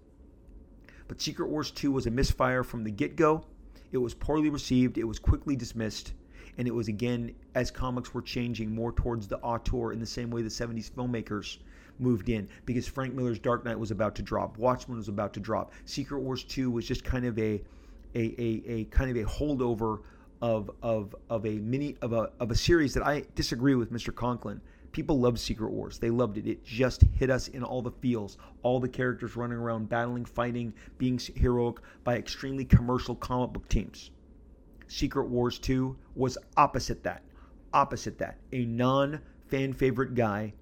But 1.08 1.22
Secret 1.22 1.50
Wars 1.50 1.72
2 1.72 1.92
was 1.92 2.08
a 2.08 2.12
misfire 2.12 2.64
from 2.64 2.84
the 2.84 2.92
get 2.92 3.16
go. 3.16 3.44
It 3.92 3.98
was 3.98 4.14
poorly 4.14 4.50
received, 4.50 4.98
it 4.98 5.04
was 5.04 5.18
quickly 5.18 5.56
dismissed, 5.56 6.14
and 6.58 6.68
it 6.68 6.74
was 6.74 6.88
again, 6.88 7.34
as 7.56 7.72
comics 7.72 8.14
were 8.14 8.22
changing 8.22 8.74
more 8.74 8.92
towards 8.92 9.28
the 9.28 9.38
auteur 9.40 9.92
in 9.92 10.00
the 10.00 10.06
same 10.06 10.30
way 10.30 10.42
the 10.42 10.50
70s 10.50 10.92
filmmakers 10.92 11.58
moved 11.98 12.30
in 12.30 12.48
because 12.66 12.88
Frank 12.88 13.14
Miller's 13.14 13.40
Dark 13.40 13.66
Knight 13.66 13.78
was 13.78 13.92
about 13.92 14.16
to 14.16 14.22
drop, 14.22 14.58
Watchmen 14.58 14.98
was 14.98 15.08
about 15.08 15.34
to 15.34 15.40
drop. 15.40 15.74
Secret 15.86 16.20
Wars 16.20 16.44
2 16.44 16.70
was 16.70 16.88
just 16.88 17.04
kind 17.04 17.26
of 17.26 17.38
a 17.40 17.62
a, 18.16 18.20
a, 18.42 18.64
a 18.72 18.84
kind 18.86 19.12
of 19.12 19.18
a 19.18 19.30
holdover 19.30 20.00
of, 20.42 20.72
of, 20.82 21.16
of 21.30 21.46
a 21.46 21.60
mini 21.60 21.96
of 22.02 22.14
a, 22.14 22.32
of 22.40 22.50
a 22.50 22.56
series 22.56 22.94
that 22.94 23.06
I 23.06 23.26
disagree 23.36 23.76
with 23.76 23.92
Mr. 23.92 24.14
Conklin 24.14 24.62
People 24.92 25.20
loved 25.20 25.40
Secret 25.40 25.72
Wars. 25.72 26.00
They 26.00 26.10
loved 26.10 26.38
it. 26.38 26.48
It 26.48 26.64
just 26.64 27.04
hit 27.14 27.30
us 27.30 27.48
in 27.48 27.64
all 27.64 27.82
the 27.82 27.92
feels. 27.92 28.38
All 28.64 28.80
the 28.80 28.90
characters 28.90 29.36
running 29.36 29.58
around, 29.58 29.90
battling, 29.90 30.26
fighting, 30.26 30.74
being 30.98 31.20
heroic 31.36 31.78
by 32.04 32.18
extremely 32.18 32.66
commercial 32.66 33.16
comic 33.16 33.54
book 33.54 33.70
teams. 33.70 34.12
Secret 34.88 35.30
Wars 35.30 35.60
2 35.60 35.96
was 36.16 36.38
opposite 36.58 37.04
that. 37.04 37.24
Opposite 37.74 38.18
that. 38.18 38.38
A 38.52 38.66
non 38.66 39.22
fan 39.48 39.74
favorite 39.74 40.16
guy 40.16 40.54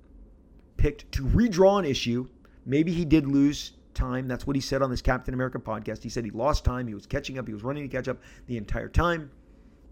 picked 0.76 1.12
to 1.14 1.24
redraw 1.24 1.80
an 1.80 1.86
issue. 1.86 2.28
Maybe 2.66 2.92
he 2.92 3.06
did 3.06 3.28
lose 3.28 3.74
time. 3.94 4.28
That's 4.28 4.46
what 4.46 4.56
he 4.56 4.62
said 4.62 4.82
on 4.82 4.90
this 4.90 5.02
Captain 5.02 5.34
America 5.34 5.60
podcast. 5.60 6.04
He 6.04 6.10
said 6.10 6.26
he 6.26 6.32
lost 6.32 6.66
time. 6.66 6.88
He 6.88 6.94
was 6.94 7.06
catching 7.06 7.38
up. 7.38 7.48
He 7.48 7.54
was 7.54 7.64
running 7.64 7.90
to 7.90 7.96
catch 7.96 8.08
up 8.10 8.20
the 8.48 8.58
entire 8.58 8.90
time. 8.90 9.32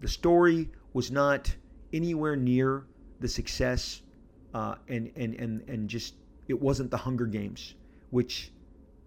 The 0.00 0.08
story 0.08 0.70
was 0.92 1.10
not 1.10 1.54
anywhere 1.92 2.36
near 2.36 2.84
the 3.20 3.28
success 3.28 4.02
uh, 4.56 4.74
and, 4.88 5.12
and, 5.16 5.34
and, 5.34 5.68
and 5.68 5.86
just, 5.86 6.14
it 6.48 6.58
wasn't 6.58 6.90
the 6.90 6.96
Hunger 6.96 7.26
Games, 7.26 7.74
which 8.08 8.50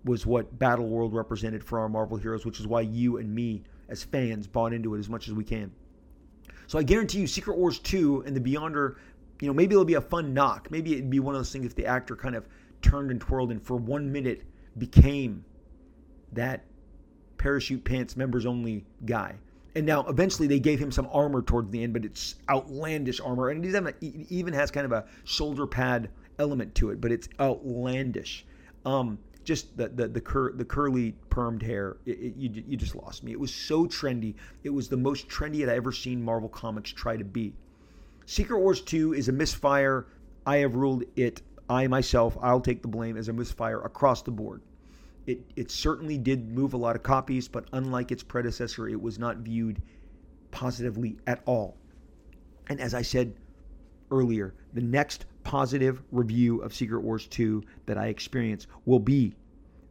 was 0.06 0.24
what 0.24 0.60
Battle 0.60 0.88
World 0.88 1.12
represented 1.16 1.64
for 1.64 1.80
our 1.80 1.90
Marvel 1.90 2.18
heroes, 2.18 2.46
which 2.46 2.60
is 2.60 2.68
why 2.68 2.82
you 2.82 3.18
and 3.18 3.34
me 3.34 3.64
as 3.88 4.04
fans 4.04 4.46
bought 4.46 4.74
into 4.74 4.94
it 4.94 5.00
as 5.00 5.10
much 5.10 5.28
as 5.28 5.34
we 5.34 5.44
can. 5.44 5.72
So 6.68 6.78
I 6.78 6.84
guarantee 6.84 7.22
you, 7.22 7.26
Secret 7.26 7.58
Wars 7.58 7.80
2 7.80 8.26
and 8.28 8.36
the 8.36 8.40
Beyonder, 8.40 8.98
you 9.42 9.48
know, 9.48 9.54
maybe 9.56 9.74
it'll 9.74 9.86
be 9.86 9.96
a 9.96 10.02
fun 10.02 10.36
knock. 10.36 10.70
Maybe 10.70 10.94
it'd 10.94 11.10
be 11.10 11.20
one 11.20 11.34
of 11.34 11.40
those 11.40 11.52
things 11.52 11.66
if 11.66 11.74
the 11.74 11.88
actor 11.88 12.16
kind 12.16 12.36
of 12.36 12.46
turned 12.84 13.10
and 13.10 13.20
twirled 13.20 13.50
and 13.50 13.60
for 13.60 13.76
one 13.76 14.12
minute 14.12 14.44
became 14.78 15.44
that 16.34 16.64
parachute 17.40 17.84
pants 17.84 18.16
members 18.16 18.46
only 18.46 18.86
guy. 19.08 19.34
And 19.76 19.86
now 19.86 20.06
eventually 20.08 20.48
they 20.48 20.60
gave 20.60 20.80
him 20.80 20.92
some 20.92 21.08
armor 21.12 21.42
towards 21.42 21.70
the 21.72 21.84
end, 21.84 21.94
but 21.94 22.06
it's 22.06 22.36
outlandish 22.50 23.20
armor. 23.20 23.50
And 23.50 23.64
he 23.64 24.26
even 24.30 24.54
has 24.54 24.72
kind 24.72 24.86
of 24.86 24.92
a 24.92 25.06
shoulder 25.24 25.68
pad 25.68 26.10
element 26.40 26.74
to 26.76 26.90
it, 26.92 27.00
but 27.00 27.12
it's 27.12 27.30
outlandish. 27.40 28.46
Um, 28.86 29.20
just 29.44 29.76
the 29.78 29.90
the 29.90 30.08
the, 30.08 30.22
cur, 30.22 30.52
the 30.54 30.66
curly 30.66 31.16
permed 31.30 31.62
hair, 31.62 31.98
it, 32.06 32.20
it, 32.20 32.36
you, 32.36 32.64
you 32.68 32.78
just 32.78 32.96
lost 32.96 33.24
me. 33.24 33.32
It 33.32 33.40
was 33.40 33.54
so 33.54 33.86
trendy. 33.86 34.36
It 34.64 34.70
was 34.70 34.90
the 34.90 34.98
most 34.98 35.28
trendy 35.28 35.64
I'd 35.64 35.70
ever 35.70 35.92
seen 35.92 36.22
Marvel 36.22 36.50
Comics 36.50 36.92
try 36.92 37.18
to 37.18 37.24
be. 37.24 37.54
Secret 38.26 38.60
Wars 38.60 38.82
2 38.82 39.14
is 39.14 39.28
a 39.28 39.32
misfire. 39.32 40.06
I 40.46 40.58
have 40.58 40.76
ruled 40.76 41.04
it, 41.16 41.42
I 41.70 41.86
myself, 41.88 42.36
I'll 42.42 42.62
take 42.62 42.82
the 42.82 42.88
blame 42.88 43.16
as 43.16 43.28
a 43.28 43.34
misfire 43.34 43.82
across 43.82 44.24
the 44.24 44.32
board. 44.32 44.62
It, 45.28 45.42
it 45.56 45.72
certainly 45.72 46.18
did 46.18 46.50
move 46.50 46.74
a 46.74 46.78
lot 46.78 46.96
of 46.96 47.04
copies, 47.04 47.48
but 47.48 47.66
unlike 47.74 48.12
its 48.12 48.24
predecessor, 48.24 48.88
it 48.88 49.02
was 49.02 49.20
not 49.20 49.38
viewed 49.38 49.82
positively 50.52 51.18
at 51.28 51.42
all. 51.46 51.78
And 52.68 52.80
as 52.80 52.94
I 52.94 53.02
said 53.02 53.34
earlier, 54.12 54.54
the 54.74 54.82
next 54.82 55.26
positive 55.44 56.02
review 56.12 56.62
of 56.62 56.74
Secret 56.74 57.02
Wars 57.02 57.28
2 57.28 57.64
that 57.86 57.98
I 57.98 58.08
experience 58.08 58.68
will 58.86 59.00
be 59.00 59.34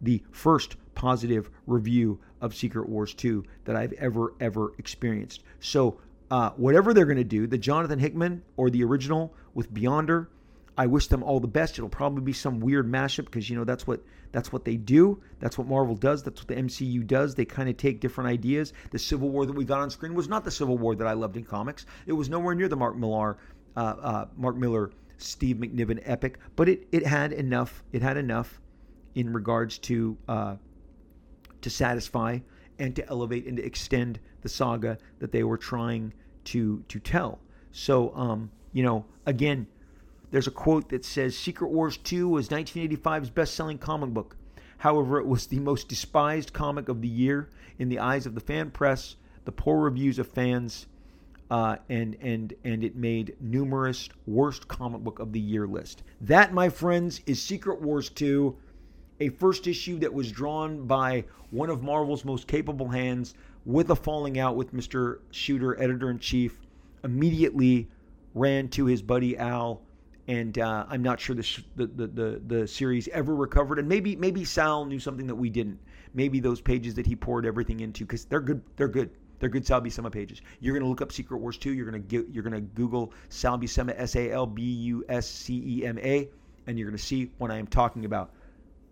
the 0.01 0.23
first 0.31 0.77
positive 0.95 1.51
review 1.67 2.21
of 2.41 2.55
Secret 2.55 2.89
Wars 2.89 3.15
2 3.15 3.45
that 3.65 3.77
I've 3.77 3.93
ever, 3.95 4.35
ever 4.41 4.73
experienced. 4.79 5.43
So, 5.61 5.99
uh, 6.31 6.51
whatever 6.51 6.93
they're 6.93 7.07
going 7.07 7.17
to 7.17 7.25
do, 7.25 7.47
the 7.47 7.59
Jonathan 7.59 7.99
Hickman 7.99 8.43
or 8.57 8.69
the 8.69 8.85
original 8.85 9.35
with 9.55 9.73
Beyonder, 9.73 10.27
I 10.79 10.87
wish 10.87 11.09
them 11.09 11.25
all 11.25 11.41
the 11.41 11.49
best. 11.49 11.77
It'll 11.77 11.89
probably 11.89 12.23
be 12.23 12.33
some 12.33 12.61
weird 12.61 12.87
mashup 12.87 13.25
because 13.25 13.51
you 13.51 13.57
know 13.57 13.65
that's 13.65 13.85
what 13.85 14.01
that's 14.31 14.53
what 14.53 14.65
they 14.65 14.77
do. 14.77 15.21
That's 15.41 15.59
what 15.59 15.67
Marvel 15.67 15.97
does. 15.97 16.23
That's 16.23 16.41
what 16.41 16.47
the 16.47 16.55
MCU 16.55 17.05
does. 17.05 17.35
They 17.35 17.45
kind 17.45 17.69
of 17.69 17.77
take 17.77 18.01
different 18.01 18.31
ideas. 18.31 18.73
The 18.93 18.99
Civil 18.99 19.31
War 19.31 19.45
that 19.45 19.53
we 19.53 19.65
got 19.65 19.81
on 19.81 19.91
screen 19.91 20.15
was 20.15 20.29
not 20.29 20.45
the 20.45 20.53
Civil 20.53 20.79
War 20.79 20.95
that 20.95 21.07
I 21.07 21.15
loved 21.15 21.37
in 21.37 21.45
comics. 21.45 21.85
It 22.07 22.13
was 22.13 22.29
nowhere 22.29 22.55
near 22.55 22.69
the 22.69 22.77
Mark 22.77 22.97
Millar, 22.97 23.39
uh, 23.77 23.81
uh, 23.81 24.27
Mark 24.37 24.57
Millar 24.57 24.93
Steve 25.17 25.57
McNiven 25.57 26.01
epic, 26.05 26.39
but 26.55 26.69
it 26.69 26.87
it 26.93 27.05
had 27.05 27.33
enough. 27.33 27.83
It 27.93 28.01
had 28.01 28.17
enough 28.17 28.61
in 29.17 29.33
regards 29.33 29.79
to 29.79 30.17
uh, 30.29 30.57
to 31.61 31.71
satisfy 31.71 32.39
and 32.79 32.95
to 32.95 33.09
elevate 33.09 33.47
and 33.47 33.57
to 33.57 33.65
extend 33.65 34.21
the 34.43 34.49
saga 34.49 34.97
that 35.19 35.33
they 35.33 35.43
were 35.43 35.59
trying 35.59 36.13
to 36.45 36.85
to 36.87 37.01
tell. 37.01 37.41
So 37.73 38.15
um, 38.15 38.53
you 38.73 38.85
know, 38.85 39.07
again, 39.27 39.67
there's 40.31 40.47
a 40.47 40.53
quote 40.53 40.91
that 40.91 41.05
says 41.05 41.37
Secret 41.37 41.69
Wars 41.69 41.97
2 41.97 42.29
was 42.29 42.49
1985's 42.49 43.31
best-selling 43.31 43.79
comic 43.79 44.11
book. 44.11 44.37
However, 44.79 45.19
it 45.19 45.27
was 45.27 45.47
the 45.47 45.59
most 45.59 45.89
despised 45.89 46.53
comic 46.53 46.89
of 46.89 47.01
the 47.01 47.09
year 47.09 47.49
in 47.79 47.89
the 47.89 47.99
eyes 47.99 48.27
of 48.27 48.35
the 48.35 48.41
fan 48.41 48.71
press, 48.71 49.17
the 49.45 49.53
poor 49.53 49.81
reviews 49.81 50.19
of 50.19 50.29
fans, 50.29 50.87
uh, 51.51 51.77
and 51.89 52.17
and 52.21 52.53
and 52.63 52.85
it 52.85 52.95
made 52.95 53.35
numerous 53.41 54.09
worst 54.27 54.69
comic 54.69 55.01
book 55.01 55.19
of 55.19 55.33
the 55.33 55.41
year 55.41 55.67
list. 55.67 56.03
That, 56.21 56.53
my 56.53 56.69
friends, 56.69 57.23
is 57.27 57.43
Secret 57.43 57.81
Wars 57.81 58.11
2, 58.11 58.55
a 59.21 59.31
first 59.31 59.67
issue 59.67 59.99
that 60.01 60.13
was 60.13 60.31
drawn 60.31 60.87
by 60.87 61.25
one 61.51 61.71
of 61.71 61.83
Marvel's 61.83 62.25
most 62.25 62.47
capable 62.47 62.89
hands 62.89 63.35
with 63.65 63.91
a 63.91 63.97
falling 63.97 64.39
out 64.39 64.57
with 64.57 64.75
Mr. 64.75 65.19
Shooter, 65.31 65.81
editor 65.81 66.11
in 66.11 66.19
chief. 66.19 66.61
Immediately 67.03 67.89
ran 68.35 68.69
to 68.69 68.85
his 68.85 69.03
buddy 69.03 69.37
Al, 69.39 69.81
and 70.29 70.59
uh, 70.59 70.85
I'm 70.89 71.03
not 71.03 71.19
sure 71.19 71.35
the, 71.35 71.63
the, 71.77 71.87
the 71.87 72.43
the 72.47 72.69
series 72.69 73.09
ever 73.09 73.35
recovered. 73.35 73.79
And 73.79 73.89
maybe 73.89 74.15
maybe 74.15 74.45
Sal 74.45 74.85
knew 74.85 75.01
something 75.01 75.27
that 75.27 75.35
we 75.35 75.49
didn't. 75.49 75.79
Maybe 76.15 76.39
those 76.39 76.61
pages 76.61 76.95
that 76.95 77.07
he 77.07 77.17
poured 77.17 77.47
everything 77.47 77.81
into 77.81 78.05
because 78.05 78.27
they're 78.27 78.41
good. 78.41 78.63
They're 78.77 78.89
good. 78.89 79.11
They're 79.41 79.49
good 79.49 79.67
Sal 79.67 79.81
Buscema 79.81 80.13
pages. 80.13 80.43
You're 80.61 80.75
to 80.83 80.89
look 80.89 81.01
up 81.01 81.13
Secret 81.13 81.39
Wars 81.39 81.57
2. 81.59 81.73
You're 81.73 81.91
going 81.91 82.03
to 82.03 82.27
you're 82.31 82.43
to 82.55 82.61
Google 82.61 83.13
Sal 83.31 83.59
Buscema 83.59 83.95
S 83.97 84.17
A 84.17 84.31
L 84.31 84.47
B 84.47 84.63
U 84.63 85.05
S 85.09 85.27
C 85.27 85.63
E 85.65 85.87
M 85.87 85.99
A, 85.99 86.29
and 86.67 86.79
you're 86.79 86.89
to 86.99 87.03
see 87.03 87.31
what 87.39 87.51
I 87.51 87.57
am 87.57 87.67
talking 87.67 88.05
about. 88.05 88.31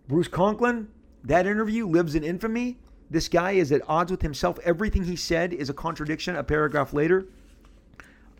Bruce 0.07 0.27
Conklin, 0.27 0.87
that 1.23 1.45
interview 1.45 1.87
lives 1.87 2.15
in 2.15 2.23
infamy. 2.23 2.77
This 3.09 3.27
guy 3.27 3.51
is 3.51 3.71
at 3.71 3.81
odds 3.87 4.09
with 4.09 4.21
himself. 4.21 4.57
Everything 4.63 5.03
he 5.03 5.15
said 5.15 5.53
is 5.53 5.69
a 5.69 5.73
contradiction. 5.73 6.35
A 6.35 6.43
paragraph 6.43 6.93
later, 6.93 7.27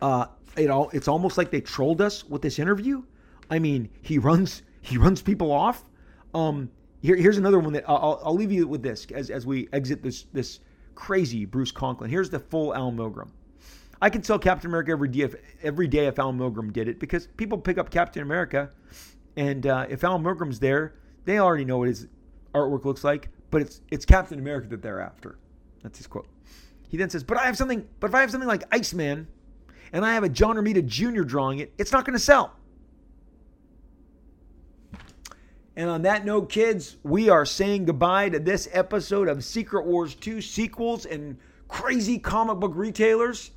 uh, 0.02 0.26
it 0.58 0.70
all 0.70 0.90
it's 0.90 1.08
almost 1.08 1.38
like 1.38 1.50
they 1.50 1.60
trolled 1.60 2.00
us 2.00 2.24
with 2.24 2.42
this 2.42 2.58
interview. 2.58 3.02
I 3.50 3.58
mean, 3.58 3.88
he 4.02 4.18
runs 4.18 4.62
he 4.80 4.98
runs 4.98 5.22
people 5.22 5.50
off. 5.52 5.84
Um, 6.34 6.70
here, 7.00 7.16
here's 7.16 7.38
another 7.38 7.58
one 7.58 7.72
that 7.74 7.84
I'll, 7.88 8.20
I'll 8.24 8.34
leave 8.34 8.52
you 8.52 8.66
with 8.66 8.82
this 8.82 9.06
as, 9.14 9.30
as 9.30 9.46
we 9.46 9.68
exit 9.72 10.02
this 10.02 10.26
this 10.32 10.60
crazy 10.94 11.44
Bruce 11.44 11.70
Conklin. 11.70 12.10
Here's 12.10 12.30
the 12.30 12.40
full 12.40 12.74
Al 12.74 12.90
Milgrom. 12.90 13.30
I 14.00 14.10
can 14.10 14.22
sell 14.22 14.38
Captain 14.38 14.68
America 14.70 14.92
every 14.92 15.08
day 15.08 15.20
if 15.22 15.34
every 15.62 15.88
day 15.88 16.06
if 16.06 16.18
Al 16.18 16.32
Milgrom 16.32 16.72
did 16.72 16.88
it 16.88 17.00
because 17.00 17.26
people 17.36 17.58
pick 17.58 17.78
up 17.78 17.90
Captain 17.90 18.22
America, 18.22 18.70
and 19.36 19.66
uh, 19.66 19.86
if 19.88 20.04
Al 20.04 20.18
Milgrom's 20.18 20.60
there, 20.60 20.94
they 21.24 21.38
already 21.38 21.64
know 21.64 21.78
what 21.78 21.88
his 21.88 22.06
artwork 22.54 22.84
looks 22.84 23.04
like. 23.04 23.28
But 23.50 23.62
it's 23.62 23.80
it's 23.90 24.04
Captain 24.04 24.38
America 24.38 24.68
that 24.68 24.82
they're 24.82 25.00
after. 25.00 25.38
That's 25.82 25.98
his 25.98 26.06
quote. 26.06 26.28
He 26.88 26.96
then 26.96 27.10
says, 27.10 27.24
"But 27.24 27.38
I 27.38 27.46
have 27.46 27.56
something. 27.56 27.86
But 28.00 28.10
if 28.10 28.14
I 28.14 28.20
have 28.20 28.30
something 28.30 28.48
like 28.48 28.62
Iceman, 28.72 29.26
and 29.92 30.04
I 30.04 30.14
have 30.14 30.24
a 30.24 30.28
John 30.28 30.56
Romita 30.56 30.84
Jr. 30.84 31.22
drawing 31.22 31.60
it, 31.60 31.72
it's 31.78 31.92
not 31.92 32.04
going 32.04 32.16
to 32.16 32.24
sell." 32.24 32.54
And 35.76 35.88
on 35.88 36.02
that 36.02 36.24
note, 36.24 36.48
kids, 36.48 36.96
we 37.04 37.28
are 37.28 37.44
saying 37.44 37.84
goodbye 37.84 38.30
to 38.30 38.40
this 38.40 38.68
episode 38.72 39.28
of 39.28 39.44
Secret 39.44 39.86
Wars 39.86 40.16
2 40.16 40.40
sequels 40.40 41.06
and 41.06 41.38
crazy 41.68 42.18
comic 42.18 42.58
book 42.58 42.72
retailers. 42.74 43.52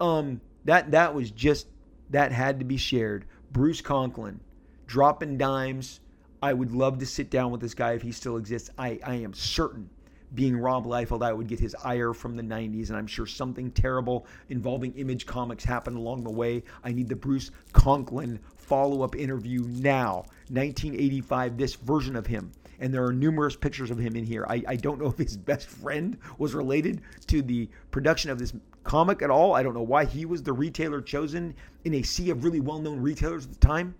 Um, 0.00 0.40
that 0.66 0.92
that 0.92 1.14
was 1.14 1.32
just 1.32 1.66
that 2.10 2.30
had 2.30 2.60
to 2.60 2.64
be 2.64 2.76
shared. 2.76 3.24
Bruce 3.50 3.80
Conklin 3.80 4.38
dropping 4.86 5.38
dimes. 5.38 6.00
I 6.40 6.52
would 6.52 6.70
love 6.70 6.98
to 6.98 7.06
sit 7.06 7.30
down 7.30 7.50
with 7.50 7.60
this 7.60 7.74
guy 7.74 7.92
if 7.92 8.02
he 8.02 8.12
still 8.12 8.36
exists. 8.36 8.70
I, 8.78 9.00
I 9.04 9.16
am 9.16 9.34
certain 9.34 9.90
being 10.34 10.56
Rob 10.56 10.86
Liefeld, 10.86 11.22
I 11.22 11.32
would 11.32 11.48
get 11.48 11.58
his 11.58 11.74
ire 11.82 12.12
from 12.12 12.36
the 12.36 12.42
90s, 12.42 12.88
and 12.88 12.98
I'm 12.98 13.06
sure 13.06 13.26
something 13.26 13.70
terrible 13.70 14.26
involving 14.48 14.92
Image 14.94 15.26
Comics 15.26 15.64
happened 15.64 15.96
along 15.96 16.24
the 16.24 16.30
way. 16.30 16.62
I 16.84 16.92
need 16.92 17.08
the 17.08 17.16
Bruce 17.16 17.50
Conklin 17.72 18.38
follow 18.56 19.02
up 19.02 19.16
interview 19.16 19.62
now. 19.62 20.24
1985, 20.50 21.56
this 21.56 21.74
version 21.74 22.16
of 22.16 22.26
him. 22.26 22.52
And 22.80 22.92
there 22.94 23.04
are 23.04 23.12
numerous 23.12 23.56
pictures 23.56 23.90
of 23.90 23.98
him 23.98 24.14
in 24.16 24.24
here. 24.24 24.46
I, 24.48 24.62
I 24.68 24.76
don't 24.76 25.00
know 25.00 25.08
if 25.08 25.18
his 25.18 25.36
best 25.36 25.66
friend 25.66 26.16
was 26.38 26.54
related 26.54 27.00
to 27.26 27.42
the 27.42 27.68
production 27.90 28.30
of 28.30 28.38
this 28.38 28.52
comic 28.84 29.22
at 29.22 29.30
all. 29.30 29.54
I 29.54 29.62
don't 29.62 29.74
know 29.74 29.82
why 29.82 30.04
he 30.04 30.26
was 30.26 30.42
the 30.42 30.52
retailer 30.52 31.00
chosen 31.00 31.54
in 31.84 31.94
a 31.94 32.02
sea 32.02 32.30
of 32.30 32.44
really 32.44 32.60
well 32.60 32.78
known 32.78 33.00
retailers 33.00 33.46
at 33.46 33.52
the 33.52 33.58
time, 33.58 33.94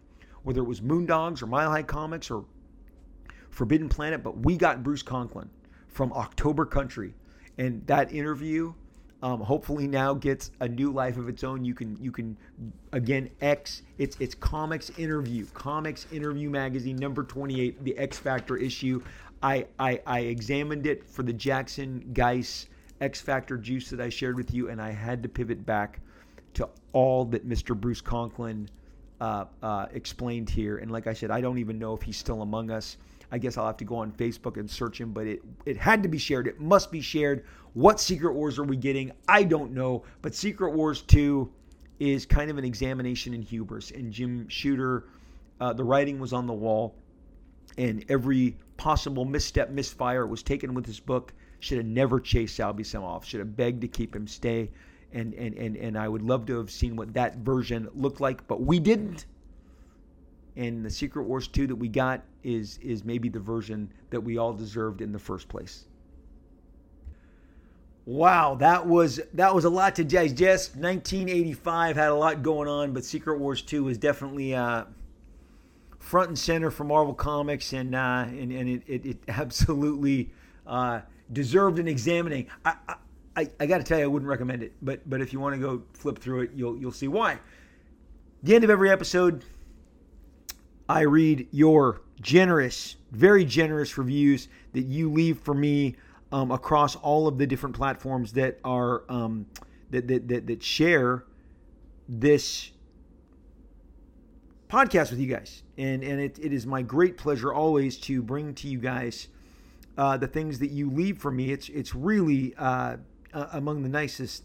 whether 0.44 0.60
it 0.60 0.64
was 0.64 0.80
Moondogs 0.80 1.42
or 1.42 1.46
Mile 1.46 1.70
High 1.70 1.82
Comics 1.82 2.30
or 2.30 2.44
Forbidden 3.50 3.88
Planet, 3.88 4.22
but 4.22 4.38
we 4.38 4.56
got 4.56 4.84
Bruce 4.84 5.02
Conklin 5.02 5.50
from 5.88 6.12
October 6.12 6.64
Country. 6.64 7.14
And 7.56 7.86
that 7.86 8.12
interview 8.12 8.72
um, 9.22 9.40
hopefully 9.40 9.88
now 9.88 10.14
gets 10.14 10.52
a 10.60 10.68
new 10.68 10.92
life 10.92 11.16
of 11.16 11.28
its 11.28 11.42
own. 11.42 11.64
You 11.64 11.74
can 11.74 11.96
you 12.00 12.12
can 12.12 12.36
again 12.92 13.28
X 13.40 13.82
it's 13.98 14.16
it's 14.20 14.34
comics 14.34 14.90
interview 14.96 15.44
comics 15.54 16.06
interview 16.12 16.50
magazine 16.50 16.96
number 16.96 17.24
28 17.24 17.82
the 17.82 17.98
X 17.98 18.16
Factor 18.18 18.56
issue. 18.56 19.02
I 19.42 19.66
I, 19.78 20.00
I 20.06 20.20
examined 20.20 20.86
it 20.86 21.08
for 21.08 21.24
the 21.24 21.32
Jackson 21.32 22.10
Guice 22.12 22.68
X 23.00 23.20
Factor 23.20 23.56
juice 23.56 23.90
that 23.90 24.00
I 24.00 24.08
shared 24.08 24.36
with 24.36 24.52
you, 24.52 24.68
and 24.70 24.80
I 24.80 24.90
had 24.90 25.22
to 25.22 25.28
pivot 25.28 25.64
back 25.64 26.00
to 26.54 26.68
all 26.92 27.24
that 27.26 27.48
Mr. 27.48 27.76
Bruce 27.76 28.00
Conklin 28.00 28.68
uh, 29.20 29.44
uh, 29.62 29.86
explained 29.92 30.50
here. 30.50 30.78
And 30.78 30.90
like 30.90 31.06
I 31.06 31.12
said, 31.12 31.30
I 31.30 31.40
don't 31.40 31.58
even 31.58 31.78
know 31.78 31.94
if 31.94 32.02
he's 32.02 32.16
still 32.16 32.42
among 32.42 32.70
us. 32.70 32.96
I 33.30 33.38
guess 33.38 33.58
I'll 33.58 33.66
have 33.66 33.76
to 33.78 33.84
go 33.84 33.96
on 33.96 34.12
Facebook 34.12 34.56
and 34.56 34.70
search 34.70 35.00
him, 35.00 35.12
but 35.12 35.26
it, 35.26 35.42
it 35.66 35.76
had 35.76 36.02
to 36.02 36.08
be 36.08 36.18
shared. 36.18 36.46
It 36.46 36.60
must 36.60 36.90
be 36.90 37.00
shared. 37.00 37.44
What 37.74 38.00
Secret 38.00 38.32
Wars 38.32 38.58
are 38.58 38.64
we 38.64 38.76
getting? 38.76 39.12
I 39.28 39.44
don't 39.44 39.72
know. 39.72 40.04
But 40.22 40.34
Secret 40.34 40.72
Wars 40.72 41.02
2 41.02 41.50
is 42.00 42.24
kind 42.24 42.50
of 42.50 42.58
an 42.58 42.64
examination 42.64 43.34
in 43.34 43.42
hubris. 43.42 43.90
And 43.90 44.12
Jim 44.12 44.48
Shooter, 44.48 45.04
uh, 45.60 45.72
the 45.72 45.84
writing 45.84 46.18
was 46.18 46.32
on 46.32 46.46
the 46.46 46.52
wall, 46.54 46.94
and 47.76 48.04
every 48.08 48.56
possible 48.76 49.24
misstep, 49.24 49.70
misfire 49.70 50.26
was 50.26 50.42
taken 50.42 50.72
with 50.72 50.86
his 50.86 51.00
book. 51.00 51.34
Should 51.60 51.78
have 51.78 51.86
never 51.86 52.20
chased 52.20 52.56
Sal 52.56 52.72
Buscema 52.72 53.02
off. 53.02 53.24
Should 53.24 53.40
have 53.40 53.56
begged 53.56 53.80
to 53.82 53.88
keep 53.88 54.14
him 54.14 54.26
stay. 54.26 54.70
And, 55.12 55.34
and, 55.34 55.54
and, 55.56 55.76
and 55.76 55.98
I 55.98 56.08
would 56.08 56.22
love 56.22 56.46
to 56.46 56.56
have 56.58 56.70
seen 56.70 56.94
what 56.94 57.12
that 57.14 57.38
version 57.38 57.88
looked 57.94 58.20
like, 58.20 58.46
but 58.46 58.60
we 58.60 58.78
didn't 58.78 59.26
and 60.58 60.84
the 60.84 60.90
Secret 60.90 61.22
Wars 61.22 61.46
2 61.48 61.68
that 61.68 61.76
we 61.76 61.88
got 61.88 62.22
is 62.42 62.78
is 62.82 63.04
maybe 63.04 63.28
the 63.28 63.38
version 63.38 63.90
that 64.10 64.20
we 64.20 64.36
all 64.36 64.52
deserved 64.52 65.00
in 65.00 65.12
the 65.12 65.18
first 65.18 65.48
place. 65.48 65.84
Wow, 68.04 68.56
that 68.56 68.86
was 68.86 69.20
that 69.34 69.54
was 69.54 69.64
a 69.64 69.70
lot 69.70 69.94
to 69.96 70.04
digest. 70.04 70.74
1985 70.76 71.96
had 71.96 72.08
a 72.08 72.14
lot 72.14 72.42
going 72.42 72.68
on, 72.68 72.92
but 72.92 73.04
Secret 73.04 73.38
Wars 73.38 73.62
2 73.62 73.84
was 73.84 73.98
definitely 73.98 74.54
uh, 74.54 74.84
front 75.98 76.28
and 76.28 76.38
center 76.38 76.70
for 76.70 76.84
Marvel 76.84 77.14
Comics, 77.14 77.72
and 77.72 77.94
uh, 77.94 78.24
and, 78.26 78.50
and 78.50 78.68
it, 78.68 78.82
it, 78.86 79.06
it 79.06 79.18
absolutely 79.28 80.30
uh, 80.66 81.00
deserved 81.32 81.78
an 81.78 81.86
examining. 81.86 82.48
I, 82.64 82.74
I, 83.36 83.48
I 83.60 83.66
got 83.66 83.78
to 83.78 83.84
tell 83.84 83.98
you, 83.98 84.04
I 84.04 84.08
wouldn't 84.08 84.28
recommend 84.28 84.64
it, 84.64 84.72
but 84.82 85.08
but 85.08 85.20
if 85.20 85.32
you 85.32 85.38
want 85.38 85.54
to 85.54 85.60
go 85.60 85.82
flip 85.92 86.18
through 86.18 86.40
it, 86.40 86.50
you'll 86.56 86.76
you'll 86.76 86.90
see 86.90 87.08
why. 87.08 87.38
The 88.42 88.54
end 88.54 88.64
of 88.64 88.70
every 88.70 88.90
episode, 88.90 89.44
I 90.88 91.02
read 91.02 91.48
your 91.50 92.00
generous, 92.20 92.96
very 93.12 93.44
generous 93.44 93.98
reviews 93.98 94.48
that 94.72 94.82
you 94.86 95.12
leave 95.12 95.38
for 95.38 95.54
me 95.54 95.96
um, 96.32 96.50
across 96.50 96.96
all 96.96 97.26
of 97.26 97.38
the 97.38 97.46
different 97.46 97.76
platforms 97.76 98.32
that 98.32 98.58
are 98.64 99.02
um, 99.08 99.46
that, 99.90 100.08
that, 100.08 100.28
that 100.28 100.46
that 100.46 100.62
share 100.62 101.24
this 102.08 102.70
podcast 104.68 105.10
with 105.10 105.18
you 105.18 105.26
guys, 105.26 105.62
and 105.76 106.02
and 106.02 106.20
it, 106.20 106.38
it 106.38 106.52
is 106.52 106.66
my 106.66 106.82
great 106.82 107.16
pleasure 107.16 107.52
always 107.52 107.98
to 107.98 108.22
bring 108.22 108.54
to 108.54 108.68
you 108.68 108.78
guys 108.78 109.28
uh, 109.96 110.16
the 110.16 110.26
things 110.26 110.58
that 110.58 110.70
you 110.70 110.90
leave 110.90 111.18
for 111.18 111.30
me. 111.30 111.50
It's 111.50 111.68
it's 111.68 111.94
really 111.94 112.54
uh, 112.56 112.96
uh, 113.32 113.46
among 113.52 113.82
the 113.82 113.88
nicest 113.88 114.44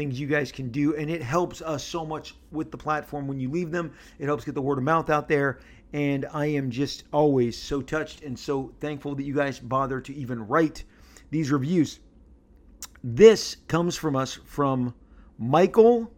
things 0.00 0.18
you 0.18 0.26
guys 0.26 0.50
can 0.50 0.70
do 0.70 0.96
and 0.96 1.10
it 1.10 1.20
helps 1.20 1.60
us 1.60 1.84
so 1.84 2.06
much 2.06 2.34
with 2.52 2.70
the 2.70 2.78
platform 2.78 3.28
when 3.28 3.38
you 3.38 3.50
leave 3.50 3.70
them. 3.70 3.92
It 4.18 4.24
helps 4.24 4.46
get 4.46 4.54
the 4.54 4.62
word 4.62 4.78
of 4.78 4.84
mouth 4.84 5.10
out 5.10 5.28
there 5.28 5.58
and 5.92 6.24
i 6.32 6.46
am 6.46 6.70
just 6.70 7.04
always 7.12 7.54
so 7.58 7.82
touched 7.82 8.22
and 8.22 8.38
so 8.38 8.72
thankful 8.80 9.14
that 9.14 9.24
you 9.24 9.34
guys 9.34 9.58
bother 9.58 10.00
to 10.00 10.14
even 10.14 10.46
write 10.48 10.84
these 11.30 11.50
reviews. 11.50 12.00
This 13.04 13.56
comes 13.68 13.94
from 13.94 14.16
us 14.16 14.38
from 14.46 14.94
michael 15.38 16.10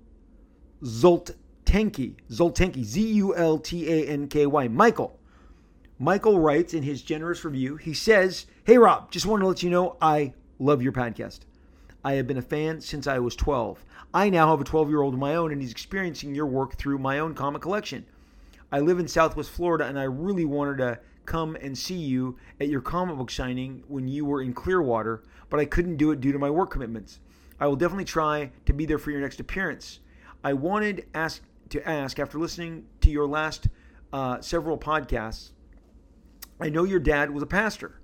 zultanky 0.85 2.15
zultanky 2.31 2.85
z-u-l-t-a-n-k-y 2.85 4.69
michael 4.69 5.19
michael 5.99 6.39
writes 6.39 6.73
in 6.73 6.85
his 6.85 7.03
generous 7.03 7.45
review 7.45 7.77
he 7.77 7.95
says 7.95 8.47
hey 8.65 8.79
rob 8.79 9.11
just 9.13 9.27
want 9.27 9.41
to 9.41 9.47
let 9.47 9.63
you 9.63 9.71
know 9.71 9.97
i 10.01 10.33
love 10.59 10.83
your 10.83 10.93
podcast 10.93 11.41
I 12.05 12.15
have 12.15 12.27
been 12.27 12.39
a 12.39 12.43
fan 12.43 12.81
since 12.81 13.07
I 13.07 13.21
was 13.21 13.37
12. 13.37 13.85
I 14.13 14.29
now 14.29 14.51
have 14.51 14.61
a 14.61 14.65
12 14.65 14.89
year 14.89 15.03
old 15.03 15.15
of 15.15 15.21
my 15.21 15.37
own, 15.37 15.53
and 15.53 15.63
he's 15.63 15.71
experiencing 15.71 16.35
your 16.35 16.47
work 16.47 16.75
through 16.75 16.99
my 16.99 17.21
own 17.21 17.35
comic 17.35 17.63
collection. 17.63 18.05
I 18.73 18.81
live 18.81 18.99
in 18.99 19.07
Southwest 19.07 19.51
Florida, 19.51 19.87
and 19.87 19.99
I 19.99 20.05
really 20.05 20.45
wanted 20.45 20.79
to 20.79 20.99
come 21.27 21.57
and 21.57 21.79
see 21.79 21.95
you 21.95 22.37
at 22.61 22.69
your 22.69 22.81
comic 22.81 23.17
book 23.17 23.31
signing 23.31 23.85
when 23.87 24.09
you 24.09 24.25
were 24.25 24.43
in 24.43 24.53
Clearwater, 24.53 25.23
but 25.49 25.61
I 25.61 25.65
couldn't 25.65 25.97
do 25.97 26.11
it 26.11 26.21
due 26.21 26.33
to 26.33 26.39
my 26.39 26.51
work 26.51 26.71
commitments. 26.71 27.21
I 27.61 27.69
will 27.69 27.77
definitely 27.77 28.07
try 28.07 28.51
to 28.67 28.73
be 28.73 28.85
there 28.85 28.99
for 28.99 29.13
your 29.13 29.21
next 29.21 29.39
appearance. 29.39 30.01
I 30.43 30.55
wanted 30.55 31.07
ask 31.15 31.43
to 31.69 31.89
ask 31.89 32.19
after 32.19 32.39
listening 32.39 32.87
to 33.03 33.11
your 33.11 33.27
last 33.27 33.69
uh, 34.13 34.41
several 34.41 34.77
podcasts. 34.77 35.53
I 36.61 36.69
know 36.69 36.85
your 36.85 37.01
dad 37.01 37.31
was 37.31 37.43
a 37.43 37.47
pastor 37.47 38.02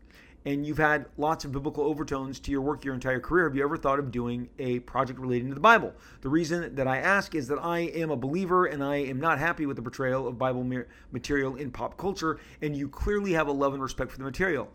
and 0.48 0.66
you've 0.66 0.78
had 0.78 1.04
lots 1.18 1.44
of 1.44 1.52
biblical 1.52 1.84
overtones 1.84 2.40
to 2.40 2.50
your 2.50 2.62
work 2.62 2.82
your 2.82 2.94
entire 2.94 3.20
career, 3.20 3.46
have 3.46 3.54
you 3.54 3.62
ever 3.62 3.76
thought 3.76 3.98
of 3.98 4.10
doing 4.10 4.48
a 4.58 4.78
project 4.80 5.18
relating 5.18 5.48
to 5.48 5.54
the 5.54 5.60
Bible? 5.60 5.92
The 6.22 6.30
reason 6.30 6.74
that 6.74 6.88
I 6.88 6.96
ask 6.96 7.34
is 7.34 7.48
that 7.48 7.58
I 7.62 7.80
am 7.80 8.10
a 8.10 8.16
believer 8.16 8.64
and 8.64 8.82
I 8.82 8.96
am 8.96 9.20
not 9.20 9.38
happy 9.38 9.66
with 9.66 9.76
the 9.76 9.82
portrayal 9.82 10.26
of 10.26 10.38
Bible 10.38 10.66
material 11.12 11.56
in 11.56 11.70
pop 11.70 11.98
culture, 11.98 12.40
and 12.62 12.74
you 12.74 12.88
clearly 12.88 13.34
have 13.34 13.48
a 13.48 13.52
love 13.52 13.74
and 13.74 13.82
respect 13.82 14.10
for 14.10 14.16
the 14.16 14.24
material. 14.24 14.70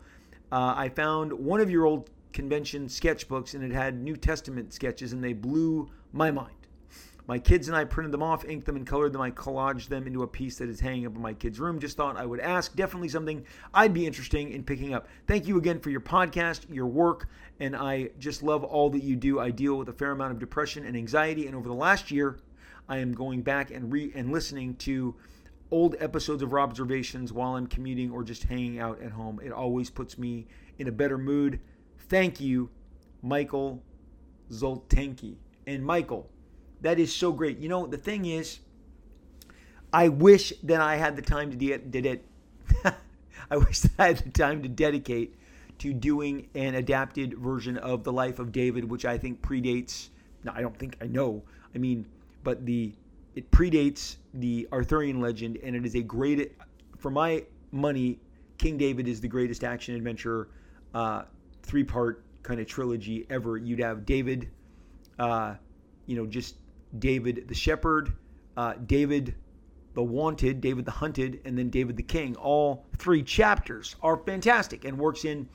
Uh, 0.52 0.76
I 0.78 0.90
found 0.90 1.34
one 1.34 1.60
of 1.60 1.72
your 1.72 1.88
old 1.88 2.12
convention 2.34 2.86
sketchbooks 2.86 3.56
and 3.56 3.64
it 3.64 3.72
had 3.74 4.00
New 4.00 4.16
Testament 4.16 4.74
sketches, 4.74 5.12
and 5.12 5.24
they 5.24 5.34
blew 5.34 5.90
my 6.12 6.30
mind. 6.30 6.63
My 7.26 7.40
kids 7.40 7.70
and 7.70 7.78
I 7.78 7.86
printed 7.86 8.12
them 8.12 8.22
off, 8.22 8.44
inked 8.44 8.66
them, 8.66 8.76
and 8.76 8.86
colored 8.86 9.14
them. 9.14 9.22
I 9.22 9.32
collaged 9.32 9.88
them 9.88 10.06
into 10.08 10.24
a 10.24 10.28
piece 10.28 10.58
that 10.58 10.68
is 10.68 10.82
hanging 10.82 11.06
up 11.06 11.16
in 11.16 11.22
my 11.22 11.34
kids' 11.34 11.60
room. 11.60 11.80
Just 11.80 11.96
thought 11.96 12.18
I 12.18 12.26
would 12.26 12.42
ask. 12.42 12.76
Definitely 12.76 13.10
something 13.10 13.46
I'd 13.74 13.94
be 13.94 14.06
interested 14.06 14.48
in 14.48 14.64
picking 14.64 14.94
up. 14.94 15.08
Thank 15.26 15.48
you 15.48 15.58
again 15.58 15.80
for 15.80 15.90
your 15.90 16.02
podcast, 16.02 16.66
your 16.70 16.88
work, 16.88 17.30
and 17.62 17.76
I 17.76 18.10
just 18.20 18.44
love 18.44 18.64
all 18.64 18.90
that 18.90 19.04
you 19.04 19.16
do. 19.16 19.40
I 19.40 19.52
deal 19.52 19.76
with 19.76 19.88
a 19.88 19.94
fair 19.94 20.12
amount 20.12 20.34
of 20.34 20.40
depression 20.40 20.86
and 20.86 20.98
anxiety, 20.98 21.48
and 21.48 21.56
over 21.56 21.70
the 21.70 21.74
last 21.74 22.12
year, 22.12 22.40
I 22.90 22.98
am 22.98 23.14
going 23.14 23.42
back 23.42 23.72
and 23.72 23.92
re 23.92 24.12
and 24.14 24.32
listening 24.32 24.76
to 24.78 25.16
old 25.72 25.96
episodes 26.00 26.44
of 26.44 26.54
observations 26.54 27.32
while 27.32 27.56
I'm 27.56 27.68
commuting 27.68 28.12
or 28.12 28.24
just 28.24 28.44
hanging 28.44 28.80
out 28.80 29.02
at 29.02 29.12
home. 29.12 29.40
It 29.44 29.52
always 29.52 29.90
puts 29.90 30.18
me 30.18 30.46
in 30.78 30.88
a 30.88 30.92
better 30.92 31.18
mood. 31.18 31.62
Thank 32.10 32.42
you, 32.42 32.70
Michael 33.22 33.82
Zultanky. 34.52 35.38
And 35.66 35.86
Michael, 35.86 36.30
that 36.84 37.00
is 37.00 37.14
so 37.14 37.32
great. 37.32 37.58
You 37.58 37.70
know, 37.70 37.88
the 37.88 37.98
thing 37.98 38.26
is, 38.26 38.60
I 39.92 40.10
wish 40.10 40.54
that 40.64 40.82
I 40.82 40.98
had 40.98 41.16
the 41.16 41.22
time 41.22 41.50
to 41.50 41.58
de- 41.58 41.78
did 41.78 42.06
it. 42.06 42.26
I 43.52 43.58
wish 43.58 43.80
that 43.80 43.92
I 43.98 44.08
had 44.08 44.18
the 44.18 44.30
time 44.30 44.62
to 44.64 44.70
dedicate 44.70 45.36
to 45.80 45.94
doing 45.94 46.50
an 46.56 46.76
adapted 46.76 47.38
version 47.38 47.78
of 47.78 48.04
the 48.04 48.12
life 48.12 48.40
of 48.40 48.52
David, 48.52 48.90
which 48.90 49.06
I 49.06 49.18
think 49.18 49.42
predates. 49.42 50.10
No, 50.44 50.52
I 50.54 50.62
don't 50.62 50.78
think 50.78 50.98
I 51.02 51.08
know. 51.08 51.42
I 51.74 51.78
mean, 51.78 52.06
but 52.44 52.66
the 52.66 52.94
it 53.36 53.50
predates 53.50 54.18
the 54.34 54.68
Arthurian 54.72 55.20
legend, 55.20 55.58
and 55.64 55.76
it 55.76 55.86
is 55.86 55.96
a 55.96 56.02
great. 56.02 56.54
For 56.98 57.10
my 57.10 57.44
money, 57.72 58.20
King 58.58 58.78
David 58.78 59.08
is 59.08 59.22
the 59.22 59.28
greatest 59.28 59.64
action 59.64 59.96
adventure, 59.96 60.50
uh, 60.94 61.24
three 61.64 61.84
part 61.84 62.24
kind 62.44 62.60
of 62.60 62.68
trilogy 62.68 63.26
ever. 63.30 63.58
You'd 63.58 63.80
have 63.80 64.06
David, 64.06 64.50
uh, 65.18 65.56
you 66.06 66.16
know, 66.16 66.26
just 66.26 66.56
David 67.00 67.48
the 67.48 67.56
shepherd, 67.56 68.14
uh, 68.58 68.74
David 68.86 69.36
the 69.94 70.04
wanted, 70.04 70.62
David 70.62 70.86
the 70.86 70.92
hunted, 70.92 71.40
and 71.46 71.58
then 71.58 71.70
David 71.70 71.98
the 71.98 72.04
king. 72.04 72.36
All 72.36 72.86
three 72.98 73.24
chapters 73.24 73.96
are 74.02 74.18
fantastic 74.18 74.86
and 74.86 74.98
works 74.98 75.26
in 75.26 75.48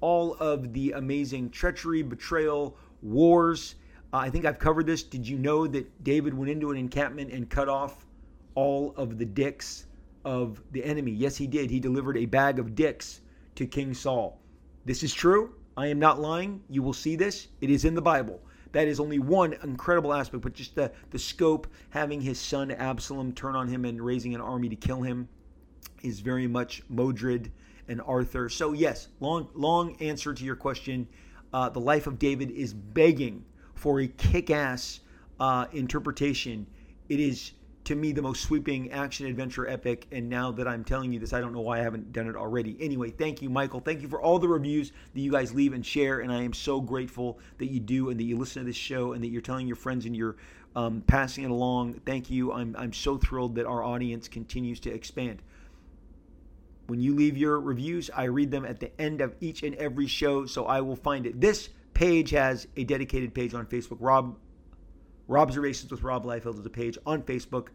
all 0.00 0.34
of 0.34 0.72
the 0.72 0.92
amazing 0.92 1.50
treachery, 1.50 2.02
betrayal, 2.02 2.76
wars. 3.02 3.76
Uh, 4.12 4.18
I 4.18 4.30
think 4.30 4.44
I've 4.44 4.58
covered 4.58 4.86
this. 4.86 5.02
Did 5.02 5.26
you 5.26 5.38
know 5.38 5.66
that 5.66 6.04
David 6.04 6.34
went 6.34 6.50
into 6.50 6.70
an 6.70 6.76
encampment 6.76 7.32
and 7.32 7.48
cut 7.48 7.68
off 7.68 8.06
all 8.54 8.94
of 8.96 9.18
the 9.18 9.24
dicks 9.24 9.86
of 10.24 10.62
the 10.72 10.84
enemy? 10.84 11.12
Yes, 11.12 11.36
he 11.36 11.46
did. 11.46 11.70
He 11.70 11.80
delivered 11.80 12.16
a 12.16 12.26
bag 12.26 12.58
of 12.58 12.74
dicks 12.74 13.20
to 13.56 13.66
King 13.66 13.94
Saul. 13.94 14.40
This 14.84 15.02
is 15.02 15.12
true. 15.12 15.54
I 15.76 15.86
am 15.86 15.98
not 15.98 16.20
lying. 16.20 16.62
You 16.68 16.82
will 16.82 16.92
see 16.92 17.16
this. 17.16 17.48
It 17.60 17.70
is 17.70 17.84
in 17.84 17.94
the 17.94 18.02
Bible. 18.02 18.40
That 18.72 18.86
is 18.86 19.00
only 19.00 19.18
one 19.18 19.54
incredible 19.64 20.12
aspect, 20.12 20.42
but 20.42 20.54
just 20.54 20.74
the, 20.74 20.92
the 21.10 21.18
scope, 21.18 21.66
having 21.90 22.20
his 22.20 22.38
son 22.38 22.70
Absalom 22.70 23.32
turn 23.32 23.56
on 23.56 23.68
him 23.68 23.84
and 23.84 24.00
raising 24.00 24.34
an 24.34 24.40
army 24.40 24.68
to 24.68 24.76
kill 24.76 25.02
him 25.02 25.28
is 26.02 26.20
very 26.20 26.46
much 26.46 26.82
Modred 26.88 27.50
and 27.88 28.00
Arthur. 28.02 28.48
So, 28.48 28.72
yes, 28.72 29.08
long, 29.18 29.48
long 29.54 29.96
answer 30.00 30.32
to 30.32 30.44
your 30.44 30.56
question. 30.56 31.08
Uh, 31.52 31.68
the 31.68 31.80
life 31.80 32.06
of 32.06 32.18
David 32.18 32.52
is 32.52 32.72
begging 32.72 33.44
for 33.74 34.00
a 34.00 34.06
kick 34.06 34.50
ass 34.50 35.00
uh, 35.40 35.66
interpretation. 35.72 36.66
It 37.08 37.18
is 37.18 37.52
to 37.84 37.94
me 37.94 38.12
the 38.12 38.22
most 38.22 38.42
sweeping 38.42 38.90
action 38.92 39.26
adventure 39.26 39.66
epic. 39.66 40.06
And 40.12 40.28
now 40.28 40.52
that 40.52 40.68
I'm 40.68 40.84
telling 40.84 41.12
you 41.12 41.18
this, 41.18 41.32
I 41.32 41.40
don't 41.40 41.52
know 41.52 41.60
why 41.60 41.78
I 41.78 41.82
haven't 41.82 42.12
done 42.12 42.28
it 42.28 42.36
already. 42.36 42.76
Anyway, 42.80 43.10
thank 43.10 43.42
you, 43.42 43.50
Michael. 43.50 43.80
Thank 43.80 44.02
you 44.02 44.08
for 44.08 44.20
all 44.20 44.38
the 44.38 44.48
reviews 44.48 44.92
that 45.14 45.20
you 45.20 45.32
guys 45.32 45.54
leave 45.54 45.72
and 45.72 45.84
share. 45.84 46.20
And 46.20 46.32
I 46.32 46.42
am 46.42 46.52
so 46.52 46.80
grateful 46.80 47.38
that 47.58 47.66
you 47.66 47.80
do 47.80 48.10
and 48.10 48.20
that 48.20 48.24
you 48.24 48.36
listen 48.36 48.62
to 48.62 48.66
this 48.66 48.76
show 48.76 49.12
and 49.12 49.24
that 49.24 49.28
you're 49.28 49.40
telling 49.40 49.66
your 49.66 49.76
friends 49.76 50.06
and 50.06 50.14
you're 50.14 50.36
um, 50.76 51.02
passing 51.06 51.44
it 51.44 51.50
along. 51.50 51.94
Thank 52.04 52.30
you. 52.30 52.52
I'm, 52.52 52.76
I'm 52.78 52.92
so 52.92 53.16
thrilled 53.16 53.56
that 53.56 53.66
our 53.66 53.82
audience 53.82 54.28
continues 54.28 54.80
to 54.80 54.92
expand. 54.92 55.42
When 56.86 57.00
you 57.00 57.14
leave 57.14 57.36
your 57.36 57.60
reviews, 57.60 58.10
I 58.14 58.24
read 58.24 58.50
them 58.50 58.64
at 58.64 58.80
the 58.80 58.90
end 59.00 59.20
of 59.20 59.36
each 59.40 59.62
and 59.62 59.74
every 59.76 60.06
show, 60.06 60.44
so 60.46 60.66
I 60.66 60.80
will 60.80 60.96
find 60.96 61.24
it. 61.24 61.40
This 61.40 61.68
page 61.94 62.30
has 62.30 62.66
a 62.76 62.84
dedicated 62.84 63.32
page 63.32 63.54
on 63.54 63.66
Facebook. 63.66 63.98
Rob 64.00 64.36
Robservations 65.30 65.92
with 65.92 66.02
Rob 66.02 66.24
Liefeld 66.24 66.58
is 66.58 66.66
a 66.66 66.70
page 66.70 66.98
on 67.06 67.22
Facebook. 67.22 67.68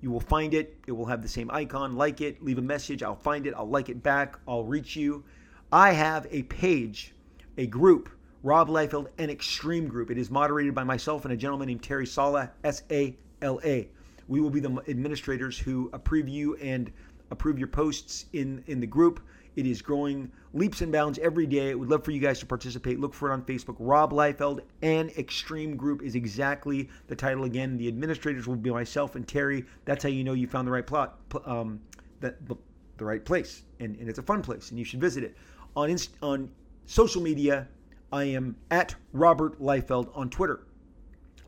You 0.00 0.10
will 0.10 0.20
find 0.20 0.54
it. 0.54 0.74
It 0.86 0.92
will 0.92 1.04
have 1.04 1.20
the 1.20 1.28
same 1.28 1.50
icon. 1.50 1.96
Like 1.96 2.22
it, 2.22 2.42
leave 2.42 2.56
a 2.56 2.62
message. 2.62 3.02
I'll 3.02 3.14
find 3.14 3.46
it. 3.46 3.52
I'll 3.54 3.68
like 3.68 3.90
it 3.90 4.02
back. 4.02 4.38
I'll 4.48 4.64
reach 4.64 4.96
you. 4.96 5.22
I 5.70 5.92
have 5.92 6.26
a 6.30 6.44
page, 6.44 7.14
a 7.58 7.66
group, 7.66 8.08
Rob 8.42 8.70
Liefeld, 8.70 9.08
an 9.18 9.28
extreme 9.28 9.86
group. 9.86 10.10
It 10.10 10.16
is 10.16 10.30
moderated 10.30 10.74
by 10.74 10.82
myself 10.82 11.26
and 11.26 11.34
a 11.34 11.36
gentleman 11.36 11.68
named 11.68 11.82
Terry 11.82 12.06
Sala, 12.06 12.52
S 12.64 12.82
A 12.90 13.14
L 13.42 13.60
A. 13.64 13.86
We 14.26 14.40
will 14.40 14.48
be 14.48 14.60
the 14.60 14.82
administrators 14.88 15.58
who 15.58 15.90
approve 15.92 16.26
you 16.26 16.54
and 16.56 16.90
approve 17.30 17.58
your 17.58 17.68
posts 17.68 18.24
in, 18.32 18.64
in 18.66 18.80
the 18.80 18.86
group. 18.86 19.20
It 19.58 19.66
is 19.66 19.82
growing 19.82 20.30
leaps 20.54 20.82
and 20.82 20.92
bounds 20.92 21.18
every 21.18 21.44
day. 21.44 21.72
I 21.72 21.74
would 21.74 21.88
love 21.88 22.04
for 22.04 22.12
you 22.12 22.20
guys 22.20 22.38
to 22.38 22.46
participate. 22.46 23.00
Look 23.00 23.12
for 23.12 23.28
it 23.28 23.32
on 23.32 23.42
Facebook. 23.42 23.74
Rob 23.80 24.12
Liefeld 24.12 24.60
and 24.82 25.10
Extreme 25.18 25.76
Group 25.76 26.00
is 26.00 26.14
exactly 26.14 26.88
the 27.08 27.16
title 27.16 27.42
again. 27.42 27.76
The 27.76 27.88
administrators 27.88 28.46
will 28.46 28.54
be 28.54 28.70
myself 28.70 29.16
and 29.16 29.26
Terry. 29.26 29.64
That's 29.84 30.04
how 30.04 30.10
you 30.10 30.22
know 30.22 30.32
you 30.32 30.46
found 30.46 30.68
the 30.68 30.70
right 30.70 30.86
plot, 30.86 31.18
um, 31.44 31.80
the, 32.20 32.36
the, 32.46 32.54
the 32.98 33.04
right 33.04 33.24
place, 33.24 33.64
and, 33.80 33.96
and 33.96 34.08
it's 34.08 34.20
a 34.20 34.22
fun 34.22 34.42
place, 34.42 34.70
and 34.70 34.78
you 34.78 34.84
should 34.84 35.00
visit 35.00 35.24
it. 35.24 35.36
On 35.74 35.90
inst- 35.90 36.14
on 36.22 36.48
social 36.86 37.20
media, 37.20 37.66
I 38.12 38.24
am 38.24 38.54
at 38.70 38.94
Robert 39.12 39.60
Liefeld 39.60 40.16
on 40.16 40.30
Twitter. 40.30 40.60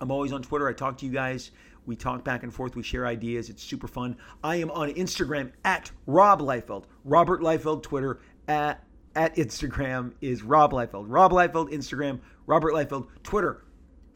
I'm 0.01 0.11
always 0.11 0.33
on 0.33 0.43
Twitter. 0.43 0.69
I 0.69 0.73
talk 0.73 0.99
to 0.99 1.07
you 1.07 1.13
guys. 1.13 1.53
We 1.91 1.97
talk 1.97 2.23
back 2.23 2.45
and 2.45 2.55
forth. 2.55 2.77
We 2.77 2.85
share 2.85 3.05
ideas. 3.05 3.51
It's 3.51 3.65
super 3.65 3.89
fun. 3.89 4.17
I 4.45 4.55
am 4.55 4.71
on 4.71 4.91
Instagram 4.91 5.51
at 5.65 5.91
Rob 6.07 6.41
Liefeld. 6.41 6.85
Robert 7.05 7.41
Liefeld, 7.41 7.83
Twitter 7.83 8.21
at 8.47 8.85
at 9.17 9.35
Instagram 9.35 10.13
is 10.21 10.45
Rob 10.45 10.71
Liefeld. 10.71 11.07
Rob 11.09 11.33
Liefeld, 11.33 11.73
Instagram, 11.73 12.21
Robert 12.47 12.75
Liefeld, 12.75 13.09
Twitter. 13.25 13.65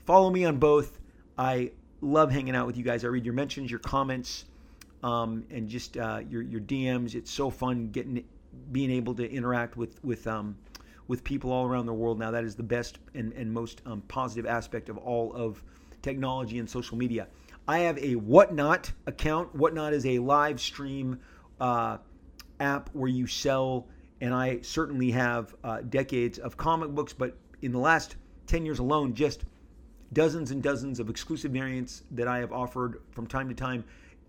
Follow 0.07 0.31
me 0.31 0.45
on 0.45 0.59
both. 0.59 1.01
I 1.37 1.73
love 2.01 2.31
hanging 2.31 2.55
out 2.55 2.69
with 2.69 2.77
you 2.77 2.85
guys. 2.85 3.05
I 3.05 3.09
read 3.09 3.25
your 3.25 3.35
mentions, 3.35 3.73
your 3.73 3.81
comments, 3.81 4.45
um, 5.03 5.45
and 5.51 5.69
just 5.69 5.97
uh, 5.97 6.21
your 6.31 6.43
your 6.43 6.61
DMs. 6.61 7.17
It's 7.17 7.33
so 7.33 7.51
fun 7.51 7.89
getting 7.89 8.23
being 8.71 8.93
able 8.93 9.17
to 9.17 9.29
interact 9.29 9.77
with 9.77 9.99
with 10.05 10.29
um, 10.29 10.57
with 11.09 11.25
people 11.25 11.51
all 11.51 11.67
around 11.67 11.87
the 11.87 11.93
world. 11.93 12.21
Now 12.21 12.31
that 12.31 12.45
is 12.45 12.55
the 12.55 12.63
best 12.63 13.01
and 13.17 13.33
and 13.33 13.53
most 13.53 13.83
um, 13.85 14.01
positive 14.03 14.47
aspect 14.47 14.89
of 14.89 14.97
all 14.97 15.33
of 15.33 15.65
technology 16.03 16.59
and 16.61 16.71
social 16.71 16.97
media. 16.97 17.27
I 17.67 17.81
have 17.81 17.97
a 17.99 18.15
Whatnot 18.17 18.93
account. 19.07 19.55
Whatnot 19.55 19.95
is 19.95 20.05
a 20.05 20.19
live 20.19 20.61
stream 20.61 21.21
uh, 21.59 21.97
app 22.61 22.91
where 22.93 23.09
you 23.09 23.27
sell, 23.27 23.89
and 24.21 24.35
I 24.35 24.61
certainly 24.61 25.11
have 25.13 25.55
uh, 25.65 25.81
decades 25.81 26.39
of 26.39 26.59
comic 26.59 26.91
books, 26.91 27.15
but 27.15 27.39
in 27.63 27.73
the 27.73 27.79
last 27.79 28.17
10 28.49 28.67
years 28.67 28.81
alone, 28.81 29.15
just 29.15 29.45
dozens 30.13 30.51
and 30.51 30.63
dozens 30.63 31.01
of 31.01 31.09
exclusive 31.09 31.53
variants 31.53 32.03
that 32.11 32.29
I 32.29 32.39
have 32.39 32.53
offered 32.53 33.01
from 33.13 33.27
time 33.27 33.49
to 33.49 33.55
time. 33.55 33.85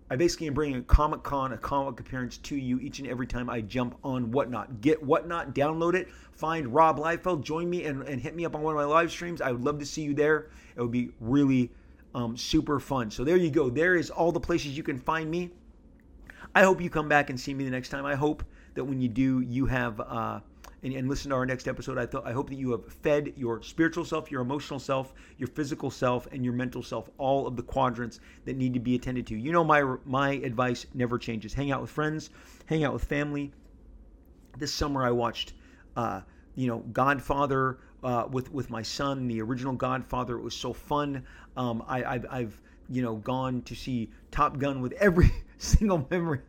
I 0.08 0.16
basically 0.16 0.46
am 0.46 0.54
bringing 0.54 0.78
a 0.78 0.82
Comic 0.82 1.22
Con, 1.22 1.52
a 1.52 1.58
comic 1.58 2.00
appearance 2.00 2.38
to 2.38 2.56
you 2.56 2.78
each 2.78 3.00
and 3.00 3.08
every 3.08 3.26
time 3.26 3.50
I 3.50 3.60
jump 3.60 3.96
on 4.02 4.30
Whatnot. 4.30 4.80
Get 4.80 5.02
Whatnot, 5.02 5.54
download 5.54 5.94
it, 5.94 6.08
find 6.32 6.72
Rob 6.72 6.98
Liefeld, 6.98 7.42
join 7.42 7.68
me, 7.68 7.84
and, 7.84 8.02
and 8.04 8.20
hit 8.20 8.34
me 8.34 8.46
up 8.46 8.54
on 8.54 8.62
one 8.62 8.72
of 8.72 8.78
my 8.78 8.84
live 8.84 9.10
streams. 9.10 9.42
I 9.42 9.52
would 9.52 9.64
love 9.64 9.78
to 9.80 9.86
see 9.86 10.02
you 10.02 10.14
there. 10.14 10.48
It 10.76 10.80
would 10.80 10.92
be 10.92 11.10
really 11.20 11.72
um, 12.14 12.36
super 12.36 12.80
fun. 12.80 13.10
So 13.10 13.24
there 13.24 13.36
you 13.36 13.50
go. 13.50 13.70
There 13.70 13.94
is 13.94 14.10
all 14.10 14.32
the 14.32 14.40
places 14.40 14.76
you 14.76 14.82
can 14.82 14.98
find 14.98 15.30
me. 15.30 15.50
I 16.54 16.62
hope 16.62 16.80
you 16.80 16.88
come 16.88 17.08
back 17.08 17.30
and 17.30 17.38
see 17.38 17.52
me 17.54 17.64
the 17.64 17.70
next 17.70 17.90
time. 17.90 18.06
I 18.06 18.14
hope 18.14 18.44
that 18.74 18.84
when 18.84 19.00
you 19.00 19.08
do, 19.08 19.40
you 19.40 19.66
have 19.66 20.00
uh, 20.00 20.40
and, 20.82 20.94
and, 20.94 21.08
listen 21.08 21.30
to 21.30 21.36
our 21.36 21.46
next 21.46 21.66
episode. 21.66 21.98
I 21.98 22.06
thought 22.06 22.26
I 22.26 22.32
hope 22.32 22.48
that 22.50 22.56
you 22.56 22.70
have 22.70 22.86
fed 22.86 23.32
your 23.36 23.62
spiritual 23.62 24.04
self, 24.04 24.30
your 24.30 24.40
emotional 24.40 24.78
self, 24.78 25.14
your 25.38 25.48
physical 25.48 25.90
self, 25.90 26.26
and 26.32 26.44
your 26.44 26.54
mental 26.54 26.82
self 26.82 27.10
all 27.18 27.46
of 27.46 27.56
the 27.56 27.62
quadrants 27.62 28.20
that 28.44 28.56
need 28.56 28.74
to 28.74 28.80
be 28.80 28.94
attended 28.94 29.26
to. 29.28 29.36
You 29.36 29.52
know 29.52 29.64
my 29.64 29.96
my 30.04 30.30
advice 30.30 30.86
never 30.94 31.18
changes. 31.18 31.52
Hang 31.54 31.72
out 31.72 31.80
with 31.80 31.90
friends, 31.90 32.30
hang 32.66 32.84
out 32.84 32.92
with 32.92 33.04
family. 33.04 33.52
This 34.58 34.72
summer 34.72 35.04
I 35.04 35.10
watched, 35.10 35.54
uh, 35.96 36.20
you 36.54 36.68
know, 36.68 36.78
Godfather 36.92 37.78
uh, 38.02 38.28
with 38.30 38.52
with 38.52 38.70
my 38.70 38.82
son, 38.82 39.26
the 39.26 39.42
original 39.42 39.72
Godfather. 39.72 40.36
It 40.36 40.42
was 40.42 40.54
so 40.54 40.72
fun. 40.72 41.24
Um, 41.56 41.82
I, 41.86 42.04
I've, 42.04 42.26
I've 42.30 42.62
you 42.88 43.02
know 43.02 43.16
gone 43.16 43.62
to 43.62 43.74
see 43.74 44.10
Top 44.30 44.58
Gun 44.58 44.80
with 44.80 44.92
every 44.92 45.32
single 45.58 46.06
member 46.10 46.42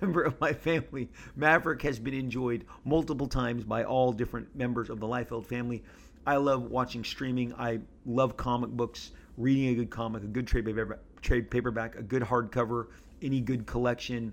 member 0.00 0.22
of 0.22 0.40
my 0.40 0.52
family. 0.52 1.08
Maverick 1.36 1.82
has 1.82 1.98
been 1.98 2.14
enjoyed 2.14 2.64
multiple 2.84 3.26
times 3.26 3.64
by 3.64 3.84
all 3.84 4.12
different 4.12 4.54
members 4.56 4.90
of 4.90 5.00
the 5.00 5.06
Liefeld 5.06 5.46
family. 5.46 5.82
I 6.26 6.36
love 6.36 6.70
watching 6.70 7.04
streaming. 7.04 7.54
I 7.54 7.80
love 8.06 8.36
comic 8.36 8.70
books, 8.70 9.12
reading 9.36 9.68
a 9.68 9.74
good 9.74 9.90
comic, 9.90 10.22
a 10.22 10.26
good 10.26 10.46
trade 10.46 10.66
paperback, 10.66 10.98
trade 11.20 11.50
paperback 11.50 11.96
a 11.96 12.02
good 12.02 12.22
hardcover, 12.22 12.88
any 13.22 13.40
good 13.40 13.66
collection. 13.66 14.32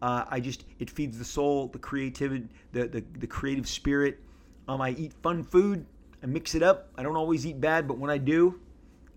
Uh, 0.00 0.24
I 0.28 0.40
just 0.40 0.64
it 0.78 0.90
feeds 0.90 1.18
the 1.18 1.24
soul, 1.24 1.68
the 1.68 1.78
creativity, 1.78 2.48
the 2.72 2.86
the, 2.86 3.04
the 3.18 3.26
creative 3.26 3.68
spirit. 3.68 4.20
Um, 4.66 4.80
I 4.80 4.90
eat 4.90 5.12
fun 5.22 5.42
food. 5.42 5.86
I 6.22 6.26
mix 6.26 6.54
it 6.54 6.62
up. 6.62 6.88
I 6.96 7.02
don't 7.02 7.16
always 7.16 7.46
eat 7.46 7.60
bad, 7.60 7.86
but 7.86 7.98
when 7.98 8.10
I 8.10 8.18
do, 8.18 8.60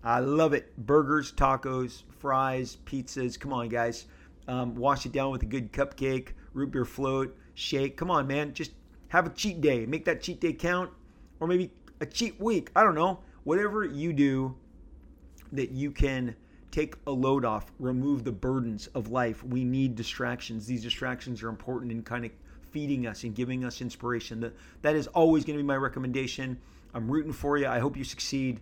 I 0.04 0.18
love 0.20 0.52
it. 0.52 0.76
Burgers, 0.76 1.32
tacos, 1.32 2.02
fries, 2.18 2.78
pizzas. 2.84 3.38
Come 3.38 3.52
on, 3.52 3.68
guys. 3.68 4.06
Um, 4.48 4.74
wash 4.74 5.06
it 5.06 5.12
down 5.12 5.30
with 5.30 5.42
a 5.42 5.46
good 5.46 5.72
cupcake, 5.72 6.30
root 6.52 6.72
beer 6.72 6.84
float, 6.84 7.36
shake. 7.54 7.96
Come 7.96 8.10
on, 8.10 8.26
man. 8.26 8.52
Just 8.52 8.72
have 9.08 9.26
a 9.26 9.30
cheat 9.30 9.60
day. 9.60 9.86
Make 9.86 10.04
that 10.06 10.20
cheat 10.20 10.40
day 10.40 10.52
count. 10.52 10.90
Or 11.38 11.46
maybe 11.46 11.72
a 12.00 12.06
cheat 12.06 12.40
week. 12.40 12.70
I 12.74 12.82
don't 12.82 12.94
know. 12.94 13.20
Whatever 13.44 13.84
you 13.84 14.12
do 14.12 14.56
that 15.52 15.70
you 15.70 15.90
can 15.90 16.34
take 16.70 16.94
a 17.06 17.10
load 17.10 17.44
off, 17.44 17.70
remove 17.78 18.24
the 18.24 18.32
burdens 18.32 18.86
of 18.88 19.10
life. 19.10 19.44
We 19.44 19.62
need 19.64 19.94
distractions. 19.94 20.66
These 20.66 20.82
distractions 20.82 21.42
are 21.42 21.48
important 21.48 21.92
in 21.92 22.02
kind 22.02 22.24
of 22.24 22.30
feeding 22.70 23.06
us 23.06 23.24
and 23.24 23.34
giving 23.34 23.64
us 23.64 23.80
inspiration. 23.80 24.40
That, 24.40 24.54
that 24.80 24.96
is 24.96 25.06
always 25.08 25.44
going 25.44 25.58
to 25.58 25.62
be 25.62 25.66
my 25.66 25.76
recommendation. 25.76 26.58
I'm 26.94 27.10
rooting 27.10 27.32
for 27.32 27.58
you. 27.58 27.66
I 27.66 27.78
hope 27.78 27.96
you 27.96 28.04
succeed. 28.04 28.60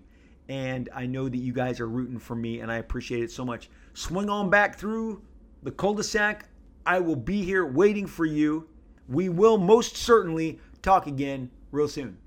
And 0.48 0.88
I 0.94 1.06
know 1.06 1.28
that 1.28 1.36
you 1.36 1.52
guys 1.52 1.80
are 1.80 1.88
rooting 1.88 2.18
for 2.18 2.34
me, 2.34 2.60
and 2.60 2.72
I 2.72 2.76
appreciate 2.76 3.22
it 3.22 3.30
so 3.30 3.44
much. 3.44 3.70
Swing 3.94 4.28
on 4.28 4.50
back 4.50 4.78
through 4.78 5.22
the 5.62 5.70
cul 5.70 5.94
de 5.94 6.02
sac. 6.02 6.48
I 6.86 6.98
will 6.98 7.16
be 7.16 7.42
here 7.42 7.66
waiting 7.66 8.06
for 8.06 8.24
you. 8.24 8.68
We 9.08 9.28
will 9.28 9.58
most 9.58 9.96
certainly 9.96 10.58
talk 10.82 11.06
again 11.06 11.50
real 11.70 11.88
soon. 11.88 12.18